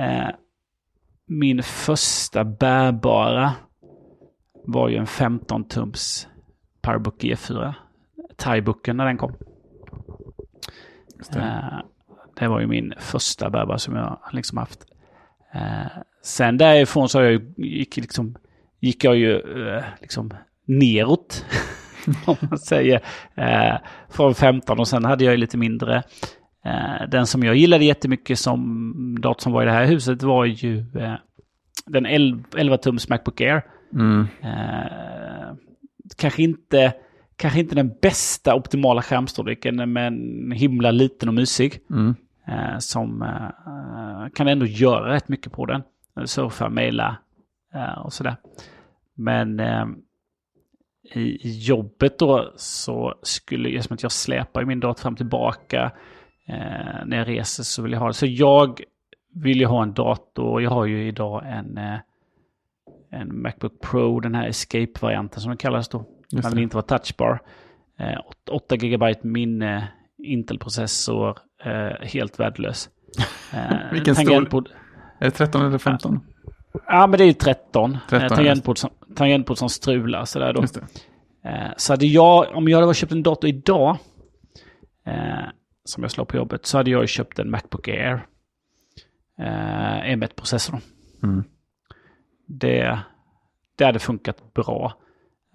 Eh, 0.00 0.28
min 1.26 1.62
första 1.62 2.44
bärbara 2.44 3.52
var 4.64 4.88
ju 4.88 4.96
en 4.96 5.06
15-tums 5.06 6.26
Powerbook 6.82 7.22
G4. 7.22 7.74
Thaibooken 8.36 8.96
när 8.96 9.06
den 9.06 9.16
kom. 9.16 9.34
Det. 11.32 11.38
Eh, 11.38 11.78
det. 12.36 12.48
var 12.48 12.60
ju 12.60 12.66
min 12.66 12.92
första 12.98 13.50
bärbara 13.50 13.78
som 13.78 13.96
jag 13.96 14.18
liksom 14.32 14.58
haft. 14.58 14.84
Eh, 15.54 16.02
sen 16.22 16.56
därifrån 16.58 17.08
så 17.08 17.22
jag, 17.22 17.42
gick, 17.56 17.96
liksom, 17.96 18.36
gick 18.80 19.04
jag 19.04 19.16
ju 19.16 19.42
liksom 20.00 20.30
neråt. 20.64 21.44
om 22.26 22.36
man 22.40 22.58
säger. 22.58 23.00
Från 24.08 24.34
15 24.34 24.78
och 24.78 24.88
sen 24.88 25.04
hade 25.04 25.24
jag 25.24 25.32
ju 25.32 25.36
lite 25.36 25.56
mindre 25.56 26.02
den 27.08 27.26
som 27.26 27.42
jag 27.42 27.56
gillade 27.56 27.84
jättemycket 27.84 28.38
som 28.38 29.16
dator 29.20 29.42
som 29.42 29.52
var 29.52 29.62
i 29.62 29.66
det 29.66 29.72
här 29.72 29.86
huset 29.86 30.22
var 30.22 30.44
ju 30.44 30.78
eh, 30.78 31.14
den 31.86 32.06
11-tums 32.06 33.10
Macbook 33.10 33.40
Air. 33.40 33.64
Mm. 33.94 34.26
Eh, 34.42 35.54
kanske, 36.16 36.42
inte, 36.42 36.94
kanske 37.36 37.60
inte 37.60 37.74
den 37.74 37.92
bästa 38.02 38.54
optimala 38.54 39.02
skärmstorleken 39.02 39.92
men 39.92 40.52
himla 40.52 40.90
liten 40.90 41.28
och 41.28 41.34
mysig. 41.34 41.80
Mm. 41.90 42.14
som 42.78 43.24
kan 44.34 44.48
ändå 44.48 44.66
göra 44.66 45.14
rätt 45.14 45.28
mycket 45.28 45.52
på 45.52 45.66
den. 45.66 45.82
Surfa, 46.24 46.68
mejla 46.68 47.16
och 48.04 48.12
sådär. 48.12 48.36
Men 49.14 49.60
i 51.14 51.58
jobbet 51.58 52.18
då 52.18 52.52
så 52.56 53.14
skulle, 53.22 53.68
eftersom 53.68 53.94
att 53.94 54.02
jag 54.02 54.12
släpar 54.12 54.64
min 54.64 54.80
dator 54.80 55.02
fram 55.02 55.12
och 55.12 55.16
tillbaka 55.16 55.92
eh, 56.52 57.06
när 57.06 57.16
jag 57.16 57.28
reser 57.28 57.62
så 57.62 57.82
vill 57.82 57.92
jag 57.92 58.00
ha 58.00 58.06
det. 58.06 58.14
Så 58.14 58.26
jag 58.26 58.80
vill 59.34 59.60
ju 59.60 59.66
ha 59.66 59.82
en 59.82 59.92
dator. 59.92 60.62
Jag 60.62 60.70
har 60.70 60.86
ju 60.86 61.08
idag 61.08 61.42
en, 61.46 61.78
eh, 61.78 61.98
en 63.10 63.42
Macbook 63.42 63.80
Pro, 63.80 64.20
den 64.20 64.34
här 64.34 64.48
Escape-varianten 64.48 65.40
som 65.40 65.50
den 65.50 65.56
kallas 65.56 65.88
då. 65.88 66.04
Den 66.30 66.50
vill 66.50 66.62
inte 66.62 66.76
vara 66.76 66.86
touchbar. 66.86 67.42
Eh, 67.98 68.20
8 68.50 68.76
GB 68.76 69.14
minne, 69.22 69.88
Intel-processor, 70.18 71.38
eh, 71.64 72.06
helt 72.06 72.40
värdelös. 72.40 72.88
Eh, 73.54 73.92
Vilken 73.92 74.14
stor? 74.14 74.68
Är 75.18 75.24
det 75.24 75.30
13 75.30 75.66
eller 75.66 75.78
15? 75.78 76.20
Ja, 76.86 77.06
men 77.06 77.18
det 77.18 77.24
är 77.24 77.26
ju 77.26 77.32
13. 77.32 77.98
13 78.08 78.30
eh, 78.30 78.36
tangentbord, 78.36 78.78
som, 78.78 78.90
tangentbord 79.16 79.58
som 79.58 79.68
strular 79.68 80.24
sådär 80.24 80.52
då. 80.52 80.62
Eh, 81.44 81.70
så 81.76 81.92
hade 81.92 82.06
jag, 82.06 82.46
om 82.54 82.68
jag 82.68 82.80
hade 82.80 82.94
köpt 82.94 83.12
en 83.12 83.22
dator 83.22 83.50
idag, 83.50 83.96
eh, 85.06 85.48
som 85.84 86.02
jag 86.02 86.10
slår 86.10 86.24
på 86.24 86.36
jobbet 86.36 86.66
så 86.66 86.76
hade 86.76 86.90
jag 86.90 87.08
köpt 87.08 87.38
en 87.38 87.50
Macbook 87.50 87.88
Air. 87.88 88.26
Eh, 89.38 90.14
M1-processorn. 90.16 90.80
Mm. 91.22 91.44
Det, 92.46 92.98
det 93.76 93.84
hade 93.84 93.98
funkat 93.98 94.54
bra. 94.54 94.94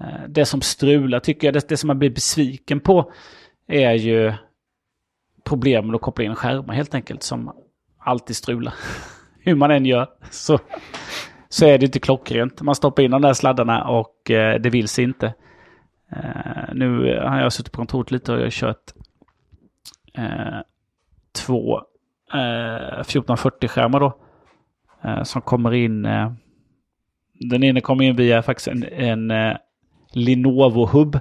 Eh, 0.01 0.27
det 0.27 0.45
som 0.45 0.61
strular 0.61 1.19
tycker 1.19 1.47
jag, 1.47 1.53
det, 1.53 1.69
det 1.69 1.77
som 1.77 1.87
man 1.87 1.99
blir 1.99 2.09
besviken 2.09 2.79
på 2.79 3.11
är 3.67 3.93
ju 3.93 4.33
problemen 5.43 5.95
att 5.95 6.01
koppla 6.01 6.25
in 6.25 6.35
skärmar 6.35 6.73
helt 6.73 6.95
enkelt 6.95 7.23
som 7.23 7.51
alltid 7.97 8.35
strular. 8.35 8.73
Hur 9.39 9.55
man 9.55 9.71
än 9.71 9.85
gör 9.85 10.09
så, 10.31 10.59
så 11.49 11.65
är 11.65 11.77
det 11.77 11.85
inte 11.85 11.99
klockrent. 11.99 12.61
Man 12.61 12.75
stoppar 12.75 13.03
in 13.03 13.11
de 13.11 13.21
där 13.21 13.33
sladdarna 13.33 13.87
och 13.87 14.31
eh, 14.31 14.61
det 14.61 14.69
vill 14.69 14.87
sig 14.87 15.03
inte. 15.03 15.33
Uh, 16.11 16.73
nu 16.73 17.19
har 17.19 17.41
jag 17.41 17.53
suttit 17.53 17.71
på 17.71 17.77
kontoret 17.77 18.11
lite 18.11 18.31
och 18.31 18.37
jag 18.37 18.45
har 18.45 18.49
kört 18.49 18.93
eh, 20.17 20.59
två 21.45 21.77
eh, 22.33 22.99
1440-skärmar 23.01 23.99
då. 23.99 24.17
Eh, 25.03 25.23
som 25.23 25.41
kommer 25.41 25.73
in. 25.73 26.05
Eh, 26.05 26.31
den 27.33 27.63
ena 27.63 27.81
kommer 27.81 28.03
in 28.03 28.15
via 28.15 28.43
faktiskt 28.43 28.67
en, 28.67 28.83
en 28.83 29.31
eh, 29.31 29.57
Lenovo-hub. 30.13 31.19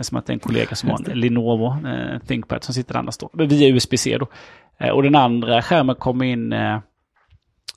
Som 0.00 0.18
att 0.18 0.26
det 0.26 0.30
är 0.30 0.34
en 0.34 0.40
kollega 0.40 0.76
som 0.76 0.90
har 0.90 1.10
en 1.10 1.20
Lenovo 1.20 1.76
ThinkPad 2.26 2.64
som 2.64 2.74
sitter 2.74 2.96
annars 2.96 3.18
då. 3.18 3.30
Via 3.32 3.68
USB-C 3.68 4.18
då. 4.18 4.26
Och 4.92 5.02
den 5.02 5.14
andra 5.14 5.62
skärmen 5.62 5.96
kommer 5.96 6.24
in 6.24 6.54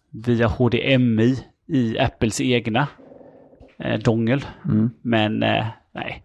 via 0.10 0.48
HDMI 0.48 1.38
i 1.68 2.00
Apples 2.00 2.42
egna 2.42 2.88
eh, 3.80 4.00
dongel. 4.00 4.46
Mm. 4.66 4.90
Men 5.02 5.44
eh, 5.44 5.66
nej, 5.92 6.24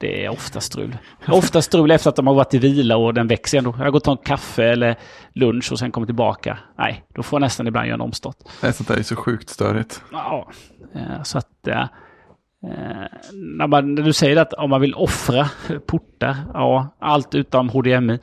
det 0.00 0.24
är 0.24 0.28
ofta 0.28 0.60
strul. 0.60 0.98
Ofta 1.28 1.62
strul 1.62 1.90
efter 1.90 2.10
att 2.10 2.16
de 2.16 2.26
har 2.26 2.34
varit 2.34 2.54
i 2.54 2.58
vila 2.58 2.96
och 2.96 3.14
den 3.14 3.26
växer 3.26 3.58
ändå. 3.58 3.74
Jag 3.78 3.92
gått 3.92 4.00
och 4.00 4.04
tagit 4.04 4.20
en 4.20 4.24
kaffe 4.26 4.64
eller 4.64 4.96
lunch 5.32 5.72
och 5.72 5.78
sen 5.78 5.92
kommer 5.92 6.06
tillbaka. 6.06 6.58
Nej, 6.78 7.04
då 7.14 7.22
får 7.22 7.36
jag 7.36 7.40
nästan 7.40 7.66
ibland 7.66 7.86
göra 7.86 7.94
en 7.94 8.00
omstart. 8.00 8.36
Nej, 8.62 8.72
sånt 8.72 8.88
där 8.88 8.96
är 8.96 9.02
så 9.02 9.16
sjukt 9.16 9.48
störigt. 9.48 10.02
Ja, 10.12 10.48
eh, 10.94 11.22
så 11.22 11.38
att... 11.38 11.66
eh, 11.68 11.80
eh, 11.80 13.06
när, 13.32 13.66
man, 13.66 13.94
när 13.94 14.02
du 14.02 14.12
säger 14.12 14.36
att 14.36 14.52
om 14.52 14.70
man 14.70 14.80
vill 14.80 14.94
offra 14.94 15.48
portar, 15.86 16.36
ja, 16.54 16.96
allt 16.98 17.34
utom 17.34 17.68
HDMI. 17.68 18.18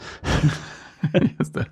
Just 1.40 1.54
det. 1.54 1.66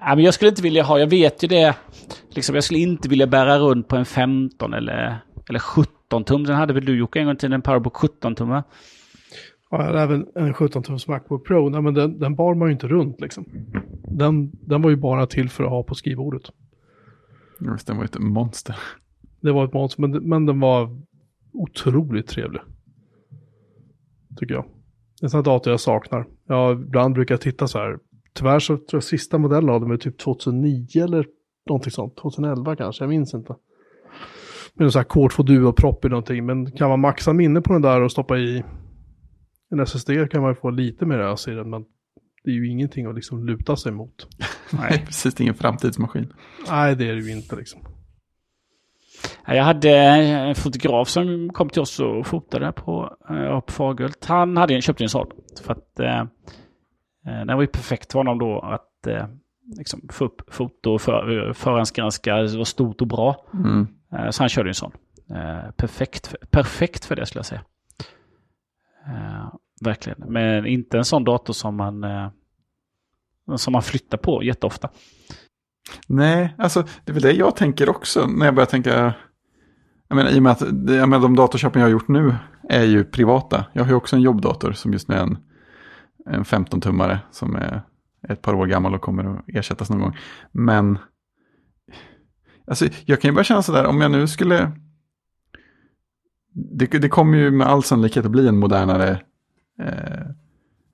Ja, 0.00 0.14
men 0.14 0.24
jag 0.24 0.34
skulle 0.34 0.48
inte 0.48 0.62
vilja 0.62 0.82
ha, 0.82 0.98
jag 0.98 1.06
vet 1.06 1.42
ju 1.42 1.48
det, 1.48 1.74
liksom, 2.30 2.54
jag 2.54 2.64
skulle 2.64 2.80
inte 2.80 3.08
vilja 3.08 3.26
bära 3.26 3.58
runt 3.58 3.88
på 3.88 3.96
en 3.96 4.04
15 4.04 4.74
eller, 4.74 5.18
eller 5.48 5.58
17 5.58 5.92
tum. 6.08 6.44
Den 6.44 6.56
hade 6.56 6.72
väl 6.72 6.84
du 6.84 6.98
Jocke 6.98 7.18
en 7.18 7.26
gång 7.26 7.34
i 7.34 7.38
tiden, 7.38 7.52
en 7.52 7.62
Powerbook 7.62 7.96
17 7.96 8.34
tum 8.34 8.48
va? 8.48 8.64
Ja, 9.70 9.78
jag 9.78 9.86
hade 9.86 10.02
även 10.02 10.26
en 10.34 10.54
17-tums 10.54 11.08
Macbook 11.10 11.46
Pro. 11.46 11.68
Nej, 11.68 11.82
men 11.82 11.94
den, 11.94 12.18
den 12.18 12.34
bar 12.34 12.54
man 12.54 12.68
ju 12.68 12.72
inte 12.72 12.88
runt 12.88 13.20
liksom. 13.20 13.44
Den, 14.04 14.50
den 14.52 14.82
var 14.82 14.90
ju 14.90 14.96
bara 14.96 15.26
till 15.26 15.48
för 15.48 15.64
att 15.64 15.70
ha 15.70 15.82
på 15.82 15.94
skrivbordet. 15.94 16.42
Just 17.60 17.86
det, 17.86 17.92
var 17.92 18.00
ju 18.00 18.04
ett 18.04 18.18
monster. 18.18 18.76
Det 19.40 19.52
var 19.52 19.64
ett 19.64 19.72
monster, 19.72 20.02
men, 20.02 20.10
men 20.10 20.46
den 20.46 20.60
var 20.60 21.00
otroligt 21.52 22.26
trevlig. 22.26 22.62
Tycker 24.36 24.54
jag. 24.54 24.64
En 25.22 25.30
sån 25.30 25.38
här 25.38 25.44
dator 25.44 25.70
jag 25.70 25.80
saknar. 25.80 26.26
Jag 26.46 26.80
ibland 26.80 27.14
brukar 27.14 27.34
jag 27.34 27.40
titta 27.40 27.68
så 27.68 27.78
här. 27.78 27.98
Tyvärr 28.34 28.58
så 28.58 28.76
tror 28.76 28.86
jag 28.92 29.02
sista 29.02 29.38
modellen 29.38 29.70
av 29.70 29.80
dem 29.80 29.90
är 29.90 29.96
typ 29.96 30.18
2009 30.18 30.86
eller 31.04 31.26
någonting 31.68 31.90
sånt. 31.90 32.16
2011 32.16 32.76
kanske, 32.76 33.04
jag 33.04 33.08
minns 33.08 33.34
inte. 33.34 33.54
Med 34.78 34.84
en 34.84 34.92
sån 34.92 35.00
här 35.00 35.04
kort 35.04 35.32
för 35.32 35.42
duo 35.42 35.72
propp 35.72 36.04
i 36.04 36.08
någonting. 36.08 36.46
Men 36.46 36.70
kan 36.70 36.88
man 36.88 37.00
maxa 37.00 37.32
minne 37.32 37.60
på 37.60 37.72
den 37.72 37.82
där 37.82 38.00
och 38.00 38.12
stoppa 38.12 38.38
i 38.38 38.64
en 39.70 39.80
SSD 39.80 40.10
kan 40.30 40.42
man 40.42 40.56
få 40.56 40.70
lite 40.70 41.06
mer 41.06 41.18
ös 41.18 41.48
i 41.48 41.50
den. 41.50 41.70
Men 41.70 41.84
det 42.44 42.50
är 42.50 42.54
ju 42.54 42.68
ingenting 42.68 43.06
att 43.06 43.14
liksom 43.14 43.46
luta 43.46 43.76
sig 43.76 43.92
mot. 43.92 44.26
Nej, 44.70 45.02
precis. 45.06 45.34
Det 45.34 45.40
är 45.40 45.44
ingen 45.44 45.54
framtidsmaskin. 45.54 46.32
Nej, 46.70 46.96
det 46.96 47.08
är 47.08 47.14
det 47.14 47.20
ju 47.20 47.32
inte 47.32 47.56
liksom. 47.56 47.80
Ja, 49.46 49.54
Jag 49.54 49.64
hade 49.64 49.90
en 49.90 50.54
fotograf 50.54 51.08
som 51.08 51.50
kom 51.52 51.68
till 51.68 51.82
oss 51.82 52.00
och 52.00 52.26
fotade 52.26 52.72
på, 52.72 53.16
eh, 53.30 53.60
på 53.60 53.72
Fagerhult. 53.72 54.24
Han 54.24 54.56
hade 54.56 54.74
en, 54.74 54.82
köpte 54.82 55.04
en 55.04 55.08
sån. 55.08 55.26
För 55.64 55.72
att 55.72 56.00
eh, 56.00 56.20
eh, 57.26 57.46
den 57.46 57.56
var 57.56 57.60
ju 57.60 57.66
perfekt 57.66 58.12
för 58.12 58.18
honom 58.18 58.38
då 58.38 58.60
att 58.60 59.06
eh, 59.06 59.26
liksom 59.76 60.00
få 60.12 60.24
upp 60.24 60.54
foto 60.54 60.90
och 60.90 61.00
för, 61.00 61.52
förhandsgranska 61.52 62.34
var 62.34 62.64
stort 62.64 63.00
och 63.00 63.06
bra. 63.06 63.46
Mm. 63.54 63.86
Eh, 64.12 64.30
så 64.30 64.42
han 64.42 64.48
körde 64.48 64.70
en 64.70 64.74
sån. 64.74 64.92
Eh, 65.30 65.70
perfekt, 65.70 66.26
för, 66.26 66.38
perfekt 66.50 67.04
för 67.04 67.16
det 67.16 67.26
skulle 67.26 67.38
jag 67.38 67.46
säga. 67.46 67.62
Eh, 69.06 69.54
verkligen. 69.80 70.18
Men 70.32 70.66
inte 70.66 70.98
en 70.98 71.04
sån 71.04 71.24
dator 71.24 71.52
som 71.52 71.76
man, 71.76 72.04
eh, 72.04 72.28
som 73.56 73.72
man 73.72 73.82
flyttar 73.82 74.18
på 74.18 74.42
jätteofta. 74.42 74.88
Nej, 76.06 76.54
alltså 76.58 76.82
det 76.82 77.12
är 77.12 77.14
väl 77.14 77.22
det 77.22 77.32
jag 77.32 77.56
tänker 77.56 77.88
också 77.88 78.26
när 78.26 78.46
jag 78.46 78.54
börjar 78.54 78.66
tänka. 78.66 79.14
Jag 80.08 80.16
menar, 80.16 80.30
I 80.30 80.38
och 80.38 80.42
med 80.42 80.52
att 80.52 80.60
jag 80.60 81.08
menar, 81.08 81.20
de 81.20 81.36
datorköpen 81.36 81.80
jag 81.80 81.86
har 81.86 81.92
gjort 81.92 82.08
nu 82.08 82.34
är 82.68 82.84
ju 82.84 83.04
privata. 83.04 83.64
Jag 83.72 83.84
har 83.84 83.90
ju 83.90 83.96
också 83.96 84.16
en 84.16 84.22
jobbdator 84.22 84.72
som 84.72 84.92
just 84.92 85.08
nu 85.08 85.14
är 85.14 85.22
en, 85.22 85.38
en 86.26 86.44
15-tummare 86.44 87.18
som 87.30 87.56
är 87.56 87.82
ett 88.28 88.42
par 88.42 88.54
år 88.54 88.66
gammal 88.66 88.94
och 88.94 89.00
kommer 89.00 89.24
att 89.24 89.44
ersättas 89.46 89.90
någon 89.90 90.00
gång. 90.00 90.16
Men 90.52 90.98
alltså, 92.68 92.88
jag 93.04 93.20
kan 93.20 93.30
ju 93.30 93.34
bara 93.34 93.44
känna 93.44 93.62
sådär, 93.62 93.86
om 93.86 94.00
jag 94.00 94.10
nu 94.10 94.28
skulle... 94.28 94.72
Det, 96.52 96.86
det 96.86 97.08
kommer 97.08 97.38
ju 97.38 97.50
med 97.50 97.66
all 97.66 97.82
sannolikhet 97.82 98.24
att 98.24 98.30
bli 98.30 98.48
en 98.48 98.58
modernare 98.58 99.20
eh, 99.82 100.26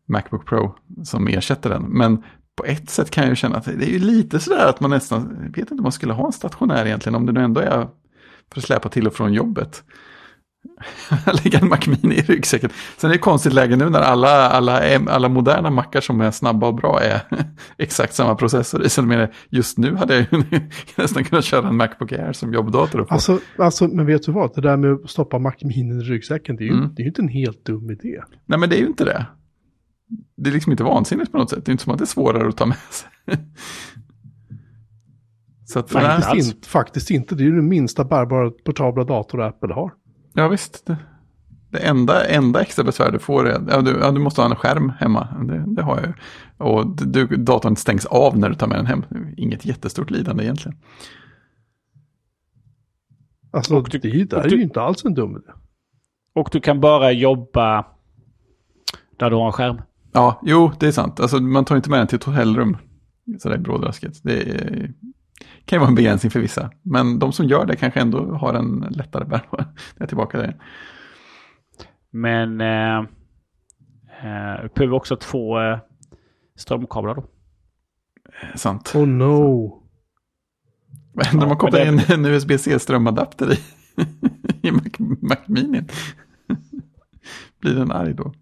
Macbook 0.06 0.46
Pro 0.46 0.74
som 1.04 1.28
ersätter 1.28 1.70
den. 1.70 1.82
Men 1.82 2.22
på 2.56 2.64
ett 2.64 2.90
sätt 2.90 3.10
kan 3.10 3.24
jag 3.24 3.30
ju 3.30 3.36
känna 3.36 3.56
att 3.56 3.64
det 3.64 3.88
är 3.88 3.92
ju 3.92 3.98
lite 3.98 4.40
sådär 4.40 4.66
att 4.68 4.80
man 4.80 4.90
nästan, 4.90 5.36
jag 5.40 5.48
vet 5.48 5.58
inte 5.58 5.74
om 5.74 5.82
man 5.82 5.92
skulle 5.92 6.12
ha 6.12 6.26
en 6.26 6.32
stationär 6.32 6.86
egentligen, 6.86 7.14
om 7.14 7.26
det 7.26 7.32
nu 7.32 7.40
ändå 7.40 7.60
är 7.60 7.88
för 8.52 8.60
att 8.60 8.64
släpa 8.64 8.88
till 8.88 9.06
och 9.06 9.14
från 9.14 9.32
jobbet. 9.32 9.84
Lägga 11.44 11.58
en 11.58 11.68
Mac 11.68 11.78
Mini 11.86 12.14
i 12.14 12.22
ryggsäcken. 12.22 12.70
Sen 12.96 13.10
är 13.10 13.14
det 13.14 13.18
konstigt 13.18 13.52
läge 13.52 13.76
nu 13.76 13.90
när 13.90 14.00
alla, 14.00 14.48
alla, 14.48 14.98
alla 15.08 15.28
moderna 15.28 15.70
mackar 15.70 16.00
som 16.00 16.20
är 16.20 16.30
snabba 16.30 16.66
och 16.66 16.74
bra 16.74 17.00
är 17.00 17.20
exakt 17.78 18.14
samma 18.14 18.34
processor 18.34 18.86
i. 18.86 19.02
Menar, 19.02 19.34
just 19.50 19.78
nu 19.78 19.96
hade 19.96 20.14
jag 20.14 20.26
ju 20.32 20.60
nästan 20.96 21.24
kunnat 21.24 21.44
köra 21.44 21.68
en 21.68 21.76
Macbook 21.76 22.12
Air 22.12 22.32
som 22.32 22.52
jobbdator. 22.52 23.06
Alltså, 23.08 23.38
alltså, 23.58 23.88
men 23.88 24.06
vet 24.06 24.22
du 24.22 24.32
vad? 24.32 24.54
Det 24.54 24.60
där 24.60 24.76
med 24.76 24.92
att 24.92 25.10
stoppa 25.10 25.38
Mac 25.38 25.54
Mini 25.62 25.94
i 25.94 26.00
ryggsäcken, 26.00 26.56
det 26.56 26.64
är 26.64 26.66
ju, 26.66 26.74
Mm. 26.74 26.94
det 26.94 27.02
är 27.02 27.04
ju 27.04 27.08
inte 27.08 27.22
en 27.22 27.28
helt 27.28 27.64
dum 27.64 27.90
idé. 27.90 28.20
Nej 28.46 28.58
men 28.58 28.70
det 28.70 28.76
är 28.76 28.80
ju 28.80 28.86
inte 28.86 29.04
det. 29.04 29.26
Det 30.36 30.50
är 30.50 30.54
liksom 30.54 30.72
inte 30.72 30.84
vansinnigt 30.84 31.32
på 31.32 31.38
något 31.38 31.50
sätt. 31.50 31.64
Det 31.64 31.70
är 31.70 31.72
inte 31.72 31.84
som 31.84 31.92
att 31.92 31.98
det 31.98 32.04
är 32.04 32.06
svårare 32.06 32.48
att 32.48 32.56
ta 32.56 32.66
med 32.66 32.76
sig. 32.90 33.08
Att. 35.76 35.90
Faktiskt, 35.90 36.54
inte, 36.54 36.68
faktiskt 36.68 37.10
inte. 37.10 37.34
Det 37.34 37.42
är 37.42 37.44
ju 37.44 37.56
den 37.56 37.68
minsta 37.68 38.04
bärbara 38.04 38.50
portabla 38.50 39.04
dator 39.04 39.42
Apple 39.42 39.74
har. 39.74 39.92
Ja 40.34 40.48
visst. 40.48 40.86
Det, 40.86 40.96
det 41.70 41.78
enda, 41.78 42.24
enda 42.24 42.60
extra 42.62 42.84
besvär 42.84 43.12
du 43.12 43.18
får 43.18 43.48
är 43.48 43.60
ja, 43.68 43.80
du, 43.80 43.98
ja, 44.00 44.10
du 44.10 44.20
måste 44.20 44.40
ha 44.42 44.48
en 44.50 44.56
skärm 44.56 44.88
hemma. 44.98 45.28
Det, 45.48 45.64
det 45.66 45.82
har 45.82 45.96
jag 45.96 46.06
ju. 46.06 46.12
Och 46.56 46.96
du, 47.06 47.26
datorn 47.26 47.76
stängs 47.76 48.06
av 48.06 48.38
när 48.38 48.48
du 48.48 48.54
tar 48.54 48.66
med 48.66 48.78
den 48.78 48.86
hem. 48.86 49.04
Inget 49.36 49.64
jättestort 49.66 50.10
lidande 50.10 50.44
egentligen. 50.44 50.78
Alltså, 53.50 53.76
Och 53.76 53.88
du- 53.90 53.98
det 53.98 54.08
är 54.08 54.12
ju- 54.12 54.24
det 54.24 54.36
och 54.36 54.42
här 54.42 54.52
är 54.52 54.56
ju 54.56 54.62
inte 54.62 54.80
alls 54.82 55.04
en 55.04 55.14
dum 55.14 55.30
idé. 55.30 55.52
Och 56.34 56.48
du 56.52 56.60
kan 56.60 56.80
bara 56.80 57.12
jobba 57.12 57.86
där 59.18 59.30
du 59.30 59.36
har 59.36 59.46
en 59.46 59.52
skärm. 59.52 59.82
Ja, 60.12 60.40
jo, 60.44 60.70
det 60.80 60.86
är 60.86 60.92
sant. 60.92 61.20
Alltså, 61.20 61.40
man 61.40 61.64
tar 61.64 61.76
inte 61.76 61.90
med 61.90 61.98
den 61.98 62.06
till 62.06 62.16
ett 62.16 62.24
hotellrum. 62.24 62.76
Sådär 63.38 63.58
brådrasket. 63.58 64.20
Det 64.22 64.40
är, 64.42 64.92
kan 65.64 65.76
ju 65.76 65.80
vara 65.80 65.88
en 65.88 65.94
begränsning 65.94 66.30
för 66.30 66.40
vissa. 66.40 66.70
Men 66.82 67.18
de 67.18 67.32
som 67.32 67.46
gör 67.46 67.66
det 67.66 67.76
kanske 67.76 68.00
ändå 68.00 68.34
har 68.34 68.54
en 68.54 68.86
lättare 68.90 69.24
bärbar. 69.24 69.64
Jag 69.96 70.02
är 70.02 70.06
tillbaka 70.06 70.38
där. 70.38 70.56
Men 72.10 72.60
eh, 72.60 72.98
eh, 74.22 74.62
du 74.62 74.68
behöver 74.74 74.92
också 74.92 75.16
två 75.16 75.60
eh, 75.60 75.78
strömkablar 76.56 77.14
då. 77.14 77.24
Sant. 78.54 78.94
Oh 78.94 79.06
no. 79.06 79.80
Vad 81.14 81.26
händer 81.26 81.44
om 81.44 81.48
man 81.48 81.58
kopplar 81.58 81.88
in 81.88 82.00
en 82.08 82.24
USB-C 82.24 82.78
strömadapter 82.78 83.52
i, 83.52 83.58
i 84.68 84.72
Mac, 84.72 84.82
Mac 84.98 85.36
Mini? 85.46 85.82
Blir 87.60 87.74
den 87.74 87.92
arg 87.92 88.14
då? 88.14 88.32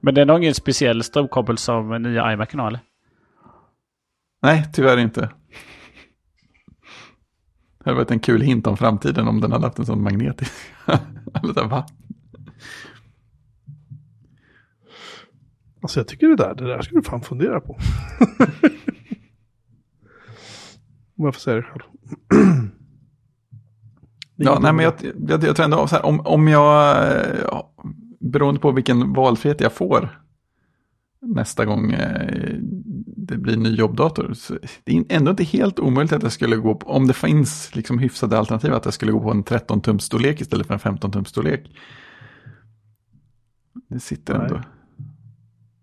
Men 0.00 0.14
det 0.14 0.20
är 0.20 0.26
nog 0.26 0.38
ingen 0.38 0.54
speciell 0.54 1.02
strömkabel 1.02 1.58
som 1.58 2.02
nya 2.02 2.32
iMacen 2.32 2.60
har 2.60 2.68
eller? 2.68 2.80
Nej, 4.42 4.64
tyvärr 4.72 4.98
inte. 4.98 5.30
Det 7.84 7.90
hade 7.90 7.96
varit 7.96 8.10
en 8.10 8.20
kul 8.20 8.40
hint 8.40 8.66
om 8.66 8.76
framtiden 8.76 9.28
om 9.28 9.40
den 9.40 9.52
hade 9.52 9.66
haft 9.66 9.78
en 9.78 9.86
sån 9.86 10.02
magnetisk. 10.02 10.52
Eller 11.34 11.68
va? 11.68 11.86
Alltså 15.82 16.00
jag 16.00 16.08
tycker 16.08 16.28
det 16.28 16.36
där, 16.36 16.54
det 16.54 16.66
där 16.66 16.82
ska 16.82 16.94
du 16.94 17.02
fan 17.02 17.22
fundera 17.22 17.60
på. 17.60 17.72
Om 21.16 21.24
jag 21.24 21.34
får 21.34 21.40
säga 21.40 21.56
det 21.56 21.62
själv. 21.62 21.82
Det 24.36 24.44
Ja, 24.44 24.58
nej, 24.62 24.72
men 24.72 24.84
jag, 24.84 24.94
jag, 25.28 25.44
jag 25.44 25.56
tror 25.56 25.64
ändå 25.64 25.86
så 25.86 25.96
här, 25.96 26.06
om, 26.06 26.20
om 26.20 26.48
jag, 26.48 26.96
eh, 27.06 27.38
ja, 27.42 27.74
beroende 28.20 28.60
på 28.60 28.72
vilken 28.72 29.12
valfrihet 29.12 29.60
jag 29.60 29.72
får 29.72 30.22
nästa 31.20 31.64
gång 31.64 31.92
eh, 31.92 32.56
det 33.32 33.38
blir 33.38 33.54
en 33.54 33.62
ny 33.62 33.74
jobbdator, 33.74 34.32
så 34.34 34.58
det 34.84 34.96
är 34.96 35.04
ändå 35.08 35.30
inte 35.30 35.44
helt 35.44 35.78
omöjligt 35.78 36.12
att 36.12 36.22
jag 36.22 36.32
skulle 36.32 36.56
gå 36.56 36.74
på, 36.74 36.86
om 36.86 37.06
det 37.06 37.14
finns 37.14 37.74
liksom 37.74 37.98
hyfsade 37.98 38.38
alternativ, 38.38 38.72
att 38.72 38.84
jag 38.84 38.94
skulle 38.94 39.12
gå 39.12 39.20
på 39.20 39.30
en 39.30 39.44
13-tums 39.44 39.98
storlek 39.98 40.40
istället 40.40 40.66
för 40.66 40.74
en 40.74 40.80
15-tums 40.80 41.24
storlek. 41.28 41.76
Det 43.88 44.00
sitter 44.00 44.38
Nej. 44.38 44.42
ändå, 44.42 44.62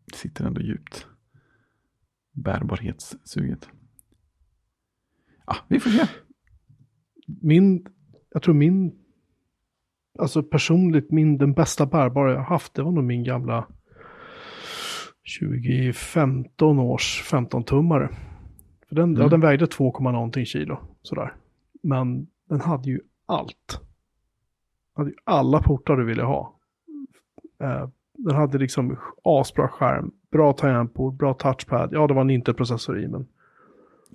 det 0.06 0.16
sitter 0.18 0.46
ändå 0.46 0.62
djupt. 0.62 1.08
Bärbarhetssuget. 2.32 3.70
Ja, 5.46 5.56
vi 5.68 5.80
får 5.80 5.90
se. 5.90 6.08
Min, 7.42 7.86
jag 8.30 8.44
tror 8.44 8.54
min, 8.54 8.92
alltså 10.20 10.44
personligt, 10.44 11.12
min, 11.12 11.38
den 11.38 11.54
bästa 11.54 11.86
bärbara 11.86 12.34
jag 12.34 12.44
haft, 12.44 12.74
det 12.74 12.84
var 12.84 12.92
nog 12.92 13.04
min 13.04 13.24
gamla 13.24 13.68
2015 15.40 16.80
års 16.80 17.24
15-tummare. 17.32 18.10
För 18.88 18.96
den, 18.96 19.12
ja, 19.14 19.18
Mm. 19.20 19.30
den 19.30 19.42
vägde 19.42 19.68
2, 19.68 20.00
någonting 20.00 20.46
kilo, 20.46 20.78
sådär. 21.02 21.34
Men 21.84 22.28
den 22.50 22.62
hade 22.62 22.90
ju 22.90 23.00
allt. 23.26 23.82
hade 24.96 25.10
ju 25.10 25.16
alla 25.24 25.62
portar 25.64 25.98
du 25.98 26.06
ville 26.06 26.24
ha. 26.24 26.56
Eh, 27.62 27.90
den 28.14 28.36
hade 28.36 28.58
liksom 28.58 28.98
asbra 29.24 29.68
skärm, 29.68 30.12
bra 30.32 30.54
tangentbord, 30.54 31.14
bra 31.18 31.34
touchpad. 31.34 31.90
Ja, 31.94 32.08
det 32.08 32.14
var 32.14 32.22
en 32.22 32.30
Intel-processor 32.30 33.00
i, 33.04 33.08
men 33.08 33.28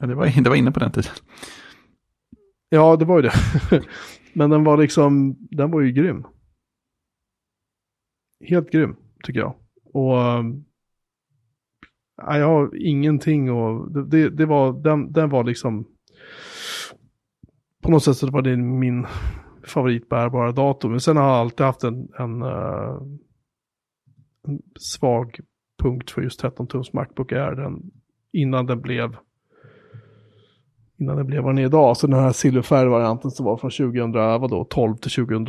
Ja, 0.00 0.06
det, 0.06 0.14
var, 0.14 0.42
det 0.42 0.48
var 0.50 0.56
inne 0.56 0.72
på 0.72 0.80
den 0.80 0.92
tiden. 0.92 1.10
ja, 2.68 2.96
det 2.96 3.04
var 3.04 3.16
ju 3.16 3.22
det. 3.22 3.32
men 4.32 4.50
den 4.50 4.64
var 4.64 4.76
liksom, 4.76 5.36
den 5.50 5.70
var 5.70 5.80
ju 5.80 5.92
grym. 5.92 6.24
Helt 8.40 8.70
grym, 8.70 8.96
tycker 9.24 9.40
jag. 9.40 9.54
Och 9.84 10.22
ehm, 10.22 10.64
jag 12.16 12.46
har 12.46 12.76
ingenting 12.76 13.50
och 13.50 13.92
det, 13.92 14.04
det, 14.04 14.30
det 14.30 14.46
var, 14.46 14.72
den, 14.72 15.12
den 15.12 15.28
var 15.28 15.44
liksom, 15.44 15.84
på 17.82 17.90
något 17.90 18.04
sätt 18.04 18.16
så 18.16 18.30
var 18.30 18.42
det 18.42 18.56
min 18.56 19.06
favoritbärbara 19.66 20.52
dator. 20.52 20.88
Men 20.88 21.00
sen 21.00 21.16
har 21.16 21.24
jag 21.24 21.36
alltid 21.36 21.66
haft 21.66 21.84
en, 21.84 22.08
en, 22.18 22.42
eh, 22.42 22.96
en 24.46 24.62
svag 24.80 25.40
punkt 25.82 26.10
för 26.10 26.22
just 26.22 26.40
13 26.40 26.66
tums 26.66 26.92
Macbook 26.92 27.32
Air. 27.32 27.54
Den, 27.54 27.90
innan 28.32 28.66
den 28.66 28.80
blev 28.80 29.16
innan 30.96 31.16
den 31.16 31.26
blev 31.26 31.42
vad 31.42 31.54
den 31.54 31.58
är 31.58 31.66
idag. 31.66 31.96
Så 31.96 32.06
den 32.06 32.20
här 32.20 32.32
silverfärgvarianten 32.32 33.30
som 33.30 33.46
var 33.46 33.56
från 33.56 33.70
2012 33.70 34.96
till 34.96 35.10
2000 35.10 35.44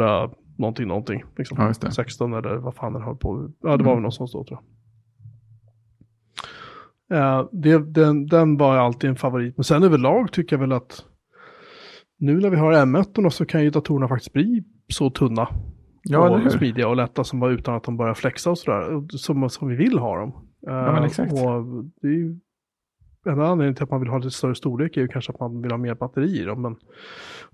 någonting 0.58 0.88
någonting. 0.88 1.24
Liksom. 1.38 1.58
Ja, 1.60 1.68
just 1.68 1.82
det. 1.82 1.92
16 1.92 2.34
eller 2.34 2.56
vad 2.56 2.76
fan 2.76 2.94
den 2.94 3.02
höll 3.02 3.16
på. 3.16 3.50
Ja, 3.62 3.78
det 3.78 3.84
var 3.84 3.94
väl 3.94 4.02
någonstans 4.02 4.32
då 4.32 4.44
tror 4.44 4.60
jag. 4.60 4.85
Eh, 7.14 7.48
det, 7.52 7.94
den, 7.94 8.28
den 8.28 8.58
var 8.58 8.78
alltid 8.78 9.10
en 9.10 9.16
favorit. 9.16 9.58
Men 9.58 9.64
sen 9.64 9.84
överlag 9.84 10.32
tycker 10.32 10.56
jag 10.56 10.62
väl 10.62 10.72
att 10.72 11.06
nu 12.18 12.40
när 12.40 12.50
vi 12.50 12.58
har 12.58 12.74
M1 12.74 13.30
så 13.30 13.46
kan 13.46 13.64
ju 13.64 13.70
datorerna 13.70 14.08
faktiskt 14.08 14.34
bli 14.34 14.64
så 14.94 15.10
tunna. 15.10 15.48
Ja, 16.04 16.30
och 16.30 16.52
smidiga 16.52 16.88
och 16.88 16.96
lätta 16.96 17.24
som 17.24 17.40
bara 17.40 17.52
utan 17.52 17.76
att 17.76 17.84
de 17.84 17.98
börjar 17.98 18.14
flexa 18.14 18.52
och 18.52 18.58
sådär. 18.58 19.18
Som, 19.18 19.50
som 19.50 19.68
vi 19.68 19.76
vill 19.76 20.00
ha 20.00 20.20
dem. 20.20 20.34
Ja, 20.62 20.92
men 20.92 21.04
Eh, 21.04 21.06
exakt. 21.06 21.34
Och 21.34 21.66
det 22.02 22.08
är 22.08 22.12
ju 22.12 22.40
en 23.26 23.42
anledning 23.42 23.76
till 23.76 23.84
att 23.84 23.92
man 23.92 24.00
vill 24.00 24.10
ha 24.10 24.18
lite 24.18 24.32
större 24.32 24.56
storlek 24.56 24.98
är 24.98 25.02
ju 25.02 25.08
kanske 25.08 25.32
att 25.32 25.40
man 25.40 25.62
vill 25.62 25.72
ha 25.72 25.78
mer 25.78 25.96
batteri 25.96 26.42
i 26.42 26.44
dem. 26.44 26.62
Men 26.62 26.76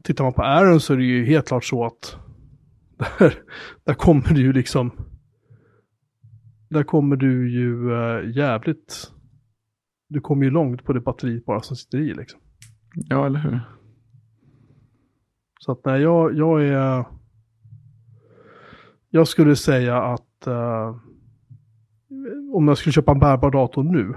tittar 0.04 0.24
man 0.24 0.34
på 0.34 0.42
Aron 0.42 0.80
så 0.80 0.94
är 0.94 0.98
det 0.98 1.04
ju 1.04 1.26
helt 1.26 1.48
klart 1.48 1.66
så 1.66 1.86
att 1.86 2.16
där, 3.20 3.34
där 3.84 3.94
kommer 3.94 4.34
du 4.34 4.42
ju 4.42 4.54
liksom 4.54 4.92
där 6.70 6.84
kommer 6.84 7.16
du 7.16 7.52
ju 7.52 7.94
eh, 7.94 8.38
jävligt 8.38 9.12
du 10.12 10.22
kommer 10.22 10.44
ju 10.46 10.52
långt 10.52 10.84
på 10.84 10.94
det 10.94 11.00
batteriet 11.00 11.46
bara 11.46 11.62
som 11.62 11.76
sitter 11.76 11.98
i 11.98 12.14
liksom. 12.14 12.40
Ja, 12.94 13.26
eller 13.26 13.40
hur? 13.40 13.60
Så 15.60 15.72
att 15.72 15.86
nej, 15.86 16.02
jag, 16.02 16.36
jag 16.36 16.64
är... 16.66 17.06
Jag 19.10 19.28
skulle 19.28 19.56
säga 19.56 20.04
att 20.04 20.48
eh, 20.48 20.96
om 22.54 22.68
jag 22.68 22.78
skulle 22.78 22.94
köpa 22.94 23.12
en 23.12 23.20
bärbar 23.20 23.52
dator 23.52 23.84
nu 23.84 24.14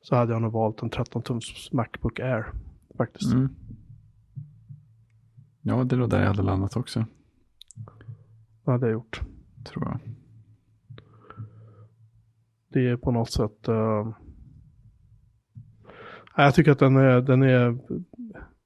så 0.00 0.16
hade 0.16 0.32
jag 0.32 0.42
nog 0.42 0.52
valt 0.52 0.82
en 0.82 0.90
13-tums 0.90 1.68
Macbook 1.72 2.20
Air 2.20 2.46
faktiskt. 2.96 3.32
Mm. 3.32 3.48
Ja, 5.62 5.84
det 5.84 5.96
nog 5.96 6.10
där 6.10 6.20
jag 6.20 6.26
hade 6.26 6.42
landat 6.42 6.76
också, 6.76 7.06
Det 8.64 8.70
hade 8.70 8.86
jag 8.86 8.92
gjort. 8.92 9.20
tror 9.64 9.84
jag. 9.84 10.00
Det 12.68 12.88
är 12.88 12.96
på 12.96 13.10
något 13.10 13.30
sätt... 13.32 13.68
nej, 13.68 14.14
jag 16.44 16.54
tycker 16.54 16.72
att 16.72 16.78
den 16.78 16.96
är, 16.96 17.20
den 17.20 17.42
är... 17.42 17.78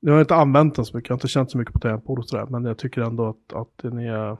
Jag 0.00 0.12
har 0.12 0.20
inte 0.20 0.34
använt 0.34 0.74
den 0.74 0.84
så 0.84 0.96
mycket, 0.96 1.08
jag 1.08 1.14
har 1.14 1.18
inte 1.18 1.28
känt 1.28 1.50
så 1.50 1.58
mycket 1.58 1.74
på 1.74 1.80
tangentbord 1.80 2.18
och 2.18 2.28
sådär. 2.28 2.46
Men 2.46 2.64
jag 2.64 2.78
tycker 2.78 3.02
ändå 3.02 3.28
att, 3.28 3.52
att 3.52 3.78
den 3.82 3.98
är... 3.98 4.36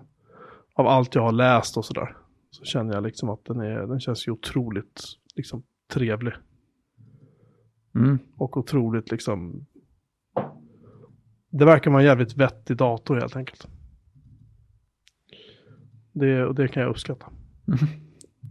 Av 0.75 0.87
allt 0.87 1.15
jag 1.15 1.23
har 1.23 1.33
läst 1.33 1.77
och 1.77 1.85
sådär. 1.85 2.17
Så 2.51 2.65
känner 2.65 2.95
jag 2.95 3.03
liksom 3.03 3.29
att 3.29 3.45
den, 3.45 3.61
är, 3.61 3.87
den 3.87 4.01
känns 4.01 4.29
ju 4.29 4.33
otroligt 4.33 5.03
liksom, 5.35 5.63
trevlig. 5.93 6.35
Mm. 7.95 8.19
Och 8.37 8.57
otroligt 8.57 9.11
liksom... 9.11 9.67
Det 11.51 11.65
verkar 11.65 11.91
vara 11.91 12.03
en 12.03 12.07
jävligt 12.07 12.37
vettig 12.37 12.77
dator 12.77 13.17
helt 13.17 13.37
enkelt. 13.37 13.69
Det, 16.13 16.45
och 16.45 16.55
det 16.55 16.69
kan 16.69 16.83
jag 16.83 16.91
uppskatta. 16.91 17.27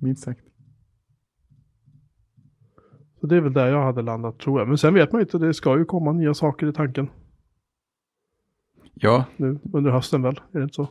Minst 0.01 0.23
sagt. 0.23 0.52
Så 3.23 3.27
det 3.27 3.35
är 3.35 3.41
väl 3.41 3.53
där 3.53 3.67
jag 3.67 3.83
hade 3.83 4.01
landat 4.01 4.39
tror 4.39 4.59
jag. 4.59 4.67
Men 4.67 4.77
sen 4.77 4.93
vet 4.93 5.11
man 5.11 5.19
ju 5.19 5.23
inte, 5.23 5.37
det 5.37 5.53
ska 5.53 5.77
ju 5.77 5.85
komma 5.85 6.11
nya 6.11 6.33
saker 6.33 6.67
i 6.67 6.73
tanken 6.73 7.09
Ja, 8.93 9.25
nu 9.37 9.59
under 9.73 9.91
hösten 9.91 10.21
väl? 10.21 10.39
Är 10.51 10.57
det 10.57 10.63
inte 10.63 10.75
så? 10.75 10.87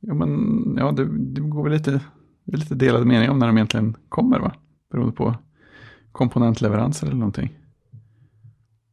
ja 0.00 0.14
men 0.14 0.30
ja, 0.78 0.92
det, 0.92 1.18
det 1.18 1.40
går 1.40 1.62
väl 1.62 1.72
lite, 1.72 1.90
det 2.44 2.52
är 2.54 2.58
lite 2.58 2.74
delade 2.74 3.04
meningar 3.04 3.30
om 3.30 3.38
när 3.38 3.46
de 3.46 3.56
egentligen 3.56 3.96
kommer, 4.08 4.40
va? 4.40 4.52
Beroende 4.90 5.12
på 5.12 5.34
komponentleveranser 6.12 7.06
eller 7.06 7.16
någonting. 7.16 7.58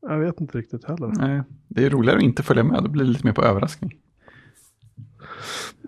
Jag 0.02 0.20
vet 0.20 0.41
inte 0.41 0.58
riktigt 0.58 0.86
heller. 0.86 1.08
Nej, 1.08 1.41
det 1.68 1.86
är 1.86 1.90
roligare 1.90 2.18
att 2.18 2.24
inte 2.24 2.44
följa 2.44 2.64
med, 2.64 2.84
då 2.84 2.90
blir 2.90 3.04
det 3.04 3.10
lite 3.10 3.28
mer 3.28 3.34
på 3.34 3.44
överraskning. 3.44 3.91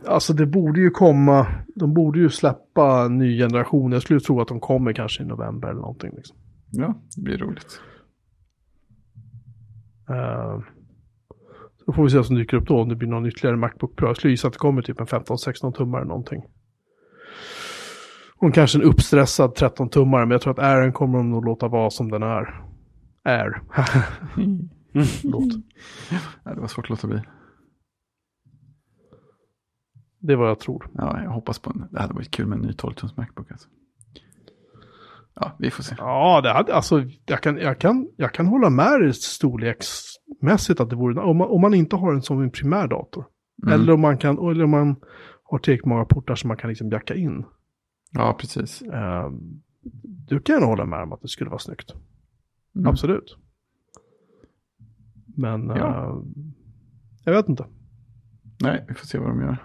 Alltså 0.05 0.33
det 0.33 0.45
borde 0.45 0.79
ju 0.79 0.89
komma, 0.89 1.47
de 1.75 1.93
borde 1.93 2.19
ju 2.19 2.29
släppa 2.29 3.05
en 3.05 3.17
ny 3.17 3.37
generation. 3.37 3.91
Jag 3.91 4.01
skulle 4.01 4.19
tro 4.19 4.41
att 4.41 4.47
de 4.47 4.59
kommer 4.59 4.93
kanske 4.93 5.23
i 5.23 5.25
november 5.25 5.67
eller 5.69 5.81
någonting. 5.81 6.11
Liksom. 6.15 6.37
Ja, 6.77 6.93
det 7.15 7.21
blir 7.21 7.37
roligt. 7.37 7.81
Eh, 10.09 10.59
så 11.85 11.93
får 11.93 12.03
vi 12.03 12.09
se 12.09 12.17
vad 12.17 12.25
som 12.25 12.35
dyker 12.35 12.57
upp 12.57 12.67
då, 12.67 12.81
om 12.81 12.89
det 12.89 12.95
blir 12.95 13.09
någon 13.09 13.25
ytterligare 13.25 13.57
Macbook 13.57 13.95
Pro. 13.95 14.07
Jag 14.07 14.17
skulle 14.17 14.31
gissa 14.31 14.47
att 14.47 14.53
det 14.53 14.59
kommer 14.59 14.81
typ 14.81 14.99
en 14.99 15.05
15-16 15.05 15.71
tummare 15.71 16.01
eller 16.01 16.09
någonting. 16.09 16.43
Och 18.37 18.53
kanske 18.53 18.77
en 18.77 18.83
uppstressad 18.83 19.55
13 19.55 19.89
tummare, 19.89 20.25
men 20.25 20.31
jag 20.31 20.41
tror 20.41 20.53
att 20.53 20.59
Airen 20.59 20.93
kommer 20.93 21.17
de 21.17 21.29
nog 21.29 21.45
låta 21.45 21.67
vara 21.67 21.89
som 21.89 22.11
den 22.11 22.23
är. 22.23 22.61
Är. 23.23 23.61
Förlåt. 24.93 25.53
Ja, 26.43 26.53
det 26.53 26.61
var 26.61 26.67
svårt 26.67 26.85
att 26.85 26.89
låta 26.89 27.07
bli. 27.07 27.21
Det 30.19 30.33
är 30.33 30.37
vad 30.37 30.49
jag 30.49 30.59
tror. 30.59 30.87
Ja, 30.93 31.23
jag 31.23 31.31
hoppas 31.31 31.59
på 31.59 31.69
en, 31.69 31.87
det 31.91 32.01
hade 32.01 32.13
varit 32.13 32.31
kul 32.31 32.47
med 32.47 32.55
en 32.55 32.61
ny 32.61 32.71
12-tums 32.71 33.17
Macbook. 33.17 33.51
Alltså. 33.51 33.69
Ja, 35.35 35.55
vi 35.59 35.71
får 35.71 35.83
se. 35.83 35.95
Ja, 35.97 36.41
det 36.41 36.49
hade, 36.53 36.75
alltså, 36.75 37.03
jag, 37.25 37.41
kan, 37.41 37.57
jag, 37.57 37.79
kan, 37.79 38.09
jag 38.17 38.33
kan 38.33 38.45
hålla 38.47 38.69
med 38.69 39.01
dig 39.01 39.13
storleksmässigt 39.13 40.79
att 40.79 40.89
det 40.89 40.95
vore, 40.95 41.21
om 41.21 41.37
man, 41.37 41.47
om 41.47 41.61
man 41.61 41.73
inte 41.73 41.95
har 41.95 42.13
en 42.13 42.21
som 42.21 42.41
en 42.41 42.51
primär 42.51 42.87
dator. 42.87 43.25
Mm. 43.63 43.73
Eller, 43.73 43.93
om 43.93 44.01
man 44.01 44.17
kan, 44.17 44.37
eller 44.51 44.63
om 44.63 44.69
man 44.69 44.95
har 45.43 45.59
tillräckligt 45.59 45.85
många 45.85 46.05
portar 46.05 46.35
som 46.35 46.47
man 46.47 46.57
kan 46.57 46.69
liksom 46.69 46.89
jacka 46.89 47.15
in. 47.15 47.45
Ja, 48.11 48.37
precis. 48.39 48.81
Uh, 48.81 49.29
du 50.27 50.39
kan 50.39 50.63
hålla 50.63 50.85
med 50.85 51.03
om 51.03 51.13
att 51.13 51.21
det 51.21 51.27
skulle 51.27 51.49
vara 51.49 51.59
snyggt. 51.59 51.93
Mm. 52.75 52.87
Absolut. 52.87 53.37
Men 55.37 55.67
Ja. 55.67 55.75
eh, 55.75 56.21
jag 57.23 57.33
vet 57.33 57.49
inte. 57.49 57.65
Nej, 58.61 58.85
vi 58.87 58.93
får 58.93 59.05
se 59.05 59.17
vad 59.17 59.29
de 59.29 59.41
gör. 59.41 59.57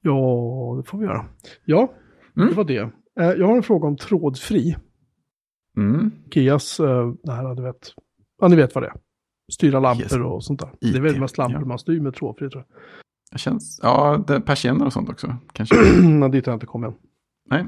Ja, 0.00 0.74
det 0.76 0.88
får 0.90 0.98
vi 0.98 1.04
göra. 1.04 1.26
Ja, 1.64 1.92
Mm. 2.36 2.48
det 2.48 2.54
var 2.54 2.64
det. 2.64 2.90
Eh, 3.20 3.30
jag 3.30 3.46
har 3.46 3.56
en 3.56 3.62
fråga 3.62 3.88
om 3.88 3.96
trådfri. 3.96 4.76
Mm. 5.76 6.10
Kias, 6.34 6.80
uh, 6.80 7.14
det 7.22 7.32
här, 7.32 7.54
du 7.54 7.62
vet. 7.62 7.94
Ja, 8.40 8.48
ni 8.48 8.56
vet 8.56 8.74
vad 8.74 8.84
det 8.84 8.88
är. 8.88 8.94
Styra 9.52 9.80
lampor 9.80 10.02
Yes. 10.02 10.12
och 10.12 10.44
sånt 10.44 10.60
där. 10.60 10.70
Det 10.80 10.98
är 10.98 11.00
väl 11.00 11.14
IT, 11.14 11.20
mest 11.20 11.38
lampor 11.38 11.60
ja. 11.60 11.66
man 11.66 11.78
styr 11.78 12.00
med 12.00 12.14
trådfri 12.14 12.50
tror 12.50 12.64
jag. 12.68 12.78
Det 13.32 13.38
känns, 13.38 13.80
ja, 13.82 14.24
persienner 14.46 14.86
och 14.86 14.92
sånt 14.92 15.08
också. 15.08 15.36
Kanske. 15.52 15.76
Men 16.02 16.30
dit 16.30 16.46
har 16.46 16.52
jag 16.52 16.56
inte 16.56 16.66
kommit 16.66 16.90
än. 16.90 16.96
Nej. 17.50 17.66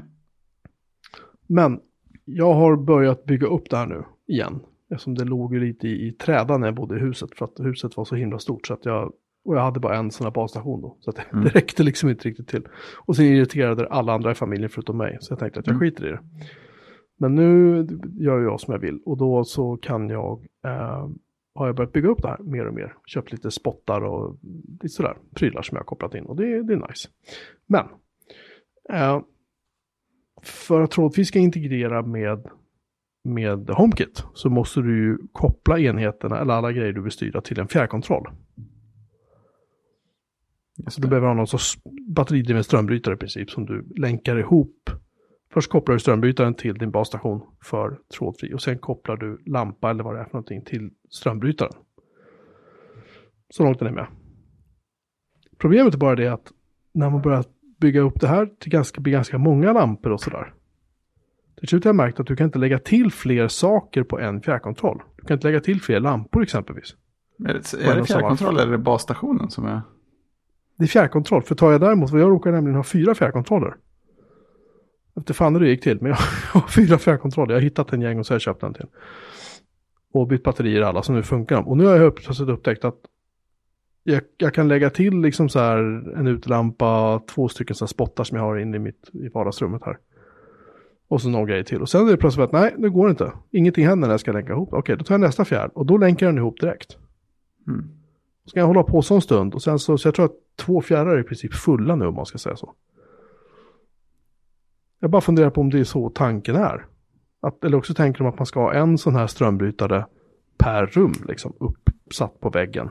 Men 1.47 1.79
jag 2.25 2.53
har 2.53 2.75
börjat 2.77 3.25
bygga 3.25 3.47
upp 3.47 3.69
det 3.69 3.77
här 3.77 3.87
nu 3.87 4.03
igen. 4.27 4.59
Eftersom 4.89 5.15
det 5.15 5.23
låg 5.23 5.53
ju 5.53 5.59
lite 5.59 5.87
i, 5.87 6.07
i 6.07 6.11
träda 6.11 6.57
när 6.57 6.67
jag 6.67 6.75
bodde 6.75 6.95
i 6.95 6.99
huset. 6.99 7.29
För 7.37 7.45
att 7.45 7.59
huset 7.59 7.97
var 7.97 8.05
så 8.05 8.15
himla 8.15 8.39
stort. 8.39 8.67
Så 8.67 8.73
att 8.73 8.85
jag, 8.85 9.13
och 9.45 9.55
jag 9.55 9.61
hade 9.61 9.79
bara 9.79 9.97
en 9.97 10.11
sån 10.11 10.25
här 10.25 10.31
basstation 10.31 10.81
då. 10.81 10.97
Så 10.99 11.11
Mm. 11.31 11.43
det 11.43 11.49
räckte 11.49 11.83
liksom 11.83 12.09
inte 12.09 12.29
riktigt 12.29 12.47
till. 12.47 12.67
Och 13.05 13.15
sen 13.15 13.25
irriterade 13.25 13.83
det 13.83 13.89
alla 13.89 14.13
andra 14.13 14.31
i 14.31 14.35
familjen 14.35 14.69
förutom 14.69 14.97
mig. 14.97 15.17
Så 15.21 15.31
jag 15.31 15.39
tänkte 15.39 15.59
att 15.59 15.67
jag 15.67 15.75
Mm. 15.75 15.79
skiter 15.89 16.07
i 16.07 16.09
det. 16.11 16.19
Men 17.17 17.35
nu 17.35 17.77
gör 18.19 18.39
jag 18.41 18.59
som 18.59 18.71
jag 18.73 18.79
vill. 18.79 18.99
Och 19.05 19.17
då 19.17 19.43
så 19.43 19.77
kan 19.77 20.09
jag, 20.09 20.45
eh, 20.65 21.07
har 21.55 21.65
jag 21.67 21.75
börjat 21.75 21.93
bygga 21.93 22.09
upp 22.09 22.21
det 22.21 22.27
här 22.27 22.37
mer 22.39 22.65
och 22.67 22.73
mer. 22.73 22.93
Köpt 23.05 23.31
lite 23.31 23.51
spottar 23.51 24.01
och 24.01 24.37
lite 24.71 24.89
sådär 24.89 25.17
prylar 25.35 25.61
som 25.61 25.75
jag 25.75 25.79
har 25.81 25.85
kopplat 25.85 26.15
in. 26.15 26.25
Och 26.25 26.35
det, 26.35 26.63
det 26.63 26.73
är 26.73 26.87
nice. 26.87 27.09
Men, 27.67 27.85
eh, 28.93 29.21
för 30.43 30.81
att 30.81 30.91
trådfri 30.91 31.25
ska 31.25 31.39
integrera 31.39 32.01
med, 32.01 32.47
med 33.23 33.69
HomeKit 33.69 34.23
så 34.33 34.49
måste 34.49 34.81
du 34.81 35.03
ju 35.03 35.17
koppla 35.31 35.79
enheterna 35.79 36.39
eller 36.39 36.53
alla 36.53 36.71
grejer 36.71 36.93
du 36.93 37.01
vill 37.01 37.11
styra 37.11 37.41
till 37.41 37.59
en 37.59 37.67
fjärrkontroll. 37.67 38.27
Så 40.87 41.01
det. 41.01 41.07
du 41.07 41.09
behöver 41.09 41.27
ha 41.27 41.33
någon 41.33 41.47
sorts 41.47 41.77
batteridriven 42.07 42.63
strömbrytare 42.63 43.13
i 43.13 43.17
princip 43.17 43.51
som 43.51 43.65
du 43.65 43.85
länkar 43.97 44.39
ihop. 44.39 44.89
Först 45.53 45.71
kopplar 45.71 45.93
du 45.93 45.99
strömbrytaren 45.99 46.53
till 46.53 46.77
din 46.77 46.91
basstation 46.91 47.41
för 47.63 47.99
trådfri 48.17 48.53
och 48.53 48.61
sen 48.61 48.77
kopplar 48.77 49.17
du 49.17 49.43
lampa 49.45 49.89
eller 49.89 50.03
vad 50.03 50.15
det 50.15 50.19
är 50.19 50.25
för 50.25 50.33
någonting 50.33 50.61
till 50.61 50.89
strömbrytaren. 51.09 51.73
Så 53.49 53.63
långt 53.63 53.81
är 53.81 53.85
ni 53.85 53.91
med. 53.91 54.07
Problemet 55.57 55.93
är 55.93 55.97
bara 55.97 56.15
det 56.15 56.27
att 56.27 56.51
när 56.93 57.09
man 57.09 57.21
börjar 57.21 57.43
bygga 57.81 58.01
upp 58.01 58.21
det 58.21 58.27
här 58.27 58.45
till 58.59 58.71
ganska, 58.71 59.01
blir 59.01 59.13
ganska 59.13 59.37
många 59.37 59.73
lampor 59.73 60.11
och 60.11 60.21
sådär. 60.21 60.53
Till 61.59 61.67
slut 61.67 61.83
har 61.83 61.89
jag 61.89 61.95
märkt 61.95 62.19
att 62.19 62.27
du 62.27 62.35
kan 62.35 62.45
inte 62.45 62.59
lägga 62.59 62.79
till 62.79 63.11
fler 63.11 63.47
saker 63.47 64.03
på 64.03 64.19
en 64.19 64.41
fjärrkontroll. 64.41 65.01
Du 65.17 65.25
kan 65.25 65.37
inte 65.37 65.47
lägga 65.47 65.59
till 65.59 65.81
fler 65.81 65.99
lampor 65.99 66.43
exempelvis. 66.43 66.95
Är 67.39 67.53
det, 67.53 67.87
är 67.87 67.95
det 67.95 68.05
fjärrkontroll 68.05 68.53
eller 68.53 68.67
är 68.67 68.71
det 68.71 68.77
basstationen 68.77 69.49
som 69.49 69.65
är? 69.65 69.81
Det 70.77 70.83
är 70.83 70.87
fjärrkontroll. 70.87 71.43
För 71.43 71.55
tar 71.55 71.71
jag 71.71 71.81
däremot, 71.81 72.11
jag 72.11 72.29
råkar 72.29 72.51
nämligen 72.51 72.75
ha 72.75 72.83
fyra 72.83 73.15
fjärrkontroller. 73.15 73.75
Jag 75.13 75.21
vet 75.27 75.35
fan 75.35 75.55
hur 75.55 75.61
det 75.61 75.69
gick 75.69 75.83
till, 75.83 75.97
men 76.01 76.09
jag 76.09 76.17
har 76.61 76.67
fyra 76.67 76.97
fjärrkontroller. 76.97 77.53
Jag 77.53 77.59
har 77.59 77.63
hittat 77.63 77.93
en 77.93 78.01
gäng 78.01 78.19
och 78.19 78.25
så 78.25 78.31
har 78.31 78.35
jag 78.35 78.41
köpt 78.41 78.63
en 78.63 78.73
till. 78.73 78.87
Och 80.13 80.27
bytt 80.27 80.43
batterier 80.43 80.81
alla, 80.81 81.03
så 81.03 81.13
nu 81.13 81.23
funkar 81.23 81.55
de. 81.55 81.67
Och 81.67 81.77
nu 81.77 81.85
har 81.85 81.95
jag 81.95 82.15
plötsligt 82.15 82.49
upptäckt 82.49 82.85
att 82.85 82.99
jag, 84.03 84.21
jag, 84.37 84.53
kan 84.53 84.67
lägga 84.67 84.89
till 84.89 85.21
liksom 85.21 85.49
så 85.49 85.59
här 85.59 85.77
en 86.17 86.27
utelampa, 86.27 87.21
två 87.27 87.47
stycken 87.47 87.75
så 87.75 87.85
här 87.85 87.87
spottar 87.87 88.23
som 88.23 88.37
jag 88.37 88.43
har 88.43 88.57
inne 88.57 88.77
i 88.77 88.79
mitt 88.79 89.09
i 89.13 89.27
vardagsrummet 89.27 89.81
här. 89.85 89.97
Och 91.07 91.21
så 91.21 91.29
några 91.29 91.45
grejer 91.45 91.63
till. 91.63 91.81
Och 91.81 91.89
sen 91.89 92.07
är 92.07 92.11
det 92.11 92.17
plötsligt 92.17 92.43
att 92.43 92.51
nej, 92.51 92.73
nu 92.77 92.89
går 92.89 93.05
det 93.05 93.11
inte. 93.11 93.31
Ingenting 93.51 93.87
händer 93.87 94.07
när 94.07 94.13
jag 94.13 94.19
ska 94.19 94.31
länka 94.31 94.53
ihop. 94.53 94.73
Okej, 94.73 94.97
då 94.97 95.03
tar 95.03 95.13
jag 95.13 95.21
nästa 95.21 95.45
fjärr 95.45 95.77
och 95.77 95.85
då 95.85 95.97
länkar 95.97 96.25
den 96.25 96.37
ihop 96.37 96.59
direkt. 96.59 96.97
Mm. 97.67 97.89
Så 98.45 98.49
ska 98.49 98.59
jag 98.59 98.67
hålla 98.67 98.83
på 98.83 99.01
så 99.01 99.15
en 99.15 99.21
stund 99.21 99.53
och 99.53 99.61
sen 99.61 99.79
så, 99.79 99.97
så 99.97 100.07
jag 100.07 100.15
tror 100.15 100.25
att 100.25 100.35
två 100.55 100.81
fjärrar 100.81 101.15
är 101.15 101.19
i 101.19 101.23
princip 101.23 101.53
fulla 101.53 101.95
nu 101.95 102.05
om 102.05 102.15
man 102.15 102.25
ska 102.25 102.37
säga 102.37 102.55
så. 102.55 102.73
Jag 104.99 105.09
bara 105.11 105.21
funderar 105.21 105.49
på 105.49 105.61
om 105.61 105.69
det 105.69 105.79
är 105.79 105.83
så 105.83 106.09
tanken 106.09 106.55
är. 106.55 106.85
Att, 107.41 107.63
eller 107.63 107.77
också 107.77 107.93
tänker 107.93 108.19
de 108.23 108.27
att 108.29 108.39
man 108.39 108.45
ska 108.45 108.59
ha 108.59 108.73
en 108.73 108.97
sån 108.97 109.15
här 109.15 109.27
strömbrytare 109.27 110.05
per 110.57 110.85
rum, 110.85 111.13
liksom 111.27 111.53
uppsatt 111.59 112.39
på 112.39 112.49
väggen. 112.49 112.89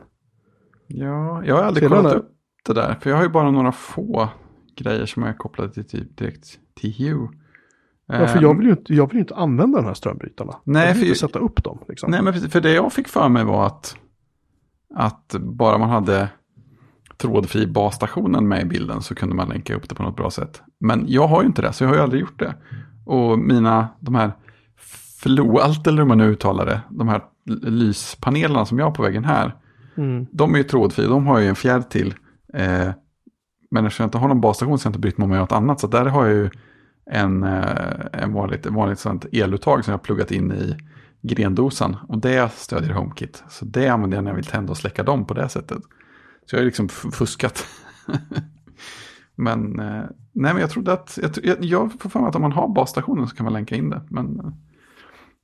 Ja, 0.86 1.44
jag 1.44 1.55
har 1.55 1.62
aldrig 1.62 1.85
Sedan 1.89 1.97
kollat 1.98 2.14
upp 2.16 2.31
det 2.66 2.74
där. 2.74 2.94
För 3.01 3.10
jag 3.10 3.16
har 3.16 3.22
ju 3.22 3.28
bara 3.31 3.51
några 3.51 3.72
få 3.72 4.28
grejer 4.76 5.06
som 5.06 5.22
är 5.22 5.32
kopplade 5.32 5.72
till 5.72 5.85
typ 5.85 6.16
direkt 6.18 6.59
till 6.74 6.93
Hue. 6.98 7.28
Ja, 8.06 8.26
för 8.26 8.36
Ehm, 8.36 8.43
jag 8.43 8.56
vill, 8.59 8.66
ju 8.66 8.72
inte, 8.72 8.94
jag 8.94 9.10
vill 9.10 9.18
inte 9.20 9.35
använda 9.35 9.78
de 9.78 9.86
här 9.86 9.94
strömbrytarna. 9.94 10.56
Nej, 10.64 10.86
jag 10.86 10.94
vill 10.94 11.01
för- 11.02 11.06
inte 11.09 11.18
sätta 11.18 11.39
upp 11.39 11.64
dem. 11.64 11.78
Liksom. 11.89 12.10
Nej, 12.10 12.22
men 12.22 12.35
för 12.35 12.60
det 12.60 12.72
jag 12.72 12.93
fick 12.93 13.09
för 13.09 13.28
mig 13.28 13.44
var 13.44 13.66
att, 13.66 13.97
att 14.94 15.34
bara 15.40 15.78
man 15.78 15.90
hade 15.90 16.28
trådfri 17.16 17.66
basstationen 17.66 18.48
med 18.48 18.62
i 18.62 18.64
bilden 18.64 19.02
så 19.02 19.14
kunde 19.14 19.34
man 19.34 19.48
länka 19.48 19.74
upp 19.74 19.88
det 19.88 19.94
på 19.94 20.02
något 20.02 20.16
bra 20.16 20.30
sätt. 20.30 20.62
Men 20.80 21.04
jag 21.08 21.26
har 21.28 21.42
ju 21.42 21.46
inte 21.46 21.62
det, 21.62 21.72
så 21.72 21.84
jag 21.84 21.88
har 21.88 21.96
ju 21.96 22.02
aldrig 22.02 22.20
gjort 22.20 22.38
det. 22.38 22.54
Och 23.06 23.38
mina, 23.38 23.88
de 24.00 24.14
här 24.14 24.32
floalt, 25.22 25.86
eller 25.86 25.98
hur 25.98 26.08
man 26.08 26.18
nu 26.18 26.24
uttalar 26.24 26.66
det, 26.66 26.80
de 26.90 27.08
här 27.08 27.22
lyspanelerna 27.62 28.66
som 28.66 28.78
jag 28.78 28.86
har 28.86 28.92
på 28.92 29.02
väggen 29.02 29.24
här, 29.24 29.54
Mm. 29.96 30.26
de 30.32 30.54
är 30.54 30.58
ju 30.58 30.64
trådfria, 30.64 31.08
de 31.08 31.26
har 31.26 31.38
ju 31.38 31.48
en 31.48 31.54
fjärr 31.56 31.80
till. 31.80 32.14
Eh, 32.54 32.88
men 33.70 33.86
eftersom 33.86 34.02
jag 34.04 34.06
inte 34.06 34.18
har 34.18 34.28
någon 34.28 34.40
basstation 34.40 34.78
så 34.78 34.86
har 34.86 34.90
jag 34.90 34.90
inte 34.90 35.00
brytt 35.00 35.18
mig 35.18 35.24
om 35.24 35.30
något 35.36 35.52
annat. 35.52 35.80
Så 35.80 35.86
där 35.86 36.04
har 36.04 36.24
jag 36.26 36.34
ju 36.34 36.50
en, 37.10 37.42
eh, 37.42 37.66
en 38.12 38.32
vanligt, 38.32 38.66
vanligt 38.66 38.98
sånt 38.98 39.26
eluttag 39.32 39.84
som 39.84 39.92
jag 39.92 39.98
har 39.98 40.04
pluggat 40.04 40.30
in 40.30 40.52
i 40.52 40.76
grendosan. 41.24 41.96
Och 42.09 42.18
det 42.18 42.52
stödjer 42.52 42.92
HomeKit. 42.92 43.44
Så 43.48 43.64
det 43.64 43.88
använder 43.88 44.16
jag 44.16 44.24
när 44.24 44.30
jag 44.30 44.36
vill 44.36 44.44
tända 44.44 44.70
och 44.70 44.76
släcka 44.76 45.02
dem 45.02 45.26
på 45.26 45.34
det 45.34 45.48
sättet. 45.48 45.78
Så 46.46 46.56
jag 46.56 46.59
har 46.59 46.62
ju 46.62 46.66
liksom 46.66 46.88
fuskat. 46.88 47.66
men, 49.34 49.80
eh, 49.80 50.05
nej 50.32 50.52
men 50.52 50.59
jag 50.59 50.70
trodde 50.70 50.92
att, 50.92 51.18
jag, 51.42 51.64
jag, 51.64 51.92
får 52.01 52.10
för 52.10 52.20
mig 52.20 52.28
att 52.28 52.36
om 52.36 52.42
man 52.42 52.52
har 52.52 52.68
basstationen 52.68 53.26
så 53.26 53.36
kan 53.36 53.44
man 53.44 53.52
länka 53.52 53.76
in 53.76 53.90
det. 53.90 54.02
Men 54.09 54.40
eh, 54.40 54.52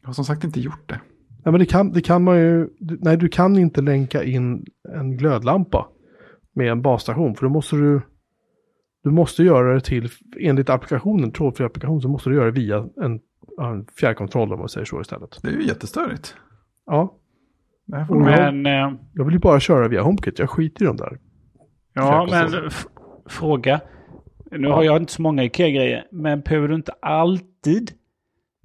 jag 0.01 0.09
har 0.09 0.13
som 0.13 0.25
sagt 0.25 0.45
inte 0.45 0.61
gjort 0.61 0.89
det. 0.89 1.01
Nej, 1.29 1.53
men 1.53 1.59
det 1.59 1.67
kan, 1.67 1.93
det 1.93 2.01
kan 2.01 2.25
man 2.25 2.39
ju, 2.39 2.69
nej 2.79 3.17
du 3.17 3.29
kan 3.29 3.59
inte 3.59 3.81
länka 3.81 4.25
in 4.25 4.65
en 4.95 5.17
glödlampa 5.17 5.89
med 6.55 6.73
en 6.73 6.83
basstation. 6.83 7.35
För 7.35 7.47
då 7.47 7.53
måste 7.53 7.77
du, 7.77 8.01
du 9.05 9.11
måste 9.11 9.43
göra 9.43 9.75
det 9.75 9.81
till, 9.81 10.09
enligt 10.41 10.71
applikationen, 10.71 11.33
trådfri 11.33 11.65
applikation, 11.65 12.03
så 12.03 12.09
måste 12.09 12.31
du 12.31 12.37
göra 12.37 12.47
det 12.47 12.61
via 12.61 12.89
en 13.03 13.21
fjärrkontroll 14.01 14.53
om 14.53 14.59
man 14.59 14.69
säger 14.69 14.85
så 14.85 15.01
istället. 15.01 15.39
Det 15.43 15.49
är 15.49 15.53
ju 15.53 15.67
jättestörigt. 15.67 16.35
Ja, 16.87 17.17
Men, 18.09 18.67
eh, 18.67 18.93
jag 19.15 19.25
vill 19.25 19.35
ju 19.35 19.39
bara 19.41 19.61
köra 19.61 19.89
via 19.89 20.03
HomeKit, 20.03 20.39
jag 20.39 20.51
skiter 20.51 20.83
i 20.85 20.87
de 20.87 20.97
där. 20.97 21.19
ja, 21.95 22.29
men 22.31 22.71
fråga. 23.29 23.81
Nu 24.51 24.69
har 24.69 24.83
jag 24.83 24.97
inte 24.97 25.13
så 25.13 25.23
många 25.23 25.45
Ikea-grejer, 25.45 26.07
men 26.11 26.41
behöver 26.41 26.69
du 26.69 26.75
inte 26.75 26.93
alltid, 27.03 27.91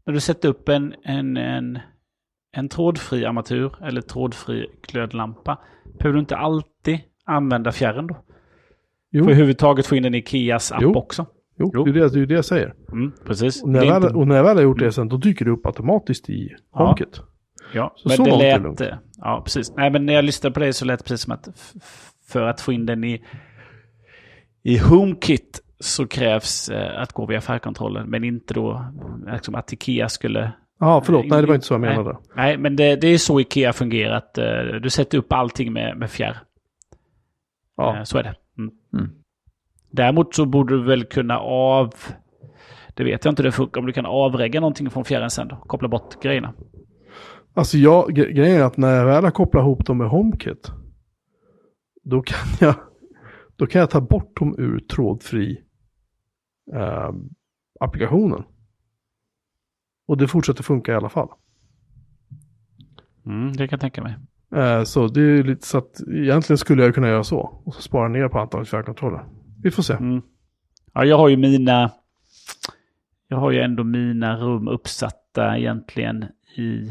när 0.06 0.14
du 0.14 0.20
sätter 0.20 0.50
upp 0.50 0.70
en, 0.70 0.96
en, 1.04 1.38
en, 1.38 1.80
en 2.52 2.70
trådfri 2.70 3.26
armatur 3.26 3.76
eller 3.84 4.02
trådfri 4.02 4.68
glödlampa, 4.88 5.60
behöver 6.00 6.14
du 6.14 6.20
inte 6.20 6.38
alltid 6.38 7.00
använda 7.26 7.72
fjärren 7.72 8.08
då? 8.08 8.18
Jo, 9.12 9.24
För 9.24 9.32
överhuvudtaget 9.32 9.88
få 9.88 9.96
in 9.96 10.04
den 10.04 10.16
i 10.16 10.18
Ikeas 10.18 10.72
app 10.72 10.82
Jo. 10.82 10.94
också. 10.96 11.26
Jo, 11.58 11.72
jo. 11.74 11.84
Det, 11.84 11.90
är 11.90 11.94
det, 11.94 12.10
det 12.10 12.20
är 12.22 12.26
det 12.26 12.34
jag 12.34 12.46
säger. 12.46 12.74
Mm, 12.92 13.12
precis. 13.26 13.64
Och 13.64 13.70
när, 13.70 13.84
jag 13.84 14.02
väl, 14.02 14.16
och 14.16 14.28
när 14.28 14.36
jag 14.36 14.44
väl 14.44 14.56
har 14.58 14.64
gjort 14.64 14.80
det 14.80 14.92
sen, 14.92 15.10
då 15.10 15.18
dyker 15.18 15.46
det 15.46 15.52
upp 15.52 15.66
automatiskt 15.66 16.30
i 16.30 16.56
Ja. 16.74 16.86
HomeKit. 16.86 17.22
Ja, 17.74 17.94
Så 17.96 18.08
men 18.10 18.18
så 18.18 18.24
det 18.24 18.30
långt 18.30 18.44
är 18.44 18.60
det 18.60 18.70
lät... 18.70 18.82
eh, 18.82 18.98
Ja, 19.18 19.42
precis. 19.46 19.74
Nej, 19.76 19.92
men 19.92 20.06
när 20.06 20.14
jag 20.14 20.26
lyssnade 20.26 20.54
på 20.54 20.60
det 20.60 20.74
så 20.74 20.86
lät 20.86 21.00
det 21.00 21.04
precis 21.06 21.22
som 21.22 21.34
att 21.34 21.50
för 22.28 22.42
att 22.42 22.62
få 22.62 22.74
in 22.74 22.86
den 22.86 23.04
i, 23.04 23.26
i 24.64 24.78
HomeKit 24.78 25.62
så 25.80 26.08
krävs 26.08 26.70
eh, 26.70 27.02
att 27.02 27.14
gå 27.14 27.26
via 27.26 27.42
färgkontrollen, 27.42 28.10
men 28.10 28.24
inte 28.24 28.54
då 28.54 28.86
liksom 29.34 29.56
att 29.56 29.74
Ikea 29.74 30.10
skulle... 30.10 30.52
Ja, 30.80 31.02
förlåt, 31.06 31.26
nej 31.26 31.42
det 31.42 31.48
var 31.48 31.56
inte 31.56 31.68
så 31.68 31.74
jag 31.74 31.82
Nej. 31.82 31.98
menade. 31.98 32.18
Nej, 32.36 32.58
men 32.58 32.76
det, 32.76 32.96
det 32.96 33.08
är 33.08 33.18
så 33.18 33.40
Ikea 33.40 33.74
fungerar. 33.74 34.16
Att, 34.16 34.38
eh, 34.38 34.80
du 34.82 34.90
sätter 34.90 35.18
upp 35.18 35.34
allting 35.34 35.74
med, 35.74 35.98
med 35.98 36.12
fjärr. 36.12 36.38
Ja. 37.78 37.98
Eh, 37.98 38.04
så 38.04 38.18
är 38.18 38.24
det. 38.24 38.36
Mm. 38.58 38.72
Mm. 38.94 39.12
Däremot 39.96 40.36
så 40.36 40.46
borde 40.46 40.78
du 40.78 40.84
väl 40.84 41.04
kunna 41.06 41.40
av... 41.40 41.94
Det 42.94 43.04
vet 43.04 43.26
jag 43.26 43.32
inte 43.32 43.44
det 43.44 43.52
funkar, 43.52 43.82
om 43.82 43.88
du 43.88 43.94
kan 43.94 44.06
avregga 44.06 44.60
någonting 44.60 44.90
från 44.90 45.06
fjärren 45.06 45.30
sen 45.30 45.48
då. 45.48 45.56
Koppla 45.56 45.88
bort 45.88 46.22
grejerna. 46.22 46.54
Alltså 47.54 47.78
jag, 47.78 48.10
gre- 48.10 48.32
grejen 48.32 48.62
är 48.62 48.64
att 48.64 48.78
när 48.78 48.96
jag 48.96 49.06
väl 49.06 49.24
har 49.24 49.32
kopplat 49.32 49.62
ihop 49.62 49.86
dem 49.86 49.98
med 49.98 50.10
HomeKit, 50.10 50.72
då 52.04 52.22
kan 52.22 52.48
jag, 52.60 52.76
då 53.56 53.68
kan 53.68 53.80
jag 53.80 53.90
ta 53.90 54.02
bort 54.02 54.40
dem 54.40 54.56
ur 54.58 54.80
trådfri 54.80 55.62
eh, 56.74 57.12
applikationen. 57.80 58.44
Och 60.08 60.18
det 60.18 60.28
fortsätter 60.28 60.64
funka 60.64 60.92
i 60.92 60.96
alla 60.96 61.10
fall. 61.10 61.30
Mm, 63.26 63.52
det 63.54 63.68
kan 63.68 63.76
jag 63.78 63.82
tänka 63.82 64.04
mig. 64.04 64.16
Eh, 64.56 64.84
så 64.84 65.08
det 65.08 65.22
är 65.22 65.44
lite 65.44 65.68
så 65.68 65.78
att 65.78 66.02
egentligen 66.12 66.58
skulle 66.58 66.84
jag 66.84 66.96
kunna 66.96 67.08
göra 67.08 67.24
så. 67.24 67.62
Och 67.66 67.76
så 67.76 67.82
spara 67.82 68.08
ner 68.08 68.28
på 68.28 68.40
antalet 68.40 68.68
fjärrkontroller. 68.70 69.26
Vi 69.66 69.72
får 69.72 69.84
se. 69.84 69.94
Mm. 69.94 70.22
Ja, 70.94 71.06
jag 71.06 71.18
har 71.18 71.30
ju 71.30 71.38
mina... 71.38 71.92
Jag 73.28 73.38
har 73.38 73.52
ju 73.52 73.60
ändå 73.60 73.84
mina 73.84 74.38
rum 74.38 74.68
uppsatta 74.68 75.58
egentligen 75.58 76.26
i... 76.56 76.90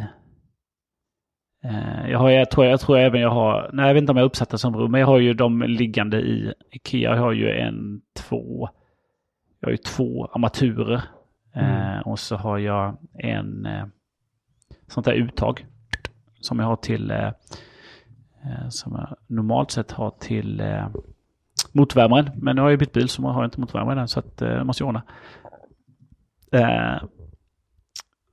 Eh, 1.64 2.10
jag, 2.10 2.18
har, 2.18 2.30
jag, 2.30 2.50
tror, 2.50 2.66
jag 2.66 2.80
tror 2.80 2.98
även 2.98 3.20
jag 3.20 3.30
har... 3.30 3.70
Nej, 3.72 3.86
jag 3.86 3.94
vet 3.94 4.00
inte 4.00 4.12
om 4.12 4.16
jag 4.16 4.24
har 4.24 4.28
uppsatta 4.28 4.58
som 4.58 4.76
rum, 4.76 4.90
men 4.90 5.00
jag 5.00 5.06
har 5.06 5.18
ju 5.18 5.34
dem 5.34 5.62
liggande 5.62 6.20
i 6.20 6.52
Ikea. 6.70 7.10
Jag 7.10 7.22
har 7.22 7.32
ju 7.32 7.50
en, 7.50 8.00
två... 8.16 8.68
Jag 9.60 9.66
har 9.66 9.72
ju 9.72 9.76
två 9.76 10.26
armaturer. 10.26 11.02
Eh, 11.52 11.98
och 11.98 12.18
så 12.18 12.36
har 12.36 12.58
jag 12.58 12.96
en 13.18 13.66
eh, 13.66 13.84
sånt 14.86 15.04
där 15.04 15.12
uttag. 15.12 15.66
Som 16.40 16.58
jag 16.58 16.66
har 16.66 16.76
till... 16.76 17.10
Eh, 17.10 17.32
eh, 18.44 18.68
som 18.68 18.92
jag 18.92 19.16
normalt 19.26 19.70
sett 19.70 19.92
har 19.92 20.10
till... 20.10 20.62
Motorvärmaren. 21.74 22.30
Men 22.36 22.56
nu 22.56 22.62
har 22.62 22.70
jag 22.70 22.78
bytt 22.78 22.92
bil 22.92 23.08
så 23.08 23.22
man 23.22 23.34
har 23.34 23.44
inte 23.44 23.60
motorvärmare 23.60 24.00
än 24.00 24.08
så 24.08 24.18
att 24.20 24.42
eh, 24.42 24.64
måste 24.64 24.82
jag 24.82 24.88
ordna. 24.88 25.02
Eh, 26.52 27.02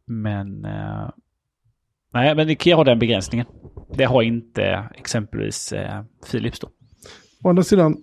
men 0.05 0.65
eh, 0.65 1.09
nej, 2.13 2.35
men 2.35 2.49
Ikea 2.49 2.75
har 2.75 2.85
den 2.85 2.99
begränsningen. 2.99 3.45
Det 3.93 4.03
har 4.03 4.21
inte 4.21 4.89
exempelvis 4.95 5.73
eh, 5.73 6.03
Philips 6.31 6.59
då. 6.59 6.69
Å 7.43 7.49
andra 7.49 7.63
sidan 7.63 7.97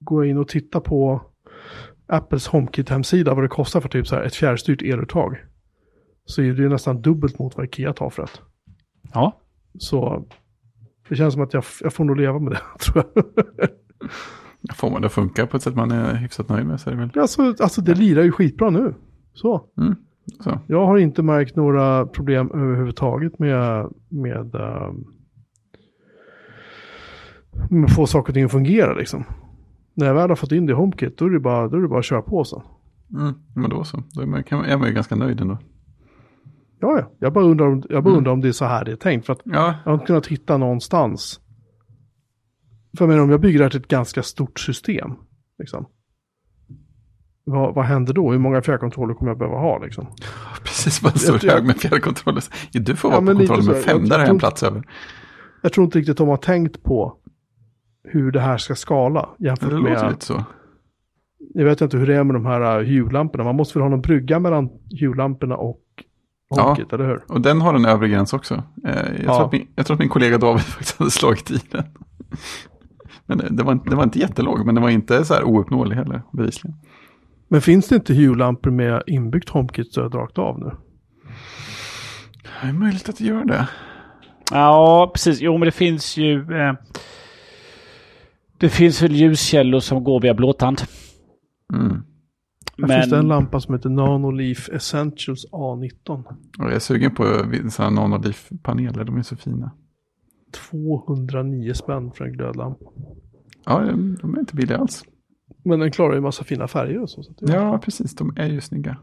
går 0.00 0.24
jag 0.24 0.30
in 0.30 0.38
och 0.38 0.48
tittar 0.48 0.80
på 0.80 1.22
Apples 2.06 2.48
HomeKit-hemsida 2.48 3.34
vad 3.34 3.44
det 3.44 3.48
kostar 3.48 3.80
för 3.80 3.88
typ 3.88 4.06
så 4.06 4.14
här 4.16 4.22
ett 4.22 4.34
fjärrstyrt 4.34 4.82
eluttag. 4.82 5.36
Så 6.24 6.42
är 6.42 6.52
det 6.52 6.62
ju 6.62 6.68
nästan 6.68 7.02
dubbelt 7.02 7.38
mot 7.38 7.56
vad 7.56 7.66
Ikea 7.66 7.92
tar 7.92 8.10
för 8.10 8.22
det. 8.22 8.28
Ja, 9.14 9.40
Så 9.78 10.26
det 11.08 11.16
känns 11.16 11.34
som 11.34 11.42
att 11.42 11.54
jag, 11.54 11.64
jag 11.80 11.92
får 11.92 12.04
nog 12.04 12.16
leva 12.16 12.38
med 12.38 12.52
det, 12.52 12.60
tror 12.84 13.04
jag. 13.14 13.24
Får 14.74 14.90
man 14.90 15.00
det 15.00 15.06
att 15.06 15.12
funka 15.12 15.46
på 15.46 15.56
ett 15.56 15.62
sätt 15.62 15.74
man 15.76 15.90
är 15.90 16.14
hyfsat 16.14 16.48
nöjd 16.48 16.66
med 16.66 16.80
så 16.80 16.90
är 16.90 16.94
det 16.94 17.00
väl. 17.00 17.10
alltså, 17.20 17.42
alltså 17.60 17.80
det 17.82 17.94
lirar 17.94 18.22
ju 18.22 18.32
skitbra 18.32 18.70
nu. 18.70 18.94
Så. 19.34 19.64
Mm. 19.78 19.94
Så. 20.40 20.60
Jag 20.66 20.86
har 20.86 20.98
inte 20.98 21.22
märkt 21.22 21.56
några 21.56 22.06
problem 22.06 22.50
överhuvudtaget 22.54 23.38
med, 23.38 23.88
med, 24.08 24.54
ehm, 24.54 25.04
med 27.70 27.84
att 27.84 27.94
få 27.94 28.06
saker 28.06 28.30
och 28.30 28.34
ting 28.34 28.44
att 28.44 28.50
fungera 28.50 28.94
liksom. 28.94 29.24
När 29.94 30.06
jag 30.06 30.14
väl 30.14 30.28
har 30.28 30.36
fått 30.36 30.52
in 30.52 30.66
det 30.66 30.72
i 30.72 30.74
HomeKit 30.74 31.18
då 31.18 31.24
är 31.24 31.30
det 31.30 31.40
bara, 31.40 31.68
då 31.68 31.76
är 31.76 31.80
det 31.80 31.88
bara 31.88 31.98
att 31.98 32.04
köra 32.04 32.22
på 32.22 32.44
sen. 32.44 32.60
Mm. 33.18 33.34
Men 33.54 33.70
då 33.70 33.84
så. 33.84 34.02
Då 34.12 34.20
är 34.22 34.26
man, 34.26 34.42
kan, 34.42 34.64
är 34.64 34.76
man 34.76 34.88
ju 34.88 34.94
ganska 34.94 35.16
nöjd 35.16 35.40
ändå. 35.40 35.58
Ja, 36.80 36.98
ja. 36.98 37.10
Jag 37.18 37.32
bara 37.32 37.44
undrar 37.44 37.66
om, 37.66 37.82
jag 37.88 38.04
bara 38.04 38.10
Mm. 38.10 38.18
undrar 38.18 38.32
om 38.32 38.40
det 38.40 38.48
är 38.48 38.52
så 38.52 38.64
här 38.64 38.84
det 38.84 38.92
är 38.92 38.96
tänkt. 38.96 39.26
För 39.26 39.32
att 39.32 39.40
Ja, 39.44 39.74
jag 39.84 39.90
har 39.90 39.94
inte 39.94 40.06
kunnat 40.06 40.26
hitta 40.26 40.56
någonstans 40.56 41.40
För 42.98 43.06
menar, 43.06 43.22
om 43.22 43.30
jag 43.30 43.40
bygger 43.40 43.58
det 43.58 43.64
här 43.64 43.70
till 43.70 43.80
ett 43.80 43.88
ganska 43.88 44.22
stort 44.22 44.60
system, 44.60 45.10
liksom. 45.58 45.86
Vad, 47.44 47.74
vad 47.74 47.84
händer 47.84 48.12
då? 48.14 48.32
Hur 48.32 48.38
många 48.38 48.62
fjärrkontroller 48.62 49.14
kommer 49.14 49.30
jag 49.30 49.38
behöva 49.38 49.58
ha 49.58 49.78
liksom? 49.78 50.06
Precis, 50.64 51.00
bara 51.02 51.12
en 51.12 51.18
stor 51.18 51.48
hög 51.48 51.64
med 51.64 51.76
fjärrkontroller. 51.76 52.42
Ja, 52.70 52.80
Du 52.80 52.96
får 52.96 53.10
Ja, 53.10 53.16
vara 53.16 53.20
på 53.20 53.24
men 53.24 53.36
lite 53.38 53.54
kontroll 53.54 53.74
med 53.74 53.82
fem, 53.84 54.08
där 54.08 54.18
jag 54.18 54.28
en 54.28 54.38
plats 54.38 54.62
över. 54.62 54.82
Jag 55.62 55.72
tror 55.72 55.84
inte 55.84 55.98
riktigt 55.98 56.16
de 56.16 56.28
har 56.28 56.36
tänkt 56.36 56.82
på 56.82 57.16
hur 58.04 58.32
det 58.32 58.40
här 58.40 58.58
ska 58.58 58.74
skala 58.74 59.28
jämfört 59.38 59.70
Det 59.70 59.76
låter 59.76 59.90
med, 60.02 60.10
lite 60.10 60.24
så. 60.24 60.44
jag 61.54 61.64
vet 61.64 61.80
inte 61.80 61.96
hur 61.96 62.06
det 62.06 62.14
är 62.16 62.24
med 62.24 62.34
de 62.36 62.46
här 62.46 62.80
uh, 62.80 62.88
hjulamporna. 62.88 63.44
Man 63.44 63.56
måste 63.56 63.78
väl 63.78 63.82
ha 63.82 63.88
någon 63.90 64.00
brygga 64.00 64.38
mellan 64.38 64.68
hjulamporna 64.90 65.56
och 65.56 65.82
Ja. 66.50 66.62
HomeKit, 66.62 66.92
eller 66.92 67.06
hur? 67.06 67.24
Och 67.28 67.40
den 67.40 67.60
har 67.60 67.74
en 67.74 67.84
övre 67.84 68.08
gräns 68.08 68.32
också. 68.32 68.54
Eh, 68.86 68.94
Jag, 68.94 69.24
Ja. 69.24 69.36
tror 69.38 69.48
min, 69.52 69.68
jag 69.76 69.86
tror 69.86 69.94
att 69.94 70.00
min 70.00 70.08
kollega 70.08 70.38
David 70.38 70.62
faktiskt 70.64 70.98
hade 70.98 71.10
slagit 71.10 71.50
i 71.50 71.60
den. 71.70 71.84
Men 73.28 73.56
det 73.56 73.62
var, 73.62 73.72
inte- 73.72 73.90
det 73.90 73.96
var 73.96 74.04
inte 74.04 74.18
jättelåg, 74.18 74.66
men 74.66 74.74
det 74.74 74.80
var 74.80 74.88
inte 74.90 75.24
så 75.24 75.34
här 75.34 75.44
ouppnåelig 75.44 75.96
heller, 75.96 76.22
bevisligen. 76.32 76.76
Men 77.48 77.60
finns 77.60 77.88
det 77.88 77.94
inte 77.94 78.14
hjullampor 78.14 78.70
med 78.70 79.02
inbyggt 79.06 79.48
HomeKit 79.48 79.92
så 79.94 80.00
är 80.04 80.08
det 80.08 80.18
rakt 80.18 80.38
av 80.38 80.58
nu? 80.60 80.70
Det 82.62 82.68
är 82.68 82.72
möjligt 82.72 83.08
att 83.08 83.18
det 83.18 83.24
gör 83.24 83.44
det. 83.44 83.68
Ja, 84.50 85.10
precis. 85.14 85.40
Jo, 85.40 85.52
men 85.58 85.66
det 85.66 85.72
finns 85.72 86.16
ju... 86.16 86.40
Eh, 86.60 86.72
det 88.58 88.68
finns 88.68 89.02
väl 89.02 89.12
ljuskällor 89.12 89.80
som 89.80 90.04
går 90.04 90.20
via 90.20 90.34
blåtand. 90.34 90.82
Mm. 91.74 92.02
Här 92.88 93.00
finns 93.00 93.10
det 93.10 93.18
en 93.18 93.28
lampa 93.28 93.60
som 93.60 93.74
heter 93.74 93.88
Nanoleaf 93.90 94.68
Essentials 94.68 95.46
A19. 95.52 96.24
Och 96.24 96.34
jag 96.58 96.72
är 96.72 96.78
sugen 96.78 97.14
på 97.14 97.24
sådana 97.70 98.00
nanolif-paneler, 98.00 99.04
de 99.04 99.16
är 99.16 99.22
så 99.22 99.36
fina. 99.36 99.70
209 100.52 101.74
spänn 101.74 102.12
för 102.12 102.24
en 102.24 102.32
glödlampa. 102.32 102.84
Ja, 103.64 103.80
de 104.22 104.34
är 104.34 104.38
inte 104.40 104.56
billiga 104.56 104.78
alls. 104.78 105.04
Men 105.64 105.80
den 105.80 105.90
klarar 105.90 106.14
ju 106.14 106.20
massa 106.20 106.44
fina 106.44 106.68
färger 106.68 107.02
och 107.02 107.10
så. 107.10 107.22
så 107.22 107.32
Ja, 107.40 107.78
precis, 107.84 108.14
de 108.14 108.32
är 108.36 108.48
ju 108.48 108.60
snygga. 108.60 108.96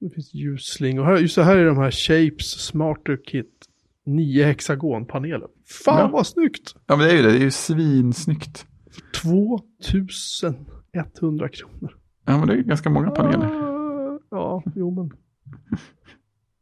det 0.00 0.10
finns 0.10 0.34
ljusslingor. 0.34 1.04
Här, 1.04 1.16
just 1.16 1.36
det 1.36 1.44
här 1.44 1.56
är 1.56 1.66
de 1.66 1.76
här 1.78 1.90
Shapes 1.90 2.46
Smarter 2.66 3.18
Kit 3.26 3.66
9 4.06 4.44
hexagonpaneler. 4.44 5.48
Fan 5.84 5.98
Ja. 5.98 6.08
vad 6.12 6.26
snyggt! 6.26 6.74
Ja, 6.86 6.96
men 6.96 7.06
det 7.06 7.12
är 7.12 7.16
ju 7.16 7.22
det, 7.22 7.30
det 7.32 7.38
är 7.38 7.42
ju 7.42 7.50
svinsnyggt. 7.50 8.66
2100 9.22 11.48
kronor. 11.48 11.96
Ja, 12.24 12.38
men 12.38 12.46
det 12.48 12.54
är 12.54 12.62
ganska 12.62 12.90
många 12.90 13.10
paneler. 13.10 13.46
Ah, 13.46 14.18
Ja, 14.30 14.62
jo 14.74 14.90
men. 14.90 15.10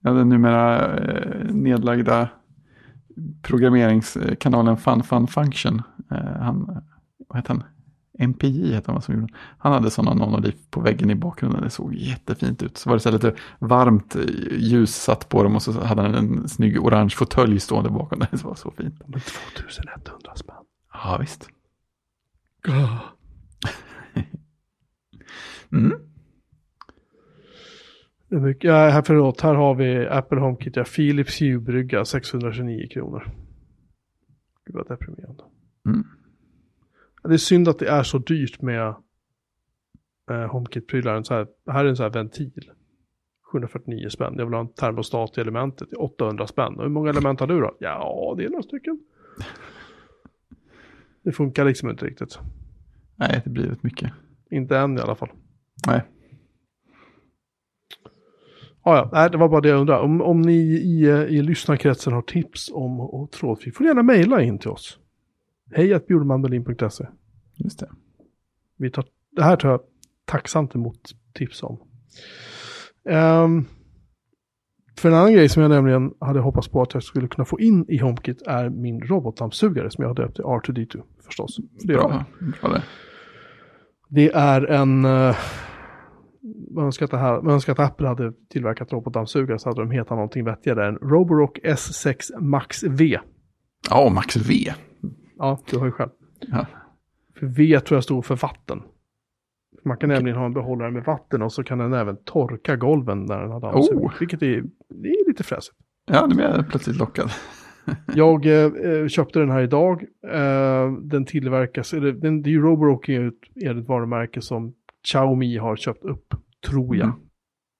Ja, 0.02 0.12
den 0.12 0.28
numera 0.28 0.96
eh, 0.98 1.54
nedlagda 1.54 2.28
programmeringskanalen 3.42 4.76
Fun 4.76 5.02
Fun 5.02 5.26
Function. 5.26 5.82
Eh, 6.10 6.42
han, 6.42 6.82
vad 7.28 7.38
heter 7.38 7.54
han? 7.54 7.62
MPJ 8.18 8.74
heter 8.74 8.92
han 8.92 9.02
som 9.02 9.14
gjorde 9.14 9.26
den. 9.26 9.36
Han 9.58 9.72
hade 9.72 9.90
sådana 9.90 10.14
nanolif 10.14 10.54
på 10.70 10.80
väggen 10.80 11.10
i 11.10 11.14
bakgrunden. 11.14 11.62
Det 11.62 11.70
såg 11.70 11.94
jättefint 11.94 12.62
ut. 12.62 12.78
Så 12.78 12.88
var 12.88 12.96
det 12.96 13.00
så 13.00 13.10
lite 13.10 13.34
varmt 13.58 14.16
eh, 14.16 14.22
ljus 14.58 14.94
satt 14.94 15.28
på 15.28 15.42
dem 15.42 15.54
och 15.56 15.62
så 15.62 15.84
hade 15.84 16.02
han 16.02 16.14
en 16.14 16.48
snygg 16.48 16.84
orange 16.84 17.10
fåtölj 17.10 17.60
stående 17.60 17.90
bakom. 17.90 18.18
Det 18.30 18.44
var 18.44 18.54
så 18.54 18.70
fint. 18.70 19.00
Men 19.06 19.20
2100 19.20 20.36
spänn. 20.36 20.56
Ja, 20.92 21.16
visst. 21.20 21.48
Ah. 22.68 22.98
Mm. 25.72 25.92
Mycket, 28.32 28.64
ja, 28.64 28.74
här, 28.74 29.02
förlåt, 29.02 29.40
här 29.40 29.54
har 29.54 29.74
vi 29.74 30.06
Apple 30.08 30.40
HomeKit, 30.40 30.76
ja, 30.76 30.84
Philips 30.84 31.40
Hue-brygga 31.40 32.04
629 32.04 32.88
kronor. 32.90 33.30
Gud 34.64 34.76
vad 34.76 34.88
deprimerande. 34.88 35.44
Mm. 35.86 36.04
Det 37.22 37.34
är 37.34 37.38
synd 37.38 37.68
att 37.68 37.78
det 37.78 37.88
är 37.88 38.02
så 38.02 38.18
dyrt 38.18 38.62
med 38.62 38.94
eh, 40.30 40.46
HomeKit-prylar. 40.52 41.30
Här, 41.30 41.46
här 41.72 41.84
är 41.84 41.88
en 41.88 41.96
sån 41.96 42.04
här 42.04 42.10
ventil. 42.10 42.70
749 43.52 44.08
spänn. 44.08 44.34
Jag 44.38 44.44
vill 44.44 44.54
ha 44.54 44.60
en 44.60 44.72
termostat 44.72 45.38
i 45.38 45.40
elementet. 45.40 45.92
800 45.92 46.46
spänn. 46.46 46.76
Och 46.76 46.82
hur 46.82 46.90
många 46.90 47.10
element 47.10 47.40
har 47.40 47.46
du 47.46 47.60
då? 47.60 47.76
Ja, 47.78 48.34
det 48.36 48.44
är 48.44 48.48
några 48.48 48.62
stycken. 48.62 49.00
Det 51.22 51.32
funkar 51.32 51.64
liksom 51.64 51.90
inte 51.90 52.06
riktigt. 52.06 52.38
Nej, 53.16 53.40
det 53.44 53.50
blir 53.50 53.66
rätt 53.66 53.82
mycket. 53.82 54.12
Inte 54.50 54.78
än 54.78 54.98
i 54.98 55.00
alla 55.00 55.14
fall. 55.14 55.30
Nej. 55.86 56.02
Ja, 58.84 58.96
ja. 58.96 59.10
Nej, 59.12 59.30
det 59.30 59.36
var 59.36 59.48
bara 59.48 59.60
det 59.60 59.68
jag 59.68 59.80
undrar. 59.80 60.00
Om, 60.00 60.20
om 60.20 60.42
ni 60.42 60.56
i, 60.62 61.02
eh, 61.02 61.22
i 61.22 61.42
lyssnarkretsen 61.42 62.12
har 62.12 62.22
tips 62.22 62.70
om 62.72 63.00
och 63.00 63.30
trådfri 63.30 63.72
får 63.72 63.84
ni 63.84 63.88
gärna 63.88 64.02
mejla 64.02 64.42
in 64.42 64.58
till 64.58 64.70
oss. 64.70 64.98
Hej 65.72 65.94
att 65.94 66.06
bjurmanmelin.se. 66.06 67.06
Just 67.54 67.78
det. 67.78 67.88
Vi 68.76 68.90
tar, 68.90 69.04
det 69.36 69.42
här 69.42 69.56
tar 69.56 69.70
jag 69.70 69.80
tacksamt 70.24 70.74
emot 70.74 71.14
tips 71.32 71.62
om. 71.62 71.78
Ehm, 73.08 73.64
för 74.98 75.08
en 75.08 75.14
annan 75.14 75.32
grej 75.32 75.48
som 75.48 75.62
jag 75.62 75.70
nämligen 75.70 76.14
hade 76.20 76.40
hoppats 76.40 76.68
på 76.68 76.82
att 76.82 76.94
jag 76.94 77.02
skulle 77.02 77.28
kunna 77.28 77.44
få 77.44 77.60
in 77.60 77.84
i 77.88 77.98
HomeKit 77.98 78.42
är 78.46 78.68
min 78.68 79.00
robotdammsugare 79.00 79.90
som 79.90 80.02
jag 80.02 80.08
har 80.08 80.14
döpt 80.14 80.34
till 80.34 80.44
R2D2 80.44 81.02
förstås. 81.26 81.56
För 81.80 81.88
det. 81.88 81.94
Bra. 81.94 82.24
Bra 82.60 82.70
det. 82.70 82.82
det 84.08 84.32
är 84.32 84.62
en... 84.62 85.04
Man 86.70 86.84
önskar 86.84 87.04
att, 87.04 87.10
det 87.10 87.18
här, 87.18 87.42
man 87.42 87.54
önskar 87.54 87.72
att 87.72 87.78
Apple 87.78 88.08
hade 88.08 88.32
tillverkat 88.48 88.92
robotdammsugare 88.92 89.58
så 89.58 89.68
hade 89.68 89.80
de 89.80 89.90
hetat 89.90 90.10
någonting 90.10 90.44
vettigare 90.44 90.88
än 90.88 90.96
Roborock 90.96 91.58
S6 91.64 92.40
Max 92.40 92.84
V. 92.84 93.18
Ja, 93.90 94.04
och 94.04 94.12
Max 94.12 94.36
V. 94.36 94.54
Ja, 95.38 95.58
du 95.70 95.78
har 95.78 95.86
ju 95.86 95.92
själv. 95.92 96.10
Ja. 96.40 96.66
För 97.38 97.46
V 97.46 97.80
tror 97.80 97.96
jag 97.96 98.04
står 98.04 98.22
för 98.22 98.36
vatten. 98.36 98.82
Man 99.84 99.96
kan 99.96 100.08
nämligen 100.08 100.38
ha 100.38 100.46
en 100.46 100.52
behållare 100.52 100.90
med 100.90 101.04
vatten 101.04 101.42
och 101.42 101.52
så 101.52 101.64
kan 101.64 101.78
den 101.78 101.92
även 101.92 102.16
torka 102.24 102.76
golven 102.76 103.24
när 103.24 103.40
den 103.40 103.50
har 103.50 103.60
dammsugit. 103.60 104.02
Oh. 104.02 104.12
Vilket 104.20 104.42
är, 104.42 104.62
det 104.88 105.08
är 105.08 105.28
lite 105.28 105.42
fräsigt. 105.42 105.76
Ja, 106.06 106.26
nu 106.26 106.34
blir 106.34 106.44
jag 106.44 106.68
plötsligt 106.68 106.96
lockad. 106.96 107.30
Jag 108.14 108.46
eh, 108.46 109.08
köpte 109.08 109.38
den 109.38 109.50
här 109.50 109.62
idag. 109.62 110.04
Eh, 110.32 110.92
den 111.02 111.24
tillverkas, 111.24 111.94
eller, 111.94 112.12
den, 112.12 112.42
det 112.42 112.50
är 112.50 112.52
ju 112.52 112.62
Roborock 112.62 113.08
är 113.08 113.28
ett, 113.28 113.64
är 113.64 113.78
ett 113.78 113.88
varumärke 113.88 114.40
som 114.40 114.74
Xiaomi 115.04 115.56
har 115.56 115.76
köpt 115.76 116.04
upp, 116.04 116.34
tror 116.68 116.96
jag. 116.96 117.08
Mm. 117.08 117.20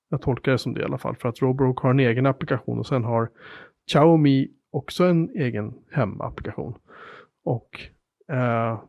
Jag 0.09 0.23
tolkar 0.23 0.52
det 0.52 0.59
som 0.59 0.74
det 0.74 0.81
i 0.81 0.85
alla 0.85 0.98
fall. 0.98 1.16
För 1.16 1.28
att 1.28 1.43
Roborock 1.43 1.81
har 1.81 1.90
en 1.90 2.01
egen 2.01 2.27
applikation 2.27 2.78
och 2.78 2.86
sen 2.86 3.05
har 3.05 3.31
Xiaomi 3.90 4.48
också 4.70 5.05
en 5.05 5.31
egen 5.31 5.74
hemapplikation. 5.90 6.74
Och 7.44 7.81
eh, 8.28 8.81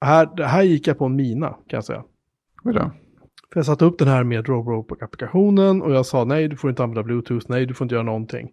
här, 0.00 0.42
här 0.42 0.62
gick 0.62 0.86
jag 0.86 0.98
på 0.98 1.04
en 1.04 1.16
mina 1.16 1.48
kan 1.48 1.76
jag 1.76 1.84
säga. 1.84 2.04
Då. 2.64 2.90
För 3.52 3.58
jag 3.58 3.66
satte 3.66 3.84
upp 3.84 3.98
den 3.98 4.08
här 4.08 4.24
med 4.24 4.46
Roborock-applikationen 4.46 5.82
och 5.82 5.92
jag 5.92 6.06
sa 6.06 6.24
nej, 6.24 6.48
du 6.48 6.56
får 6.56 6.70
inte 6.70 6.82
använda 6.82 7.02
Bluetooth, 7.02 7.46
nej, 7.48 7.66
du 7.66 7.74
får 7.74 7.84
inte 7.84 7.94
göra 7.94 8.04
någonting. 8.04 8.50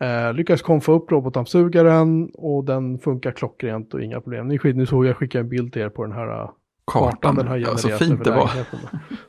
Eh, 0.00 0.34
lyckades 0.34 0.62
komma 0.62 0.82
upp 0.86 1.12
robotdammsugaren 1.12 2.30
och 2.34 2.64
den 2.64 2.98
funkar 2.98 3.32
klockrent 3.32 3.94
och 3.94 4.02
inga 4.02 4.20
problem. 4.20 4.48
Ni, 4.48 4.58
ni 4.64 4.86
såg 4.86 5.06
jag 5.06 5.16
skickade 5.16 5.42
en 5.42 5.48
bild 5.48 5.72
till 5.72 5.82
er 5.82 5.88
på 5.88 6.04
den 6.04 6.12
här 6.12 6.50
eh, 6.88 6.92
kartan 7.10 7.34
den 7.34 7.46
har 7.48 7.56
Ja, 7.56 7.66
genererat 7.66 7.80
så 7.80 8.04
fint 8.04 8.24
det 8.24 8.30
var. 8.30 8.50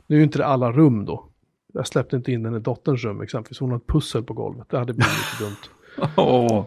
Nu 0.07 0.15
är 0.15 0.19
ju 0.19 0.23
inte 0.23 0.37
det 0.37 0.45
alla 0.45 0.71
rum 0.71 1.05
då. 1.05 1.25
Jag 1.73 1.87
släppte 1.87 2.15
inte 2.15 2.31
in 2.31 2.43
den 2.43 2.55
i 2.55 2.59
dotterns 2.59 3.03
rum 3.03 3.21
exempelvis. 3.21 3.59
Hon 3.59 3.69
har 3.69 3.77
ett 3.77 3.87
pussel 3.87 4.23
på 4.23 4.33
golvet. 4.33 4.69
Det 4.69 4.77
hade 4.79 4.93
blivit 4.93 5.13
lite 5.41 5.43
dumt. 5.43 6.09
Åh. 6.17 6.65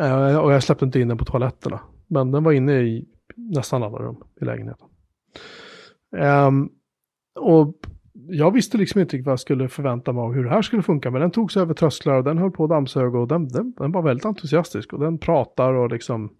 Eh, 0.00 0.38
och 0.38 0.52
jag 0.52 0.62
släppte 0.62 0.84
inte 0.84 1.00
in 1.00 1.08
den 1.08 1.18
på 1.18 1.24
toaletterna. 1.24 1.80
Men 2.06 2.30
den 2.32 2.44
var 2.44 2.52
inne 2.52 2.72
i 2.80 3.04
nästan 3.36 3.82
alla 3.82 3.98
rum 3.98 4.16
i 4.40 4.44
lägenheten. 4.44 4.86
Ehm, 6.16 6.68
och 7.40 7.74
jag 8.28 8.50
visste 8.50 8.78
liksom 8.78 9.00
inte 9.00 9.22
vad 9.22 9.32
jag 9.32 9.40
skulle 9.40 9.68
förvänta 9.68 10.12
mig 10.12 10.22
av 10.22 10.32
hur 10.32 10.44
det 10.44 10.50
här 10.50 10.62
skulle 10.62 10.82
funka. 10.82 11.10
Men 11.10 11.20
den 11.20 11.30
tog 11.30 11.52
sig 11.52 11.62
över 11.62 11.74
trösklar 11.74 12.14
och 12.14 12.24
den 12.24 12.38
höll 12.38 12.50
på 12.50 12.64
att 12.64 12.70
dammsuga 12.70 13.18
och 13.18 13.28
den, 13.28 13.48
den, 13.48 13.72
den 13.72 13.92
var 13.92 14.02
väldigt 14.02 14.24
entusiastisk. 14.26 14.92
Och 14.92 15.00
den 15.00 15.18
pratar 15.18 15.72
och 15.72 15.90
liksom 15.90 16.32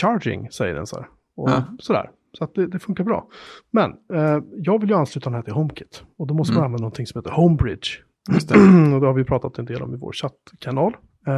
charging 0.00 0.50
säger 0.50 0.74
den 0.74 0.86
så 0.86 0.96
här. 0.96 1.08
Och 1.36 1.50
Ja. 1.50 1.64
sådär. 1.78 2.10
Så 2.38 2.44
att 2.44 2.54
det, 2.54 2.66
det 2.66 2.78
funkar 2.78 3.04
bra. 3.04 3.28
Men 3.70 3.90
eh, 4.12 4.38
jag 4.56 4.80
vill 4.80 4.90
ju 4.90 4.96
ansluta 4.96 5.30
den 5.30 5.34
här 5.34 5.42
till 5.42 5.52
HomeKit. 5.52 6.04
Och 6.18 6.26
då 6.26 6.34
måste 6.34 6.52
man 6.52 6.58
Mm. 6.60 6.66
använda 6.66 6.82
någonting 6.82 7.06
som 7.06 7.18
heter 7.18 7.30
HomeBridge. 7.30 7.88
Och 8.94 9.00
det 9.00 9.06
har 9.06 9.12
vi 9.14 9.24
pratat 9.24 9.58
en 9.58 9.64
del 9.64 9.82
om 9.82 9.94
i 9.94 9.96
vår 9.96 10.12
chattkanal. 10.12 10.96
Eh, 11.26 11.34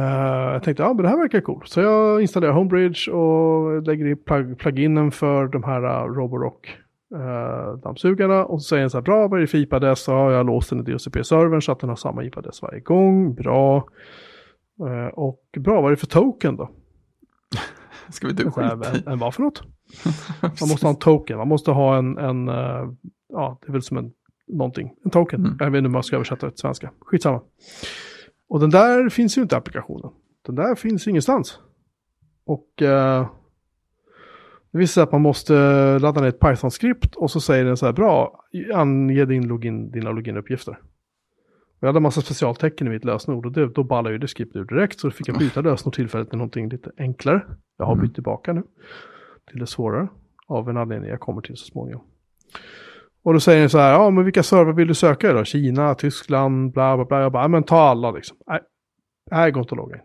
jag 0.53 0.63
tänkte, 0.63 0.83
ja 0.83 0.93
men 0.93 1.03
det 1.03 1.09
här 1.09 1.17
verkar 1.17 1.41
coolt. 1.41 1.67
Så 1.67 1.79
jag 1.81 2.21
installerar 2.21 2.53
Homebridge 2.53 3.11
och 3.11 3.81
lägger 3.83 4.05
i 4.05 4.15
plug 4.15 4.57
pluginen 4.59 5.11
för 5.11 5.47
de 5.47 5.63
här 5.63 5.83
uh, 6.05 6.13
Roborock 6.13 6.77
uh, 7.15 7.77
dammsugarna. 7.83 8.45
Och 8.45 8.61
så 8.61 8.67
säger 8.67 8.81
den 8.81 8.89
så 8.89 8.97
här, 8.97 9.01
bra 9.03 9.27
vad 9.27 9.37
är 9.37 9.41
det 9.41 9.47
för 9.47 9.57
IP-adress? 9.57 9.99
Så 10.03 10.11
har 10.13 10.31
jag 10.31 10.45
låst 10.45 10.69
den 10.69 10.79
i 10.79 10.83
DHCP-servern 10.83 11.61
så 11.61 11.71
att 11.71 11.79
den 11.79 11.89
har 11.89 11.95
samma 11.95 12.23
IP-adress 12.23 12.61
varje 12.61 12.79
gång. 12.79 13.33
Bra. 13.35 13.87
Eh, 14.79 15.13
och 15.13 15.41
bra, 15.59 15.81
vad 15.81 15.85
är 15.85 15.89
det 15.95 15.99
för 15.99 16.07
token 16.07 16.55
då? 16.55 16.69
Ska 18.09 18.27
vi 18.27 18.33
du 18.33 18.51
en, 18.57 18.83
en 19.07 19.19
vad 19.19 19.33
för 19.33 19.41
något? 19.41 19.63
Man 20.41 20.69
måste 20.69 20.85
ha 20.85 20.89
en 20.89 20.99
token, 20.99 21.37
man 21.37 21.47
måste 21.47 21.71
ha 21.71 21.97
en, 21.97 22.17
en 22.17 22.47
eh, 22.47 22.89
ja 23.29 23.59
det 23.61 23.67
är 23.67 23.71
väl 23.71 23.81
som 23.81 23.97
en, 23.97 24.11
någonting, 24.47 24.93
en 25.05 25.11
token. 25.11 25.39
Mm. 25.39 25.57
Jag 25.59 25.71
vet 25.71 25.77
inte 25.77 25.87
hur 25.87 25.93
man 25.93 26.03
ska 26.03 26.15
översätta 26.15 26.45
det 26.45 26.51
till 26.51 26.59
svenska, 26.59 26.91
skitsamma. 26.99 27.41
Och 28.49 28.59
den 28.59 28.69
där 28.69 29.09
finns 29.09 29.37
ju 29.37 29.41
inte 29.41 29.55
i 29.55 29.57
applikationen. 29.57 30.11
den 30.45 30.55
där 30.55 30.75
finns 30.75 31.07
ingenstans. 31.07 31.59
Och 32.45 32.81
eh, 32.81 33.27
det 34.71 34.77
visar 34.77 34.93
sig 34.93 35.03
att 35.03 35.11
man 35.11 35.21
måste 35.21 35.53
ladda 35.99 36.21
ner 36.21 36.27
ett 36.27 36.39
Python-skript 36.39 37.15
och 37.15 37.31
så 37.31 37.41
säger 37.41 37.65
den 37.65 37.77
så 37.77 37.85
här, 37.85 37.93
bra, 37.93 38.43
ange 38.73 39.25
din 39.25 39.47
login, 39.47 39.91
dina 39.91 40.11
loginuppgifter. 40.11 40.79
Jag 41.83 41.87
hade 41.87 41.97
en 41.99 42.03
massa 42.03 42.21
specialtecken 42.21 42.87
i 42.87 42.89
mitt 42.89 43.05
lösenord 43.05 43.45
och 43.45 43.51
det, 43.51 43.67
då 43.67 43.83
ballade 43.83 44.13
ju 44.15 44.19
det 44.19 44.27
skriptet 44.27 44.55
ur 44.55 44.65
direkt 44.65 44.99
så 44.99 45.07
då 45.07 45.11
fick 45.11 45.27
jag 45.27 45.37
byta 45.37 45.61
lösenord 45.61 45.95
tillfälligt 45.95 46.29
till 46.29 46.37
någonting 46.37 46.69
lite 46.69 46.91
enklare. 46.97 47.41
Jag 47.77 47.85
har 47.85 47.93
Mm. 47.93 48.05
bytt 48.05 48.13
tillbaka 48.13 48.53
nu 48.53 48.63
till 49.51 49.59
det 49.59 49.67
svårare 49.67 50.07
av 50.47 50.69
en 50.69 50.77
anledning 50.77 51.09
jag 51.09 51.19
kommer 51.19 51.41
till 51.41 51.57
så 51.57 51.65
småningom. 51.65 52.03
Och 53.23 53.33
då 53.33 53.39
säger 53.39 53.59
den 53.59 53.69
så 53.69 53.77
här, 53.77 53.91
ja 53.93 54.09
men 54.09 54.23
vilka 54.23 54.43
server 54.43 54.73
vill 54.73 54.87
du 54.87 54.93
söka 54.93 55.29
i 55.29 55.33
då? 55.33 55.43
Kina, 55.43 55.95
Tyskland, 55.95 56.71
bla 56.73 56.95
bla 56.97 57.05
bla. 57.05 57.21
Jag 57.21 57.31
bara, 57.31 57.47
men 57.47 57.63
ta 57.63 57.77
alla 57.79 58.11
liksom. 58.11 58.37
Nej, 58.47 58.59
det 59.29 59.35
här 59.35 59.51
går 59.51 59.61
inte 59.63 59.73
att 59.73 59.77
logga 59.77 59.95
in. 59.95 60.01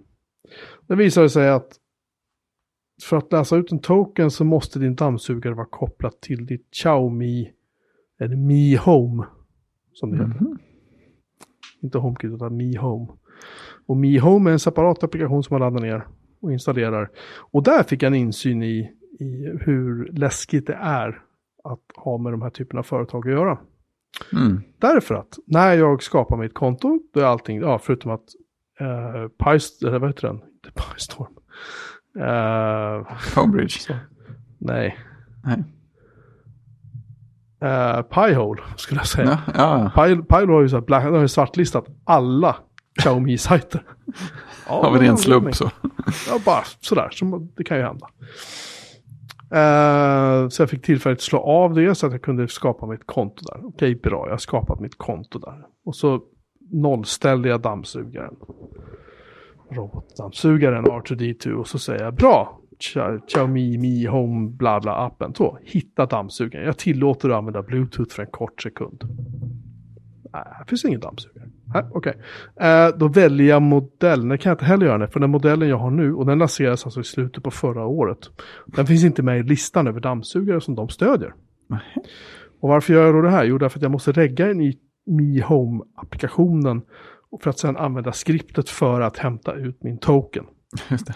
Det 0.87 0.95
visade 0.97 1.29
sig 1.31 1.49
att 1.49 1.69
för 3.03 3.17
att 3.17 3.33
läsa 3.33 3.57
ut 3.57 3.73
en 3.73 3.79
token 3.79 4.31
så 4.31 4.45
måste 4.45 4.79
din 4.79 4.95
dammsugare 4.95 5.55
vara 5.55 5.67
kopplat 5.67 6.21
till 6.21 6.47
ditt 6.47 6.69
Xiaomi, 6.73 7.53
eller 8.21 8.37
Mi 8.37 8.77
Home, 8.77 9.25
som 9.93 10.11
det 10.11 10.17
heter. 10.17 10.41
Mhm. 10.41 10.59
Inte 11.83 11.99
HomeKit 11.99 12.33
utan 12.33 12.57
Mi 12.57 12.77
Home. 12.77 13.07
Och 13.87 13.97
Mi 13.97 14.19
Home 14.19 14.51
är 14.51 14.53
en 14.53 14.59
separat 14.59 15.05
applikation 15.05 15.43
som 15.43 15.55
man 15.55 15.61
laddar 15.61 15.87
ner 15.87 16.07
och 16.41 16.53
installerar. 16.53 17.11
Och 17.53 17.63
där 17.63 17.83
fick 17.83 18.03
jag 18.03 18.07
en 18.07 18.15
insyn 18.15 18.63
i, 18.63 18.93
i 19.21 19.59
hur 19.61 20.13
läskigt 20.13 20.67
det 20.67 20.79
är 20.81 21.23
att 21.65 21.81
ha 21.97 22.19
med 22.19 22.33
de 22.33 22.43
här 22.43 22.51
typerna 22.51 22.79
av 22.79 22.83
företag 22.83 23.29
att 23.29 23.33
göra. 23.33 23.59
Mm. 24.33 24.63
Därför 24.79 25.15
att 25.15 25.39
när 25.47 25.75
jag 25.75 26.03
skapar 26.03 26.37
mitt 26.37 26.55
konto, 26.55 27.01
då 27.15 27.21
är 27.21 27.25
allting, 27.25 27.61
ja, 27.61 27.79
förutom 27.79 28.11
att 28.11 28.29
uh, 28.81 29.29
Py, 29.29 29.87
eller 29.87 29.99
vad 29.99 30.11
heter 30.11 30.29
den? 30.29 30.37
Inte 30.37 30.83
Pystorm. 30.83 31.33
Uh, 32.17 33.07
Homebridge. 33.37 34.01
nej. 34.59 34.99
Nej. 35.45 35.65
Uh, 37.63 38.03
Pyhole 38.03 38.63
skulle 38.77 39.01
jag 39.01 39.07
säga. 39.07 39.39
Ja, 39.55 39.91
ja. 39.97 40.17
Pyhole 40.29 40.53
har 40.53 40.61
ju, 40.61 40.69
så 40.69 40.77
här 40.77 40.83
black, 40.83 41.05
har 41.05 41.21
ju 41.21 41.29
svartlistat 41.29 41.87
alla 42.05 42.57
Xiaomi-sajter. 43.01 43.83
Ja, 44.69 44.75
Av 44.75 44.95
en 44.95 45.01
ren 45.01 45.17
slump 45.19 45.55
så. 45.55 45.71
Ja, 46.29 46.39
bara 46.45 46.63
sådär. 46.81 47.09
Så 47.13 47.49
det 47.57 47.65
kan 47.65 47.77
ju 47.77 47.83
hända. 47.83 48.07
Eh, 49.51 50.49
så 50.49 50.63
jag 50.63 50.71
fick 50.71 50.83
tillfälligt 50.83 51.21
slå 51.21 51.39
av 51.39 51.75
det 51.75 51.95
så 51.95 52.07
att 52.07 52.13
jag 52.13 52.23
kunde 52.23 52.49
skapa 52.49 52.87
mitt 52.87 53.07
konto 53.07 53.45
där. 53.45 53.67
Okej, 53.67 53.95
bra. 53.95 54.25
Jag 54.27 54.33
har 54.33 54.39
skapat 54.39 54.81
mitt 54.81 54.99
konto 54.99 55.39
där. 55.39 55.67
Och 55.85 55.97
så 55.97 56.21
nollställde 56.73 57.49
jag 57.49 57.61
dammsugaren. 57.61 58.35
Robotdammsugaren 59.71 60.85
R2D2 60.87 61.53
och 61.53 61.69
så 61.69 61.79
säger 61.79 62.05
jag 62.05 62.15
bra. 62.15 62.61
Xia- 62.81 63.21
Xiaomi 63.27 63.79
Mi 63.79 64.07
Home 64.07 64.51
bla 64.51 64.81
bla 64.81 64.95
appen. 64.95 65.35
Så, 65.35 65.59
hitta 65.63 66.07
dammsugaren. 66.07 66.67
Jag 66.67 66.79
tillåter 66.79 67.29
att 67.31 67.37
använda 67.37 67.63
Bluetooth 67.63 68.15
för 68.15 68.23
en 68.23 68.31
kort 68.31 68.63
sekund. 68.63 69.05
Nej, 70.33 70.43
här 70.53 70.65
finns 70.65 70.85
ingen 70.85 71.01
dammsugare. 71.01 71.49
Okej. 71.93 72.15
Eh, 72.61 72.89
då 72.99 73.09
väljer 73.09 73.49
jag 73.49 73.63
modell. 73.63 74.29
Det 74.29 74.39
kan 74.39 74.51
jag 74.51 74.55
inte 74.55 74.65
heller 74.65 74.87
göra. 74.87 75.09
För 75.09 75.21
den 75.21 75.31
modellen 75.31 75.69
jag 75.69 75.79
har 75.79 75.91
nu, 75.91 76.15
och 76.15 76.27
den 76.27 76.39
lanserades 76.39 76.85
alltså 76.85 77.01
i 77.01 77.05
slutet 77.05 77.43
på 77.45 77.51
förra 77.51 77.87
året. 77.87 78.19
Den 78.67 78.87
finns 78.87 79.05
inte 79.05 79.23
med 79.23 79.39
i 79.39 79.43
listan 79.43 79.87
över 79.87 80.01
dammsugare 80.01 80.61
som 80.61 80.75
de 80.75 80.89
stödjer. 80.89 81.35
Nej. 81.67 81.81
Och 82.61 82.69
varför 82.69 82.93
gör 82.95 83.05
jag 83.05 83.15
då 83.15 83.21
det 83.21 83.31
här? 83.31 83.45
Jo, 83.45 83.59
därför 83.59 83.79
att 83.79 83.83
jag 83.83 83.91
måste 83.93 84.13
regga 84.13 84.47
den 84.47 84.61
i 84.61 84.79
Mi 85.07 85.41
Home-applikationen. 85.41 86.83
För 87.43 87.51
att 87.51 87.59
sedan 87.59 87.77
använda 87.77 88.13
skriptet 88.13 88.69
för 88.69 89.01
att 89.01 89.19
hämta 89.19 89.55
ut 89.55 89.83
min 89.83 89.99
token. 89.99 90.45
Just 90.91 91.07
det. 91.07 91.15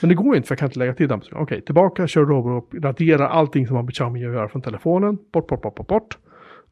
Men 0.00 0.08
det 0.08 0.14
går 0.14 0.36
inte 0.36 0.48
för 0.48 0.52
jag 0.52 0.58
kan 0.58 0.68
inte 0.68 0.78
lägga 0.78 0.94
till 0.94 1.08
dammsugaren. 1.08 1.42
Okej, 1.42 1.64
tillbaka, 1.64 2.06
kör 2.06 2.24
Roborock, 2.24 2.74
radera 2.74 3.28
allting 3.28 3.66
som 3.66 3.76
har 3.76 3.82
med 3.82 3.94
Xiaomi 3.94 4.26
att 4.26 4.32
göra 4.32 4.48
från 4.48 4.62
telefonen. 4.62 5.18
Bort, 5.32 5.46
bort, 5.46 5.62
bort, 5.62 5.74
bort, 5.74 5.86
bort. 5.86 6.18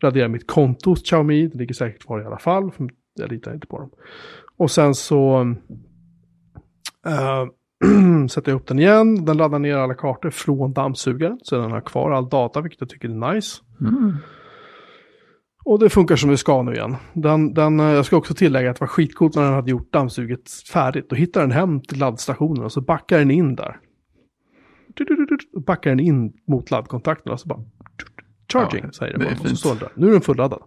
Radera 0.02 0.28
mitt 0.28 0.46
konto 0.46 0.90
hos 0.90 1.02
Xiaomi, 1.02 1.46
det 1.46 1.58
ligger 1.58 1.74
säkert 1.74 2.04
kvar 2.04 2.22
i 2.22 2.24
alla 2.24 2.38
fall. 2.38 2.70
För 2.70 2.88
jag 3.14 3.32
litar 3.32 3.54
inte 3.54 3.66
på 3.66 3.78
dem. 3.78 3.90
Och 4.56 4.70
sen 4.70 4.94
så 4.94 5.40
äh, 7.06 7.46
sätter 8.28 8.52
jag 8.52 8.56
upp 8.56 8.66
den 8.66 8.78
igen. 8.78 9.24
Den 9.24 9.36
laddar 9.36 9.58
ner 9.58 9.76
alla 9.76 9.94
kartor 9.94 10.30
från 10.30 10.72
dammsugaren. 10.72 11.38
Så 11.42 11.60
den 11.60 11.70
har 11.70 11.80
kvar 11.80 12.10
all 12.10 12.28
data, 12.28 12.60
vilket 12.60 12.80
jag 12.80 12.88
tycker 12.88 13.08
är 13.08 13.34
nice. 13.34 13.62
Mm. 13.80 14.16
Och 15.70 15.78
det 15.78 15.90
funkar 15.90 16.16
som 16.16 16.30
det 16.30 16.36
ska 16.36 16.62
nu 16.62 16.72
igen. 16.72 16.96
Den, 17.12 17.54
den, 17.54 17.80
eh, 17.80 17.86
jag 17.86 18.06
ska 18.06 18.16
också 18.16 18.34
tillägga 18.34 18.70
att 18.70 18.76
det 18.76 18.80
var 18.80 18.88
skitcoolt 18.88 19.34
när 19.34 19.42
den 19.42 19.52
hade 19.52 19.70
gjort 19.70 19.92
dammsuget 19.92 20.50
färdigt. 20.72 21.10
Då 21.10 21.16
hittar 21.16 21.40
den 21.40 21.50
hem 21.50 21.80
till 21.80 21.98
laddstationen 21.98 22.64
och 22.64 22.72
så 22.72 22.80
backar 22.80 23.18
den 23.18 23.30
in 23.30 23.54
där. 23.56 23.80
Och 25.54 25.62
backar 25.62 25.90
den 25.90 26.00
in 26.00 26.32
mot 26.46 26.70
laddkontakten 26.70 27.32
och 27.32 27.40
så 27.40 27.48
bara 27.48 27.64
charging 28.52 28.84
Ja, 28.84 28.92
säger 28.92 29.14
är 29.14 29.18
bara. 29.18 29.40
Och 29.40 29.48
så 29.48 29.56
står 29.56 29.70
den 29.70 29.78
där. 29.78 29.88
Nu 29.94 30.08
är 30.08 30.12
den 30.12 30.20
fulladdad. 30.20 30.62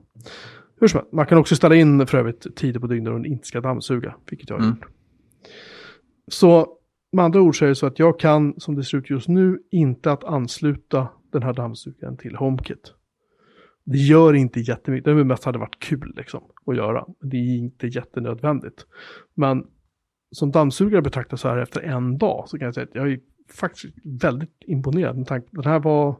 Hur 0.79 0.87
som 0.87 0.97
helst, 0.97 1.13
man 1.13 1.25
kan 1.25 1.37
också 1.37 1.55
ställa 1.55 1.75
in 1.75 2.07
för 2.07 2.17
övrigt 2.17 2.55
tider 2.55 2.79
på 2.79 2.87
dygnet 2.87 3.05
då 3.11 3.17
den 3.17 3.25
inte 3.25 3.47
ska 3.47 3.61
dammsuga, 3.61 4.15
vilket 4.29 4.49
jag 4.49 4.57
har 4.57 4.63
Mm. 4.63 4.75
gjort. 4.75 4.87
Så 6.31 6.67
med 7.11 7.25
andra 7.25 7.41
ord 7.41 7.57
så 7.57 7.65
är 7.65 7.69
det 7.69 7.75
så 7.75 7.85
att 7.85 7.99
jag 7.99 8.19
kan, 8.19 8.53
som 8.57 8.75
det 8.75 8.83
ser 8.83 8.97
ut 8.97 9.09
just 9.09 9.27
nu, 9.27 9.59
inte 9.71 10.11
att 10.11 10.23
ansluta 10.23 11.07
den 11.31 11.43
här 11.43 11.53
dammsugaren 11.53 12.17
till 12.17 12.35
HomeKit. 12.35 12.93
Det 13.83 13.97
gör 13.97 14.33
inte 14.33 14.59
jättemycket, 14.59 15.05
det 15.05 15.23
mest 15.23 15.43
hade 15.43 15.59
varit 15.59 15.79
kul 15.79 16.13
liksom 16.17 16.43
att 16.65 16.75
göra. 16.75 17.05
Det 17.21 17.37
är 17.37 17.57
inte 17.57 17.87
jättenödvändigt. 17.87 18.85
Men 19.33 19.67
som 20.31 20.51
dammsugare 20.51 21.01
betraktar 21.01 21.37
så 21.37 21.47
här 21.49 21.57
efter 21.57 21.81
en 21.81 22.17
dag 22.17 22.49
så 22.49 22.57
kan 22.57 22.65
jag 22.65 22.73
säga 22.73 22.83
att 22.83 22.95
jag 22.95 23.11
är 23.11 23.19
faktiskt 23.53 23.95
väldigt 24.21 24.55
imponerad. 24.59 25.17
med 25.17 25.27
tanke- 25.27 25.47
Den 25.51 25.63
här 25.65 25.79
var, 25.79 26.05
jag 26.05 26.15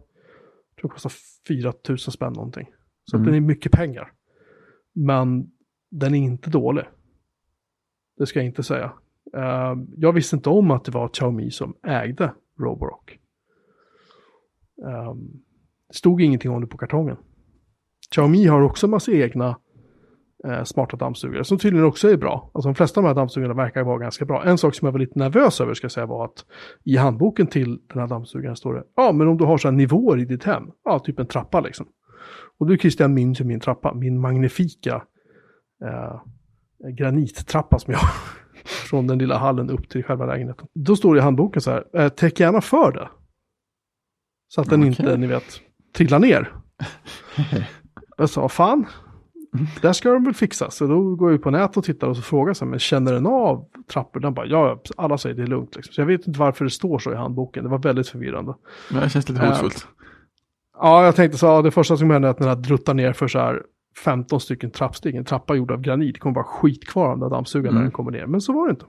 tror 0.82 0.90
det 0.90 0.94
kostar 0.94 1.12
4 1.48 1.74
000 1.90 1.98
spänn 1.98 2.34
någonting. 2.34 2.68
Så 3.04 3.18
Mm. 3.18 3.26
den 3.26 3.36
är 3.36 3.42
mycket 3.42 3.72
pengar. 3.72 4.12
Men 4.94 5.52
den 5.92 6.16
är 6.16 6.20
inte 6.20 6.50
dålig. 6.50 6.84
Det 8.18 8.26
ska 8.26 8.40
jag 8.40 8.46
inte 8.46 8.64
säga. 8.64 8.94
Eh, 9.36 9.76
jag 9.98 10.14
visste 10.14 10.36
inte 10.36 10.50
om 10.50 10.72
att 10.72 10.86
det 10.86 10.92
var 10.92 11.08
Xiaomi 11.08 11.52
som 11.52 11.76
ägde 11.84 12.34
Roborock. 12.60 13.18
Um, 15.10 15.44
det 15.88 15.96
stod 15.96 16.22
ingenting 16.22 16.52
om 16.52 16.62
det 16.62 16.68
på 16.68 16.78
kartongen. 16.78 17.18
Xiaomi 18.16 18.46
har 18.46 18.62
också 18.62 18.88
en 18.88 18.92
massa 18.92 19.12
egna 19.12 19.58
eh, 20.48 20.64
smarta 20.64 20.98
dammsugare 20.98 21.44
som 21.44 21.58
tydligen 21.58 21.86
också 21.86 22.10
är 22.10 22.18
bra. 22.18 22.52
Alltså 22.54 22.70
de 22.70 22.76
flesta 22.76 23.00
av 23.00 23.04
de 23.04 23.08
här 23.08 23.16
dammsugarna 23.16 23.54
verkar 23.54 23.84
vara 23.84 23.98
ganska 23.98 24.26
bra. 24.26 24.44
En 24.44 24.58
sak 24.58 24.76
som 24.76 24.86
jag 24.86 24.92
var 24.92 25.00
lite 25.00 25.20
nervös 25.20 25.62
över 25.62 25.74
ska 25.74 25.86
jag 25.86 25.92
säga 25.92 26.06
var 26.06 26.26
att 26.26 26.46
i 26.84 26.98
handboken 26.98 27.48
till 27.48 27.80
den 27.88 28.00
här 28.00 28.08
dammsugaren 28.08 28.56
står 28.56 28.74
det, 28.74 28.84
ja 28.96 29.12
men 29.12 29.28
om 29.28 29.38
du 29.38 29.46
har 29.46 29.58
så 29.58 29.68
här 29.68 29.76
nivåer 29.76 30.20
i 30.20 30.26
ditt 30.26 30.44
hem, 30.44 30.64
ja 30.84 31.00
typ 31.00 31.20
en 31.20 31.28
trappa 31.28 31.60
liksom. 31.60 31.88
Och 32.60 32.68
du 32.68 32.78
Christian 32.78 33.14
minns 33.14 33.42
ju 33.42 33.46
min 33.46 33.60
trappa, 33.60 33.94
min 33.94 34.20
magnifika 34.20 35.04
eh, 35.84 36.22
granittrappa 36.90 37.80
som 37.80 37.94
jag 37.94 38.00
har 38.00 38.12
från 38.90 39.08
den 39.08 39.18
lilla 39.18 39.38
hallen 39.38 39.70
upp 39.70 39.90
till 39.90 40.04
själva 40.04 40.26
lägenheten. 40.26 40.68
Då 40.74 40.96
står 40.96 41.16
det 41.16 41.20
i 41.20 41.24
handboken 41.24 41.62
så 41.62 41.72
här, 41.72 41.86
eh, 41.94 42.10
täck 42.10 42.40
gärna 42.40 42.62
för 42.62 42.92
det. 42.92 43.10
Så 44.48 44.62
att 44.62 44.70
den 44.70 44.80
Okej. 44.80 44.88
inte, 44.88 45.18
ni 45.18 45.28
vet, 45.28 45.62
trillar 45.96 46.20
ner. 46.20 46.54
Jag 48.22 48.30
sa, 48.30 48.49
fan, 48.49 48.85
där 49.81 49.93
ska 49.93 50.14
de 50.14 50.23
väl 50.23 50.34
fixa. 50.34 50.69
Så 50.72 50.88
då 50.88 51.15
går 51.15 51.30
jag 51.30 51.35
ut 51.35 51.41
på 51.41 51.52
nätet 51.52 51.77
och 51.77 51.84
tittar 51.84 52.07
och 52.07 52.15
så 52.15 52.22
frågar 52.22 52.56
jag 52.60 52.68
men 52.68 52.80
känner 52.80 53.14
den 53.14 53.26
av 53.27 53.65
trappor? 53.93 54.19
Den 54.19 54.34
bara, 54.34 54.45
ja, 54.45 54.81
alla 54.98 55.18
säger 55.18 55.35
det 55.35 55.41
är 55.41 55.48
lugnt. 55.48 55.76
Liksom. 55.76 55.93
Så 55.93 56.02
jag 56.02 56.06
vet 56.06 56.27
inte 56.27 56.39
varför 56.39 56.65
det 56.65 56.72
står 56.72 56.99
så 56.99 57.11
i 57.11 57.15
handboken. 57.15 57.64
Det 57.64 57.69
var 57.69 57.77
väldigt 57.80 58.07
förvirrande. 58.07 58.53
Men 58.91 59.02
det 59.02 59.10
känns 59.10 59.30
lite 59.30 59.41
Ja. 59.43 59.49
hotfullt. 59.49 59.88
Ja, 60.80 61.06
jag 61.06 61.15
tänkte 61.15 61.38
så, 61.38 61.45
ja, 61.45 61.61
det 61.61 61.72
första 61.72 61.98
som 61.98 62.10
hände 62.10 62.27
är 62.27 62.31
att 62.31 62.38
den 62.38 62.48
här 62.48 62.56
druttar 62.56 62.93
ner 62.93 63.14
för 63.14 63.27
så 63.27 63.39
här 63.39 63.64
15 64.06 64.39
stycken 64.39 64.72
trappsteg. 64.72 65.15
En 65.15 65.26
trappa 65.26 65.56
gjord 65.56 65.72
av 65.72 65.81
granit. 65.81 66.14
Det 66.14 66.19
kommer 66.19 66.35
vara 66.35 66.45
skit 66.45 66.88
kvar 66.88 67.11
av 67.11 67.19
den 67.19 67.30
dammsugaren 67.30 67.73
när 67.73 67.81
Mm. 67.81 67.84
den 67.84 67.91
kommer 67.91 68.11
ner. 68.11 68.26
Men 68.26 68.41
så 68.41 68.53
var 68.53 68.68
det 68.68 68.72
inte. 68.72 68.85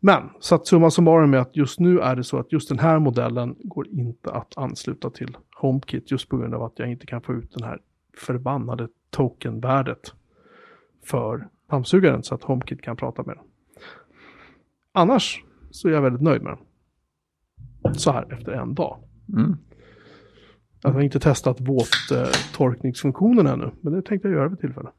Men, 0.00 0.22
så 0.40 0.54
att 0.54 0.66
summa 0.66 0.90
summarum 0.90 1.34
är 1.34 1.38
att 1.38 1.56
just 1.56 1.80
nu 1.80 2.00
är 2.00 2.16
det 2.16 2.24
så 2.24 2.38
att 2.38 2.52
just 2.52 2.68
den 2.68 2.78
här 2.78 2.98
modellen 2.98 3.54
går 3.58 3.88
inte 3.88 4.30
att 4.32 4.52
ansluta 4.58 5.10
till 5.10 5.36
HomeKit. 5.60 6.10
Just 6.10 6.28
på 6.28 6.36
grund 6.36 6.54
av 6.54 6.62
att 6.62 6.72
jag 6.78 6.90
inte 6.90 7.06
kan 7.06 7.22
få 7.22 7.32
ut 7.34 7.52
den 7.54 7.62
här 7.64 7.78
förbannade 8.18 8.88
tokenvärdet 9.10 10.14
för 11.04 11.48
dammsugaren 11.70 12.22
så 12.22 12.34
att 12.34 12.42
HomeKit 12.42 12.82
kan 12.82 12.96
prata 12.96 13.22
med 13.22 13.36
den. 13.36 13.44
Annars 14.92 15.44
så 15.70 15.88
är 15.88 15.92
jag 15.92 16.02
väldigt 16.02 16.22
nöjd 16.22 16.42
med 16.42 16.58
den. 17.82 17.94
Så 17.94 18.12
här 18.12 18.32
efter 18.32 18.52
en 18.52 18.74
dag. 18.74 18.98
Mm. 19.36 19.56
Jag 20.82 20.90
har 20.90 21.00
inte 21.00 21.20
testat 21.20 21.60
våttorkningsfunktionen 21.60 23.46
ännu, 23.46 23.70
men 23.80 23.92
det 23.92 24.02
tänkte 24.02 24.28
jag 24.28 24.36
göra 24.36 24.48
vid 24.48 24.60
tillfälle. 24.60 24.90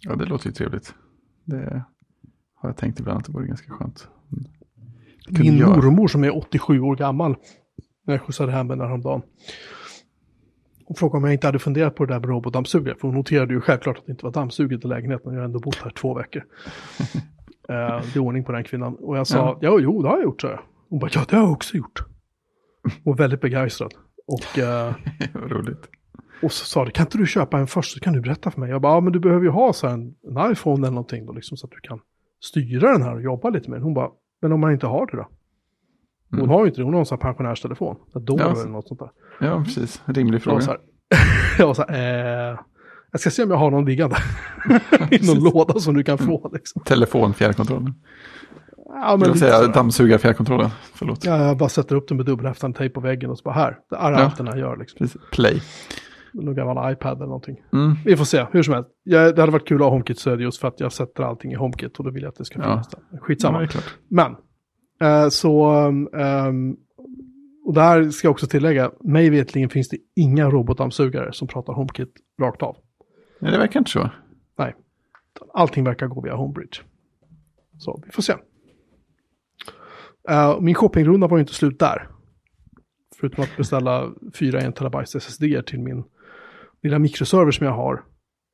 Ja, 0.00 0.16
det 0.16 0.24
låter 0.24 0.46
ju 0.46 0.52
trevligt. 0.52 0.94
Det 1.44 1.84
har 2.54 2.68
jag 2.68 2.76
tänkt 2.76 3.00
ibland 3.00 3.18
att 3.18 3.24
det 3.24 3.32
vore 3.32 3.46
ganska 3.46 3.72
skönt. 3.72 4.08
Kunde 5.24 5.42
Min 5.42 5.62
mormor 5.62 6.08
som 6.08 6.24
är 6.24 6.36
87 6.36 6.80
år 6.80 6.96
gammal, 6.96 7.36
när 8.04 8.14
jag 8.14 8.22
skjutsade 8.22 8.52
hem 8.52 8.70
henne 8.70 8.84
häromdagen. 8.84 9.22
Hon 10.86 10.96
frågade 10.96 11.16
om 11.16 11.24
jag 11.24 11.32
inte 11.32 11.46
hade 11.46 11.58
funderat 11.58 11.94
på 11.94 12.04
det 12.04 12.14
där 12.14 12.20
med 12.20 12.28
robotdammsugare, 12.28 12.96
för 13.00 13.08
hon 13.08 13.14
noterade 13.14 13.54
ju 13.54 13.60
självklart 13.60 13.98
att 13.98 14.06
det 14.06 14.12
inte 14.12 14.24
var 14.24 14.32
dammsuget 14.32 14.84
i 14.84 14.88
lägenheten, 14.88 15.32
jag 15.32 15.40
har 15.40 15.44
ändå 15.44 15.58
bott 15.58 15.76
här 15.76 15.90
två 15.90 16.14
veckor. 16.14 16.42
eh, 17.68 18.16
i 18.16 18.18
ordning 18.18 18.44
på 18.44 18.52
den 18.52 18.64
kvinnan. 18.64 18.94
Och 18.94 19.18
jag 19.18 19.26
sa, 19.26 19.58
ja. 19.60 19.78
jo, 19.80 20.02
det 20.02 20.08
har 20.08 20.16
jag 20.16 20.24
gjort, 20.24 20.40
så 20.40 20.46
jag. 20.46 20.60
Hon 20.88 20.98
bara, 20.98 21.10
ja, 21.14 21.24
det 21.28 21.36
har 21.36 21.42
jag 21.42 21.52
också 21.52 21.76
gjort. 21.76 22.04
Och 23.04 23.20
väldigt 23.20 23.40
begeistrad. 23.40 23.94
Och, 24.26 24.58
eh, 24.58 24.94
roligt. 25.34 25.88
och 26.42 26.52
så 26.52 26.64
sa 26.64 26.84
det, 26.84 26.90
kan 26.90 27.06
inte 27.06 27.18
du 27.18 27.26
köpa 27.26 27.58
en 27.58 27.66
först, 27.66 27.92
så 27.92 28.00
kan 28.00 28.12
du 28.12 28.20
berätta 28.20 28.50
för 28.50 28.60
mig. 28.60 28.70
Jag 28.70 28.80
bara, 28.80 28.94
ja 28.94 29.00
men 29.00 29.12
du 29.12 29.20
behöver 29.20 29.44
ju 29.44 29.50
ha 29.50 29.72
så 29.72 29.86
en, 29.86 30.00
en 30.00 30.52
iPhone 30.52 30.86
eller 30.86 30.94
någonting 30.94 31.26
då, 31.26 31.32
liksom, 31.32 31.56
så 31.56 31.66
att 31.66 31.72
du 31.72 31.80
kan 31.80 32.00
styra 32.40 32.92
den 32.92 33.02
här 33.02 33.14
och 33.14 33.22
jobba 33.22 33.50
lite 33.50 33.70
med 33.70 33.76
den. 33.76 33.84
Hon 33.84 33.94
bara, 33.94 34.10
men 34.42 34.52
om 34.52 34.60
man 34.60 34.72
inte 34.72 34.86
har 34.86 35.06
det 35.06 35.16
då? 35.16 35.28
Hon 36.30 36.38
Mm. 36.38 36.50
har 36.50 36.60
ju 36.60 36.66
inte 36.68 36.80
det, 36.80 36.84
hon 36.84 36.94
har 36.94 37.00
en 37.00 37.06
sån 37.06 37.18
här 37.18 37.22
pensionärstelefon. 37.22 37.96
Då 38.14 38.36
Ja, 38.38 38.50
eller 38.52 38.70
något 38.70 38.88
sånt 38.88 39.00
där. 39.00 39.10
Ja, 39.40 39.62
precis. 39.64 40.02
Rimlig 40.04 40.40
Jag 40.46 40.52
var 40.52 40.60
fråga. 40.60 40.60
så 40.60 40.70
här, 40.70 40.80
jag 41.58 41.66
var 41.66 41.74
så 41.74 41.84
här 41.88 42.50
eh, 42.52 42.58
jag 43.10 43.20
ska 43.20 43.30
se 43.30 43.42
om 43.42 43.50
jag 43.50 43.56
har 43.56 43.70
någon 43.70 43.84
liggande 43.84 44.16
i 45.10 45.26
någon 45.26 45.44
låda 45.44 45.80
som 45.80 45.94
du 45.94 46.02
kan 46.04 46.18
få. 46.18 46.50
Liksom. 46.52 46.82
Telefon, 46.84 47.34
fjärrkontrollen. 47.34 47.94
Ja, 48.88 49.10
Jag 49.10 49.18
men 49.20 49.28
lite 49.28 49.38
säga 49.40 49.52
sådär. 49.58 49.72
dammsugar 49.74 50.18
fjärrkontrollen. 50.18 50.70
Förlåt. 50.94 51.24
ja, 51.24 51.36
jag 51.46 51.56
bara 51.56 51.68
sätter 51.68 51.96
upp 51.96 52.08
den 52.08 52.16
med 52.16 52.26
dubbelhäftande 52.26 52.78
tejp 52.78 52.94
på 52.94 53.00
väggen 53.00 53.30
och 53.30 53.38
så 53.38 53.42
bara 53.42 53.54
här, 53.54 53.78
det 53.90 53.96
är 53.96 54.12
Ja. 54.12 54.18
allt 54.18 54.36
den 54.36 54.48
här 54.48 54.56
gör. 54.56 54.76
Liksom. 54.76 54.98
Precis. 54.98 55.20
Play. 55.32 55.62
Någon 56.32 56.54
gammal 56.54 56.92
iPad 56.92 57.16
eller 57.16 57.26
någonting. 57.26 57.56
Mm. 57.72 57.94
Vi 58.04 58.16
får 58.16 58.24
se, 58.24 58.46
hur 58.52 58.62
som 58.62 58.74
helst. 58.74 58.90
Ja, 59.04 59.32
det 59.32 59.40
hade 59.42 59.52
varit 59.52 59.68
kul 59.68 59.76
att 59.76 59.82
ha 59.82 59.90
HomeKit 59.90 60.24
det 60.24 60.34
just 60.42 60.60
för 60.60 60.68
att 60.68 60.80
jag 60.80 60.92
sätter 60.92 61.22
allting 61.22 61.52
i 61.52 61.54
HomeKit 61.54 61.98
och 61.98 62.04
då 62.04 62.10
vill 62.10 62.22
jag 62.22 62.30
att 62.30 62.36
det 62.36 62.44
ska 62.44 62.58
Ja. 62.58 62.64
finnas 62.64 62.88
där. 62.88 63.00
Ja, 63.10 63.18
Skitsamma. 63.20 63.58
det 63.58 63.64
är 63.64 63.68
klart. 63.68 63.94
Men, 64.08 64.36
eh, 65.00 65.28
så, 65.28 65.64
ehm, 66.12 66.76
och 67.64 67.74
där 67.74 68.10
ska 68.10 68.26
jag 68.26 68.32
också 68.32 68.46
tillägga, 68.46 68.90
mig 69.00 69.30
vetligen 69.30 69.68
finns 69.68 69.88
det 69.88 69.98
inga 70.16 70.50
robotdammsugare 70.50 71.32
som 71.32 71.48
pratar 71.48 71.72
HomeKit 71.72 72.12
rakt 72.40 72.62
av. 72.62 72.76
Nej, 73.40 73.52
det 73.52 73.58
verkar 73.58 73.80
inte 73.80 73.90
så. 73.90 74.10
Allting 75.54 75.84
verkar 75.84 76.06
gå 76.06 76.20
via 76.20 76.34
Homebridge. 76.34 76.82
Så 77.78 78.02
vi 78.06 78.12
får 78.12 78.22
se. 78.22 78.34
Eh, 80.28 80.60
min 80.60 80.74
shoppingrunda 80.74 81.26
var 81.26 81.36
ju 81.36 81.40
inte 81.40 81.54
slut 81.54 81.78
där. 81.78 82.08
Förutom 83.16 83.44
att 83.44 83.56
beställa 83.56 84.12
fyra 84.34 84.60
1 84.60 84.76
terabyte 84.76 85.18
SSD 85.18 85.42
till 85.66 85.80
min 85.80 86.04
lilla 86.82 86.98
mikroserver 86.98 87.50
som 87.50 87.66
jag 87.66 87.74
har 87.74 88.04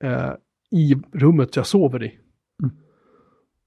eh, 0.04 0.32
i 0.70 0.94
rummet 1.12 1.56
jag 1.56 1.66
sover 1.66 2.04
i. 2.04 2.18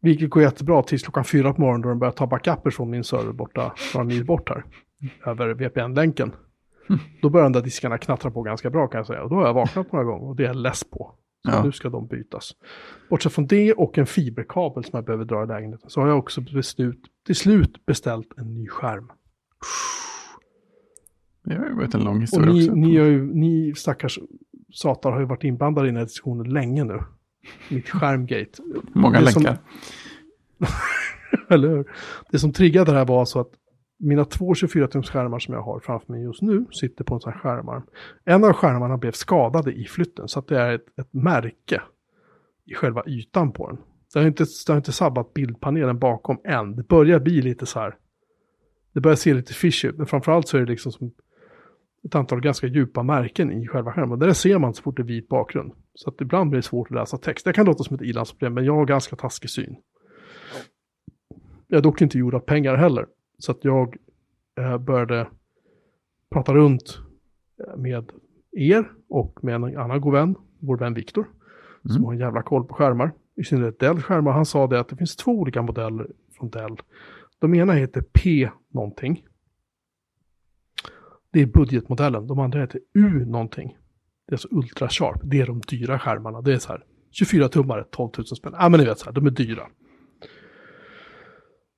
Vilket 0.05 0.29
går 0.29 0.43
jättebra 0.43 0.83
tills 0.83 1.03
klockan 1.03 1.23
fyra 1.25 1.53
på 1.53 1.61
morgonen 1.61 1.81
då 1.81 1.89
den 1.89 1.99
börjar 1.99 2.11
ta 2.11 2.27
backuper 2.27 2.69
från 2.69 2.89
min 2.89 3.03
server 3.03 3.33
borta, 3.33 3.73
några 3.93 4.07
mil 4.07 4.25
bort 4.25 4.49
här. 4.49 4.65
Över 5.25 5.53
VPN-länken. 5.53 6.31
Då 7.21 7.29
börjar 7.29 7.43
de 7.45 7.53
där 7.53 7.61
diskarna 7.61 7.97
knattra 7.97 8.31
på 8.31 8.41
ganska 8.41 8.69
bra 8.69 8.87
kan 8.87 8.97
jag 8.99 9.07
säga. 9.07 9.23
Och 9.23 9.29
då 9.29 9.35
har 9.35 9.45
jag 9.45 9.53
vaknat 9.53 9.91
några 9.91 10.05
gånger 10.05 10.27
och 10.29 10.35
det 10.35 10.43
är 10.43 10.47
jag 10.47 10.55
less 10.55 10.83
på. 10.83 11.15
Så 11.45 11.51
Ja. 11.51 11.63
nu 11.63 11.71
ska 11.71 11.89
de 11.89 12.07
bytas. 12.07 12.51
Bortsett 13.09 13.33
från 13.33 13.47
det 13.47 13.73
och 13.73 13.97
en 13.97 14.05
fiberkabel 14.05 14.83
som 14.83 14.91
jag 14.97 15.05
behöver 15.05 15.25
dra 15.25 15.43
i 15.43 15.47
lägenheten 15.47 15.89
så 15.89 16.01
har 16.01 16.07
jag 16.07 16.17
också 16.17 16.41
beslut, 16.41 16.99
till 17.25 17.35
slut 17.35 17.85
beställt 17.85 18.27
en 18.37 18.53
ny 18.53 18.67
skärm. 18.67 19.11
Det 21.43 21.55
har 21.55 21.65
ju 21.65 21.75
varit 21.75 21.93
en 21.93 22.03
lång 22.03 22.15
Och 22.15 22.21
historia 22.21 22.51
ni, 22.53 22.63
också. 22.63 22.75
ni, 22.75 22.97
har 22.97 23.05
ju, 23.05 23.33
ni 23.33 23.73
stackars 23.75 24.19
satar 24.73 25.11
har 25.11 25.19
ju 25.19 25.25
varit 25.25 25.43
inblandade 25.43 25.87
i 25.87 25.89
den 25.91 25.97
här 25.97 26.03
diskussionen 26.05 26.49
länge 26.53 26.83
nu. 26.83 26.99
Mitt 27.69 27.89
skärmgate. 27.89 28.63
Många 28.93 29.21
det 29.21 29.31
som- 29.31 29.43
länkar. 29.43 29.61
Eller 31.49 31.67
hur? 31.69 31.85
Det 32.31 32.39
som 32.39 32.53
triggade 32.53 32.91
det 32.91 32.97
här 32.97 33.05
var 33.05 33.25
så 33.25 33.39
att 33.39 33.51
mina 33.97 34.25
två 34.25 34.53
24-tums 34.53 35.11
skärmar 35.11 35.39
som 35.39 35.53
jag 35.53 35.61
har 35.61 35.79
framför 35.79 36.13
mig 36.13 36.23
just 36.23 36.41
nu 36.41 36.65
sitter 36.71 37.03
på 37.03 37.13
en 37.15 37.21
sån 37.21 37.33
här 37.33 37.39
skärmarm. 37.39 37.83
En 38.25 38.43
av 38.43 38.53
skärmarna 38.53 38.97
blev 38.97 39.11
skadade 39.11 39.73
i 39.73 39.85
flytten 39.85 40.27
så 40.27 40.39
att 40.39 40.47
det 40.47 40.59
är 40.59 40.73
ett, 40.75 40.99
ett 40.99 41.13
märke 41.13 41.81
i 42.65 42.73
själva 42.73 43.03
ytan 43.07 43.51
på 43.51 43.67
den. 43.69 43.77
Det 44.13 44.19
har, 44.19 44.27
inte, 44.27 44.45
det 44.67 44.73
har 44.73 44.77
inte 44.77 44.91
sabbat 44.91 45.33
bildpanelen 45.33 45.99
bakom 45.99 46.37
än. 46.43 46.75
Det 46.75 46.87
börjar 46.87 47.19
bli 47.19 47.41
lite 47.41 47.65
så 47.65 47.79
här. 47.79 47.95
Det 48.93 48.99
börjar 48.99 49.15
se 49.15 49.33
lite 49.33 49.53
fishy 49.53 49.87
ut, 49.87 49.97
men 49.97 50.05
framförallt 50.05 50.47
så 50.47 50.57
är 50.57 50.61
det 50.61 50.71
liksom 50.71 50.91
som 50.91 51.11
ett 52.05 52.15
antal 52.15 52.41
ganska 52.41 52.67
djupa 52.67 53.03
märken 53.03 53.51
i 53.51 53.67
själva 53.67 53.93
skärmen. 53.93 54.19
Där 54.19 54.33
ser 54.33 54.59
man 54.59 54.73
så 54.73 54.83
fort 54.83 54.97
det 54.97 55.01
är 55.01 55.05
vit 55.05 55.27
bakgrund. 55.27 55.73
Så 55.95 56.09
att 56.09 56.21
ibland 56.21 56.49
blir 56.49 56.57
det 56.57 56.63
svårt 56.63 56.87
att 56.87 56.95
läsa 56.95 57.17
text. 57.17 57.45
Det 57.45 57.53
kan 57.53 57.65
låta 57.65 57.83
som 57.83 57.95
ett 57.95 58.01
ilandsproblem, 58.01 58.53
men 58.53 58.65
jag 58.65 58.75
har 58.75 58.85
ganska 58.85 59.15
taskig 59.15 59.49
syn. 59.49 59.75
Jag 61.67 61.77
är 61.77 61.81
dock 61.81 62.01
inte 62.01 62.17
gjord 62.17 62.35
av 62.35 62.39
pengar 62.39 62.75
heller. 62.75 63.07
Så 63.37 63.51
att 63.51 63.65
jag 63.65 63.97
eh, 64.59 64.77
började 64.77 65.27
prata 66.31 66.53
runt 66.53 66.99
eh, 67.67 67.77
med 67.77 68.11
er 68.51 68.91
och 69.09 69.43
med 69.43 69.55
en 69.55 69.77
annan 69.77 70.01
god 70.01 70.13
vän, 70.13 70.35
vår 70.59 70.77
vän 70.77 70.93
Viktor, 70.93 71.27
som 71.81 71.91
Mm. 71.91 72.03
har 72.03 72.13
en 72.13 72.19
jävla 72.19 72.43
koll 72.43 72.63
på 72.67 72.73
skärmar. 72.73 73.11
I 73.35 73.43
synnerhet 73.43 73.79
Dell-skärmar. 73.79 74.31
Han 74.31 74.45
sa 74.45 74.67
det 74.67 74.79
att 74.79 74.89
det 74.89 74.95
finns 74.97 75.15
två 75.15 75.31
olika 75.31 75.61
modeller 75.61 76.07
från 76.37 76.49
Dell. 76.49 76.77
De 77.39 77.53
ena 77.55 77.73
heter 77.73 78.01
P 78.01 78.49
någonting. 78.69 79.23
Det 81.31 81.41
är 81.41 81.45
budgetmodellen. 81.45 82.27
De 82.27 82.39
andra 82.39 82.59
heter 82.59 82.81
U 82.93 83.25
någonting. 83.25 83.77
Det 84.25 84.31
är 84.31 84.35
alltså 84.35 84.47
Ultra 84.51 84.89
Sharp. 84.89 85.21
Det 85.23 85.41
är 85.41 85.45
de 85.45 85.61
dyra 85.61 85.99
skärmarna. 85.99 86.41
Det 86.41 86.53
är 86.53 86.59
så 86.59 86.69
här 86.69 86.83
24 87.11 87.49
tummare, 87.49 87.83
12 87.91 88.09
000 88.17 88.27
spänn. 88.27 88.53
Ja, 88.59 88.69
men 88.69 88.79
ni 88.79 88.85
vet 88.85 88.99
så 88.99 89.05
här, 89.05 89.11
de 89.11 89.25
är 89.25 89.31
dyra. 89.31 89.67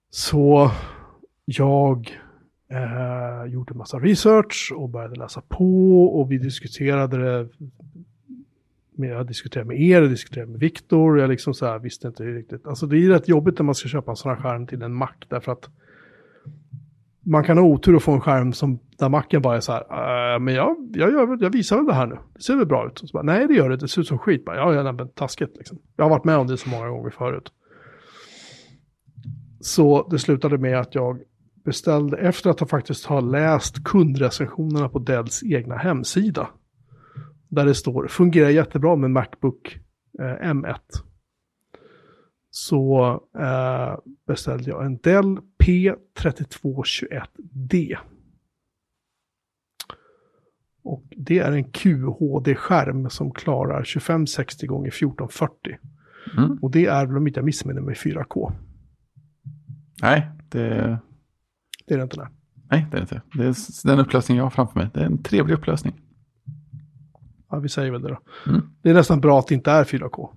Så 0.10 0.72
jag 1.46 2.20
eh, 2.72 3.52
gjorde 3.52 3.74
massa 3.74 4.00
research 4.00 4.74
och 4.76 4.90
började 4.90 5.16
läsa 5.16 5.42
på 5.42 6.06
och 6.06 6.32
vi 6.32 6.38
diskuterade 6.38 7.18
det. 7.18 7.50
Med, 8.96 9.10
jag 9.10 9.28
diskuterade 9.28 9.68
med 9.68 9.82
er, 9.82 10.02
jag 10.02 10.10
diskuterade 10.10 10.52
med 10.52 10.60
Viktor, 10.60 11.20
jag 11.20 11.30
liksom 11.30 11.54
så 11.54 11.66
här 11.66 11.80
visste 11.80 12.08
inte 12.08 12.24
riktigt. 12.24 12.68
Alltså 12.68 12.86
det 12.86 12.98
är 12.98 13.10
rätt 13.10 13.28
jobbigt 13.28 13.60
när 13.60 13.64
man 13.64 13.76
ska 13.76 13.90
köpa 13.90 14.12
en 14.12 14.18
sån 14.18 14.32
här 14.32 14.42
skärm 14.42 14.68
till 14.68 14.82
en 14.82 14.94
Mac 14.94 15.14
därför 15.28 15.52
att 15.52 15.70
man 17.28 17.44
kan 17.44 17.58
ha 17.58 17.66
otur 17.66 17.96
och 17.96 18.04
få 18.04 18.12
en 18.12 18.22
skärm 18.22 18.54
som 18.54 18.80
där 18.98 19.10
macken 19.10 19.42
bara 19.42 19.58
är 19.58 19.60
så 19.60 19.72
här, 19.72 20.34
äh, 20.34 20.40
men 20.40 20.54
jag, 20.54 20.76
jag, 20.94 21.12
gör, 21.12 21.38
jag 21.40 21.50
visar 21.50 21.78
väl 21.78 21.86
det 21.86 21.94
här 21.94 22.08
nu, 22.08 22.18
det 22.36 22.42
ser 22.42 22.56
väl 22.56 22.66
bra 22.66 22.88
ut. 22.88 23.00
Och 23.00 23.10
så 23.10 23.14
bara, 23.14 23.24
Nej 23.24 23.48
det 23.48 23.54
gör 23.54 23.70
det, 23.70 23.78
det 23.78 23.88
ser 23.88 24.02
ut 24.02 24.08
som 24.08 24.18
skit. 24.18 24.46
Bara, 24.46 24.56
ja, 24.56 24.74
ja, 24.74 24.92
men 24.92 25.10
taskigt 25.10 25.58
liksom. 25.58 25.78
Jag 25.96 26.06
har 26.06 26.10
varit 26.10 26.26
med 26.26 26.38
om 26.38 26.48
det 26.48 26.58
så 26.58 26.70
många 26.70 26.90
gånger 26.90 27.10
förut. 27.10 27.52
Så 29.60 30.08
det 30.10 30.20
slutade 30.20 30.58
med 30.58 30.80
att 30.80 30.96
jag 30.96 31.20
beställde, 31.66 32.18
efter 32.18 32.50
att 32.50 32.60
ha 32.60 32.68
faktiskt 32.68 33.06
ha 33.06 33.20
läst 33.20 33.84
kundrecensionerna 33.84 34.90
på 34.90 35.00
Dells 35.00 35.44
egna 35.44 35.76
hemsida. 35.76 36.50
Där 37.50 37.66
det 37.66 37.76
står, 37.76 38.08
fungerar 38.08 38.50
jättebra 38.50 38.96
med 38.96 39.12
Macbook 39.12 39.80
eh, 40.20 40.50
M1. 40.52 40.76
Så 42.50 43.10
eh, 43.40 44.00
beställde 44.28 44.70
jag 44.70 44.86
en 44.86 44.98
Dell 44.98 45.38
P3221D. 45.68 47.98
Och 50.84 51.04
det 51.18 51.40
är 51.40 51.52
en 51.52 51.72
QHD-skärm 51.72 53.10
som 53.10 53.32
klarar 53.32 53.84
2560 53.84 54.86
x 54.88 54.98
1440. 54.98 55.78
Mm. 56.38 56.58
Och 56.62 56.72
det 56.72 56.86
är 56.86 57.06
väl 57.06 57.18
om 57.18 57.28
inte 57.28 57.40
jag 57.40 57.46
missminner 57.46 57.82
mig 57.82 57.96
4K. 57.96 58.52
Nej, 60.02 60.32
det, 60.50 61.00
Det 61.86 61.94
är 61.94 61.98
det 61.98 62.04
inte. 62.04 62.18
Nej. 62.18 62.28
nej, 62.70 62.88
det 62.92 62.98
är 62.98 63.02
inte. 63.02 63.22
Det 63.34 63.44
är 63.44 63.88
den 63.88 64.00
upplösning 64.00 64.38
jag 64.38 64.46
har 64.46 64.52
framför 64.52 64.80
mig. 64.80 64.90
Det 64.94 65.00
är 65.00 65.06
en 65.06 65.24
trevlig 65.24 65.54
upplösning. 65.54 66.02
Ja, 67.50 67.60
vi 67.60 67.70
säger 67.70 67.92
väl 67.92 68.02
det 68.02 68.10
då. 68.10 68.20
Mm. 68.48 68.62
Det 68.82 68.90
är 68.90 68.94
nästan 68.94 69.22
bra 69.22 69.40
att 69.40 69.48
det 69.48 69.56
inte 69.56 69.72
är 69.72 69.84
4K. 69.84 70.30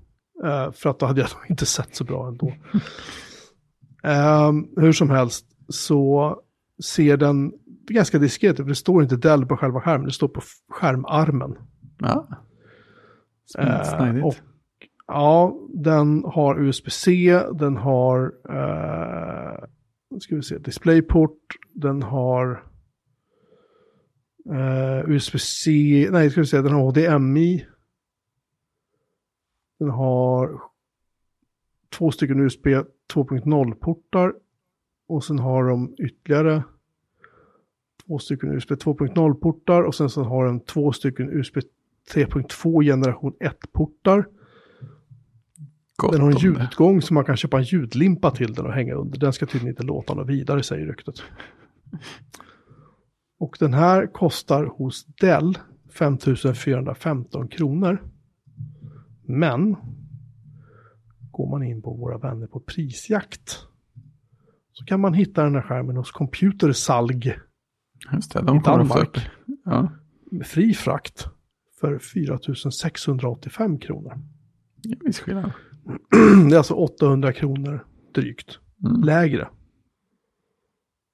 Eh, 0.45 0.73
för 0.73 0.91
att 0.91 0.99
då 0.99 1.07
hade 1.07 1.21
jag 1.21 1.29
inte 1.49 1.67
sett 1.67 1.97
så 1.97 2.05
bra 2.05 2.29
ändå. 2.29 2.55
Ehm, 4.03 4.69
hur 4.77 4.93
som 4.93 5.11
helst 5.11 5.47
så 5.69 6.37
ser 6.85 7.17
den 7.17 7.53
ganska 7.91 8.19
diskret 8.19 8.61
ut. 8.61 8.67
Det 8.67 8.75
står 8.75 9.03
inte 9.03 9.17
Dell 9.17 9.47
på 9.47 9.57
själva 9.57 9.81
skärmen, 9.81 10.07
det 10.07 10.13
står 10.13 10.29
på 10.29 10.41
skärmarmen. 10.69 11.57
Ja. 11.99 12.27
Eh, 13.59 14.25
och, 14.25 14.35
ja, 15.07 15.57
den 15.75 16.25
har 16.25 16.61
USB-C, 16.61 17.41
den 17.53 17.77
har 17.77 18.33
eh, 18.49 19.65
ska 20.21 20.37
vi 20.37 20.43
se, 20.43 20.59
DisplayPort, 20.59 21.39
den 21.75 22.03
har 22.03 22.65
eh, 24.51 25.11
USB-C, 25.11 25.71
nej 26.13 26.31
ska 26.31 26.41
vi 26.41 26.47
se, 26.47 26.63
den 26.63 26.73
har 26.73 26.83
HDMI. 26.83 27.67
Den 29.79 29.91
har 29.91 30.70
två 31.99 32.11
stycken 32.11 32.41
USB 32.41 32.67
2.0-portar 33.13 34.33
och 35.09 35.25
sen 35.25 35.39
har 35.39 35.65
de 35.65 35.95
ytterligare 35.99 36.63
två 38.07 38.19
stycken 38.19 38.53
USB 38.53 38.71
2.0-portar 38.71 39.83
och 39.83 39.95
sen 39.95 40.11
så 40.11 40.23
har 40.23 40.47
den 40.47 40.61
två 40.61 40.93
stycken 40.93 41.31
USB 41.31 41.57
3.2 42.15 42.85
generation 42.85 43.35
1-portar. 43.41 44.27
Gott 45.97 46.13
Den 46.13 46.21
har 46.21 46.31
en 46.31 46.37
ljudutgång 46.37 47.03
så 47.03 47.15
man 47.15 47.25
kan 47.25 47.37
köpa 47.37 47.59
en 47.59 47.65
ljudlimpa 47.65 48.31
till 48.31 48.55
den 48.55 48.67
och 48.67 48.73
hänga 48.73 48.95
under. 48.95 49.19
Den 49.19 49.33
ska 49.33 49.47
tydligen 49.47 49.69
inte 49.69 49.83
låta 49.83 50.15
något 50.15 50.29
vidare 50.29 50.63
säger 50.63 50.87
ryktet. 50.87 51.23
Och 53.39 53.57
den 53.61 53.75
här 53.75 54.07
kostar 54.07 54.65
hos 54.65 55.07
Dell 55.07 55.59
5415 55.93 57.49
kronor. 57.49 58.03
Men 59.23 59.77
går 61.41 61.51
man 61.51 61.63
in 61.63 61.83
på 61.83 61.95
våra 61.95 62.19
vänner 62.19 62.47
på 62.47 62.61
prisjakt. 62.61 63.59
Så 64.73 64.85
kan 64.85 65.01
man 65.01 65.15
hitta 65.15 65.45
den 65.45 65.55
här 65.55 65.63
skärmen 65.63 65.97
hos 65.97 66.11
Computersalg 66.11 67.35
Just 68.13 68.33
det, 68.33 68.39
i 68.41 68.43
de 68.43 68.59
ofta 68.59 68.77
Danmark. 68.77 69.31
Ja, 69.65 69.93
med 70.31 70.47
fri 70.47 70.75
frakt 70.75 71.27
för 71.81 71.99
4 71.99 72.39
685 72.73 73.79
kronor. 73.79 74.19
det 74.83 74.93
är 74.93 75.05
viss 75.07 75.21
skillnad. 75.21 75.53
Det 76.51 76.55
är 76.55 76.59
alltså 76.59 76.75
800 76.75 77.33
kronor 77.33 77.87
drygt 78.15 78.59
Mm. 78.87 79.01
lägre. 79.03 79.49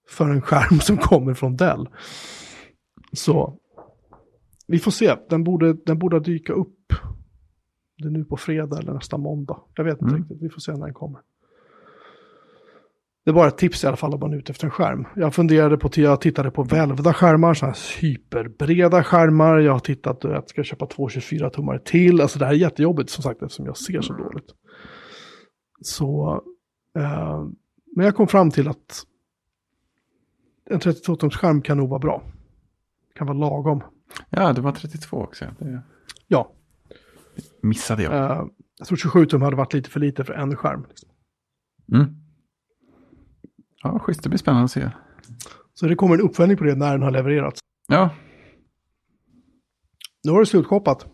För 0.08 0.30
en 0.30 0.42
skärm 0.42 0.80
som 0.80 0.96
kommer 0.96 1.34
från 1.34 1.56
Dell. 1.56 1.88
Så 3.12 3.58
vi 4.66 4.78
får 4.78 4.90
se, 4.90 5.16
den 5.30 5.44
borde, 5.44 5.72
den 5.72 5.98
borde 5.98 6.20
dyka 6.20 6.52
upp. 6.52 6.92
Det 7.98 8.06
är 8.08 8.10
nu 8.10 8.24
på 8.24 8.36
fredag 8.36 8.78
eller 8.78 8.92
nästa 8.92 9.16
måndag. 9.18 9.60
Jag 9.74 9.84
vet 9.84 9.92
inte 10.02 10.04
Mm. 10.14 10.16
riktigt, 10.22 10.42
vi 10.42 10.48
får 10.48 10.60
se 10.60 10.72
när 10.72 10.84
den 10.84 10.94
kommer. 10.94 11.20
Det 13.24 13.30
är 13.30 13.34
bara 13.34 13.48
ett 13.48 13.58
tips 13.58 13.84
i 13.84 13.86
alla 13.86 13.96
fall 13.96 14.14
om 14.14 14.20
man 14.20 14.32
är 14.32 14.36
ute 14.36 14.52
efter 14.52 14.64
en 14.64 14.70
skärm. 14.70 15.06
Jag 15.16 15.34
funderade 15.34 15.76
på, 15.76 15.90
jag 15.94 16.20
tittade 16.20 16.50
på 16.50 16.62
välvda 16.62 17.12
skärmar, 17.14 17.54
sådana 17.54 17.72
här 17.74 18.00
hyperbreda 18.00 19.04
skärmar. 19.04 19.58
Jag 19.58 19.72
har 19.72 19.78
tittat 19.80 20.24
att 20.24 20.48
ska 20.50 20.58
jag 20.58 20.66
köpa 20.66 20.86
två 20.86 21.08
24 21.08 21.50
tummar 21.50 21.78
till. 21.78 22.20
Alltså 22.20 22.38
det 22.38 22.44
här 22.44 22.52
är 22.52 22.56
jättejobbigt 22.56 23.10
som 23.10 23.22
sagt 23.22 23.42
eftersom 23.42 23.66
jag 23.66 23.76
ser 23.76 24.00
så 24.00 24.12
dåligt. 24.12 24.50
Så, 25.80 26.42
eh, 26.98 27.44
men 27.96 28.04
jag 28.04 28.16
kom 28.16 28.28
fram 28.28 28.50
till 28.50 28.68
att 28.68 29.02
en 30.70 30.80
32-tums 30.80 31.36
skärm 31.36 31.62
kan 31.62 31.76
nog 31.76 31.88
vara 31.88 32.00
bra. 32.00 32.22
Kan 33.14 33.26
vara 33.26 33.38
lagom. 33.38 33.82
Ja, 34.30 34.52
det 34.52 34.60
var 34.60 34.72
32 34.72 35.16
också. 35.16 35.44
Det 35.58 35.82
Ja, 36.26 36.52
missade 37.62 38.02
jag. 38.02 38.12
eh, 38.14 38.44
jag 38.78 38.88
tror 38.88 38.96
27 38.96 39.26
tum 39.26 39.42
hade 39.42 39.56
varit 39.56 39.72
lite 39.74 39.90
för 39.90 40.00
lite 40.00 40.24
för 40.24 40.32
en 40.34 40.56
skärm. 40.56 40.86
Liksom. 40.88 41.08
Mm. 41.92 42.06
Ja, 43.82 43.98
schysst. 43.98 44.22
Det 44.22 44.28
blir 44.28 44.38
spännande 44.38 44.64
att 44.64 44.70
se. 44.70 44.90
Så 45.74 45.86
det 45.86 45.94
kommer 45.94 46.14
en 46.14 46.20
uppföljning 46.20 46.56
på 46.56 46.64
det 46.64 46.74
när 46.74 46.92
den 46.92 47.02
har 47.02 47.10
levererats. 47.10 47.60
Ja, 47.88 48.10
Nu 50.24 50.32
har 50.32 50.40
det 50.40 50.46
slutshoppat. 50.46 51.06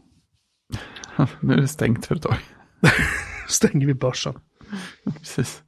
nu 1.40 1.52
är 1.52 1.56
det 1.56 1.68
stängt 1.68 2.06
för 2.06 2.14
ett 2.16 2.22
tag. 2.22 2.36
Stänger 3.48 3.86
vi 3.86 3.94
börsen. 3.94 4.34
Precis. 5.04 5.62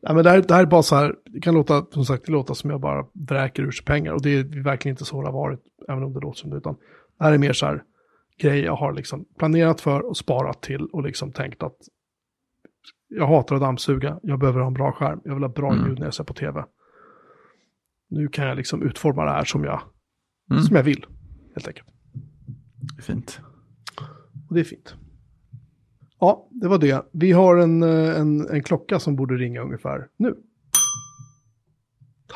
Ja, 0.00 0.12
men 0.14 0.24
det, 0.24 0.30
här, 0.30 0.42
det 0.42 0.54
här 0.54 0.62
är 0.62 0.66
bara 0.66 0.82
så 0.82 0.96
här, 0.96 1.14
det 1.24 1.40
kan 1.40 1.54
låta, 1.54 1.86
som 1.90 2.04
sagt, 2.04 2.26
det 2.26 2.32
låter 2.32 2.54
som 2.54 2.70
jag 2.70 2.80
bara 2.80 3.06
vräker 3.12 3.62
ur 3.62 3.70
sig 3.70 3.84
pengar. 3.84 4.12
Och 4.12 4.22
det 4.22 4.30
är 4.30 4.62
verkligen 4.64 4.92
inte 4.92 5.04
så 5.04 5.20
det 5.22 5.28
har 5.28 5.32
varit, 5.32 5.60
även 5.88 6.02
om 6.02 6.12
det 6.12 6.20
låter 6.20 6.38
som 6.40 6.50
det. 6.50 6.56
Utan 6.56 6.74
det 7.18 7.24
här 7.24 7.32
är 7.32 7.38
mer 7.38 7.52
så 7.52 7.66
här 7.66 7.82
grej 8.38 8.60
jag 8.60 8.76
har 8.76 8.92
liksom 8.92 9.24
planerat 9.38 9.80
för 9.80 10.00
och 10.06 10.16
sparat 10.16 10.62
till 10.62 10.86
och 10.86 11.02
liksom 11.02 11.32
tänkt 11.32 11.62
att 11.62 11.76
jag 13.08 13.26
hatar 13.26 13.54
att 13.56 13.60
dammsuga, 13.62 14.18
jag 14.22 14.38
behöver 14.38 14.60
ha 14.60 14.66
en 14.66 14.74
bra 14.74 14.92
skärm, 14.92 15.20
jag 15.24 15.34
vill 15.34 15.42
ha 15.42 15.50
bra 15.50 15.72
Mm. 15.72 15.86
ljud 15.88 15.98
när 15.98 16.06
jag 16.06 16.14
ser 16.14 16.24
på 16.24 16.34
tv. 16.34 16.64
Nu 18.10 18.28
kan 18.28 18.46
jag 18.46 18.56
liksom 18.56 18.82
utforma 18.82 19.24
det 19.24 19.30
här 19.30 19.44
som 19.44 19.64
jag, 19.64 19.80
Mm. 20.50 20.62
som 20.62 20.76
jag 20.76 20.82
vill, 20.82 21.06
helt 21.54 21.68
enkelt. 21.68 21.88
Det 22.96 22.98
är 23.00 23.02
fint. 23.02 23.40
Och 24.48 24.54
det 24.54 24.60
är 24.60 24.64
fint. 24.64 24.94
Ja, 26.20 26.48
det 26.50 26.68
var 26.68 26.78
det. 26.78 27.06
Vi 27.12 27.32
har 27.32 27.56
en, 27.56 27.82
eh, 27.82 28.20
en, 28.20 28.48
en 28.50 28.62
klocka 28.62 28.98
som 28.98 29.16
borde 29.16 29.34
ringa 29.34 29.60
ungefär 29.60 30.08
nu. 30.16 30.34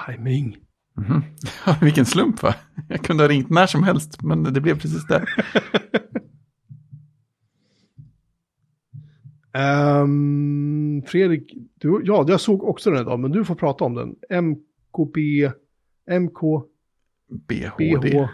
Timing. 0.07 0.57
Mhm. 1.01 1.23
Vilken 1.81 2.07
slump 2.07 2.43
va? 2.43 2.55
Jag 2.89 3.05
kunde 3.05 3.23
ha 3.23 3.29
ringt 3.29 3.51
när 3.51 3.67
som 3.67 3.83
helst, 3.83 4.23
men 4.23 4.43
det 4.43 4.61
blev 4.61 4.81
precis 4.81 5.07
det. 5.07 5.27
Ehm, 9.53 11.03
Fredrik, 11.07 11.55
du, 11.75 12.03
ja, 12.05 12.25
jag 12.29 12.41
såg 12.41 12.65
också 12.65 12.91
den 12.91 13.01
idag, 13.01 13.21
men 13.21 13.31
du 13.31 13.45
får 13.45 13.55
prata 13.55 13.85
om 13.85 13.95
den. 13.95 14.17
MKB, 14.43 15.19
MKBH. 16.21 16.67
BHD. 17.49 18.29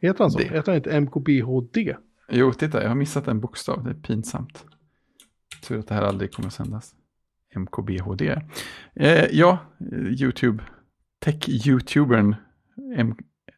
Heter 0.00 0.24
han 0.24 0.30
så? 0.30 0.38
D. 0.38 0.44
Heter 0.44 0.72
han 0.72 0.76
inte 0.76 1.00
MKBHD? 1.00 1.96
Jo, 2.30 2.52
titta, 2.52 2.82
jag 2.82 2.88
har 2.88 2.96
missat 2.96 3.28
en 3.28 3.40
bokstav. 3.40 3.84
Det 3.84 3.90
är 3.90 3.94
pinsamt. 3.94 4.64
Tur 5.68 5.78
att 5.78 5.88
det 5.88 5.94
här 5.94 6.02
aldrig 6.02 6.32
kommer 6.32 6.46
att 6.46 6.54
sändas. 6.54 6.94
MKBHD. 7.56 8.40
Eh, 8.94 9.24
ja, 9.32 9.58
YouTube. 10.20 10.64
Tech-youtubern. 11.24 12.36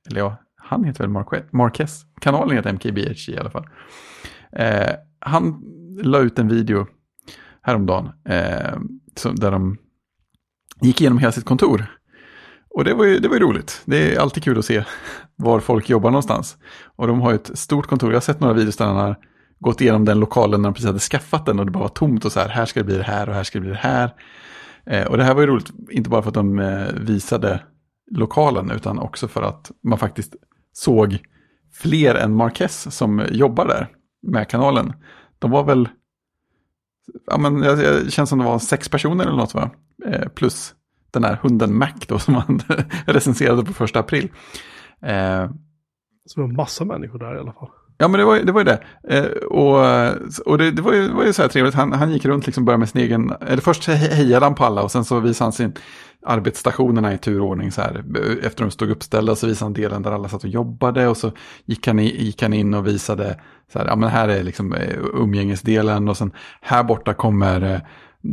Eller 0.08 0.20
ja, 0.20 0.36
han 0.56 0.84
heter 0.84 1.04
väl 1.04 1.10
Marques, 1.10 1.52
Marquez. 1.52 2.04
Kanalen 2.20 2.56
heter 2.56 2.72
MKBHD 2.72 3.32
i 3.32 3.38
alla 3.38 3.50
fall. 3.50 3.66
Eh, 4.52 4.92
han 5.18 5.62
la 6.02 6.18
ut 6.18 6.38
en 6.38 6.48
video 6.48 6.86
häromdagen. 7.62 8.10
Eh, 8.24 8.78
som, 9.16 9.36
där 9.36 9.50
de 9.50 9.78
gick 10.80 11.00
igenom 11.00 11.18
hela 11.18 11.32
sitt 11.32 11.44
kontor. 11.44 11.86
Och 12.70 12.84
det 12.84 12.94
var, 12.94 13.04
ju, 13.04 13.18
det 13.18 13.28
var 13.28 13.34
ju 13.34 13.42
roligt. 13.42 13.82
Det 13.84 14.14
är 14.14 14.20
alltid 14.20 14.44
kul 14.44 14.58
att 14.58 14.64
se 14.64 14.84
var 15.36 15.60
folk 15.60 15.88
jobbar 15.88 16.10
någonstans. 16.10 16.56
Och 16.96 17.06
de 17.06 17.20
har 17.20 17.30
ju 17.30 17.36
ett 17.36 17.58
stort 17.58 17.86
kontor. 17.86 18.10
Jag 18.10 18.16
har 18.16 18.20
sett 18.20 18.40
några 18.40 18.54
videos 18.54 18.76
där 18.76 18.86
han 18.86 18.96
har 18.96 19.16
gått 19.58 19.80
igenom 19.80 20.04
den 20.04 20.20
lokalen 20.20 20.62
när 20.62 20.68
de 20.68 20.74
precis 20.74 20.86
hade 20.86 20.98
skaffat 20.98 21.46
den 21.46 21.58
och 21.58 21.66
det 21.66 21.72
bara 21.72 21.82
var 21.82 21.88
tomt 21.88 22.24
och 22.24 22.32
så 22.32 22.40
här, 22.40 22.48
här 22.48 22.66
ska 22.66 22.80
det 22.80 22.84
bli 22.84 22.96
det 22.96 23.02
här 23.02 23.28
och 23.28 23.34
här 23.34 23.44
ska 23.44 23.58
det 23.58 23.62
bli 23.62 23.70
det 23.70 23.76
här. 23.76 24.14
Eh, 24.90 25.06
och 25.06 25.16
det 25.16 25.24
här 25.24 25.34
var 25.34 25.40
ju 25.40 25.46
roligt, 25.46 25.70
inte 25.90 26.10
bara 26.10 26.22
för 26.22 26.28
att 26.28 26.34
de 26.34 26.58
eh, 26.58 26.92
visade 26.94 27.62
lokalen 28.10 28.70
utan 28.70 28.98
också 28.98 29.28
för 29.28 29.42
att 29.42 29.70
man 29.82 29.98
faktiskt 29.98 30.34
såg 30.72 31.18
fler 31.72 32.14
än 32.14 32.34
Marquez 32.34 32.96
som 32.96 33.22
jobbar 33.30 33.66
där 33.66 33.88
med 34.22 34.48
kanalen. 34.48 34.92
De 35.38 35.50
var 35.50 35.64
väl, 35.64 35.88
ja 37.26 37.38
men 37.38 37.60
det 37.60 38.04
det 38.04 38.10
känns 38.10 38.30
som 38.30 38.38
det 38.38 38.44
var 38.44 38.58
sex 38.58 38.88
personer 38.88 39.24
eller 39.24 39.36
något 39.36 39.54
va? 39.54 39.70
Eh, 40.06 40.28
plus 40.28 40.74
den 41.10 41.24
här 41.24 41.36
hunden 41.42 41.78
Mac 41.78 41.92
då 42.08 42.18
som 42.18 42.34
man 42.34 42.60
recenserade 43.06 43.64
på 43.64 43.72
första 43.72 44.00
april. 44.00 44.32
Eh, 45.02 45.50
Så 46.26 46.40
det 46.40 46.46
var 46.46 46.52
massa 46.52 46.84
människor 46.84 47.18
där 47.18 47.36
i 47.36 47.38
alla 47.38 47.52
fall. 47.52 47.70
Ja, 47.98 48.08
men 48.08 48.18
det 48.20 48.24
var, 48.24 48.36
ju- 48.36 48.42
det 48.44 48.52
var 48.52 48.60
ju 48.60 48.64
det. 48.64 48.78
Eh, 49.08 49.24
och 49.46 49.86
eh, 49.86 50.14
och 50.46 50.58
det, 50.58 50.70
det 50.70 50.82
var 50.82 50.92
ju, 50.92 51.08
det 51.08 51.14
var 51.14 51.24
ju 51.24 51.32
så 51.32 51.42
här 51.42 51.48
trevligt. 51.48 51.74
Han, 51.74 51.92
han 51.92 52.12
gick 52.12 52.24
runt 52.24 52.46
liksom 52.46 52.64
började 52.64 52.78
med 52.78 52.88
sin 52.88 53.00
egen... 53.00 53.32
Eller 53.48 53.62
först 53.62 53.86
hejade 53.88 54.46
han 54.46 54.54
på 54.54 54.64
alla 54.64 54.82
och 54.82 54.90
sen 54.90 55.04
så 55.04 55.20
visade 55.20 55.44
han 55.46 55.52
sin 55.52 55.72
arbetsstationerna 56.26 57.14
i 57.14 57.18
turordning. 57.18 57.72
Så 57.72 57.80
här, 57.80 58.04
efter 58.42 58.64
de 58.64 58.70
stod 58.70 58.90
uppställda 58.90 59.36
så 59.36 59.46
visade 59.46 59.64
han 59.66 59.72
delen 59.72 60.02
där 60.02 60.12
alla 60.12 60.28
satt 60.28 60.44
och 60.44 60.50
jobbade. 60.50 61.08
Och 61.08 61.16
så 61.16 61.32
gick 61.64 61.86
han, 61.86 61.98
i, 61.98 62.24
gick 62.24 62.42
han 62.42 62.52
in 62.52 62.74
och 62.74 62.86
visade, 62.86 63.40
så 63.72 63.78
här, 63.78 63.86
ja 63.86 63.96
men 63.96 64.08
här 64.08 64.28
är 64.28 64.42
liksom 64.42 64.72
eh, 64.74 64.96
umgängesdelen. 65.14 66.08
Och 66.08 66.16
sen 66.16 66.30
här 66.60 66.82
borta 66.84 67.14
kommer 67.14 67.74
eh, 67.74 67.80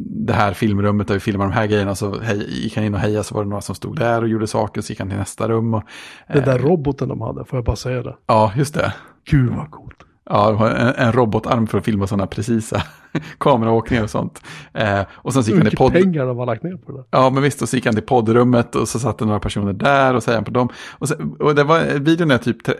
det 0.05 0.33
här 0.33 0.53
filmrummet 0.53 1.07
där 1.07 1.13
vi 1.13 1.19
filmar 1.19 1.45
de 1.45 1.53
här 1.53 1.67
grejerna. 1.67 1.95
Så 1.95 2.19
hej, 2.19 2.63
gick 2.63 2.75
han 2.75 2.85
in 2.85 2.93
och 2.93 2.99
hejade 2.99 3.23
så 3.23 3.35
var 3.35 3.43
det 3.43 3.49
några 3.49 3.61
som 3.61 3.75
stod 3.75 3.95
där 3.99 4.21
och 4.21 4.27
gjorde 4.27 4.47
saker. 4.47 4.81
Så 4.81 4.91
gick 4.91 4.99
han 4.99 5.09
till 5.09 5.17
nästa 5.17 5.47
rum. 5.47 5.73
Och, 5.73 5.83
Den 6.27 6.43
där 6.43 6.59
roboten 6.59 7.09
de 7.09 7.21
hade, 7.21 7.45
får 7.45 7.57
jag 7.57 7.65
bara 7.65 7.75
säga 7.75 8.03
det. 8.03 8.15
ja, 8.27 8.51
just 8.55 8.73
det. 8.73 8.93
Gud 9.25 9.51
vad 9.55 9.71
coolt. 9.71 9.97
Ja, 10.25 10.69
en, 10.69 10.93
en 10.95 11.11
robotarm 11.11 11.67
för 11.67 11.77
att 11.77 11.85
filma 11.85 12.07
sådana 12.07 12.27
precisa 12.27 12.83
kameraåkningar 13.37 14.03
och 14.03 14.09
sånt. 14.09 14.41
Eh, 14.73 15.01
och 15.11 15.33
sen 15.33 15.43
så 15.43 15.51
gick 15.51 15.59
han 15.59 15.69
till 15.69 15.77
podd... 15.77 15.93
pengar 15.93 16.25
de 16.25 16.37
har 16.37 16.45
lagt 16.45 16.63
ner 16.63 16.77
på 16.77 16.91
det. 16.91 17.03
Ja, 17.11 17.29
men 17.29 17.43
visst, 17.43 17.61
och 17.61 17.69
så 17.69 17.75
gick 17.75 17.85
han 17.85 17.95
till 17.95 18.03
poddrummet 18.03 18.75
och 18.75 18.87
så 18.87 18.99
satt 18.99 19.17
det 19.17 19.25
några 19.25 19.39
personer 19.39 19.73
där 19.73 20.13
och 20.13 20.23
så 20.23 20.33
han 20.33 20.43
på 20.43 20.51
dem. 20.51 20.69
Och, 20.91 21.07
så, 21.07 21.15
och 21.39 21.55
det 21.55 21.63
var, 21.63 21.99
videon 21.99 22.31
är 22.31 22.37
typ 22.37 22.67
eh, 22.67 22.75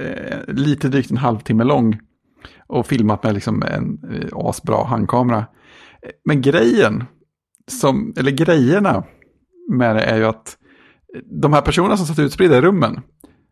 lite 0.47 0.87
drygt 0.87 1.11
en 1.11 1.17
halvtimme 1.17 1.63
lång. 1.63 1.99
Och 2.67 2.85
filmat 2.85 3.23
med 3.23 3.33
liksom 3.33 3.63
en 3.63 3.99
eh, 4.13 4.29
asbra 4.33 4.85
handkamera. 4.85 5.45
Men 6.25 6.41
grejen, 6.41 7.03
som, 7.71 8.13
eller 8.17 8.31
grejerna 8.31 9.03
med 9.71 9.95
det 9.95 10.01
är 10.01 10.17
ju 10.17 10.25
att 10.25 10.57
de 11.41 11.53
här 11.53 11.61
personerna 11.61 11.97
som 11.97 12.05
satt 12.05 12.19
utspridda 12.19 12.57
i 12.57 12.61
rummen, 12.61 13.01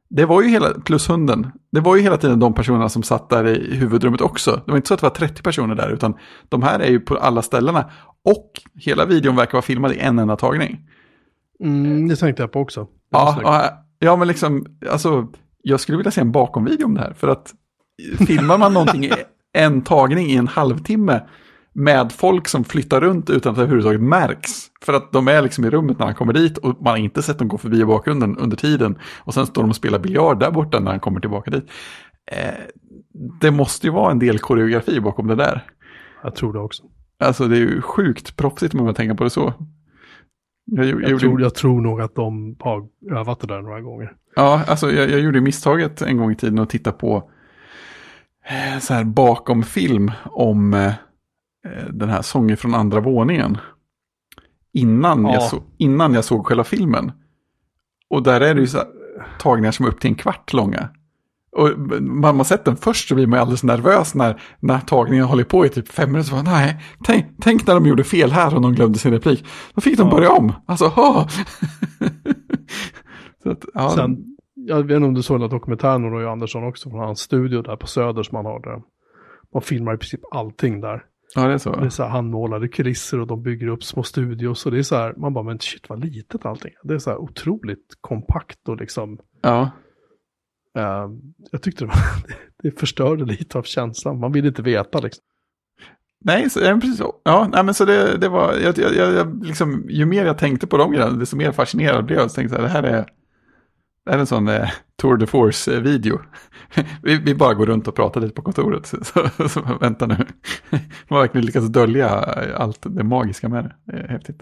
det 0.10 0.26
var 0.26 0.42
ju 0.42 0.50
hela, 0.50 0.74
plus 0.74 1.10
hunden, 1.10 1.52
det 1.72 1.80
var 1.80 1.96
ju 1.96 2.02
hela 2.02 2.18
tiden 2.18 2.40
de 2.40 2.54
personerna 2.54 2.90
som 2.90 3.04
satt 3.04 3.30
där 3.30 3.48
i 3.48 3.76
huvudrummet 3.76 4.22
också. 4.22 4.62
Det 4.66 4.72
var 4.72 4.78
inte 4.78 4.88
så 4.88 4.94
att 4.94 5.00
det 5.00 5.06
var 5.06 5.16
30 5.16 5.44
personer 5.44 5.76
där, 5.76 5.90
utan 5.90 6.14
de 6.50 6.64
här 6.64 6.80
är 6.80 6.90
ju 6.90 7.00
på 7.00 7.18
alla 7.18 7.42
ställena. 7.42 7.90
Och 8.26 8.52
hela 8.76 9.06
videon 9.06 9.36
verkar 9.36 9.54
vara 9.54 9.62
filmad 9.62 9.92
i 9.92 10.00
en 10.00 10.20
enda 10.20 10.36
tagning. 10.36 10.80
Mm, 11.64 12.08
det 12.08 12.16
tänkte 12.16 12.44
jag 12.44 12.52
på 12.52 12.60
också. 12.60 12.88
Ja, 13.12 13.40
ja, 13.44 13.84
ja, 14.00 14.16
men 14.16 14.28
liksom, 14.28 14.66
alltså, 14.92 15.28
jag 15.64 15.80
skulle 15.80 15.98
vilja 15.98 16.12
se 16.12 16.22
en 16.22 16.32
bakomvideo 16.32 16.86
om 16.86 16.94
det 16.94 17.02
här. 17.02 17.14
För 17.14 17.28
att 17.28 17.54
filmar 18.28 18.58
man 18.58 18.74
någonting 18.74 19.06
i 19.06 19.12
en 19.54 19.82
tagning 19.82 20.28
i 20.28 20.36
en 20.36 20.48
halvtimme 20.48 21.22
med 21.74 22.12
folk 22.12 22.48
som 22.48 22.64
flyttar 22.64 23.02
runt 23.02 23.30
utan 23.30 23.50
att 23.50 23.56
det 23.56 23.62
överhuvudtaget 23.62 24.02
märks. 24.02 24.52
För 24.82 24.94
att 24.94 25.12
de 25.12 25.28
är 25.28 25.42
liksom 25.42 25.66
i 25.66 25.70
rummet 25.70 26.00
när 26.00 26.06
han 26.06 26.16
kommer 26.16 26.34
dit 26.34 26.58
och 26.58 26.82
man 26.82 26.92
har 26.92 26.98
inte 26.98 27.22
sett 27.22 27.40
dem 27.40 27.48
gå 27.48 27.58
förbi 27.58 27.80
i 27.80 27.86
bakgrunden 27.86 28.38
under 28.38 28.58
tiden. 28.58 28.98
Och 29.20 29.34
sen 29.34 29.46
står 29.46 29.62
de 29.62 29.70
och 29.70 29.76
spelar 29.76 30.00
biljard 30.00 30.40
där 30.40 30.52
borta 30.52 30.80
när 30.80 30.92
han 30.92 31.00
kommer 31.00 31.20
tillbaka 31.20 31.52
dit. 31.52 31.66
Eh, 32.32 32.54
det 33.42 33.52
måste 33.52 33.88
ju 33.88 33.94
vara 33.94 34.12
en 34.12 34.20
del 34.20 34.40
koreografi 34.40 35.00
bakom 35.00 35.28
det 35.28 35.36
där. 35.36 35.66
Jag 36.24 36.36
tror 36.36 36.54
det 36.54 36.60
också. 36.60 36.84
Alltså 37.20 37.48
det 37.48 37.56
är 37.56 37.60
ju 37.60 37.82
sjukt 37.82 38.38
proffsigt 38.38 38.74
om 38.74 38.86
man 38.86 38.94
tänker 38.94 39.16
på 39.16 39.24
det 39.24 39.30
så. 39.30 39.54
Jag, 40.66 40.86
jag, 40.86 41.10
Jag, 41.10 41.20
tror, 41.20 41.42
jag 41.42 41.56
tror 41.56 41.82
nog 41.82 42.02
att 42.02 42.16
de 42.16 42.56
har 42.60 42.88
övat 43.12 43.40
det 43.40 43.48
där 43.48 43.62
några 43.62 43.82
gånger. 43.82 44.14
Ja, 44.36 44.64
alltså 44.68 44.92
jag, 44.92 45.10
jag 45.10 45.20
gjorde 45.20 45.42
misstaget 45.42 46.02
en 46.02 46.18
gång 46.18 46.32
i 46.32 46.36
tiden 46.36 46.60
att 46.60 46.70
titta 46.70 46.92
på 46.92 47.30
eh, 48.46 48.80
så 48.80 48.94
här 48.94 49.04
bakom 49.04 49.64
film 49.64 50.12
om, 50.26 50.74
eh, 50.74 50.94
den 51.92 52.10
här 52.10 52.22
sången 52.22 52.58
från 52.58 52.76
andra 52.76 53.00
våningen. 53.00 53.58
Innan, 54.74 55.26
Ja. 55.26 55.34
jag 55.34 55.44
så, 55.44 55.64
innan 55.78 56.14
jag 56.14 56.26
såg 56.26 56.46
själva 56.46 56.64
filmen. 56.64 57.12
Och 58.10 58.24
där 58.24 58.42
är 58.42 58.56
det 58.56 58.62
ju 58.62 58.68
så 58.68 58.78
här, 58.78 58.88
tagningar 59.40 59.72
som 59.72 59.86
är 59.86 59.90
upp 59.90 60.00
till 60.00 60.10
en 60.10 60.16
kvart 60.16 60.54
långa. 60.54 60.90
Och 61.58 61.80
man 62.02 62.38
har 62.38 62.44
sett 62.44 62.66
den 62.66 62.76
först 62.76 63.10
så 63.10 63.16
blir 63.16 63.28
man 63.28 63.38
ju 63.38 63.42
alldeles 63.42 63.64
nervös 63.64 64.16
när, 64.16 64.42
när 64.60 64.80
tagningen 64.80 65.26
håller 65.26 65.44
på 65.44 65.66
i 65.66 65.70
typ 65.70 65.88
fem 65.88 66.12
minuter. 66.12 66.30
Så 66.30 66.36
bara, 66.36 66.44
nej, 66.54 66.78
tänk, 67.04 67.26
tänk 67.42 67.68
när 67.68 67.74
de 67.74 67.86
gjorde 67.86 68.04
fel 68.04 68.32
här 68.32 68.56
och 68.56 68.62
de 68.62 68.74
glömde 68.74 69.00
sin 69.00 69.12
replik. 69.12 69.46
Då 69.74 69.82
fick 69.82 69.98
de 69.98 70.08
Ja. 70.08 70.16
börja 70.16 70.32
om. 70.32 70.54
Alltså, 70.66 70.88
ha! 70.88 71.28
så 73.44 73.52
att, 73.52 73.66
ja, 73.74 73.90
Sen, 73.90 74.18
jag 74.56 74.84
vet 74.84 74.96
inte 74.96 75.08
om 75.08 75.14
du 75.14 75.24
såg 75.24 75.36
den 75.36 75.42
här 75.42 75.50
dokumentären 75.58 76.02
med 76.02 76.12
Roy 76.12 76.26
Andersson 76.26 76.68
också 76.68 76.90
från 76.90 77.00
hans 77.00 77.20
studio 77.20 77.62
där 77.62 77.76
på 77.76 77.88
Söder 77.88 78.24
som 78.24 78.36
han 78.36 78.46
har 78.46 78.60
där. 78.60 78.82
Man 79.54 79.62
filmar 79.62 79.94
i 79.94 79.98
princip 79.98 80.20
allting 80.32 80.82
där. 80.82 81.04
Ja, 81.36 81.48
det 81.48 81.54
är 81.54 81.58
så. 81.58 81.76
Det 81.76 81.86
är 81.86 81.90
så 81.90 82.04
här 82.04 82.10
handmålade 82.10 82.68
kulisser 82.68 83.20
och 83.20 83.28
de 83.28 83.44
bygger 83.44 83.68
upp 83.68 83.84
små 83.84 84.04
studios 84.04 84.66
och 84.66 84.72
det 84.72 84.78
är 84.80 84.84
så 84.84 84.96
här, 84.96 85.14
man 85.18 85.34
bara 85.34 85.44
men 85.44 85.60
shit 85.60 85.90
vad 85.90 86.00
litet 86.06 86.46
allting. 86.46 86.72
Det 86.84 86.94
är 86.94 87.00
så 87.00 87.10
här 87.10 87.18
otroligt 87.18 87.88
kompakt 88.02 88.70
och 88.70 88.78
liksom, 88.78 89.20
Ja. 89.42 89.72
eh, 90.78 91.10
jag 91.52 91.62
tyckte 91.62 91.84
det, 91.84 91.88
var, 91.88 91.96
det 92.64 92.80
förstörde 92.80 93.26
lite 93.26 93.58
av 93.58 93.64
känslan. 93.64 94.20
Man 94.20 94.32
vill 94.32 94.46
inte 94.46 94.62
veta 94.62 95.00
liksom. 95.00 95.24
Nej, 96.24 96.50
så, 96.50 96.60
ja, 96.60 96.80
precis. 96.82 97.02
Ja, 97.24 97.50
nej, 97.54 97.64
men 97.64 97.74
så 97.74 97.86
det, 97.86 98.18
det 98.18 98.30
var, 98.30 98.54
jag, 98.54 98.78
jag, 98.78 99.14
jag, 99.14 99.46
liksom, 99.46 99.86
ju 99.90 100.06
mer 100.06 100.26
jag 100.26 100.38
tänkte 100.38 100.68
på 100.68 100.78
de 100.78 100.92
grejerna, 100.92 101.18
desto 101.18 101.36
mer 101.36 101.52
fascinerad 101.52 102.06
blev 102.06 102.20
jag. 102.20 102.32
Så 102.32 102.36
tänkte 102.36 102.56
jag, 102.56 102.64
det 102.66 102.70
här 102.70 102.84
är, 102.84 103.06
det 104.06 104.12
här 104.12 104.18
är 104.18 104.20
en 104.22 104.28
sån 104.28 104.48
eh, 104.48 104.70
Tour 105.02 105.18
de 105.18 105.28
Force-video. 105.28 106.20
vi, 107.04 107.18
vi 107.18 107.36
bara 107.36 107.54
går 107.54 107.66
runt 107.66 107.88
och 107.88 107.96
pratar 107.96 108.22
lite 108.22 108.34
på 108.34 108.42
kontoret. 108.42 108.86
Så, 108.86 108.98
så, 109.04 109.50
så 109.50 109.62
vänta 109.82 110.08
nu. 110.08 110.16
De 111.08 111.14
har 111.16 111.20
verkligen 111.20 111.46
lyckats 111.46 111.68
dölja 111.68 112.10
allt 112.56 112.80
det 112.90 113.04
magiska 113.04 113.50
med 113.50 113.64
det. 113.64 113.76
Det 113.92 113.98
är 114.04 114.08
häftigt. 114.08 114.42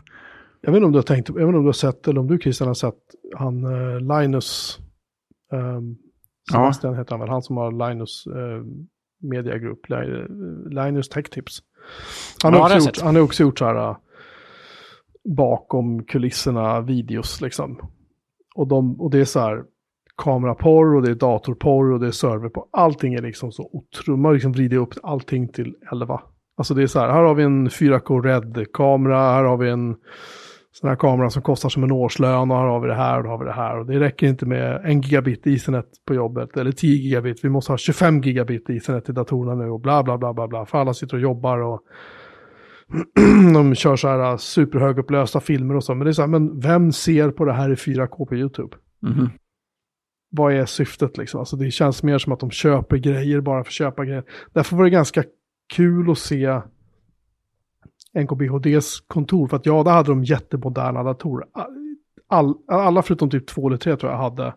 Jag 0.62 0.72
vet 0.72 0.78
inte 0.78 0.86
om 0.86 0.92
du 0.92 0.98
har 0.98 1.04
tänkt, 1.04 1.30
jag 1.30 1.36
vet 1.36 1.44
inte 1.48 1.58
om 1.58 1.64
du 1.64 1.68
har 1.68 1.74
sett, 1.74 2.08
eller 2.08 2.20
om 2.22 2.28
du 2.28 2.38
Christian 2.38 2.68
har 2.68 2.76
sett 2.76 2.96
han 3.38 3.64
eh, 3.66 4.00
Linus, 4.00 4.80
um, 5.54 5.98
Sebastian 6.52 6.96
heter 6.96 7.12
han 7.12 7.20
väl, 7.20 7.30
han 7.30 7.42
som 7.42 7.58
har 7.58 7.90
Linus 7.90 8.28
uh, 8.28 8.64
Media 9.32 9.58
Group, 9.58 9.90
Li- 9.90 10.28
Linus 10.70 11.10
Tech 11.10 11.30
Tips. 11.30 11.60
Han, 12.44 12.54
Ja, 12.54 12.60
har, 12.60 12.66
också 12.66 12.78
gjort, 12.88 12.96
sett. 12.96 13.06
han 13.06 13.16
har 13.16 13.22
också 13.24 13.44
gjort 13.44 13.60
så 13.60 13.66
här 13.66 13.90
uh, 13.90 13.98
bakom 15.36 16.04
kulisserna 16.04 16.82
videos 16.82 17.42
liksom. 17.42 17.80
Och, 18.60 18.68
de, 18.68 19.02
och 19.02 19.12
det 19.12 19.20
är 19.20 19.26
så 19.26 19.40
här 19.40 19.64
kameraporr 20.18 20.96
och 20.96 21.02
det 21.02 21.12
är 21.12 21.16
datorporr 21.16 21.92
och 21.92 22.00
det 22.00 22.08
är 22.08 22.12
serverporr. 22.12 22.66
Allting 22.72 23.14
är 23.14 23.22
liksom 23.22 23.52
så 23.52 23.70
otroligt, 23.74 24.22
man 24.22 24.34
liksom 24.34 24.52
vrider 24.52 24.78
upp 24.78 24.94
allting 25.04 25.48
till 25.48 25.76
11. 25.92 26.22
Alltså 26.58 26.74
det 26.74 26.84
är 26.84 26.88
så 26.88 27.00
här, 27.00 27.10
här 27.10 27.24
har 27.24 27.36
vi 27.36 27.44
en 27.44 27.70
4K 27.70 28.22
Red-kamera, 28.22 29.18
här 29.18 29.44
har 29.44 29.58
vi 29.58 29.70
en 29.70 29.96
sån 30.72 30.90
här 30.90 30.96
kamera 30.96 31.30
som 31.30 31.42
kostar 31.42 31.70
som 31.70 31.84
en 31.84 31.92
årslön 31.92 32.52
och 32.52 32.58
här 32.58 32.66
har 32.66 32.80
vi 32.80 32.88
det 32.88 32.96
här 32.96 33.18
och 33.18 33.24
då 33.24 33.30
har 33.30 33.38
vi 33.38 33.46
det 33.46 33.54
här. 33.54 33.80
Och 33.80 33.86
det 33.86 34.00
räcker 34.00 34.28
inte 34.28 34.46
med 34.46 34.82
en 34.86 35.02
gigabit 35.02 35.48
Ethernet 35.48 35.86
på 36.08 36.14
jobbet 36.14 36.58
eller 36.58 36.72
10 36.72 36.96
gigabit. 36.96 37.44
Vi 37.44 37.50
måste 37.50 37.72
ha 37.72 37.78
25 37.78 38.22
gigabit 38.22 38.70
Ethernet 38.70 39.10
i 39.10 39.12
datorerna 39.12 39.56
nu 39.56 39.70
och 39.70 39.80
bla 39.80 40.04
bla 40.04 40.18
bla 40.18 40.34
bla 40.34 40.48
bla. 40.48 40.66
För 40.66 40.78
alla 40.78 40.94
sitter 40.94 41.16
och 41.16 41.22
jobbar 41.22 41.58
och 41.58 41.82
de 43.54 43.76
kör 43.76 43.96
så 43.96 44.08
här 44.08 44.38
superhögupplösta 44.38 45.40
filmer 45.40 45.76
och 45.76 45.84
så. 45.84 45.96
Men 45.96 46.06
det 46.06 46.12
är 46.12 46.14
så 46.14 46.22
här, 46.22 46.30
men 46.30 46.60
vem 46.60 46.92
ser 46.92 47.32
på 47.32 47.46
det 47.46 47.54
här 47.54 47.72
i 47.72 47.76
4K 47.76 48.26
på 48.26 48.36
YouTube? 48.36 48.78
Mhm. 49.00 49.30
Vad 50.32 50.54
är 50.54 50.66
syftet 50.66 51.18
liksom? 51.18 51.40
Alltså 51.40 51.56
det 51.56 51.72
känns 51.72 52.04
mer 52.04 52.18
som 52.18 52.34
att 52.34 52.40
de 52.40 52.52
köper 52.52 52.98
grejer 52.98 53.42
bara 53.42 53.64
för 53.64 53.70
att 53.70 53.74
köpa 53.74 54.06
grejer. 54.06 54.24
Därför 54.54 54.76
var 54.76 54.84
det 54.84 54.90
ganska 54.90 55.24
kul 55.74 56.12
att 56.12 56.18
se 56.18 56.62
NKBHDs 58.14 59.00
kontor. 59.08 59.48
För 59.48 59.58
att 59.58 59.66
ja, 59.66 59.84
där 59.84 59.92
hade 59.92 60.12
de 60.12 60.24
jättemoderna 60.24 61.04
datorer. 61.04 61.48
All, 62.28 62.56
alla 62.68 63.02
förutom 63.02 63.30
typ 63.30 63.48
två 63.48 63.68
eller 63.68 63.78
tre 63.78 63.98
tror 63.98 64.12
jag 64.12 64.20
hade 64.20 64.54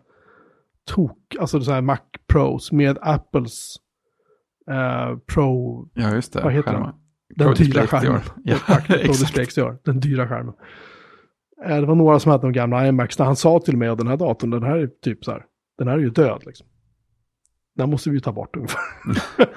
tok, 0.85 1.35
alltså 1.39 1.61
så 1.61 1.71
här 1.71 1.81
Mac 1.81 1.99
Pros 2.27 2.71
med 2.71 2.97
Apples 3.01 3.75
eh, 4.71 5.17
Pro, 5.17 5.87
Ja, 5.93 6.15
just 6.15 6.33
det. 6.33 6.43
Vad 6.43 6.53
heter 6.53 6.71
Skärmar. 6.71 6.93
den 7.35 7.53
dyra 7.53 7.87
skärmen. 7.87 8.21
Ja, 8.43 8.57
exakt. 9.33 9.85
Den 9.85 9.99
dyra 9.99 10.27
skärmen. 10.27 10.53
Det 11.65 11.85
var 11.85 11.95
några 11.95 12.19
som 12.19 12.31
hade 12.31 12.41
de 12.41 12.51
gamla 12.51 12.87
iMacs 12.87 13.17
där 13.17 13.25
han 13.25 13.35
sa 13.35 13.59
till 13.59 13.77
mig 13.77 13.87
att 13.89 13.97
den 13.97 14.07
här 14.07 14.17
datorn, 14.17 14.49
den 14.49 14.63
här 14.63 14.77
är 14.77 14.87
typ 14.87 15.25
så 15.25 15.31
här, 15.31 15.45
den 15.77 15.87
här 15.87 15.95
är 15.95 15.99
ju 15.99 16.09
död 16.09 16.43
liksom. 16.45 16.67
Den 17.75 17.89
måste 17.89 18.09
vi 18.09 18.15
ju 18.15 18.19
ta 18.19 18.31
bort 18.31 18.55
ungefär. 18.55 18.81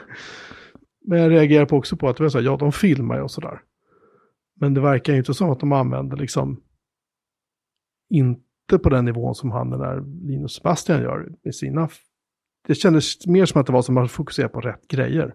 Men 1.06 1.18
jag 1.18 1.30
reagerar 1.30 1.66
på 1.66 1.76
också 1.76 1.97
på 1.97 2.09
att 2.09 2.16
så 2.16 2.38
här, 2.38 2.40
ja 2.40 2.56
de 2.56 2.72
filmar 2.72 3.16
ju 3.16 3.22
och 3.22 3.30
sådär. 3.30 3.60
Men 4.60 4.74
det 4.74 4.80
verkar 4.80 5.12
ju 5.12 5.18
inte 5.18 5.34
som 5.34 5.51
att 5.51 5.60
de 5.60 5.72
använder 5.72 6.16
liksom 6.16 6.62
inte 8.10 8.78
på 8.82 8.88
den 8.88 9.05
nivån 9.05 9.34
som 9.34 9.51
han 9.51 9.70
den 9.70 9.80
där 9.80 10.26
Linus 10.26 10.52
Sebastian 10.52 11.02
gör 11.02 11.28
med 11.44 11.55
sina. 11.55 11.88
Det 12.66 12.74
kändes 12.74 13.26
mer 13.26 13.47
som 13.47 13.60
att 13.60 13.66
det 13.66 13.72
var 13.72 13.82
som 13.82 13.97
att 13.97 14.02
man 14.02 14.09
fokuserar 14.09 14.48
på 14.48 14.60
rätt 14.60 14.88
grejer. 14.88 15.34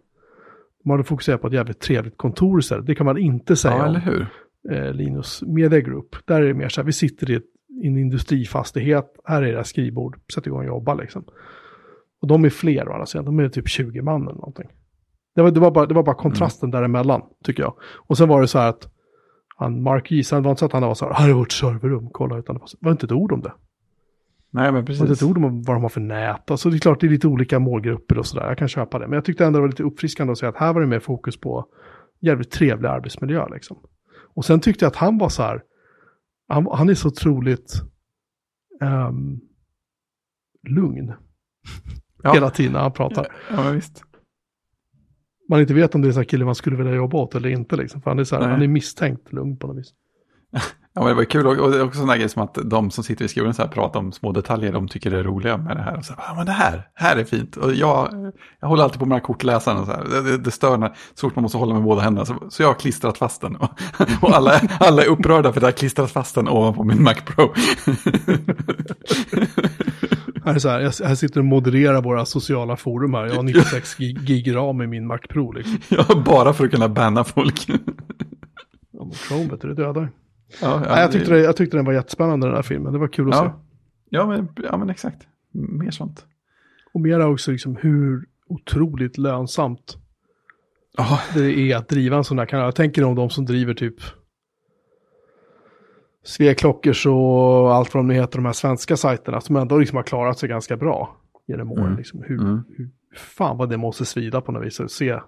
De 0.83 0.89
hade 0.89 1.03
fokuserat 1.03 1.41
på 1.41 1.47
ett 1.47 1.53
jävligt 1.53 1.79
trevligt 1.79 2.17
kontor 2.17 2.59
istället. 2.59 2.85
Det 2.85 2.95
kan 2.95 3.05
man 3.05 3.17
inte 3.17 3.55
säga 3.55 3.73
Ja, 3.73 3.81
om 3.83 3.85
eller 3.89 3.99
hur? 3.99 4.27
eh, 4.71 4.93
Linus 4.93 5.43
Media 5.47 5.79
Group. 5.79 6.15
Där 6.25 6.41
är 6.41 6.47
det 6.47 6.53
mer 6.53 6.69
så 6.69 6.81
här, 6.81 6.85
vi 6.85 6.93
sitter 6.93 7.31
i, 7.31 7.35
ett, 7.35 7.43
i 7.83 7.87
en 7.87 7.97
industrifastighet, 7.97 9.05
här 9.25 9.41
är 9.41 9.47
era 9.47 9.63
skrivbord, 9.63 10.17
sätt 10.33 10.47
igång 10.47 10.59
och 10.59 10.65
jobba 10.65 10.93
liksom. 10.93 11.23
Och 12.21 12.27
de 12.27 12.45
är 12.45 12.49
fler 12.49 12.87
å 12.89 12.93
andra 12.93 13.05
sidan, 13.05 13.25
de 13.25 13.39
är 13.39 13.49
typ 13.49 13.67
20 13.67 14.01
man 14.01 14.21
eller 14.21 14.33
någonting. 14.33 14.67
Det 15.35 15.41
var, 15.41 15.51
det 15.51 15.59
var, 15.59 15.71
bara, 15.71 15.85
det 15.85 15.93
var 15.93 16.03
bara 16.03 16.15
kontrasten 16.15 16.71
däremellan, 16.71 17.21
tycker 17.43 17.63
jag. 17.63 17.73
Och 18.07 18.17
sen 18.17 18.29
var 18.29 18.41
det 18.41 18.47
så 18.47 18.59
här 18.59 18.69
att 18.69 18.87
han, 19.57 19.81
Mark 19.83 20.11
Giesen, 20.11 20.41
det 20.41 20.45
var 20.45 20.51
inte 20.51 20.59
så 20.59 20.65
att 20.65 20.71
han 20.73 20.81
var 20.81 20.93
så 20.93 21.05
här, 21.05 21.13
här 21.13 21.29
är 21.29 21.33
vårt 21.33 21.51
serverrum, 21.51 22.09
kolla, 22.11 22.37
utan 22.37 22.55
det 22.55 22.59
var, 22.59 22.67
det 22.79 22.85
var 22.85 22.91
inte 22.91 23.05
ett 23.05 23.11
ord 23.11 23.31
om 23.31 23.41
det. 23.41 23.53
Nej, 24.53 24.71
men 24.71 24.85
Det 24.85 24.91
var 24.91 24.95
inte 24.95 25.07
precis. 25.07 25.23
ord 25.23 25.37
om 25.37 25.61
vad 25.63 25.75
de 25.75 25.81
har 25.83 25.89
för 25.89 26.01
nät. 26.01 26.51
Alltså 26.51 26.69
det 26.69 26.77
är 26.77 26.79
klart, 26.79 26.99
det 27.01 27.07
är 27.07 27.11
lite 27.11 27.27
olika 27.27 27.59
målgrupper 27.59 28.17
och 28.17 28.25
sådär, 28.25 28.47
jag 28.47 28.57
kan 28.57 28.67
köpa 28.67 28.99
det. 28.99 29.07
Men 29.07 29.13
jag 29.13 29.25
tyckte 29.25 29.45
ändå 29.45 29.57
det 29.57 29.61
var 29.61 29.69
lite 29.69 29.83
uppfriskande 29.83 30.31
att 30.31 30.37
säga 30.37 30.49
att 30.49 30.57
här 30.57 30.73
var 30.73 30.81
det 30.81 30.87
mer 30.87 30.99
fokus 30.99 31.39
på 31.39 31.65
jävligt 32.21 32.51
trevlig 32.51 32.89
arbetsmiljö 32.89 33.47
liksom. 33.49 33.77
Och 34.33 34.45
sen 34.45 34.59
tyckte 34.59 34.85
jag 34.85 34.89
att 34.89 34.95
han 34.95 35.17
var 35.17 35.29
så 35.29 35.43
här, 35.43 35.61
han, 36.47 36.67
han 36.71 36.89
är 36.89 36.93
så 36.93 37.07
otroligt 37.07 37.81
ehm, 38.81 39.39
lugn 40.69 41.13
Ja. 42.23 42.33
hela 42.33 42.49
tiden 42.49 42.73
när 42.73 42.79
han 42.79 42.91
pratar. 42.93 43.27
Ja, 43.49 43.63
men 43.63 43.75
visst. 43.75 44.03
Man 45.49 45.61
inte 45.61 45.73
vet 45.73 45.95
om 45.95 46.01
det 46.01 46.05
är 46.05 46.09
en 46.09 46.13
sån 46.13 46.21
här 46.21 46.29
kille 46.29 46.45
man 46.45 46.55
skulle 46.55 46.75
vilja 46.75 46.93
jobba 46.95 47.17
åt 47.17 47.35
eller 47.35 47.49
inte 47.49 47.75
liksom. 47.75 48.01
För 48.01 48.11
han 48.11 48.19
är, 48.19 48.23
så 48.23 48.35
här, 48.35 48.41
Nej. 48.43 48.51
han 48.51 48.61
är 48.61 48.67
misstänkt 48.67 49.33
lugn 49.33 49.57
på 49.57 49.67
något 49.67 49.77
vis. 49.77 49.93
Ja, 50.93 51.01
men 51.01 51.09
det 51.09 51.13
var 51.13 51.23
kul 51.23 51.47
och 51.47 51.57
och 51.57 51.71
det 51.71 51.77
är 51.77 51.83
också 51.83 51.97
sådana 51.97 52.15
grejer 52.15 52.27
som 52.27 52.43
att 52.43 52.57
de 52.65 52.91
som 52.91 53.03
sitter 53.03 53.25
i 53.25 53.27
skolan 53.27 53.53
så 53.53 53.61
här 53.61 53.69
pratar 53.69 53.99
om 53.99 54.11
små 54.11 54.31
detaljer 54.31 54.71
de 54.71 54.87
tycker 54.87 55.11
det 55.11 55.19
är 55.19 55.23
roliga 55.23 55.57
med 55.57 55.77
det 55.77 55.83
här. 55.83 55.97
Och 55.97 56.05
så 56.05 56.13
här, 56.13 56.23
ja 56.27 56.35
men 56.35 56.45
det 56.45 56.51
här, 56.51 56.87
här 56.95 57.15
är 57.15 57.23
fint. 57.23 57.57
Och 57.57 57.73
jag, 57.73 58.31
jag 58.59 58.67
håller 58.67 58.83
alltid 58.83 58.99
på 58.99 59.05
med 59.05 59.23
kortläsarna 59.23 59.79
och 59.79 59.85
så 59.85 59.91
här. 59.91 60.03
Det, 60.03 60.21
det, 60.21 60.37
det 60.37 60.51
stör 60.51 60.77
när, 60.77 60.95
så 61.13 61.27
fort 61.27 61.35
man 61.35 61.43
måste 61.43 61.57
hålla 61.57 61.73
med 61.73 61.83
båda 61.83 62.01
händerna. 62.01 62.25
Så, 62.25 62.35
så 62.49 62.63
jag 62.63 62.67
har 62.67 62.73
klistrat 62.73 63.17
fast 63.17 63.41
den. 63.41 63.55
Och, 63.55 63.69
och 64.21 64.35
alla, 64.35 64.61
alla 64.79 65.03
är 65.03 65.07
upprörda 65.07 65.53
för 65.53 65.59
att 65.59 65.63
jag 65.63 65.67
har 65.67 65.77
klistrat 65.77 66.11
fast 66.11 66.35
den 66.35 66.47
ovanpå 66.47 66.83
min 66.83 67.03
Mac 67.03 67.15
Pro. 67.25 67.53
Här, 70.45 70.55
är 70.55 70.59
så 70.59 70.69
här, 70.69 70.79
jag, 70.79 71.17
sitter 71.17 71.39
och 71.39 71.45
modererar 71.45 72.01
våra 72.01 72.25
sociala 72.25 72.77
forum 72.77 73.13
här. 73.13 73.25
Jag 73.25 73.35
har 73.35 73.43
96 73.43 73.95
gig, 73.99 74.55
ram 74.55 74.81
i 74.81 74.87
min 74.87 75.07
Mac 75.07 75.17
Pro 75.17 75.51
liksom. 75.51 75.77
ja, 75.89 76.23
bara 76.25 76.53
för 76.53 76.65
att 76.65 76.71
kunna 76.71 76.89
banna 76.89 77.23
folk. 77.23 77.69
Ja, 78.91 79.09
Chrome 79.27 79.49
vet 79.49 79.61
du, 79.61 79.67
det 79.67 79.83
dödar. 79.83 80.09
Ja, 80.61 80.79
Nej, 80.79 81.01
jag, 81.01 81.11
tyckte 81.11 81.31
det, 81.31 81.39
jag 81.39 81.55
tyckte 81.55 81.77
den 81.77 81.85
var 81.85 81.93
jättespännande 81.93 82.47
den 82.47 82.55
här 82.55 82.61
filmen. 82.63 82.93
Det 82.93 82.99
var 82.99 83.07
kul 83.07 83.29
att 83.29 83.35
se. 83.37 83.43
ja. 83.45 83.61
Ja, 84.09 84.27
men, 84.27 84.47
ja, 84.63 84.77
men 84.77 84.89
exakt. 84.89 85.27
Mer 85.51 85.91
sånt. 85.91 86.25
Och 86.93 87.01
mera 87.01 87.27
också 87.27 87.51
liksom 87.51 87.75
hur 87.75 88.25
otroligt 88.47 89.17
lönsamt 89.17 89.97
Ja, 90.97 91.19
det 91.33 91.59
är 91.71 91.75
att 91.77 91.89
driva 91.89 92.17
en 92.17 92.23
sån 92.23 92.39
här 92.39 92.45
kanal. 92.45 92.65
Jag 92.65 92.75
tänker 92.75 93.03
om 93.03 93.15
de 93.15 93.29
som 93.29 93.45
driver 93.45 93.73
typ 93.73 93.95
Sveklockers 96.23 97.05
och 97.05 97.73
allt 97.75 97.93
vad 97.93 98.03
de 98.03 98.09
heter, 98.09 98.37
de 98.37 98.45
här 98.45 98.53
svenska 98.53 98.97
sajterna 98.97 99.41
som 99.41 99.55
ändå 99.55 99.77
liksom 99.77 99.95
har 99.95 100.03
klarat 100.03 100.39
sig 100.39 100.49
ganska 100.49 100.77
bra 100.77 101.17
genom 101.47 101.71
åren. 101.71 101.85
Mm. 101.85 101.97
Liksom, 101.97 102.23
hur, 102.23 102.41
Mm. 102.41 102.63
hur 102.77 102.89
fan 103.17 103.57
vad 103.57 103.69
det 103.69 103.77
måste 103.77 104.05
svida 104.05 104.41
på 104.41 104.51
något 104.51 104.65
vis 104.65 104.79
att 104.79 104.91
se, 104.91 105.19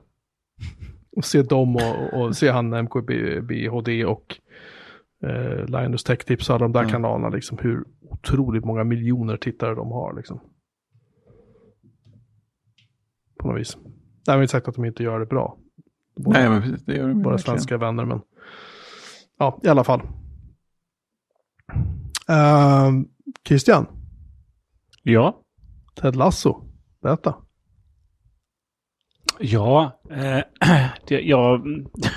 och 1.15 1.25
se 1.25 1.41
dem 1.41 1.75
och, 1.75 2.13
och 2.21 2.35
se 2.35 2.49
han 2.49 2.69
MKBHD 2.83 4.05
och 4.05 4.39
eh, 5.23 5.65
Linus 5.65 6.03
Tech 6.03 6.19
Tips 6.25 6.49
och 6.49 6.55
alla 6.55 6.65
de 6.65 6.71
där 6.71 6.79
Mm. 6.79 6.91
kanalerna, 6.91 7.29
liksom 7.29 7.57
hur 7.57 7.83
otroligt 8.01 8.65
många 8.65 8.83
miljoner 8.83 9.37
tittare 9.37 9.75
de 9.75 9.91
har. 9.91 10.13
Liksom. 10.15 10.39
På 13.39 13.47
något 13.47 13.59
vis. 13.59 13.77
Därmed 14.25 14.43
inte 14.43 14.51
sagt 14.51 14.67
att 14.67 14.75
de 14.75 14.85
inte 14.85 15.03
gör 15.03 15.19
det 15.19 15.25
bra. 15.25 15.57
Våra, 16.15 16.39
nej 16.39 16.49
men 16.49 16.61
precis. 16.61 16.85
Det 16.85 16.93
gör 16.95 17.07
de 17.07 17.13
våra 17.23 17.31
verkligen. 17.33 17.39
svenska 17.39 17.77
vänner, 17.77 18.05
men 18.05 18.21
ja, 19.37 19.59
i 19.63 19.67
alla 19.67 19.83
fall. 19.83 20.01
Ehm, 22.27 23.07
Christian, 23.47 23.85
Ja. 25.03 25.39
Ted 25.95 26.15
Lasso, 26.15 26.63
berätta. 27.01 27.35
Ja, 29.45 29.91
eh, 30.09 30.39
det, 31.07 31.21
ja, 31.21 31.61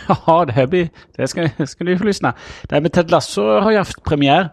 ja, 0.27 0.45
det 0.45 0.53
här 0.53 0.67
blir... 0.67 0.89
Det 1.17 1.23
här 1.23 1.27
ska, 1.27 1.67
ska 1.67 1.85
ni 1.85 1.99
få 1.99 2.05
lyssna. 2.05 2.35
Det 2.63 2.75
här 2.75 2.83
med 2.83 2.93
Ted 2.93 3.11
Lasso 3.11 3.43
har 3.43 3.71
ju 3.71 3.77
haft 3.79 4.05
premiär 4.05 4.49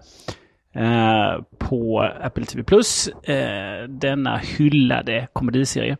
eh, 0.73 1.43
på 1.57 2.09
Apple 2.21 2.45
TV 2.45 2.63
Plus. 2.63 3.07
Eh, 3.07 3.87
denna 3.87 4.37
hyllade 4.37 5.27
komediserie. 5.33 5.97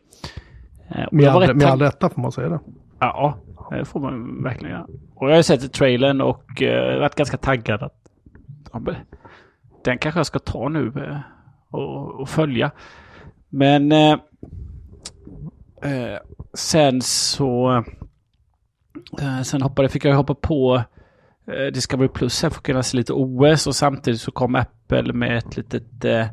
Eh, 0.88 1.06
med, 1.12 1.28
all, 1.28 1.54
med 1.54 1.66
all 1.66 1.80
rätta 1.80 2.10
får 2.10 2.22
man 2.22 2.32
säga 2.32 2.48
det. 2.48 2.60
Ja, 2.98 3.38
det 3.70 3.84
får 3.84 4.00
man 4.00 4.42
verkligen 4.42 4.74
göra. 4.74 4.86
Och 5.14 5.30
jag 5.30 5.34
har 5.34 5.42
sett 5.42 5.72
trailern 5.72 6.20
och 6.20 6.62
eh, 6.62 7.00
varit 7.00 7.14
ganska 7.14 7.36
taggad 7.36 7.82
att 7.82 8.00
den 9.84 9.98
kanske 9.98 10.18
jag 10.18 10.26
ska 10.26 10.38
ta 10.38 10.68
nu 10.68 10.92
eh, 10.96 11.18
och, 11.70 12.20
och, 12.20 12.28
följa. 12.28 12.70
Men 13.48 13.92
eh, 13.92 14.12
eh 15.82 16.18
sen 16.54 17.02
så... 17.02 17.84
Eh, 19.20 19.42
sen 19.42 19.62
hoppade, 19.62 19.88
fick 19.88 20.04
jag 20.04 20.14
hoppa 20.14 20.34
på 20.34 20.82
eh, 21.46 21.72
Discovery 21.72 22.08
Plus 22.08 22.42
här 22.42 22.50
för 22.50 22.56
att 22.56 22.62
kunna 22.62 22.82
se 22.82 22.96
lite 22.96 23.12
OS 23.12 23.66
och 23.66 23.76
samtidigt 23.76 24.20
så 24.20 24.30
kom 24.30 24.54
Apple 24.54 25.12
med 25.12 25.38
ett 25.38 25.56
litet, 25.56 26.04
eh, 26.04 26.26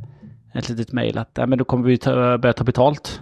ett 0.53 0.69
litet 0.69 0.91
mail 0.91 1.17
att 1.17 1.37
äh, 1.37 1.47
men 1.47 1.57
då 1.57 1.65
kommer 1.65 1.87
vi 1.87 1.97
ta, 1.97 2.37
börja 2.37 2.53
ta 2.53 2.63
betalt 2.63 3.21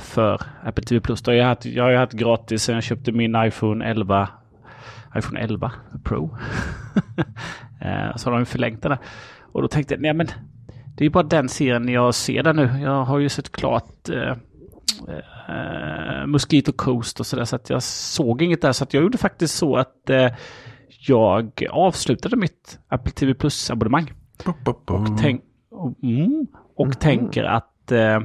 för 0.00 0.42
Apple 0.64 0.84
TV 0.84 1.00
Plus. 1.00 1.22
Jag 1.26 1.34
har, 1.34 1.42
haft, 1.42 1.64
jag 1.64 1.84
har 1.84 1.92
haft 1.92 2.12
gratis 2.12 2.62
sen 2.62 2.74
jag 2.74 2.84
köpte 2.84 3.12
min 3.12 3.36
iPhone 3.44 3.84
11 3.84 4.28
iPhone 5.16 5.40
11 5.40 5.72
Pro. 6.04 6.36
Så 8.16 8.30
har 8.30 8.36
de 8.36 8.46
förlängt 8.46 8.82
den 8.82 8.90
där. 8.90 8.98
Och 9.52 9.62
då 9.62 9.68
tänkte 9.68 9.94
jag, 9.94 10.00
nej 10.00 10.14
men 10.14 10.26
det 10.96 11.02
är 11.02 11.04
ju 11.04 11.10
bara 11.10 11.22
den 11.22 11.48
serien 11.48 11.88
jag 11.88 12.14
ser 12.14 12.42
där 12.42 12.52
nu. 12.52 12.80
Jag 12.82 13.04
har 13.04 13.18
ju 13.18 13.28
sett 13.28 13.52
klart 13.52 14.08
eh, 15.08 16.26
Mosquito 16.26 16.72
Coast 16.72 17.20
och 17.20 17.26
sådär 17.26 17.44
så 17.44 17.56
att 17.56 17.70
jag 17.70 17.82
såg 17.82 18.42
inget 18.42 18.62
där. 18.62 18.72
Så 18.72 18.84
att 18.84 18.94
jag 18.94 19.02
gjorde 19.02 19.18
faktiskt 19.18 19.54
så 19.54 19.76
att 19.76 20.10
eh, 20.10 20.28
jag 21.08 21.66
avslutade 21.70 22.36
mitt 22.36 22.78
Apple 22.88 23.12
TV 23.12 23.34
Plus 23.34 23.70
abonnemang. 23.70 24.12
Och, 25.12 25.18
tänk, 25.18 25.42
och, 25.70 25.94
mm, 26.02 26.46
och 26.76 26.86
mm. 26.86 26.96
tänker 26.96 27.44
att 27.44 27.92
eh, 27.92 28.16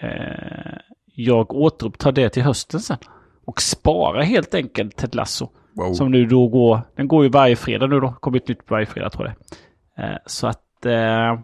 eh, 0.00 0.78
jag 1.14 1.54
återupptar 1.54 2.12
det 2.12 2.28
till 2.28 2.42
hösten 2.42 2.80
sen. 2.80 2.98
Och 3.44 3.62
sparar 3.62 4.22
helt 4.22 4.54
enkelt 4.54 4.96
Ted 4.96 5.14
Lasso. 5.14 5.48
Wow. 5.74 5.92
Som 5.92 6.10
nu 6.10 6.26
då 6.26 6.48
går, 6.48 6.80
den 6.96 7.08
går 7.08 7.24
ju 7.24 7.30
varje 7.30 7.56
fredag 7.56 7.86
nu 7.86 8.00
då. 8.00 8.12
Kommer 8.20 8.38
ett 8.38 8.48
nytt 8.48 8.70
varje 8.70 8.86
fredag 8.86 9.10
tror 9.10 9.26
jag 9.26 10.04
eh, 10.04 10.16
Så 10.26 10.46
att 10.46 10.86
eh, 10.86 11.40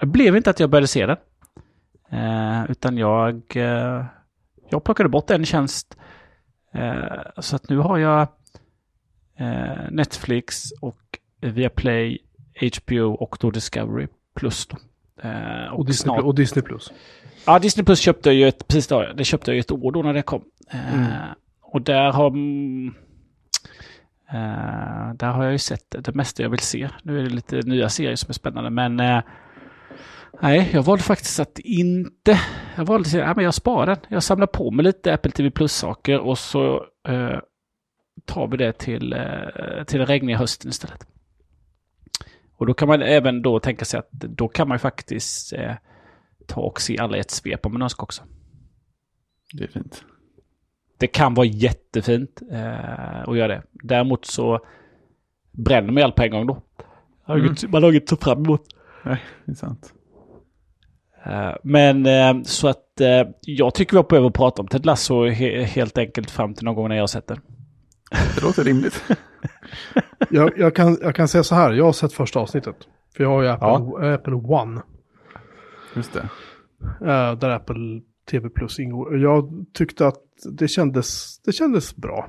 det 0.00 0.06
blev 0.06 0.36
inte 0.36 0.50
att 0.50 0.60
jag 0.60 0.70
började 0.70 0.86
se 0.86 1.06
den. 1.06 1.16
Eh, 2.14 2.70
utan 2.70 2.98
jag, 2.98 3.42
eh, 3.54 4.04
jag 4.68 4.84
plockade 4.84 5.08
bort 5.08 5.30
en 5.30 5.44
tjänst. 5.44 5.96
Eh, 6.74 7.20
så 7.38 7.56
att 7.56 7.68
nu 7.68 7.78
har 7.78 7.98
jag 7.98 8.28
eh, 9.36 9.90
Netflix 9.90 10.72
och 10.80 11.00
Viaplay, 11.40 12.18
HBO 12.76 13.12
och 13.12 13.36
då 13.40 13.50
Discovery 13.50 14.06
Plus. 14.34 14.66
Då. 14.66 14.76
och, 15.72 15.78
och, 15.78 15.86
Disney, 15.86 16.14
snart... 16.14 16.24
och 16.24 16.34
Disney 16.34 16.62
Plus. 16.62 16.92
Ja, 17.46 17.58
Disney 17.58 17.84
Plus 17.84 18.00
köpte 18.00 18.28
jag 18.28 18.36
ju 18.36 18.48
ett, 18.48 18.68
precis 18.68 18.86
då, 18.86 19.12
det 19.16 19.24
köpte 19.24 19.50
jag 19.50 19.58
ett 19.58 19.70
år 19.70 19.92
då 19.92 20.02
när 20.02 20.14
det 20.14 20.22
kom. 20.22 20.44
Mm. 20.70 21.06
Och 21.60 21.82
där 21.82 22.12
har 22.12 22.26
mm, 22.26 22.94
där 25.14 25.26
har 25.26 25.44
jag 25.44 25.52
ju 25.52 25.58
sett 25.58 25.96
det 25.98 26.14
mesta 26.14 26.42
jag 26.42 26.50
vill 26.50 26.60
se. 26.60 26.88
Nu 27.02 27.18
är 27.18 27.22
det 27.22 27.30
lite 27.30 27.56
nya 27.56 27.88
serier 27.88 28.16
som 28.16 28.28
är 28.30 28.34
spännande, 28.34 28.70
men 28.70 29.22
nej, 30.42 30.70
jag 30.72 30.82
valde 30.82 31.02
faktiskt 31.02 31.40
att 31.40 31.58
inte... 31.58 32.40
Jag 32.76 32.84
valde 32.84 33.08
att 33.08 33.14
ja, 33.14 33.34
men 33.36 33.44
jag 33.44 33.54
sparar 33.54 33.86
den. 33.86 33.98
Jag 34.08 34.22
samlar 34.22 34.46
på 34.46 34.70
mig 34.70 34.84
lite 34.84 35.14
Apple 35.14 35.30
TV 35.30 35.50
Plus-saker 35.50 36.18
och 36.18 36.38
så 36.38 36.86
uh, 37.08 37.38
tar 38.24 38.48
vi 38.48 38.56
det 38.56 38.72
till, 38.72 39.16
till 39.86 39.98
den 39.98 40.06
regniga 40.06 40.36
hösten 40.36 40.70
istället. 40.70 41.06
Och 42.56 42.66
då 42.66 42.74
kan 42.74 42.88
man 42.88 43.02
även 43.02 43.42
då 43.42 43.60
tänka 43.60 43.84
sig 43.84 43.98
att 43.98 44.10
då 44.10 44.48
kan 44.48 44.68
man 44.68 44.74
ju 44.74 44.78
faktiskt 44.78 45.52
ta 46.46 46.60
och 46.60 46.80
se 46.80 46.98
alla 46.98 47.16
i 47.16 47.20
ett 47.20 47.30
svep 47.30 47.66
om 47.66 47.72
man 47.72 47.82
önskar 47.82 48.02
också. 48.02 48.22
Det 49.52 49.64
är 49.64 49.68
fint. 49.68 50.04
Det 50.98 51.06
kan 51.06 51.34
vara 51.34 51.46
jättefint 51.46 52.42
eh, 52.50 53.28
att 53.28 53.36
göra 53.36 53.48
det. 53.48 53.62
Däremot 53.72 54.24
så 54.24 54.66
bränner 55.50 55.92
man 55.92 55.96
ju 55.96 56.02
allt 56.02 56.14
på 56.14 56.22
en 56.22 56.30
gång 56.30 56.46
då. 56.46 56.62
Mm. 57.28 57.54
Man 57.68 57.82
har 57.82 57.90
inget 57.90 58.12
att 58.12 58.20
ta 58.20 58.24
fram 58.24 58.44
emot. 58.44 58.62
Nej, 59.04 59.22
det 59.44 59.52
är 59.52 59.56
sant. 59.56 59.93
Eh, 61.26 61.54
men 61.62 62.06
eh, 62.06 62.42
så 62.42 62.68
att 62.68 63.00
eh, 63.00 63.28
jag 63.40 63.74
tycker 63.74 63.92
vi 63.92 63.96
har 63.96 64.02
på 64.02 64.26
att 64.26 64.34
prata 64.34 64.62
om 64.62 64.68
Ted 64.68 64.86
Lasso 64.86 65.24
he 65.24 65.62
helt 65.62 65.98
enkelt 65.98 66.30
fram 66.30 66.54
till 66.54 66.64
någon 66.64 66.74
gång 66.74 66.88
när 66.88 66.96
jag 66.96 67.02
har 67.02 67.06
sett 67.06 67.26
den. 67.26 67.40
Det 68.34 68.42
låter 68.42 68.64
rimligt. 68.64 69.04
jag, 70.30 70.58
jag, 70.58 70.74
kan, 70.74 70.98
jag 71.02 71.14
kan 71.14 71.28
säga 71.28 71.44
så 71.44 71.54
här, 71.54 71.72
jag 71.72 71.84
har 71.84 71.92
sett 71.92 72.12
första 72.12 72.40
avsnittet. 72.40 72.76
För 73.16 73.24
jag 73.24 73.30
har 73.30 73.42
ju 73.42 73.48
Apple, 73.48 73.68
ja. 73.68 74.14
Apple 74.14 74.34
One. 74.34 74.82
Just 75.96 76.12
det. 76.12 76.28
Där 77.40 77.50
Apple 77.50 78.00
TV 78.30 78.48
Plus 78.48 78.78
ingår. 78.78 79.18
Jag 79.18 79.66
tyckte 79.72 80.06
att 80.06 80.22
det 80.50 80.68
kändes, 80.68 81.38
det 81.38 81.52
kändes 81.52 81.96
bra. 81.96 82.28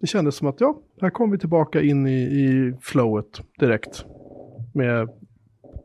Det 0.00 0.06
kändes 0.06 0.34
som 0.34 0.48
att 0.48 0.60
ja, 0.60 0.78
här 1.00 1.10
kom 1.10 1.30
vi 1.30 1.38
tillbaka 1.38 1.82
in 1.82 2.06
i, 2.06 2.20
i 2.20 2.74
flowet 2.82 3.40
direkt. 3.58 4.04
Med 4.74 5.08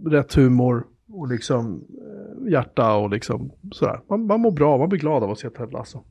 rätt 0.05 0.33
humor 0.33 0.85
och 1.09 1.27
liksom 1.27 1.87
hjärta 2.49 2.93
och 2.93 3.09
liksom 3.09 3.51
sådär. 3.71 4.01
Man, 4.09 4.25
man 4.25 4.39
mår 4.39 4.51
bra, 4.51 4.77
man 4.77 4.89
blir 4.89 4.99
glad 4.99 5.23
av 5.23 5.31
att 5.31 5.39
se 5.39 5.49
Ted 5.49 5.71
Lasso. 5.71 6.03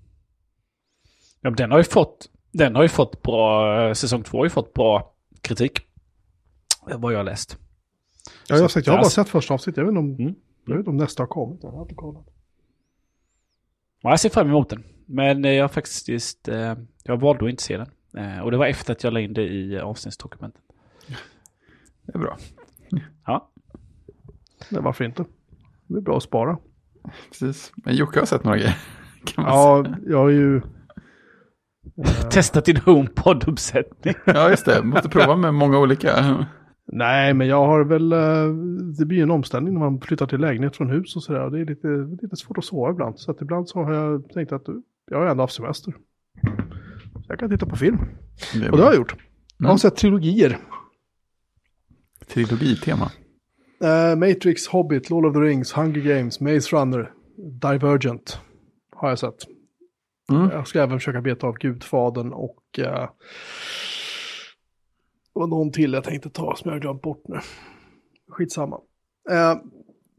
Ja, 1.40 1.50
den 1.50 1.70
har 1.70 1.78
ju 1.78 1.84
fått, 1.84 2.30
den 2.52 2.76
har 2.76 2.82
ju 2.82 2.88
fått 2.88 3.22
bra, 3.22 3.88
eh, 3.88 3.92
säsong 3.92 4.22
två 4.22 4.38
har 4.38 4.44
ju 4.44 4.50
fått 4.50 4.74
bra 4.74 5.14
kritik. 5.40 5.80
Vad 6.86 7.12
jag 7.12 7.18
har 7.18 7.24
läst. 7.24 7.58
Ja, 8.48 8.56
jag 8.56 8.62
har, 8.62 8.68
sagt, 8.68 8.86
jag 8.86 8.94
har 8.94 8.98
bara 8.98 9.10
sett 9.10 9.28
första 9.28 9.54
avsnittet. 9.54 9.76
Jag 9.76 9.84
vet 9.84 9.90
inte 9.90 9.98
om, 9.98 10.14
mm. 10.14 10.34
jag 10.66 10.72
vet 10.72 10.78
inte 10.78 10.90
om 10.90 10.96
nästa 10.96 11.22
har 11.22 11.28
kommit. 11.28 11.62
Jag 11.62 11.70
har 11.70 11.82
inte 11.82 11.94
kollat. 11.94 12.26
jag 14.02 14.20
ser 14.20 14.30
fram 14.30 14.48
emot 14.48 14.68
den. 14.70 14.84
Men 15.06 15.44
jag 15.44 15.72
faktiskt, 15.72 16.48
eh, 16.48 16.74
jag 17.02 17.20
valde 17.20 17.44
att 17.44 17.50
inte 17.50 17.62
se 17.62 17.76
den. 17.76 17.90
Eh, 18.16 18.40
och 18.40 18.50
det 18.50 18.56
var 18.56 18.66
efter 18.66 18.92
att 18.92 19.04
jag 19.04 19.12
la 19.12 19.20
in 19.20 19.32
det 19.32 19.42
i 19.42 19.78
avsnittsdokumentet. 19.78 20.62
Det 22.02 22.14
är 22.14 22.18
bra. 22.18 22.38
Ja. 23.26 23.50
Nej, 24.68 24.82
varför 24.82 25.04
inte? 25.04 25.24
Det 25.94 26.00
är 26.00 26.02
bra 26.02 26.16
att 26.16 26.22
spara. 26.22 26.58
Precis. 27.28 27.72
Men 27.76 27.96
Jocke 27.96 28.18
har 28.18 28.26
sett 28.26 28.44
några 28.44 28.56
grejer. 28.56 28.76
ja, 29.36 29.84
säga. 29.84 29.98
jag 30.06 30.18
har 30.18 30.28
ju... 30.28 30.56
Eh... 30.56 32.28
Testat 32.30 32.64
din 32.64 32.76
HomePod-uppsättning. 32.76 34.14
ja, 34.24 34.50
just 34.50 34.64
det. 34.64 34.82
Måste 34.82 35.08
prova 35.08 35.36
med 35.36 35.54
många 35.54 35.78
olika. 35.78 36.46
Nej, 36.86 37.34
men 37.34 37.46
jag 37.46 37.66
har 37.66 37.84
väl, 37.84 38.12
eh, 38.12 38.54
det 38.98 39.06
blir 39.06 39.22
en 39.22 39.30
omställning 39.30 39.74
när 39.74 39.80
man 39.80 40.00
flyttar 40.00 40.26
till 40.26 40.40
lägenhet 40.40 40.76
från 40.76 40.90
hus 40.90 41.16
och 41.16 41.22
sådär. 41.22 41.50
Det 41.50 41.60
är 41.60 41.66
lite, 41.66 41.88
lite 42.22 42.36
svårt 42.36 42.58
att 42.58 42.64
sova 42.64 42.90
ibland. 42.90 43.18
Så 43.18 43.30
att 43.30 43.42
ibland 43.42 43.68
så 43.68 43.82
har 43.82 43.94
jag 43.94 44.28
tänkt 44.28 44.52
att 44.52 44.66
jag 45.10 45.18
har 45.18 45.26
ändå 45.26 45.42
haft 45.42 45.54
semester. 45.54 45.92
Så 47.12 47.26
jag 47.28 47.38
kan 47.38 47.50
titta 47.50 47.66
på 47.66 47.76
film. 47.76 47.98
Det 48.54 48.70
och 48.70 48.76
det 48.76 48.82
har 48.82 48.90
jag 48.90 48.98
gjort. 48.98 49.16
Jag 49.58 49.66
har 49.66 49.70
mm. 49.70 49.78
sett 49.78 49.96
trilogier. 49.96 50.58
Trilogitema? 52.28 53.10
Uh, 53.84 54.16
Matrix, 54.16 54.66
Hobbit, 54.66 55.10
Lord 55.10 55.26
of 55.26 55.34
the 55.34 55.40
Rings, 55.40 55.72
Hunger 55.72 56.00
Games, 56.00 56.40
Maze 56.40 56.76
Runner, 56.76 57.12
Divergent 57.36 58.40
har 58.90 59.08
jag 59.08 59.18
sett. 59.18 59.44
Mm. 60.32 60.50
Jag 60.50 60.66
ska 60.66 60.82
även 60.82 60.98
försöka 60.98 61.20
beta 61.20 61.46
av 61.46 61.54
Gudfaden 61.54 62.32
och 62.32 62.62
uh, 62.78 62.84
det 65.34 65.40
var 65.40 65.46
någon 65.46 65.72
till 65.72 65.92
jag 65.92 66.04
tänkte 66.04 66.30
ta 66.30 66.56
som 66.56 66.68
jag 66.68 66.74
har 66.74 66.80
glömt 66.80 67.02
bort 67.02 67.22
nu. 67.28 67.38
Skitsamma. 68.28 68.80
Uh, 69.30 69.62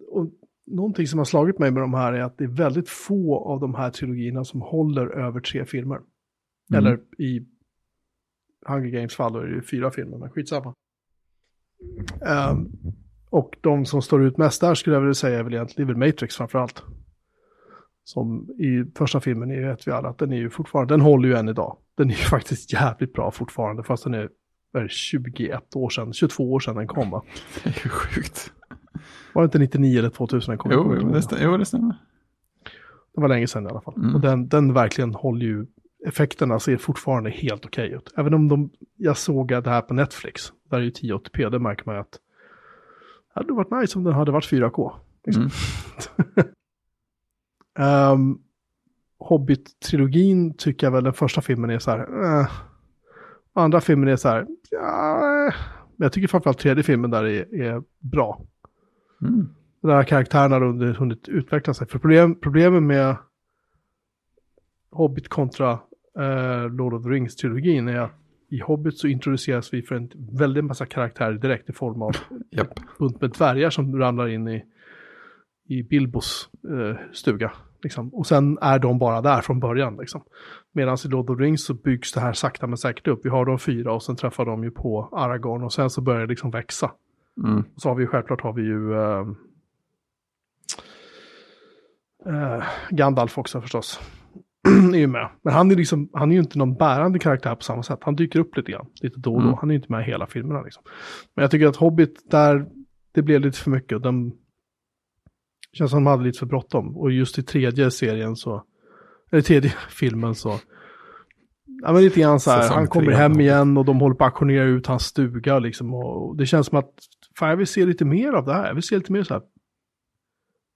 och 0.07 0.27
någonting 0.65 1.07
som 1.07 1.19
har 1.19 1.25
slagit 1.25 1.59
mig 1.59 1.71
med 1.71 1.83
de 1.83 1.93
här 1.93 2.13
är 2.13 2.21
att 2.21 2.37
det 2.37 2.43
är 2.43 2.47
väldigt 2.47 2.89
få 2.89 3.39
av 3.39 3.59
de 3.59 3.75
här 3.75 3.91
trilogierna 3.91 4.43
som 4.43 4.61
håller 4.61 5.07
över 5.07 5.39
tre 5.39 5.65
filmer. 5.65 5.95
Mm. 5.95 6.77
Eller 6.77 6.99
i 7.17 7.45
Hunger 8.65 8.89
Games 8.89 9.15
fall 9.15 9.35
är 9.35 9.45
det 9.45 9.61
fyra 9.61 9.91
filmer, 9.91 10.17
men 10.17 10.29
skitsamma. 10.29 10.73
Um, 12.51 12.71
och 13.35 13.55
de 13.61 13.85
som 13.85 14.01
står 14.01 14.23
ut 14.23 14.37
mest 14.37 14.61
där 14.61 14.75
skulle 14.75 14.95
jag 14.95 15.01
vilja 15.01 15.13
säga 15.13 15.39
är 15.39 15.43
väl 15.43 15.53
egentligen 15.53 15.99
Matrix 15.99 16.35
framförallt. 16.35 16.83
Som 18.03 18.49
i 18.49 18.91
första 18.97 19.19
filmen 19.19 19.51
är 19.51 19.67
vet 19.67 19.87
vi 19.87 19.91
alla 19.91 20.09
att 20.09 20.17
den 20.17 20.33
är 20.33 20.37
ju 20.37 20.49
fortfarande, 20.49 20.93
den 20.93 21.01
håller 21.01 21.29
ju 21.29 21.35
än 21.35 21.49
idag. 21.49 21.77
Den 21.97 22.09
är 22.09 22.13
ju 22.13 22.19
faktiskt 22.29 22.73
jävligt 22.73 23.13
bra 23.13 23.31
fortfarande 23.31 23.83
fast 23.83 24.03
den 24.03 24.13
är, 24.13 24.29
är 24.73 24.87
21 24.87 25.75
år 25.75 25.89
sedan, 25.89 26.13
22 26.13 26.53
år 26.53 26.59
sedan 26.59 26.75
den 26.75 26.87
kom 26.87 27.09
va? 27.09 27.23
Det 27.63 27.69
är 27.69 27.83
ju 27.83 27.89
sjukt. 27.89 28.53
Var 29.33 29.41
det 29.41 29.45
inte 29.45 29.59
99 29.59 29.99
eller 29.99 30.09
2000 30.09 30.51
den 30.51 30.57
kom? 30.57 30.71
Jo, 30.71 30.95
jo, 31.01 31.09
det, 31.09 31.21
stämmer, 31.21 31.43
jo 31.43 31.57
det 31.57 31.65
stämmer. 31.65 31.95
Det 33.15 33.21
var 33.21 33.27
länge 33.27 33.47
sedan 33.47 33.65
i 33.65 33.69
alla 33.69 33.81
fall. 33.81 33.95
Mm. 33.97 34.15
Och 34.15 34.21
den, 34.21 34.47
den 34.47 34.73
verkligen 34.73 35.13
håller 35.13 35.45
ju, 35.45 35.65
effekterna 36.07 36.59
ser 36.59 36.77
fortfarande 36.77 37.29
helt 37.29 37.65
okej 37.65 37.85
okay 37.85 37.97
ut. 37.97 38.13
Även 38.17 38.33
om 38.33 38.47
de, 38.47 38.69
jag 38.97 39.17
såg 39.17 39.47
det 39.47 39.69
här 39.69 39.81
på 39.81 39.93
Netflix, 39.93 40.53
där 40.69 40.77
är 40.77 40.81
ju 40.81 40.89
1080p, 40.89 41.49
det 41.49 41.59
märker 41.59 41.83
man 41.85 41.95
ju 41.95 42.01
att 42.01 42.19
det 43.35 43.39
hade 43.41 43.53
varit 43.53 43.81
nice 43.81 43.97
om 43.97 44.03
den 44.03 44.13
hade 44.13 44.31
varit 44.31 44.51
4K. 44.51 44.91
Liksom. 45.25 45.49
Mm. 47.77 48.11
um, 48.11 48.41
Hobbit-trilogin 49.19 50.53
tycker 50.57 50.87
jag 50.87 50.91
väl 50.91 51.03
den 51.03 51.13
första 51.13 51.41
filmen 51.41 51.69
är 51.69 51.79
så 51.79 51.91
här, 51.91 52.23
eh. 52.39 52.47
Andra 53.53 53.81
filmen 53.81 54.09
är 54.09 54.15
så 54.15 54.29
här, 54.29 54.47
ja, 54.69 55.47
eh. 55.47 55.53
Men 55.95 56.05
jag 56.05 56.13
tycker 56.13 56.27
framförallt 56.27 56.59
tredje 56.59 56.83
filmen 56.83 57.11
där 57.11 57.23
är, 57.23 57.61
är 57.61 57.83
bra. 57.99 58.41
Mm. 59.21 59.49
Där 59.81 60.03
karaktärerna 60.03 60.55
har 60.55 60.93
hunnit 60.93 61.29
utveckla 61.29 61.73
sig. 61.73 61.87
För 61.87 61.99
problem, 61.99 62.39
problemen 62.39 62.87
med 62.87 63.15
Hobbit 64.91 65.29
kontra 65.29 65.71
eh, 66.19 66.69
Lord 66.69 66.93
of 66.93 67.03
the 67.03 67.09
Rings-trilogin 67.09 67.87
är 67.89 67.99
att 67.99 68.11
i 68.55 68.59
Hobbit 68.59 68.97
så 68.97 69.07
introduceras 69.07 69.73
vi 69.73 69.81
för 69.81 69.95
en 69.95 70.11
väldig 70.37 70.63
massa 70.63 70.85
karaktärer 70.85 71.33
direkt 71.33 71.69
i 71.69 71.73
form 71.73 72.01
av 72.01 72.11
Japp. 72.51 72.79
bunt 72.99 73.21
med 73.21 73.31
dvärgar 73.31 73.69
som 73.69 73.99
ramlar 73.99 74.27
in 74.27 74.47
i, 74.47 74.63
i 75.67 75.83
Bilbos 75.83 76.49
eh, 76.63 76.97
stuga. 77.13 77.51
Liksom. 77.83 78.09
Och 78.13 78.27
sen 78.27 78.57
är 78.61 78.79
de 78.79 78.99
bara 78.99 79.21
där 79.21 79.41
från 79.41 79.59
början. 79.59 79.97
Liksom. 79.97 80.23
Medan 80.71 80.97
i 81.05 81.07
Lord 81.07 81.29
of 81.29 81.37
the 81.37 81.43
Rings 81.43 81.65
så 81.65 81.73
byggs 81.73 82.13
det 82.13 82.19
här 82.19 82.33
sakta 82.33 82.67
men 82.67 82.77
säkert 82.77 83.07
upp. 83.07 83.21
Vi 83.23 83.29
har 83.29 83.45
de 83.45 83.59
fyra 83.59 83.93
och 83.93 84.03
sen 84.03 84.15
träffar 84.15 84.45
de 84.45 84.63
ju 84.63 84.71
på 84.71 85.09
Aragorn 85.11 85.63
och 85.63 85.73
sen 85.73 85.89
så 85.89 86.01
börjar 86.01 86.21
det 86.21 86.27
liksom 86.27 86.51
växa. 86.51 86.91
Mm. 87.43 87.63
Och 87.75 87.81
så 87.81 87.89
har 87.89 87.95
vi 87.95 88.03
ju 88.03 88.07
självklart 88.07 88.41
har 88.41 88.53
vi 88.53 88.61
ju 88.61 88.93
eh, 88.93 89.27
eh, 92.25 92.63
Gandalf 92.89 93.37
också 93.37 93.61
förstås. 93.61 93.99
är 94.93 94.97
ju 94.97 95.07
med. 95.07 95.29
Men 95.41 95.53
han 95.53 95.71
är, 95.71 95.75
liksom, 95.75 96.09
han 96.13 96.31
är 96.31 96.35
ju 96.35 96.41
inte 96.41 96.57
någon 96.57 96.75
bärande 96.75 97.19
karaktär 97.19 97.55
på 97.55 97.63
samma 97.63 97.83
sätt. 97.83 97.99
Han 98.01 98.15
dyker 98.15 98.39
upp 98.39 98.57
lite 98.57 98.71
grann, 98.71 98.87
lite 99.01 99.19
då 99.19 99.33
och 99.33 99.41
då. 99.41 99.47
Mm. 99.47 99.57
Han 99.59 99.69
är 99.69 99.73
ju 99.73 99.79
inte 99.79 99.91
med 99.91 100.01
i 100.01 100.11
hela 100.11 100.27
filmerna 100.27 100.61
liksom. 100.61 100.83
Men 101.35 101.43
jag 101.43 101.51
tycker 101.51 101.67
att 101.67 101.75
Hobbit, 101.75 102.31
där, 102.31 102.65
det 103.13 103.21
blev 103.21 103.41
lite 103.41 103.59
för 103.59 103.71
mycket. 103.71 103.95
Och 103.95 104.01
de, 104.01 104.29
det 104.29 105.77
känns 105.77 105.91
som 105.91 106.03
de 106.03 106.09
hade 106.09 106.23
lite 106.23 106.39
för 106.39 106.45
bråttom. 106.45 106.97
Och 106.97 107.11
just 107.11 107.37
i 107.37 107.43
tredje 107.43 107.91
serien 107.91 108.35
så, 108.35 108.63
eller 109.31 109.41
tredje 109.41 109.73
filmen 109.89 110.35
så, 110.35 110.59
ja 111.81 111.93
men 111.93 112.01
lite 112.01 112.19
grann 112.19 112.39
så 112.39 112.51
här, 112.51 112.61
Säsong 112.61 112.77
han 112.77 112.87
kommer 112.87 113.11
hem 113.11 113.39
igen 113.39 113.77
och 113.77 113.85
de 113.85 113.99
håller 113.99 114.15
på 114.15 114.23
att 114.23 114.31
auktionera 114.31 114.63
ut 114.63 114.87
hans 114.87 115.03
stuga 115.03 115.59
liksom. 115.59 115.93
Och 115.93 116.37
det 116.37 116.45
känns 116.45 116.67
som 116.67 116.77
att, 116.77 116.91
fan 117.39 117.49
jag 117.49 117.57
vill 117.57 117.67
se 117.67 117.85
lite 117.85 118.05
mer 118.05 118.33
av 118.33 118.45
det 118.45 118.53
här. 118.53 118.67
Jag 118.67 118.73
vill 118.73 118.83
se 118.83 118.97
lite 118.97 119.11
mer 119.11 119.23
så 119.23 119.33
här, 119.33 119.43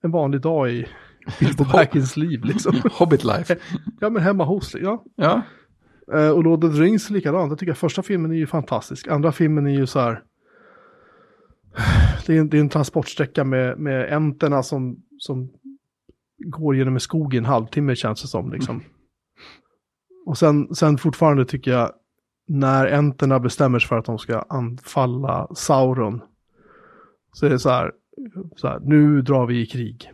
en 0.03 0.11
vanlig 0.11 0.41
dag 0.41 0.71
i 0.71 0.87
Bilbo 1.39 1.63
Baggins 1.63 2.17
liv 2.17 2.45
liksom. 2.45 2.81
Hobbit 2.91 3.23
Life. 3.23 3.57
Ja 3.99 4.09
men 4.09 4.23
hemma 4.23 4.43
hos, 4.43 4.75
ja. 4.75 5.03
Ja. 5.15 5.41
Eh, 6.13 6.29
och 6.29 6.43
Lord 6.43 6.63
of 6.63 6.75
the 6.75 6.81
Rings 6.81 7.09
är 7.09 7.13
likadant. 7.13 7.51
Jag 7.51 7.59
tycker 7.59 7.73
första 7.73 8.03
filmen 8.03 8.31
är 8.31 8.35
ju 8.35 8.47
fantastisk. 8.47 9.07
Andra 9.07 9.31
filmen 9.31 9.67
är 9.67 9.71
ju 9.71 9.87
så 9.87 9.99
här. 9.99 10.23
Det 12.25 12.35
är 12.35 12.39
en, 12.39 12.49
det 12.49 12.57
är 12.57 12.61
en 12.61 12.69
transportsträcka 12.69 13.43
med, 13.43 13.79
med 13.79 14.13
änterna 14.13 14.63
som, 14.63 15.03
som 15.17 15.49
går 16.37 16.75
genom 16.75 16.93
en 16.93 16.99
skog 16.99 17.33
i 17.33 17.37
en 17.37 17.45
halvtimme 17.45 17.95
känns 17.95 18.21
det 18.21 18.27
som. 18.27 18.51
Liksom. 18.51 18.81
Och 20.25 20.37
sen, 20.37 20.75
sen 20.75 20.97
fortfarande 20.97 21.45
tycker 21.45 21.71
jag 21.71 21.91
när 22.47 22.85
änterna 22.85 23.39
bestämmer 23.39 23.79
sig 23.79 23.87
för 23.87 23.97
att 23.97 24.05
de 24.05 24.19
ska 24.19 24.41
anfalla 24.49 25.47
Sauron. 25.55 26.21
Så 27.33 27.45
är 27.45 27.49
det 27.49 27.59
så 27.59 27.69
här, 27.69 27.91
så 28.55 28.67
här 28.67 28.79
nu 28.79 29.21
drar 29.21 29.45
vi 29.45 29.61
i 29.61 29.65
krig. 29.65 30.11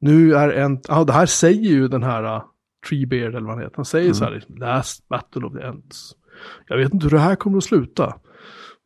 Nu 0.00 0.34
är 0.34 0.48
en, 0.48 0.80
ja 0.88 1.04
det 1.04 1.12
här 1.12 1.26
säger 1.26 1.70
ju 1.70 1.88
den 1.88 2.02
här 2.02 2.36
uh, 2.36 2.42
Treebeard 2.88 3.34
eller 3.34 3.46
vad 3.46 3.54
han 3.54 3.62
heter. 3.62 3.76
Han 3.76 3.84
säger 3.84 4.12
så 4.12 4.24
här, 4.24 4.44
last 4.48 5.08
battle 5.08 5.46
of 5.46 5.52
the 5.52 5.62
ends. 5.62 6.12
Jag 6.68 6.76
vet 6.76 6.94
inte 6.94 7.06
hur 7.06 7.10
det 7.10 7.18
här 7.18 7.36
kommer 7.36 7.58
att 7.58 7.64
sluta. 7.64 8.14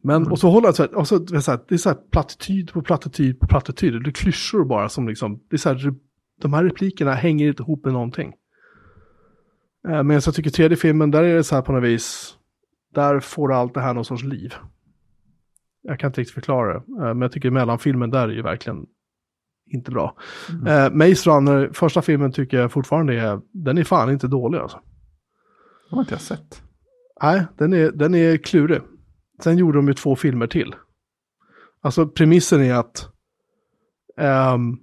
Men, 0.03 0.27
och 0.27 0.39
så 0.39 0.51
håller 0.51 0.66
han 0.66 0.74
så 0.74 0.82
här, 0.82 0.95
och 0.95 1.09
så, 1.09 1.19
det 1.19 1.36
är 1.36 1.41
så 1.41 1.51
här, 1.51 1.61
det 1.69 1.74
är 1.74 1.78
så 1.78 1.89
här 1.89 1.99
plattityd 2.12 2.73
på 2.73 2.82
plattityd 2.82 3.41
på 3.41 3.47
plattityd. 3.47 4.03
Det 4.03 4.11
är 4.11 4.12
klyschor 4.12 4.65
bara 4.65 4.89
som 4.89 5.09
liksom, 5.09 5.41
det 5.51 5.57
är 5.57 5.59
så 5.59 5.69
här, 5.69 5.95
de 6.41 6.53
här 6.53 6.65
replikerna 6.65 7.15
hänger 7.15 7.49
inte 7.49 7.62
ihop 7.62 7.85
med 7.85 7.93
någonting. 7.93 8.32
Eh, 9.89 10.03
Men 10.03 10.11
jag 10.11 10.35
tycker 10.35 10.51
tredje 10.51 10.77
filmen, 10.77 11.11
där 11.11 11.23
är 11.23 11.35
det 11.36 11.45
så 11.45 11.55
här 11.55 11.62
på 11.62 11.73
något 11.73 11.85
vis, 11.85 12.36
där 12.95 13.20
får 13.20 13.53
allt 13.53 13.74
det 13.74 13.81
här 13.81 13.95
någon 13.95 14.05
sorts 14.05 14.24
liv. 14.24 14.55
Jag 15.82 15.99
kan 15.99 16.09
inte 16.09 16.20
riktigt 16.20 16.35
förklara 16.35 16.73
det, 16.73 16.77
eh, 16.77 16.85
men 17.15 17.20
jag 17.20 17.32
tycker 17.32 17.51
mellanfilmen 17.51 18.11
där 18.11 18.28
är 18.28 18.32
ju 18.32 18.43
verkligen 18.43 18.86
inte 19.66 19.91
bra. 19.91 20.16
Eh, 20.66 20.91
Maze 20.91 21.31
Runner, 21.31 21.70
första 21.73 22.03
filmen 22.03 22.32
tycker 22.32 22.57
jag 22.57 22.73
fortfarande 22.73 23.20
är, 23.20 23.41
den 23.53 23.78
är 23.78 23.85
fan 23.85 24.11
inte 24.11 24.28
dålig 24.28 24.59
alltså. 24.59 24.81
Det 25.91 25.97
har 25.97 26.03
inte 26.03 26.15
jag 26.15 26.20
sett. 26.20 26.62
Nej, 27.23 27.47
den 27.59 27.73
är, 27.73 27.93
den 27.93 28.15
är 28.15 28.36
klurig. 28.36 28.81
Sen 29.43 29.59
gjorde 29.59 29.78
de 29.78 29.89
ju 29.89 29.95
två 29.95 30.16
filmer 30.16 30.47
till. 30.47 30.74
Alltså 31.81 32.07
premissen 32.07 32.61
är 32.61 32.74
att 32.74 33.09
ehm, 34.19 34.78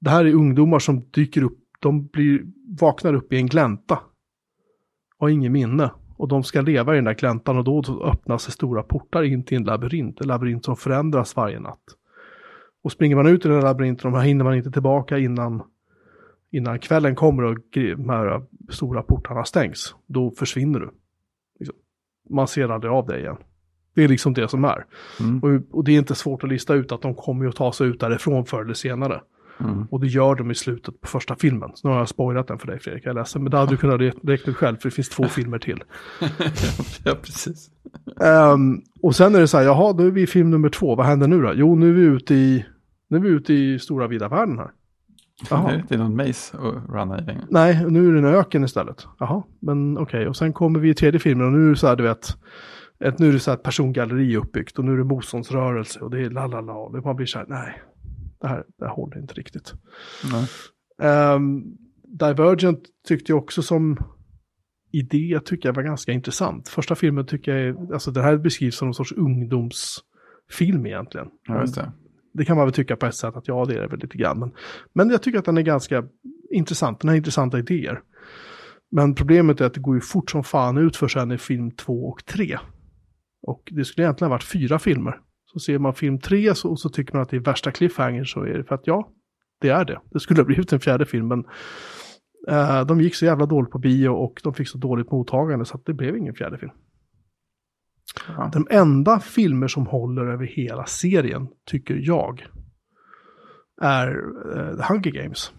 det 0.00 0.10
här 0.10 0.24
är 0.24 0.34
ungdomar 0.34 0.78
som 0.78 1.10
dyker 1.10 1.42
upp, 1.42 1.58
de 1.80 2.06
blir, 2.06 2.42
vaknar 2.80 3.14
upp 3.14 3.32
i 3.32 3.36
en 3.36 3.46
glänta. 3.46 4.00
Och 5.18 5.30
ingen 5.30 5.52
minne. 5.52 5.90
Och 6.16 6.28
de 6.28 6.42
ska 6.44 6.60
leva 6.60 6.92
i 6.92 6.96
den 6.96 7.04
där 7.04 7.14
gläntan 7.14 7.58
och 7.58 7.64
då 7.64 8.02
öppnas 8.04 8.46
det 8.46 8.52
stora 8.52 8.82
portar 8.82 9.22
in 9.22 9.44
till 9.44 9.56
en 9.56 9.64
labyrint. 9.64 10.20
En 10.20 10.28
labyrint 10.28 10.64
som 10.64 10.76
förändras 10.76 11.36
varje 11.36 11.60
natt. 11.60 11.84
Och 12.86 12.92
springer 12.92 13.16
man 13.16 13.26
ut 13.26 13.44
i 13.44 13.48
den 13.48 13.56
här 13.56 13.64
labyrinten, 13.64 14.12
de 14.12 14.16
här 14.16 14.26
hinner 14.26 14.44
man 14.44 14.54
inte 14.54 14.70
tillbaka 14.70 15.18
innan, 15.18 15.62
innan 16.50 16.78
kvällen 16.78 17.14
kommer 17.14 17.42
och 17.42 17.58
de 17.72 18.08
här 18.08 18.42
stora 18.70 19.02
portarna 19.02 19.44
stängs. 19.44 19.94
Då 20.06 20.30
försvinner 20.30 20.80
du. 20.80 20.90
Liksom. 21.58 21.76
Man 22.30 22.48
ser 22.48 22.68
aldrig 22.68 22.92
av 22.92 23.06
det 23.06 23.18
igen. 23.18 23.36
Det 23.94 24.04
är 24.04 24.08
liksom 24.08 24.34
det 24.34 24.48
som 24.48 24.64
är. 24.64 24.86
Mm. 25.20 25.38
Och, 25.38 25.76
och 25.76 25.84
det 25.84 25.92
är 25.92 25.98
inte 25.98 26.14
svårt 26.14 26.44
att 26.44 26.50
lista 26.50 26.74
ut 26.74 26.92
att 26.92 27.02
de 27.02 27.14
kommer 27.14 27.46
att 27.46 27.56
ta 27.56 27.72
sig 27.72 27.86
ut 27.86 28.00
därifrån 28.00 28.46
förr 28.46 28.62
eller 28.62 28.74
senare. 28.74 29.20
Mm. 29.60 29.86
Och 29.90 30.00
det 30.00 30.06
gör 30.06 30.34
de 30.34 30.50
i 30.50 30.54
slutet 30.54 31.00
på 31.00 31.08
första 31.08 31.36
filmen. 31.36 31.70
Så 31.74 31.88
nu 31.88 31.92
har 31.92 31.98
jag 31.98 32.08
spoilat 32.08 32.48
den 32.48 32.58
för 32.58 32.66
dig 32.66 32.78
Fredrik, 32.78 33.06
jag 33.06 33.10
är 33.10 33.14
ledsen. 33.14 33.42
Men 33.42 33.50
det 33.50 33.56
hade 33.56 33.70
du 33.70 33.76
kunnat 33.76 34.00
räkna 34.00 34.50
ut 34.50 34.56
själv, 34.56 34.76
för 34.76 34.88
det 34.88 34.94
finns 34.94 35.08
två 35.08 35.28
filmer 35.28 35.58
till. 35.58 35.82
ja, 37.04 37.14
precis. 37.22 37.70
Ehm, 38.20 38.82
och 39.02 39.16
sen 39.16 39.34
är 39.34 39.40
det 39.40 39.48
så 39.48 39.56
här, 39.56 39.64
jaha, 39.64 39.92
då 39.92 40.04
är 40.04 40.10
vi 40.10 40.22
i 40.22 40.26
film 40.26 40.50
nummer 40.50 40.68
två, 40.68 40.94
vad 40.94 41.06
händer 41.06 41.28
nu 41.28 41.42
då? 41.42 41.52
Jo, 41.54 41.74
nu 41.74 41.88
är 41.88 41.94
vi 41.94 42.02
ute 42.02 42.34
i, 42.34 42.64
nu 43.08 43.16
är 43.16 43.20
vi 43.20 43.28
ute 43.28 43.54
i 43.54 43.78
stora 43.78 44.06
vida 44.06 44.28
världen 44.28 44.58
här. 44.58 44.70
Jaha. 45.50 45.68
Det 45.68 45.74
är 45.74 45.78
inte 45.78 45.96
någon 45.96 46.16
maze 46.16 46.56
att 46.58 46.90
runna 46.90 47.18
i 47.18 47.22
längre. 47.22 47.46
Nej, 47.50 47.86
nu 47.90 48.08
är 48.08 48.12
det 48.12 48.18
en 48.18 48.34
öken 48.34 48.64
istället. 48.64 49.06
Jaha, 49.18 49.42
men 49.60 49.98
okej. 49.98 50.28
Och 50.28 50.36
sen 50.36 50.52
kommer 50.52 50.80
vi 50.80 50.90
i 50.90 50.94
tredje 50.94 51.20
filmen 51.20 51.46
och 51.46 51.52
nu 51.52 51.66
är 51.66 51.70
det 51.70 51.76
så 51.76 51.86
här, 51.86 51.96
du 51.96 52.02
vet, 52.02 52.36
ett, 53.04 53.18
nu 53.18 53.28
är 53.28 53.32
det 53.32 53.40
så 53.40 53.50
här 53.50 53.58
ett 53.58 53.64
persongalleri 53.64 54.36
uppbyggt 54.36 54.78
och 54.78 54.84
nu 54.84 54.92
är 54.92 54.96
det 54.96 55.04
motståndsrörelse 55.04 56.00
och 56.00 56.10
det 56.10 56.20
är 56.20 56.30
la 56.30 56.46
la 56.46 56.60
la. 56.60 56.74
Och 56.74 57.04
man 57.04 57.16
blir 57.16 57.26
så 57.26 57.38
här, 57.38 57.46
nej, 57.48 57.82
det 58.40 58.48
här, 58.48 58.64
det 58.78 58.84
här 58.84 58.92
håller 58.92 59.18
inte 59.18 59.34
riktigt. 59.34 59.72
Nej. 60.32 60.48
Ehm, 61.10 61.62
Divergent 62.08 62.80
tyckte 63.08 63.32
jag 63.32 63.38
också 63.38 63.62
som 63.62 63.96
idé 64.92 65.40
tycker 65.44 65.68
jag 65.68 65.74
var 65.74 65.82
ganska 65.82 66.12
intressant. 66.12 66.68
Första 66.68 66.94
filmen 66.94 67.26
tycker 67.26 67.56
jag, 67.56 67.68
är, 67.68 67.92
alltså 67.92 68.10
det 68.10 68.22
här 68.22 68.36
beskrivs 68.36 68.76
som 68.76 68.86
någon 68.86 68.94
sorts 68.94 69.12
ungdomsfilm 69.12 70.86
egentligen. 70.86 71.28
Ja, 71.48 71.60
just 71.60 71.74
det. 71.74 71.92
Det 72.36 72.44
kan 72.44 72.56
man 72.56 72.66
väl 72.66 72.74
tycka 72.74 72.96
på 72.96 73.06
ett 73.06 73.14
sätt 73.14 73.36
att 73.36 73.48
ja, 73.48 73.64
det 73.64 73.74
är 73.74 73.80
det 73.80 73.88
väl 73.88 74.00
lite 74.00 74.18
grann. 74.18 74.38
Men, 74.38 74.52
men 74.92 75.10
jag 75.10 75.22
tycker 75.22 75.38
att 75.38 75.44
den 75.44 75.58
är 75.58 75.62
ganska 75.62 76.04
intressant, 76.50 77.00
den 77.00 77.08
har 77.08 77.16
intressanta 77.16 77.58
idéer. 77.58 78.02
Men 78.90 79.14
problemet 79.14 79.60
är 79.60 79.64
att 79.64 79.74
det 79.74 79.80
går 79.80 79.94
ju 79.94 80.00
fort 80.00 80.30
som 80.30 80.44
fan 80.44 80.78
ut 80.78 80.96
för 80.96 81.08
sen 81.08 81.32
i 81.32 81.38
film 81.38 81.70
två 81.70 82.08
och 82.08 82.24
tre. 82.24 82.58
Och 83.42 83.62
det 83.70 83.84
skulle 83.84 84.04
egentligen 84.04 84.30
ha 84.30 84.34
varit 84.34 84.44
fyra 84.44 84.78
filmer. 84.78 85.20
Så 85.52 85.58
ser 85.58 85.78
man 85.78 85.94
film 85.94 86.18
tre 86.18 86.54
så, 86.54 86.70
och 86.70 86.80
så 86.80 86.88
tycker 86.88 87.14
man 87.14 87.22
att 87.22 87.28
det 87.28 87.36
är 87.36 87.40
värsta 87.40 87.70
cliffhanger 87.70 88.24
så 88.24 88.42
är 88.42 88.58
det 88.58 88.64
för 88.64 88.74
att 88.74 88.86
ja, 88.86 89.08
det 89.60 89.68
är 89.68 89.84
det. 89.84 90.00
Det 90.10 90.20
skulle 90.20 90.40
ha 90.40 90.44
blivit 90.44 90.72
en 90.72 90.80
fjärde 90.80 91.06
film 91.06 91.28
men 91.28 91.44
eh, 92.48 92.86
de 92.86 93.00
gick 93.00 93.14
så 93.14 93.24
jävla 93.24 93.46
dåligt 93.46 93.70
på 93.70 93.78
bio 93.78 94.08
och 94.08 94.40
de 94.42 94.54
fick 94.54 94.68
så 94.68 94.78
dåligt 94.78 95.10
mottagande 95.10 95.64
så 95.64 95.76
att 95.76 95.86
det 95.86 95.94
blev 95.94 96.16
ingen 96.16 96.34
fjärde 96.34 96.58
film. 96.58 96.72
Ja. 98.28 98.50
De 98.52 98.66
enda 98.70 99.20
filmer 99.20 99.68
som 99.68 99.86
håller 99.86 100.26
över 100.26 100.46
hela 100.46 100.86
serien, 100.86 101.48
tycker 101.64 102.00
jag, 102.02 102.46
är 103.80 104.08
uh, 104.08 104.76
The 104.76 104.82
Hunger 104.92 105.10
Games. 105.10 105.52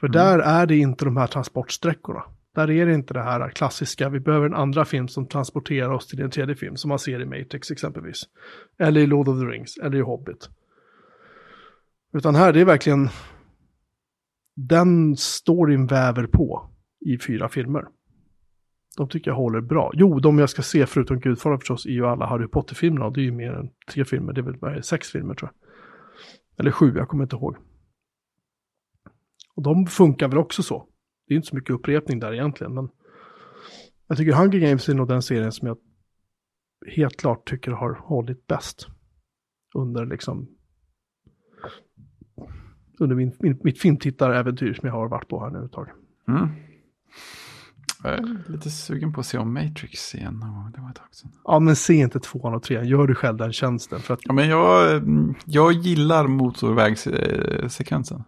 För 0.00 0.08
där 0.08 0.38
är 0.38 0.66
det 0.66 0.76
inte 0.76 1.04
de 1.04 1.16
här 1.16 1.26
transportsträckorna. 1.26 2.22
Där 2.54 2.70
är 2.70 2.86
det 2.86 2.94
inte 2.94 3.14
det 3.14 3.22
här 3.22 3.50
klassiska, 3.50 4.08
vi 4.08 4.20
behöver 4.20 4.46
en 4.46 4.54
andra 4.54 4.84
film 4.84 5.08
som 5.08 5.26
transporterar 5.26 5.90
oss 5.90 6.06
till 6.06 6.20
en 6.20 6.30
tredje 6.30 6.54
film, 6.54 6.76
som 6.76 6.88
man 6.88 6.98
ser 6.98 7.20
i 7.20 7.24
Matrix 7.24 7.70
exempelvis. 7.70 8.22
Eller 8.78 9.00
i 9.00 9.06
Lord 9.06 9.28
of 9.28 9.40
the 9.40 9.46
Rings, 9.46 9.76
eller 9.76 9.98
i 9.98 10.00
Hobbit. 10.00 10.48
Utan 12.12 12.34
här, 12.34 12.52
det 12.52 12.60
är 12.60 12.64
verkligen, 12.64 13.08
den 14.56 15.16
storyn 15.16 15.86
väver 15.86 16.26
på 16.26 16.70
i 17.00 17.18
fyra 17.18 17.48
filmer. 17.48 17.84
De 19.00 19.08
tycker 19.08 19.30
jag 19.30 19.36
håller 19.36 19.60
bra. 19.60 19.90
Jo, 19.94 20.20
de 20.20 20.38
jag 20.38 20.50
ska 20.50 20.62
se 20.62 20.86
förutom 20.86 21.20
Gudfadern 21.20 21.58
förstås 21.58 21.86
är 21.86 21.90
ju 21.90 22.06
alla 22.06 22.26
Harry 22.26 22.48
Potter-filmerna. 22.48 23.10
Det 23.10 23.20
är 23.20 23.22
ju 23.22 23.32
mer 23.32 23.52
än 23.52 23.70
tre 23.92 24.04
filmer. 24.04 24.32
Det 24.32 24.40
är 24.40 24.72
väl 24.72 24.82
sex 24.82 25.10
filmer 25.10 25.34
tror 25.34 25.50
jag. 25.52 25.70
Eller 26.60 26.70
sju, 26.70 26.94
jag 26.96 27.08
kommer 27.08 27.24
inte 27.24 27.36
ihåg. 27.36 27.56
Och 29.54 29.62
de 29.62 29.86
funkar 29.86 30.28
väl 30.28 30.38
också 30.38 30.62
så. 30.62 30.88
Det 31.26 31.34
är 31.34 31.36
inte 31.36 31.48
så 31.48 31.56
mycket 31.56 31.70
upprepning 31.70 32.18
där 32.18 32.32
egentligen. 32.32 32.74
Men 32.74 32.88
jag 34.06 34.18
tycker 34.18 34.32
Hunger 34.32 34.58
Games 34.58 34.88
är 34.88 34.94
nog 34.94 35.08
den 35.08 35.22
serien 35.22 35.52
som 35.52 35.68
jag 35.68 35.78
helt 36.86 37.16
klart 37.16 37.48
tycker 37.48 37.70
har 37.70 37.94
hållit 37.94 38.46
bäst. 38.46 38.86
Under 39.74 40.06
liksom 40.06 40.48
under 42.98 43.16
min, 43.16 43.36
min, 43.38 43.60
mitt 43.64 43.80
filmtittaräventyr 43.80 44.74
som 44.74 44.86
jag 44.86 44.94
har 44.94 45.08
varit 45.08 45.28
på 45.28 45.40
här 45.40 45.50
nu 45.50 45.64
ett 45.64 45.72
tag. 45.72 45.88
Mm. 46.28 46.48
Jag 48.02 48.12
är 48.12 48.50
lite 48.52 48.70
sugen 48.70 49.12
på 49.12 49.20
att 49.20 49.26
se 49.26 49.38
om 49.38 49.54
Matrix 49.54 50.14
igen. 50.14 50.40
Det 50.74 50.80
var 50.80 50.90
ett 50.90 50.96
tag 50.96 51.06
sedan. 51.10 51.30
Ja, 51.44 51.58
men 51.58 51.76
se 51.76 51.94
inte 51.94 52.20
tvåan 52.20 52.54
och 52.54 52.62
trean. 52.62 52.88
Gör 52.88 53.06
du 53.06 53.14
själv 53.14 53.36
den 53.36 53.52
tjänsten. 53.52 54.00
För 54.00 54.14
att, 54.14 54.20
Ja, 54.22 54.32
men 54.32 54.48
jag, 54.48 54.96
mm, 54.96 55.34
jag 55.44 55.72
gillar 55.72 56.26
motorvägssekvensen. 56.26 58.24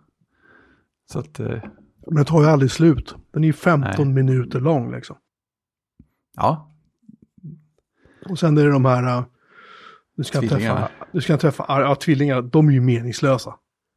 Så 1.12 1.18
att, 1.18 1.40
eh, 1.40 1.62
men 2.06 2.16
det 2.16 2.24
tar 2.24 2.42
ju 2.42 2.48
aldrig 2.48 2.70
slut. 2.70 3.14
Den 3.32 3.44
är 3.44 3.46
ju 3.46 3.52
15 3.52 3.90
Nej. 3.96 4.06
minuter 4.06 4.60
lång 4.60 4.92
liksom. 4.92 5.16
ja. 6.36 6.68
Och 8.28 8.38
sen 8.38 8.58
är 8.58 8.64
det 8.64 8.70
de 8.72 8.84
här... 8.84 9.24
Du 10.16 10.24
ska 10.24 10.40
träffa, 10.40 10.88
du 11.12 11.20
ska 11.20 11.36
träffa, 11.36 11.64
ja 11.68 11.94
tvillingar, 11.94 12.42
de 12.42 12.68
är 12.68 12.72
ju 12.72 12.80
meningslösa. 12.80 13.54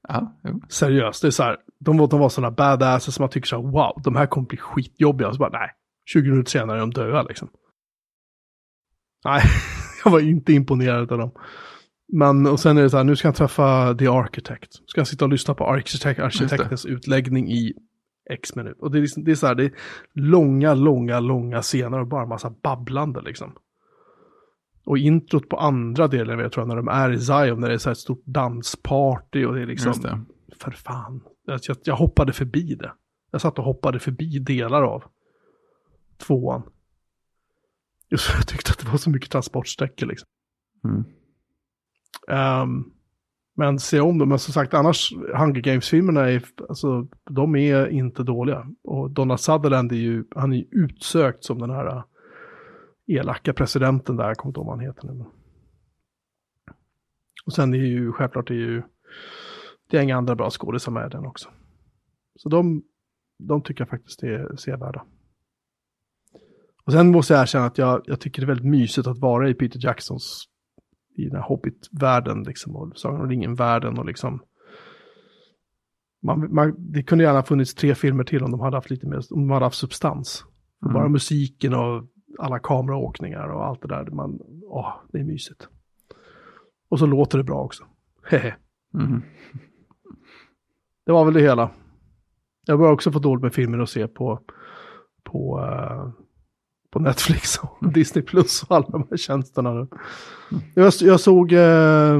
Ja, 0.08 0.40
jo. 0.44 0.62
Seriöst, 0.70 1.22
det 1.22 1.28
är 1.28 1.32
så 1.32 1.44
här, 1.44 1.58
de, 1.86 1.98
var- 1.98 2.08
de 2.08 2.20
var 2.20 2.30
sådana 2.30 2.52
badasses 2.52 3.16
som 3.16 3.24
man 3.24 3.30
tycker 3.30 3.48
så 3.48 3.56
här, 3.56 3.64
wow, 3.72 4.02
de 4.04 4.16
här 4.16 4.26
kommer 4.28 4.48
bli 4.48 4.58
skitjobbiga. 4.58 5.32
Så 5.34 5.38
bara, 5.40 5.60
nej, 5.60 5.70
20 6.06 6.30
minuter 6.32 6.50
senare 6.52 6.78
är 6.78 6.80
de 6.82 6.92
döda 6.92 7.24
liksom. 7.24 7.50
Nej, 9.26 9.42
jag 10.04 10.12
var 10.12 10.20
inte 10.20 10.54
imponerad 10.54 11.12
av 11.12 11.18
dem. 11.18 11.32
Men, 12.14 12.48
och 12.48 12.60
sen 12.60 12.78
är 12.78 12.82
det 12.82 12.90
så 12.90 12.98
här, 12.98 13.04
nu 13.04 13.16
ska 13.16 13.28
han 13.28 13.36
träffa 13.36 13.96
The 13.96 14.08
Architect. 14.08 14.74
Ska 14.90 15.02
han 15.02 15.06
sitta 15.06 15.26
och 15.26 15.32
lyssna 15.32 15.54
på 15.54 15.64
Architect, 15.68 16.20
arkitektens 16.20 16.86
utläggning 16.86 17.52
i 17.52 17.74
X 18.32 18.56
minut. 18.56 18.78
Och 18.80 18.92
det 18.92 18.98
är, 19.00 19.02
liksom, 19.02 19.24
det 19.24 19.32
är 19.32 19.36
så 19.36 19.48
här, 19.48 19.56
det 19.56 19.64
är 19.66 19.72
långa, 20.14 20.74
långa, 20.74 21.20
långa 21.20 21.62
scener 21.62 22.00
och 22.00 22.08
bara 22.08 22.26
massa 22.26 22.50
babblande 22.64 23.22
liksom. 23.22 23.56
Och 24.86 24.98
introt 24.98 25.50
på 25.50 25.58
andra 25.58 26.08
delen, 26.08 26.40
jag 26.40 26.52
tror 26.52 26.62
jag, 26.62 26.68
när 26.68 26.76
de 26.76 26.88
är 26.88 27.12
i 27.12 27.20
Zion, 27.20 27.60
när 27.60 27.68
det 27.68 27.74
är 27.74 27.78
så 27.78 27.90
här 27.90 27.92
ett 27.92 27.98
stort 28.00 28.26
dansparty 28.26 29.46
och 29.46 29.54
det 29.56 29.62
är 29.62 29.66
liksom 29.66 29.92
det. 30.02 30.56
för 30.60 30.72
fan. 30.72 31.22
Jag, 31.46 31.60
jag, 31.64 31.78
jag 31.84 31.96
hoppade 31.96 32.34
förbi 32.34 32.76
det. 32.76 32.94
Jag 33.32 33.42
satt 33.42 33.60
och 33.60 33.66
hoppade 33.66 34.00
förbi 34.00 34.40
delar 34.40 34.84
av 34.84 35.04
tvåan. 36.18 36.64
Just 38.10 38.24
för 38.24 38.38
jag 38.38 38.48
tyckte 38.48 38.72
att 38.72 38.80
det 38.80 38.88
var 38.88 38.98
så 38.98 39.10
mycket 39.10 39.32
transportsträckor 39.32 40.08
liksom. 40.08 40.28
Mm. 40.84 41.04
Ehm, 42.28 42.92
men 43.56 43.80
se 43.80 44.00
om 44.00 44.18
dem. 44.18 44.30
Men 44.30 44.40
som 44.40 44.54
sagt, 44.54 44.74
annars, 44.74 45.14
Hunger 45.14 45.62
Games-filmerna 45.62 46.30
är, 46.30 46.44
alltså, 46.70 47.08
de 47.30 47.56
är 47.56 47.88
inte 47.88 48.24
dåliga. 48.24 48.68
Och 48.84 49.12
Donald 49.12 49.40
Sutherland 49.40 49.92
är 49.92 49.96
ju, 49.96 50.24
han 50.36 50.54
är 50.54 50.58
ju 50.58 50.68
utsökt 50.72 51.44
som 51.44 51.60
den 51.60 51.70
här 51.70 51.88
äh, 51.88 52.04
elaka 53.08 53.54
presidenten 53.54 54.16
där, 54.16 54.28
jag 54.28 54.38
kommer 54.38 54.50
inte 54.50 54.60
ihåg 54.60 54.68
vad 54.68 54.78
han 54.78 54.86
heter 54.86 55.08
nu. 55.08 55.26
Och 57.46 57.54
sen 57.54 57.74
är 57.74 57.78
ju, 57.78 58.12
självklart 58.12 58.50
är 58.50 58.56
ju, 58.56 58.84
det 59.90 59.98
är 59.98 60.02
inga 60.02 60.18
andra 60.18 60.36
bra 60.36 60.50
skådisar 60.50 60.92
med 60.92 61.12
den 61.12 61.26
också. 61.26 61.50
Så 62.36 62.50
de, 62.50 62.84
de 63.40 63.62
tycker 63.62 63.82
jag 63.82 63.90
faktiskt 63.90 64.24
är 64.24 64.56
sevärda. 64.56 65.06
Och 66.86 66.94
sen 66.94 67.12
måste 67.12 67.34
jag 67.34 67.42
erkänna 67.42 67.66
att 67.66 67.78
jag, 67.78 68.02
jag 68.06 68.20
tycker 68.20 68.42
det 68.42 68.46
är 68.46 68.48
väldigt 68.48 68.72
mysigt 68.72 69.08
att 69.08 69.20
vara 69.20 69.50
i 69.50 69.54
Peter 69.54 69.80
Jacksons, 69.84 70.46
i 71.18 71.24
den 71.24 71.36
här 71.36 71.48
Hobbit-världen 71.48 72.44
liksom, 72.44 72.76
och 72.76 72.98
Sagan 72.98 73.22
om 73.22 73.30
ringen-världen 73.30 74.00
och 74.00 74.06
liksom. 74.06 74.44
Man, 76.22 76.54
man, 76.54 76.76
det 76.78 77.04
kunde 77.04 77.24
gärna 77.24 77.40
ha 77.40 77.46
funnits 77.46 77.76
tre 77.76 77.96
filmer 77.96 78.24
till 78.24 78.44
om 78.44 78.52
de 78.52 78.60
hade 78.60 78.78
haft 78.78 78.90
lite 78.90 79.08
mer, 79.08 79.18
om 79.18 79.42
de 79.48 79.50
hade 79.50 79.66
haft 79.66 79.78
substans. 79.78 80.46
Mm. 80.86 80.94
Bara 80.94 81.10
musiken 81.10 81.74
och 81.74 82.08
alla 82.40 82.60
kameraåkningar 82.60 83.48
och 83.48 83.66
allt 83.66 83.82
det 83.82 83.88
där. 83.88 84.06
Man, 84.06 84.40
åh, 84.64 84.94
det 85.12 85.20
är 85.20 85.24
mysigt. 85.24 85.68
Och 86.90 87.00
så 87.00 87.06
låter 87.06 87.38
det 87.38 87.44
bra 87.44 87.64
också. 87.64 87.84
Hehe. 88.30 88.56
Mm. 88.94 89.22
Det 91.06 91.12
var 91.12 91.26
väl 91.26 91.34
det 91.34 91.42
hela. 91.42 91.72
Jag 92.66 92.80
börjar 92.80 92.94
också 92.94 93.12
få 93.12 93.20
dåligt 93.20 93.44
med 93.44 93.54
filmer 93.54 93.80
att 93.80 93.90
se 93.90 94.08
på, 94.08 94.40
på, 95.24 95.60
eh, 95.60 96.10
på 96.92 97.00
Netflix 97.00 97.58
och 97.58 97.94
Disney 97.94 98.26
Plus 98.26 98.64
och 98.64 98.76
alla 98.76 98.90
de 98.90 99.08
här 99.10 99.18
tjänsterna 99.18 99.74
nu. 99.74 99.88
Jag, 100.74 100.94
jag 101.02 101.20
såg 101.20 101.52
eh, 101.52 102.16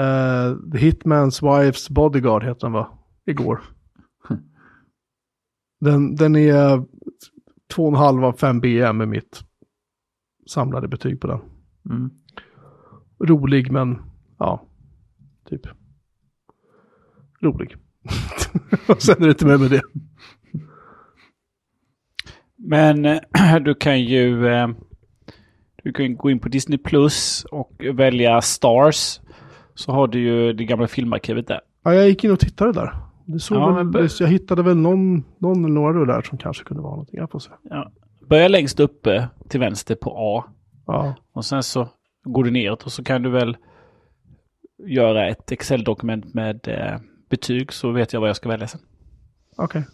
eh, 0.00 0.56
The 0.72 0.78
Hitman's 0.78 1.42
Wife's 1.42 1.92
Bodyguard 1.92 2.44
heter 2.44 2.60
den 2.60 2.72
va? 2.72 2.98
Igår. 3.26 3.60
Den, 5.80 6.16
den 6.16 6.36
är 6.36 6.84
2,5 7.74 8.24
av 8.24 8.32
5 8.32 8.60
BM 8.60 8.96
med 8.96 9.08
mitt 9.08 9.44
samlade 10.46 10.88
betyg 10.88 11.20
på 11.20 11.26
den. 11.26 11.40
Mm. 11.90 12.10
Rolig 13.20 13.72
men 13.72 14.02
ja, 14.38 14.66
typ. 15.48 15.66
Rolig. 17.44 17.76
och 18.88 19.02
sen 19.02 19.16
är 19.18 19.24
det 19.26 19.28
inte 19.28 19.46
mer 19.46 19.58
med 19.58 19.70
det. 19.70 19.82
Men 22.56 23.04
eh, 23.04 23.56
du 23.64 23.74
kan 23.74 24.00
ju 24.00 24.46
eh, 24.48 24.68
du 25.82 25.92
kan 25.92 26.16
gå 26.16 26.30
in 26.30 26.40
på 26.40 26.48
Disney 26.48 26.78
Plus 26.78 27.44
och 27.50 27.72
välja 27.94 28.40
Stars. 28.40 29.20
Så 29.74 29.92
har 29.92 30.08
du 30.08 30.18
ju 30.20 30.52
det 30.52 30.64
gamla 30.64 30.86
filmarkivet 30.86 31.46
där. 31.46 31.60
Ja, 31.84 31.94
jag 31.94 32.08
gick 32.08 32.24
in 32.24 32.30
och 32.30 32.40
tittade 32.40 32.72
där. 32.72 32.94
Det 33.26 33.38
såg 33.38 33.58
Ja, 33.58 33.70
väl, 33.72 33.84
men 33.86 34.08
jag 34.20 34.28
hittade 34.28 34.62
väl 34.62 34.76
någon, 34.76 35.24
någon 35.38 35.64
eller 35.64 35.74
några 35.74 36.04
där 36.04 36.22
som 36.22 36.38
kanske 36.38 36.64
kunde 36.64 36.82
vara 36.82 36.92
någonting. 36.92 37.18
Jag 37.18 37.30
får 37.30 37.38
se. 37.38 37.50
Ja. 37.62 37.92
Börja 38.28 38.48
längst 38.48 38.80
uppe 38.80 39.28
till 39.48 39.60
vänster 39.60 39.94
på 39.94 40.14
A. 40.16 40.44
Ja, 40.86 41.14
Och 41.32 41.44
sen 41.44 41.62
så 41.62 41.88
går 42.24 42.44
du 42.44 42.50
neråt 42.50 42.82
och 42.82 42.92
så 42.92 43.04
kan 43.04 43.22
du 43.22 43.30
väl 43.30 43.56
göra 44.86 45.28
ett 45.28 45.52
Excel-dokument 45.52 46.34
med 46.34 46.68
eh, 46.68 46.98
betyg 47.28 47.72
så 47.72 47.90
vet 47.92 48.12
jag 48.12 48.20
vad 48.20 48.28
jag 48.28 48.36
ska 48.36 48.48
välja 48.48 48.68
sen. 48.68 48.80
okej. 49.56 49.84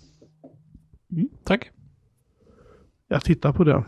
Mm, 1.12 1.28
tack. 1.44 1.70
Jag 3.08 3.24
tittar 3.24 3.52
på 3.52 3.64
det. 3.64 3.84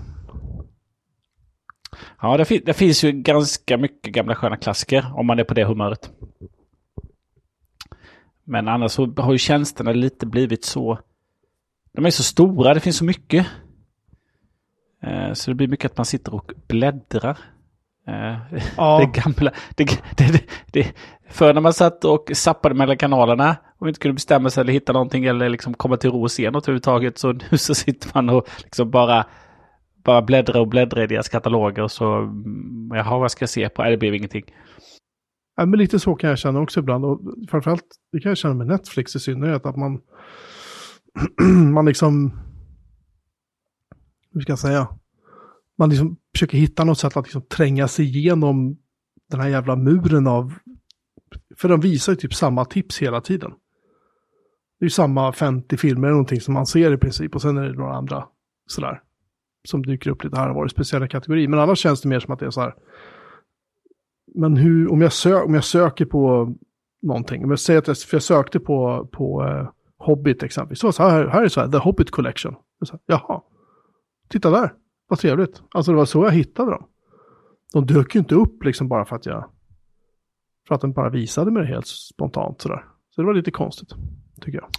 Ja, 2.20 2.36
det, 2.36 2.44
fin- 2.44 2.62
det 2.66 2.73
finns 2.74 3.05
ju 3.05 3.12
ganska 3.12 3.77
mycket 3.78 4.14
gamla 4.14 4.35
sköna 4.35 4.56
klassiker 4.56 5.12
om 5.14 5.27
man 5.27 5.39
är 5.39 5.44
på 5.44 5.55
det 5.55 5.64
humöret. 5.64 6.10
Men 8.44 8.69
annars 8.69 8.93
så 8.93 9.06
har 9.16 9.32
ju 9.32 9.39
tjänsterna 9.39 9.93
lite 9.93 10.27
blivit 10.27 10.64
så... 10.64 10.98
De 11.93 12.06
är 12.06 12.10
så 12.10 12.23
stora, 12.23 12.74
det 12.74 12.81
finns 12.81 12.97
så 12.97 13.05
mycket. 13.05 13.47
Eh, 15.02 15.32
Så 15.32 15.51
det 15.51 15.55
blir 15.55 15.69
mycket 15.69 15.90
att 15.90 15.97
man 15.97 16.05
sitter 16.06 16.35
och 16.35 16.52
bläddrar. 16.69 17.39
Eh, 18.09 18.37
Ja, 18.77 18.99
Det 18.99 19.20
gamla. 19.20 19.53
Det, 19.77 19.85
det, 20.16 20.33
det, 20.33 20.43
det, 20.73 20.93
för 21.31 21.55
när 21.55 21.61
man 21.61 21.73
satt 21.73 22.05
och 22.05 22.31
zappade 22.35 22.74
mellan 22.74 22.97
kanalerna 22.97 23.57
och 23.79 23.89
inte 23.89 24.01
kunde 24.01 24.15
bestämma 24.15 24.51
sig 24.51 24.61
eller 24.61 24.73
hitta 24.73 24.93
någonting 24.93 25.24
eller 25.24 25.49
liksom 25.49 25.74
komma 25.74 25.97
till 25.97 26.11
ro 26.11 26.23
och 26.23 26.31
se 26.31 26.51
något 26.51 26.65
överhuvudtaget. 26.65 27.19
Så 27.19 27.33
nu 27.33 27.59
så 27.59 27.74
sitter 27.74 28.11
man 28.15 28.29
och 28.31 28.49
liksom 28.59 28.91
bara, 28.91 29.27
bara 30.05 30.23
bläddrar 30.23 30.61
och 30.61 30.69
bläddrar 30.69 31.03
i 31.03 31.07
deras 31.07 31.29
kataloger 31.29 31.83
och 31.83 31.91
så, 31.91 32.15
mm, 32.15 32.91
jaha 32.95 33.19
vad 33.19 33.31
ska 33.31 33.43
jag 33.43 33.51
se 33.51 33.69
på? 33.69 33.83
Nej, 33.83 33.91
det 33.91 33.97
blev 33.99 34.15
ingenting. 34.15 34.45
ja, 35.57 35.66
men 35.66 35.79
lite 35.79 35.99
så 35.99 36.15
kan 36.15 36.31
jag 36.31 36.39
känna 36.39 36.61
också 36.61 36.81
ibland. 36.81 37.05
Och 37.05 37.20
framförallt, 37.51 37.85
det 38.12 38.20
kan 38.20 38.31
jag 38.31 38.39
känna 38.39 38.55
med 38.55 38.66
Netflix 38.66 39.16
i 39.16 39.20
synnerhet. 39.20 39.66
Att 39.66 39.77
man, 39.77 40.01
man 41.73 41.87
liksom, 41.87 42.41
hur 44.33 44.41
ska 44.41 44.53
jag 44.53 44.59
säga? 44.59 44.89
Man 45.79 45.89
liksom 45.91 46.16
försöker 46.35 46.59
hitta 46.59 46.85
något 46.85 46.99
sätt 46.99 47.17
att 47.17 47.25
liksom 47.25 47.43
tränga 47.43 47.89
sig 47.89 48.05
igenom 48.05 48.77
den 49.31 49.41
här 49.41 49.49
jävla 49.49 49.77
muren 49.77 50.27
av... 50.27 50.55
För 51.57 51.69
de 51.69 51.81
visar 51.81 52.13
ju 52.13 52.17
typ 52.17 52.35
samma 52.35 52.65
tips 52.65 52.99
hela 52.99 53.21
tiden. 53.21 53.51
Det 54.79 54.85
är 54.85 54.87
ju 54.87 54.91
samma 54.91 55.33
50 55.33 55.77
filmer 55.77 56.09
eller 56.09 56.13
någonting 56.15 56.41
som 56.41 56.55
man 56.55 56.67
ser 56.67 56.93
i 56.93 56.97
princip. 56.97 57.35
Och 57.35 57.43
sen 57.43 57.57
är 57.57 57.63
det 57.63 57.73
några 57.73 57.95
andra 57.95 58.29
sådär. 58.67 59.03
Som 59.65 59.83
dyker 59.83 60.11
upp 60.11 60.25
lite 60.25 60.37
här 60.37 60.49
och 60.49 60.55
var 60.55 60.67
i 60.67 60.69
speciella 60.69 61.09
kategorier. 61.09 61.49
Men 61.49 61.59
annars 61.61 61.79
känns 61.79 62.01
det 62.01 62.09
mer 62.09 62.21
som 62.21 62.35
att 62.35 62.41
det 62.41 62.47
är 62.47 62.51
så 62.51 62.61
här. 62.61 62.75
Men 64.35 64.57
hur, 64.57 64.93
om 64.93 65.01
jag, 65.01 65.13
sö, 65.13 65.43
om 65.43 65.55
jag 65.55 65.65
söker 65.65 66.05
på 66.05 66.55
någonting. 67.03 67.45
Om 67.45 67.51
jag 67.51 67.61
säger 67.61 67.79
att 67.79 67.87
jag, 67.87 67.99
för 67.99 68.17
jag 68.17 68.23
sökte 68.23 68.61
på, 68.61 69.09
på 69.13 69.45
eh, 69.45 69.69
Hobbit 69.99 70.43
exempelvis. 70.43 70.79
Så, 70.79 70.93
så 70.93 71.03
här, 71.03 71.27
här 71.27 71.43
är 71.43 71.49
så 71.49 71.61
här, 71.61 71.69
The 71.69 71.79
Hobbit 71.79 72.11
Collection. 72.11 72.55
Så 72.85 72.93
här, 72.93 73.01
Jaha, 73.07 73.43
titta 74.29 74.51
där, 74.51 74.73
vad 75.13 75.19
trevligt. 75.19 75.63
Alltså 75.71 75.93
det 75.93 75.97
var 75.97 76.05
så 76.05 76.25
jag 76.25 76.33
hittade 76.33 76.71
dem. 76.71 76.87
De 77.73 77.87
dök 77.87 78.15
ju 78.15 78.19
inte 78.19 78.35
upp 78.35 78.65
liksom 78.65 78.89
bara 78.89 79.05
för 79.05 79.17
att 79.17 79.27
jag, 79.27 79.51
för 80.69 80.75
att 80.75 80.81
den 80.81 80.93
bara 80.93 81.11
visade 81.11 81.51
mig 81.51 81.63
det 81.63 81.69
helt 81.69 81.87
spontant 81.87 82.61
sådär. 82.61 82.85
Så 83.15 83.21
det 83.21 83.27
var 83.27 83.35
lite 83.35 83.51
konstigt, 83.51 83.89
tycker 84.41 84.59
jag. 84.59 84.71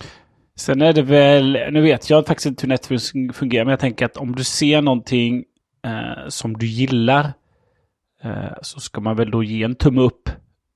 Sen 0.55 0.81
är 0.81 0.93
det 0.93 1.01
väl, 1.01 1.57
nu 1.71 1.81
vet 1.81 2.09
jag 2.09 2.25
faktiskt 2.25 2.45
inte 2.45 2.63
hur 2.63 2.69
Netflix 2.69 3.11
fungerar, 3.33 3.65
men 3.65 3.71
jag 3.71 3.79
tänker 3.79 4.05
att 4.05 4.17
om 4.17 4.35
du 4.35 4.43
ser 4.43 4.81
någonting 4.81 5.43
eh, 5.85 6.27
som 6.27 6.57
du 6.57 6.65
gillar 6.65 7.33
eh, 8.23 8.53
så 8.61 8.79
ska 8.79 9.01
man 9.01 9.15
väl 9.15 9.31
då 9.31 9.43
ge 9.43 9.63
en 9.63 9.75
tumme 9.75 10.01
upp 10.01 10.29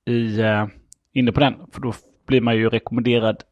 i, 0.06 0.40
eh, 0.40 0.66
inne 1.12 1.32
på 1.32 1.40
den. 1.40 1.54
För 1.72 1.80
då 1.80 1.92
blir 2.26 2.40
man 2.40 2.56
ju 2.56 2.68
rekommenderad. 2.68 3.42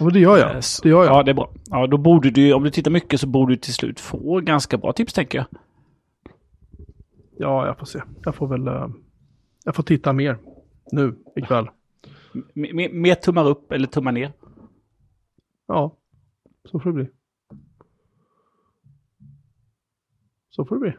Men 0.00 0.08
det 0.12 0.18
gör 0.20 0.36
jag. 0.38 0.50
Eh, 0.56 0.60
Det 0.82 0.88
gör 0.88 1.04
jag. 1.04 1.14
Ja, 1.14 1.22
det 1.22 1.30
är 1.30 1.34
bra. 1.34 1.50
Ja, 1.70 1.86
då 1.86 1.96
borde 1.98 2.30
du, 2.30 2.52
om 2.52 2.62
du 2.64 2.70
tittar 2.70 2.90
mycket 2.90 3.20
så 3.20 3.26
borde 3.26 3.52
du 3.52 3.56
till 3.56 3.74
slut 3.74 4.00
få 4.00 4.40
ganska 4.40 4.78
bra 4.78 4.92
tips 4.92 5.12
tänker 5.12 5.38
jag. 5.38 5.46
Ja, 7.38 7.66
jag 7.66 7.78
får 7.78 7.86
se. 7.86 8.02
Jag 8.24 8.34
får 8.34 8.46
väl, 8.48 8.66
eh, 8.68 8.88
jag 9.64 9.76
får 9.76 9.82
titta 9.82 10.12
mer 10.12 10.38
nu 10.92 11.16
ikväll. 11.36 11.68
M- 12.34 12.78
m- 12.78 13.00
mer 13.02 13.14
tummar 13.14 13.44
upp 13.48 13.72
eller 13.72 13.86
tummar 13.86 14.12
ner? 14.12 14.32
Ja, 15.66 15.96
så 16.64 16.80
får 16.80 16.90
det 16.90 16.94
bli. 16.94 17.08
Så 20.50 20.64
får 20.64 20.74
det 20.76 20.80
bli. 20.80 20.92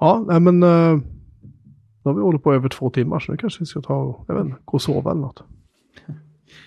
Ja, 0.00 0.24
nej 0.28 0.40
men 0.40 0.62
då 2.02 2.10
har 2.10 2.14
vi 2.14 2.20
hållit 2.20 2.42
på 2.42 2.54
över 2.54 2.68
två 2.68 2.90
timmar 2.90 3.20
så 3.20 3.32
nu 3.32 3.38
kanske 3.38 3.60
vi 3.60 3.66
ska 3.66 3.80
ta 3.80 3.94
och, 3.94 4.24
jag 4.28 4.34
vet 4.34 4.44
inte, 4.44 4.56
gå 4.64 4.74
och 4.74 4.82
sova 4.82 5.10
eller 5.10 5.20
något. 5.20 5.44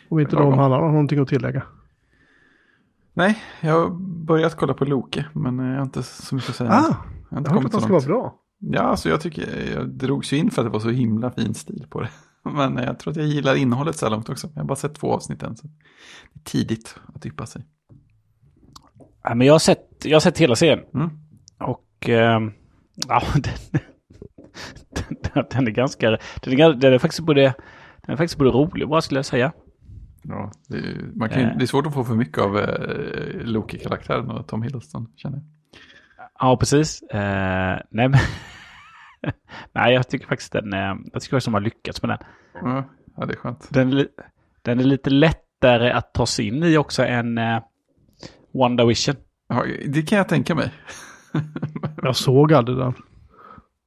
Om 0.09 0.19
inte 0.19 0.35
de 0.35 0.53
han 0.53 0.71
har 0.71 0.91
någonting 0.91 1.19
att 1.19 1.27
tillägga. 1.27 1.63
Nej, 3.13 3.37
jag 3.61 3.73
har 3.73 3.89
börjat 4.25 4.55
kolla 4.55 4.73
på 4.73 4.85
Loke, 4.85 5.25
men 5.33 5.59
jag 5.59 5.75
har 5.75 5.83
inte 5.83 6.03
så 6.03 6.35
mycket 6.35 6.49
att 6.49 6.55
säga. 6.55 6.69
Ah, 6.69 6.73
jag 6.73 6.83
har 6.83 6.97
jag 7.29 7.39
inte 7.39 7.49
hört 7.49 7.57
kommit 7.57 7.75
att 7.75 7.81
så 7.81 7.89
långt. 7.89 8.05
vara 8.05 8.19
bra. 8.19 8.39
Ja, 8.59 8.81
alltså 8.81 9.09
jag 9.09 9.21
tycker 9.21 9.71
jag 9.75 9.89
drogs 9.89 10.33
ju 10.33 10.37
in 10.37 10.51
för 10.51 10.61
att 10.61 10.67
det 10.67 10.71
var 10.71 10.79
så 10.79 10.89
himla 10.89 11.31
fin 11.31 11.53
stil 11.53 11.85
på 11.89 12.01
det. 12.01 12.09
Men 12.43 12.77
jag 12.77 12.99
tror 12.99 13.11
att 13.11 13.17
jag 13.17 13.25
gillar 13.25 13.55
innehållet 13.55 13.97
så 13.97 14.05
här 14.05 14.11
långt 14.11 14.29
också. 14.29 14.49
Jag 14.53 14.61
har 14.61 14.67
bara 14.67 14.75
sett 14.75 14.95
två 14.95 15.13
avsnitt 15.13 15.43
än. 15.43 15.55
Så 15.55 15.67
det 15.67 16.39
är 16.39 16.43
tidigt 16.43 16.95
att 17.15 17.25
yppa 17.25 17.45
sig. 17.45 17.65
Ja, 19.23 19.35
men 19.35 19.47
jag, 19.47 19.53
har 19.53 19.59
sett, 19.59 19.89
jag 20.03 20.15
har 20.15 20.19
sett 20.19 20.37
hela 20.37 20.55
serien. 20.55 20.79
Mm. 20.93 21.09
Och 21.59 22.09
ehm, 22.09 22.51
ja, 23.07 23.23
den, 24.93 25.14
den, 25.41 25.45
den 25.49 25.67
är 25.67 25.71
ganska... 25.71 26.09
Den 26.41 26.59
är, 26.59 26.73
den 26.73 26.93
är 26.93 26.97
faktiskt 26.97 27.19
både... 27.25 27.41
Den 28.01 28.13
är 28.13 28.17
faktiskt 28.17 28.37
både 28.37 28.49
rolig 28.49 28.83
och 28.83 28.89
bra 28.89 29.01
skulle 29.01 29.17
jag 29.17 29.25
säga. 29.25 29.51
Ja, 30.23 30.51
det, 30.69 30.77
är, 30.77 31.01
man 31.15 31.29
kan, 31.29 31.39
ju- 31.41 31.47
Eh. 31.47 31.57
det 31.57 31.63
är 31.65 31.67
svårt 31.67 31.87
att 31.87 31.93
få 31.93 32.03
för 32.03 32.15
mycket 32.15 32.37
av 32.37 32.57
eh, 32.59 33.41
Loki-karaktären 33.45 34.31
och 34.31 34.47
Tom 34.47 34.61
Hiddleston, 34.63 35.07
känner 35.15 35.37
jag. 35.37 35.45
Ja, 36.39 36.57
precis. 36.57 37.01
Eh, 37.01 37.79
nej, 37.89 38.09
men... 38.09 38.19
nej, 39.73 39.93
jag 39.93 40.07
tycker 40.09 40.27
faktiskt 40.27 40.51
den... 40.51 40.73
Eh, 40.73 40.79
jag 40.79 41.21
tycker 41.21 41.35
faktiskt 41.35 41.45
de 41.45 41.53
har 41.53 41.61
lyckats 41.61 42.01
med 42.01 42.09
den. 42.09 42.17
Ja, 42.53 42.83
ja, 43.17 43.25
det 43.25 43.33
är 43.33 43.37
skönt. 43.37 43.67
Den 43.71 43.93
är, 43.93 44.07
den 44.61 44.79
är 44.79 44.83
lite 44.83 45.09
lättare 45.09 45.91
att 45.91 46.13
ta 46.13 46.25
sig 46.25 46.47
in 46.47 46.63
i 46.63 46.77
också 46.77 47.03
än 47.05 47.37
eh, 47.37 47.59
WandaVision. 48.53 49.15
Ja, 49.47 49.65
det 49.87 50.01
kan 50.01 50.17
jag 50.17 50.29
tänka 50.29 50.55
mig. 50.55 50.71
Jag 52.01 52.15
såg 52.15 52.53
aldrig 52.53 52.77
den. 52.77 52.93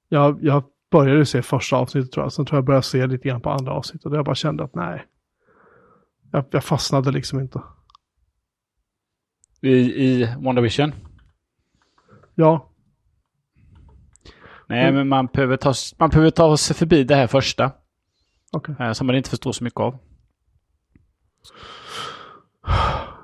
Jag, 0.08 0.38
jag 0.42 0.64
började 0.90 1.27
se 1.27 1.43
första 1.43 1.77
avsnittet 1.77 2.12
tror 2.12 2.24
jag. 2.24 2.32
Sen 2.32 2.47
tror 2.47 2.56
jag 2.56 2.65
började 2.65 2.82
se 2.82 3.06
lite 3.06 3.28
grann 3.28 3.40
på 3.40 3.51
andra 3.51 3.73
avsnittet. 3.73 4.06
Och 4.06 4.16
jag 4.16 4.24
bara 4.24 4.35
kände 4.35 4.65
att 4.65 4.74
nej. 4.74 5.06
Jag, 6.32 6.44
jag 6.51 6.65
fastnade 6.65 7.10
liksom 7.10 7.40
inte. 7.40 7.62
I, 9.60 9.70
i 9.73 10.35
WandaVision. 10.39 10.93
Ja, 12.35 12.65
Nej, 14.66 14.82
Mm. 14.82 14.94
men 14.94 15.09
man 15.09 15.27
behöver, 15.27 15.56
ta, 15.56 15.74
man 15.98 16.09
behöver 16.10 16.31
ta 16.31 16.56
sig 16.56 16.77
förbi 16.77 17.05
det 17.05 17.15
här 17.15 17.27
första. 17.27 17.73
okej. 18.52 18.74
Eh, 18.81 18.93
som 18.93 19.06
man 19.06 19.16
inte 19.16 19.31
förstår 19.31 19.52
så 19.52 19.65
mycket 19.65 19.81
av. 19.81 19.98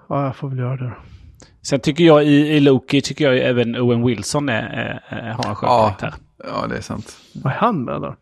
Ja, 0.08 0.24
jag 0.24 0.36
får 0.36 0.48
väl 0.48 0.58
göra 0.58 0.76
det. 0.76 0.84
då. 0.88 0.94
Sen 1.62 1.80
tycker 1.80 2.04
jag 2.04 2.24
i, 2.24 2.36
i 2.56 2.60
Loki 2.60 3.00
tycker 3.00 3.24
jag 3.32 3.38
även 3.50 3.76
Owen 3.76 4.06
Wilson 4.06 4.48
är, 4.48 4.62
är, 4.62 5.04
är, 5.08 5.32
har 5.32 5.48
en 5.48 5.54
skön 5.54 5.68
Ja. 5.70 5.94
karaktär. 5.98 6.14
Ja, 6.46 6.66
det 6.66 6.76
är 6.76 6.80
sant. 6.80 7.16
Vad 7.34 7.52
är 7.52 7.56
han 7.56 7.84
med 7.84 8.00
där? 8.02 8.16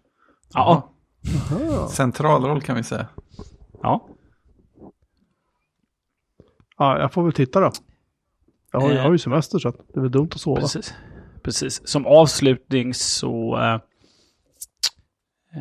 Ja. 0.55 0.61
Aha. 0.61 1.89
Centralroll 1.89 2.61
kan 2.63 2.77
vi 2.77 2.83
säga. 2.83 3.07
ja. 3.83 4.09
Ja, 6.77 6.99
jag 6.99 7.13
får 7.13 7.23
väl 7.25 7.33
titta 7.33 7.61
då. 7.61 7.71
Jag 8.73 8.81
har, 8.81 8.89
jag 8.89 8.97
Eh. 8.99 9.03
har 9.05 9.13
ju 9.13 9.19
semester 9.19 9.59
så 9.59 9.71
det 9.71 9.97
är 9.97 10.01
väl 10.01 10.11
dumt 10.11 10.29
att 10.35 10.41
sova. 10.41 10.61
Precis. 10.61 10.95
Precis. 11.43 11.89
Som 11.89 12.07
avslutning 12.07 12.95
så 12.95 13.57
äh, 13.59 13.75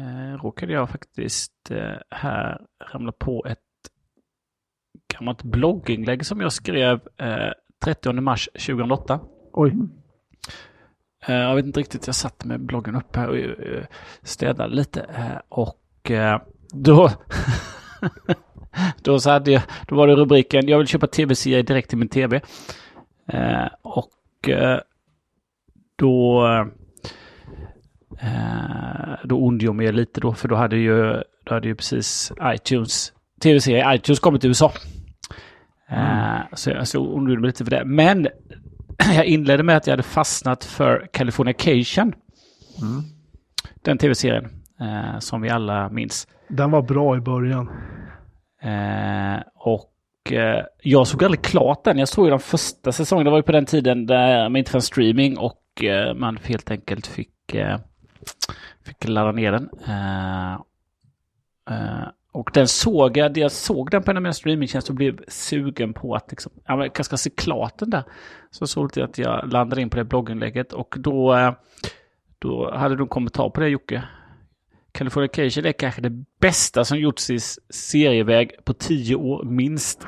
äh, 0.01 0.38
råkade 0.41 0.73
jag 0.73 0.89
faktiskt 0.89 1.71
äh, 1.71 1.93
här 2.09 2.61
ramla 2.93 3.11
på 3.11 3.45
ett 3.47 3.59
gammalt 5.13 5.43
blogginlägg 5.43 6.25
som 6.25 6.41
jag 6.41 6.53
skrev 6.53 6.99
äh, 7.17 7.51
30 7.83 8.13
mars 8.13 8.49
2008. 8.53 9.19
Oj, 9.53 9.69
Eh, 9.69 9.75
Jag 11.27 11.56
vet 11.56 11.65
inte 11.65 11.80
riktigt, 11.80 12.07
jag 12.07 12.15
satt 12.15 12.45
med 12.45 12.60
bloggen 12.60 12.95
uppe 12.95 13.19
här 13.19 13.27
och 13.30 13.38
eh, 13.38 13.84
städade 14.23 14.76
lite. 14.76 15.02
eh, 15.02 15.38
Och 15.49 16.11
eh, 16.11 16.41
då... 16.73 17.10
då, 19.03 19.19
så 19.19 19.30
hade 19.30 19.52
jag, 19.52 19.61
då 19.88 19.95
var 19.95 20.07
det 20.07 20.15
rubriken 20.15 20.68
Jag 20.68 20.77
vill 20.77 20.88
köpa 20.88 21.07
tv-serie 21.07 21.61
direkt 21.64 21.89
till 21.89 21.98
min 21.98 22.10
tv. 22.10 22.41
Eh, 23.27 23.68
Och 23.81 24.49
eh, 24.49 24.80
då... 25.95 26.45
eh, 28.22 29.14
Då 29.23 29.35
ondgjorde 29.45 29.65
jag 29.65 29.76
mig 29.76 29.91
lite 29.91 30.22
då, 30.22 30.34
för 30.34 30.48
då 30.48 30.56
hade 30.56 30.77
ju, 30.77 31.23
då 31.43 31.53
hade 31.53 31.68
ju 31.68 31.76
precis 31.76 32.31
iTunes, 32.43 33.14
tv-serie 33.41 33.95
iTunes 33.95 34.19
kommit 34.19 34.41
till 34.41 34.49
USA. 34.49 34.72
Eh, 35.89 36.39
Så 36.53 36.69
jag 36.69 36.88
så 36.88 37.14
ondgjorde 37.14 37.41
mig 37.41 37.48
lite 37.48 37.64
för 37.64 37.72
det. 37.72 37.85
Men 37.85 38.27
jag 39.15 39.26
inledde 39.26 39.64
med 39.64 39.78
att 39.78 39.88
jag 39.88 39.91
hade 39.91 40.03
fastnat 40.03 40.64
för 40.64 41.07
Californication. 41.14 42.14
Mm. 42.82 43.03
Den 43.82 43.98
tv-serien 43.98 44.49
eh, 44.82 45.19
som 45.19 45.41
vi 45.41 45.49
alla 45.49 45.90
minns. 45.90 46.28
den 46.48 46.72
var 46.72 46.82
bra 46.82 47.18
i 47.18 47.19
början. 47.19 47.69
Eh, 48.61 49.41
och 49.56 50.32
eh, 50.32 50.65
jag 50.82 51.07
såg 51.07 51.23
aldrig 51.23 51.41
klart 51.41 51.84
den. 51.84 51.98
Jag 51.98 52.07
såg 52.07 52.26
ju 52.26 52.30
den 52.30 52.40
första 52.40 52.91
säsongen. 52.91 53.26
Det 53.26 53.32
var 53.32 53.38
ju 53.38 53.44
på 53.44 53.52
den 53.52 53.65
tiden 53.65 54.06
där 54.06 54.49
man 54.49 54.56
inte 54.56 54.72
fanns 54.72 54.86
streaming 54.86 55.38
och 55.38 55.84
eh, 55.84 56.14
man 56.15 56.40
helt 56.44 56.72
enkelt 56.72 57.07
fick, 57.07 57.56
eh, 57.56 57.78
fick 58.86 59.07
ladda 59.07 59.32
ner 59.32 59.52
den. 59.52 59.69
Och 62.34 62.49
den 62.53 62.68
såg 62.68 63.18
jag, 63.18 63.38
jag 63.38 63.52
såg 63.52 63.91
den 63.91 64.03
på 64.03 64.12
en 64.12 64.18
av 64.18 64.24
mina 64.24 64.34
streamingtjänster 64.34 64.91
och 64.91 64.95
blev 64.95 65.20
sugen 65.28 65.94
på 65.94 66.16
att 66.16 66.26
liksom, 66.30 66.52
ja, 66.66 66.76
men 66.76 66.80
jag 66.80 66.94
kanske 66.94 67.18
ska 67.18 67.18
se 67.18 67.30
klart 67.30 67.78
den 67.78 67.90
där. 67.90 68.03
Så 68.52 68.68
såg 68.68 68.91
det 68.94 69.02
att 69.02 69.18
jag 69.18 69.53
landade 69.53 69.82
in 69.82 69.90
på 69.90 69.98
det 69.98 70.03
blogginlägget 70.03 70.74
och 70.74 70.95
då, 70.98 71.36
eh, 71.36 71.53
då 72.40 72.76
hade 72.76 72.95
du 72.95 73.03
en 73.03 73.10
kommentar 73.10 73.49
på 73.49 73.62
det 73.62 73.68
Jocke. 73.68 74.03
Californication 74.91 75.66
är 75.66 75.72
kanske 75.72 76.02
det 76.02 76.24
bästa 76.40 76.86
som 76.86 76.99
gjorts 76.99 77.30
i 77.30 77.40
serieväg 77.70 78.52
på 78.66 78.74
tio 78.74 79.16
år 79.16 79.44
minst. 79.44 80.08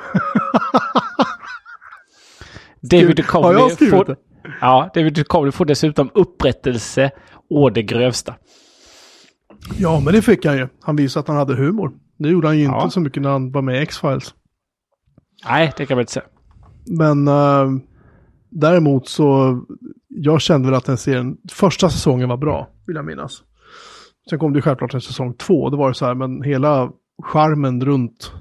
David 2.80 3.16
Duchovny 3.16 3.58
jag 3.58 3.90
får, 3.90 4.16
ja, 4.60 4.90
David 4.94 5.14
Duchovny 5.14 5.52
får 5.52 5.64
dessutom 5.64 6.10
upprättelse 6.14 7.10
å 7.50 7.70
det 7.70 7.82
grövsta. 7.82 8.34
Ja, 9.78 10.00
men 10.00 10.14
det 10.14 10.22
fick 10.22 10.44
han 10.44 10.56
ju. 10.56 10.68
Han 10.80 10.96
visade 10.96 11.20
att 11.20 11.28
han 11.28 11.36
hade 11.36 11.54
humor. 11.54 11.92
Det 12.16 12.28
gjorde 12.28 12.46
han 12.48 12.58
ju 12.58 12.64
Ja. 12.64 12.82
inte 12.82 12.94
så 12.94 13.00
mycket 13.00 13.22
när 13.22 13.30
han 13.30 13.52
var 13.52 13.62
med 13.62 13.74
i 13.76 13.78
X-Files. 13.82 14.34
Nej, 15.48 15.72
det 15.76 15.86
kan 15.86 15.96
man 15.96 16.02
inte 16.02 16.12
säga. 16.12 16.26
Men 16.86 17.28
eh, 17.28 17.68
däremot 18.50 19.08
så, 19.08 19.60
jag 20.08 20.40
kände 20.40 20.68
väl 20.68 20.74
att 20.78 20.84
den 20.84 20.96
serien, 20.96 21.36
första 21.52 21.90
säsongen 21.90 22.28
var 22.28 22.36
bra, 22.36 22.68
vill 22.86 22.96
jag 22.96 23.04
minnas. 23.04 23.42
Sen 24.30 24.38
kom 24.38 24.52
det 24.52 24.56
ju 24.58 24.62
självklart 24.62 24.94
en 24.94 25.00
säsong 25.00 25.34
två, 25.34 25.70
då 25.70 25.76
var 25.76 25.88
det 25.88 25.94
så 25.94 26.06
här, 26.06 26.14
men 26.14 26.42
hela 26.42 26.90
charmen 27.22 27.84
runt 27.84 28.32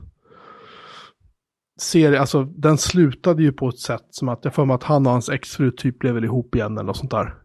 serien, 1.81 2.21
alltså 2.21 2.43
den 2.43 2.77
slutade 2.77 3.43
ju 3.43 3.51
på 3.51 3.69
ett 3.69 3.79
sätt 3.79 4.05
som 4.09 4.29
att 4.29 4.39
jag 4.45 4.53
får 4.53 4.65
mig 4.65 4.73
att 4.75 4.83
han 4.83 5.05
och 5.05 5.11
hans 5.11 5.29
exfru 5.29 5.71
typ 5.71 5.99
blev 5.99 6.13
väl 6.13 6.23
ihop 6.23 6.55
igen 6.55 6.73
eller 6.77 6.83
något 6.87 6.97
sånt 6.97 7.11
där. 7.11 7.35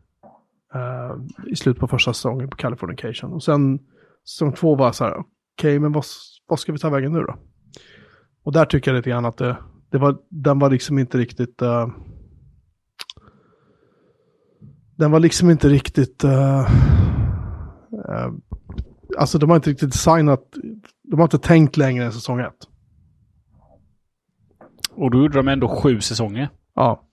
Eh, 0.74 1.16
I 1.52 1.56
slutet 1.56 1.80
på 1.80 1.88
första 1.88 2.12
säsongen 2.12 2.50
på 2.50 2.56
Californication. 2.56 3.32
Och 3.32 3.42
sen 3.42 3.78
säsong 4.28 4.52
två 4.52 4.74
var 4.74 4.92
så 4.92 5.05
här, 5.05 5.14
okej 5.59 5.78
men 5.78 5.93
vad, 5.93 6.05
vad 6.47 6.60
ska 6.60 6.72
vi 6.72 6.78
ta 6.78 6.90
vägen 6.90 7.12
nu 7.12 7.20
då? 7.20 7.39
Och 8.43 8.52
där 8.52 8.64
tycker 8.64 8.90
jag 8.90 8.97
lite 8.97 9.10
grann 9.10 9.24
att 9.24 9.36
det, 9.36 9.56
det 9.90 9.98
var, 9.98 10.18
den 10.28 10.59
var 10.59 10.70
liksom 10.70 10.98
inte 10.98 11.18
riktigt... 11.18 11.62
eh, 11.62 11.89
den 14.97 15.10
var 15.10 15.20
liksom 15.20 15.51
inte 15.51 15.68
riktigt... 15.68 16.24
eh, 16.24 16.60
eh, 18.09 18.32
alltså 19.18 19.39
de 19.39 19.51
har 19.51 19.56
inte 19.56 19.70
riktigt 19.70 19.93
designat... 19.93 20.55
De 21.02 21.18
har 21.18 21.26
inte 21.26 21.39
tänkt 21.39 21.76
längre 21.76 22.05
än 22.05 22.12
säsong 22.12 22.40
ett. 22.40 22.68
Och 24.90 25.10
då 25.10 25.18
gjorde 25.18 25.39
de 25.39 25.48
ändå 25.48 25.68
sju 25.68 26.01
säsonger. 26.01 26.48
Ja. 26.74 27.05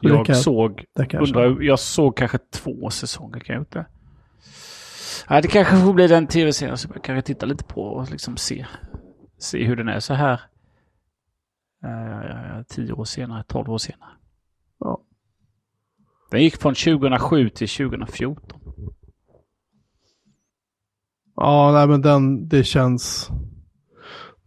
Jag 0.00 0.36
såg, 0.36 0.84
undrar, 1.20 1.62
jag 1.62 1.78
såg 1.78 2.16
kanske 2.16 2.38
två 2.38 2.90
säsonger. 2.90 3.40
Kan 3.40 3.54
jag 3.54 3.60
gjort 3.60 3.76
Nej, 5.30 5.42
det 5.42 5.48
kanske 5.48 5.76
får 5.76 5.92
bli 5.92 6.06
den 6.06 6.26
tv-serien 6.26 6.78
som 6.78 6.90
jag 6.94 7.04
kanske 7.04 7.26
tittar 7.26 7.46
lite 7.46 7.64
på 7.64 7.82
och 7.82 8.10
liksom 8.10 8.36
se, 8.36 8.66
se 9.38 9.64
hur 9.64 9.76
den 9.76 9.88
är 9.88 10.00
så 10.00 10.14
här. 10.14 10.40
Uh, 11.84 12.62
tio 12.68 12.92
år 12.92 13.04
senare, 13.04 13.44
tolv 13.48 13.70
år 13.70 13.78
senare. 13.78 14.10
Ja. 14.78 15.02
Den 16.30 16.42
gick 16.42 16.56
från 16.56 16.74
2007 16.74 17.48
till 17.48 17.68
2014. 17.68 18.60
Ja, 21.36 21.72
nej 21.72 21.88
men 21.88 22.02
den, 22.02 22.48
det 22.48 22.64
känns... 22.64 23.30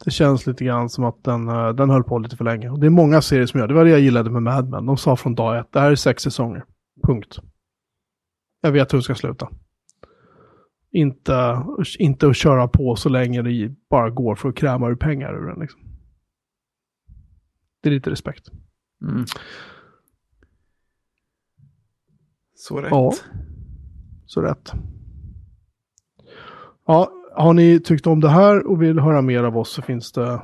Det 0.05 0.11
känns 0.11 0.47
lite 0.47 0.65
grann 0.65 0.89
som 0.89 1.03
att 1.03 1.23
den, 1.23 1.49
eh, 1.49 1.69
den 1.69 1.89
höll 1.89 2.03
på 2.03 2.19
lite 2.19 2.37
för 2.37 2.45
länge. 2.45 2.69
Och 2.69 2.79
det 2.79 2.85
är 2.85 2.89
många 2.89 3.21
serier 3.21 3.45
som 3.45 3.59
gör 3.59 3.67
det. 3.67 3.73
Det 3.73 3.77
var 3.77 3.85
det 3.85 3.91
jag 3.91 3.99
gillade 3.99 4.29
med 4.29 4.43
Mad 4.43 4.69
Men. 4.69 4.85
De 4.85 4.97
sa 4.97 5.15
från 5.15 5.35
dag 5.35 5.59
ett, 5.59 5.71
det 5.71 5.79
här 5.79 5.91
är 5.91 5.95
sex 5.95 6.23
säsonger. 6.23 6.65
Punkt. 7.07 7.39
Jag 8.61 8.71
vet 8.71 8.93
hur 8.93 8.97
det 8.97 9.03
ska 9.03 9.15
sluta. 9.15 9.49
Inte, 10.91 11.63
inte 11.99 12.27
att 12.27 12.35
köra 12.35 12.67
på 12.67 12.95
så 12.95 13.09
länge 13.09 13.41
det 13.41 13.75
bara 13.89 14.09
går 14.09 14.35
för 14.35 14.49
att 14.49 14.55
kräma 14.55 14.89
ur 14.89 14.95
pengar 14.95 15.33
ur 15.33 15.47
den. 15.47 15.59
Liksom. 15.59 15.81
Det 17.81 17.89
är 17.89 17.93
lite 17.93 18.11
respekt. 18.11 18.49
Mm. 19.01 19.25
Så 22.55 22.81
rätt. 22.81 22.91
Ja, 22.91 23.13
så 24.25 24.41
rätt. 24.41 24.71
Ja, 26.85 27.11
har 27.33 27.53
ni 27.53 27.79
tyckt 27.79 28.07
om 28.07 28.19
det 28.19 28.29
här 28.29 28.67
och 28.67 28.81
vill 28.81 28.99
höra 28.99 29.21
mer 29.21 29.43
av 29.43 29.57
oss 29.57 29.69
så 29.69 29.81
finns 29.81 30.11
det 30.11 30.41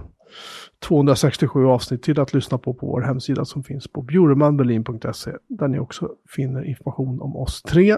267 0.80 1.65
avsnitt 1.65 2.03
till 2.03 2.19
att 2.19 2.34
lyssna 2.34 2.57
på 2.57 2.73
på 2.73 2.88
vår 2.88 3.01
hemsida 3.01 3.45
som 3.45 3.63
finns 3.63 3.88
på 3.88 4.01
bjuremanberlin.se 4.01 5.31
där 5.47 5.67
ni 5.67 5.80
också 5.80 6.09
finner 6.30 6.63
information 6.63 7.22
om 7.22 7.35
oss 7.35 7.61
tre. 7.61 7.91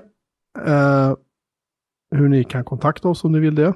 Eh, 0.66 1.14
hur 2.12 2.30
ni 2.30 2.44
kan 2.44 2.64
kontakta 2.64 3.10
oss 3.10 3.24
om 3.24 3.32
ni 3.32 3.40
vill 3.40 3.56
det. 3.56 3.74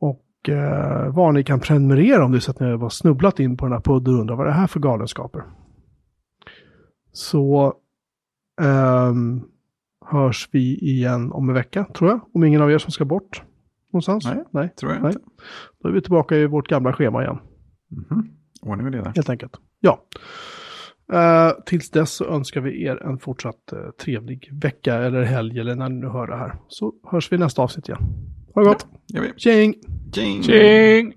Och 0.00 0.48
eh, 0.48 1.14
var 1.14 1.32
ni 1.32 1.44
kan 1.44 1.60
prenumerera 1.60 2.24
om 2.24 2.32
det 2.32 2.38
är 2.38 2.40
så 2.40 2.50
att 2.50 2.60
ni 2.60 2.66
har 2.66 2.88
snubblat 2.88 3.40
in 3.40 3.56
på 3.56 3.64
den 3.66 3.72
här 3.72 3.80
podden 3.80 4.14
och 4.14 4.20
undrar 4.20 4.36
vad 4.36 4.46
det 4.46 4.50
är 4.50 4.54
här 4.54 4.66
för 4.66 4.80
galenskaper. 4.80 5.42
Så 7.12 7.74
ehm, 8.60 9.42
hörs 10.06 10.48
vi 10.52 10.78
igen 10.78 11.32
om 11.32 11.48
en 11.48 11.54
vecka, 11.54 11.84
tror 11.94 12.10
jag. 12.10 12.20
Om 12.34 12.44
ingen 12.44 12.62
av 12.62 12.70
er 12.72 12.78
som 12.78 12.90
ska 12.92 13.04
bort 13.04 13.42
någonstans. 13.92 14.24
Nej, 14.24 14.44
Nej. 14.50 14.74
Tror 14.80 14.92
jag 14.92 15.02
Nej. 15.02 15.12
inte. 15.12 15.24
Då 15.82 15.88
är 15.88 15.92
vi 15.92 16.00
tillbaka 16.00 16.36
i 16.36 16.46
vårt 16.46 16.68
gamla 16.68 16.92
schema 16.92 17.22
igen, 17.22 17.38
Mhm. 17.90 18.28
Ordning 18.62 18.86
och 18.86 18.92
reda. 18.92 19.12
helt 19.16 19.30
enkelt. 19.30 19.56
Ja. 19.80 20.00
Eh, 21.12 21.52
tills 21.66 21.90
dess 21.90 22.10
så 22.10 22.24
önskar 22.24 22.60
vi 22.60 22.84
er 22.84 23.02
en 23.06 23.18
fortsatt 23.18 23.72
eh, 23.72 23.90
trevlig 24.04 24.48
vecka 24.52 24.94
eller 24.94 25.22
helg 25.22 25.60
eller 25.60 25.74
när 25.74 25.88
ni 25.88 26.00
nu 26.00 26.06
hör 26.06 26.26
det 26.26 26.36
här. 26.36 26.54
Så 26.68 26.92
hörs 27.10 27.32
vi 27.32 27.38
nästa 27.38 27.62
avsnitt 27.62 27.88
igen. 27.88 28.02
Ha 28.54 28.62
det 28.62 28.68
gott. 28.68 28.86
Vi. 29.12 29.32
Tjing! 29.36 29.74
Tjing! 30.12 30.42
Tjing! 30.42 31.14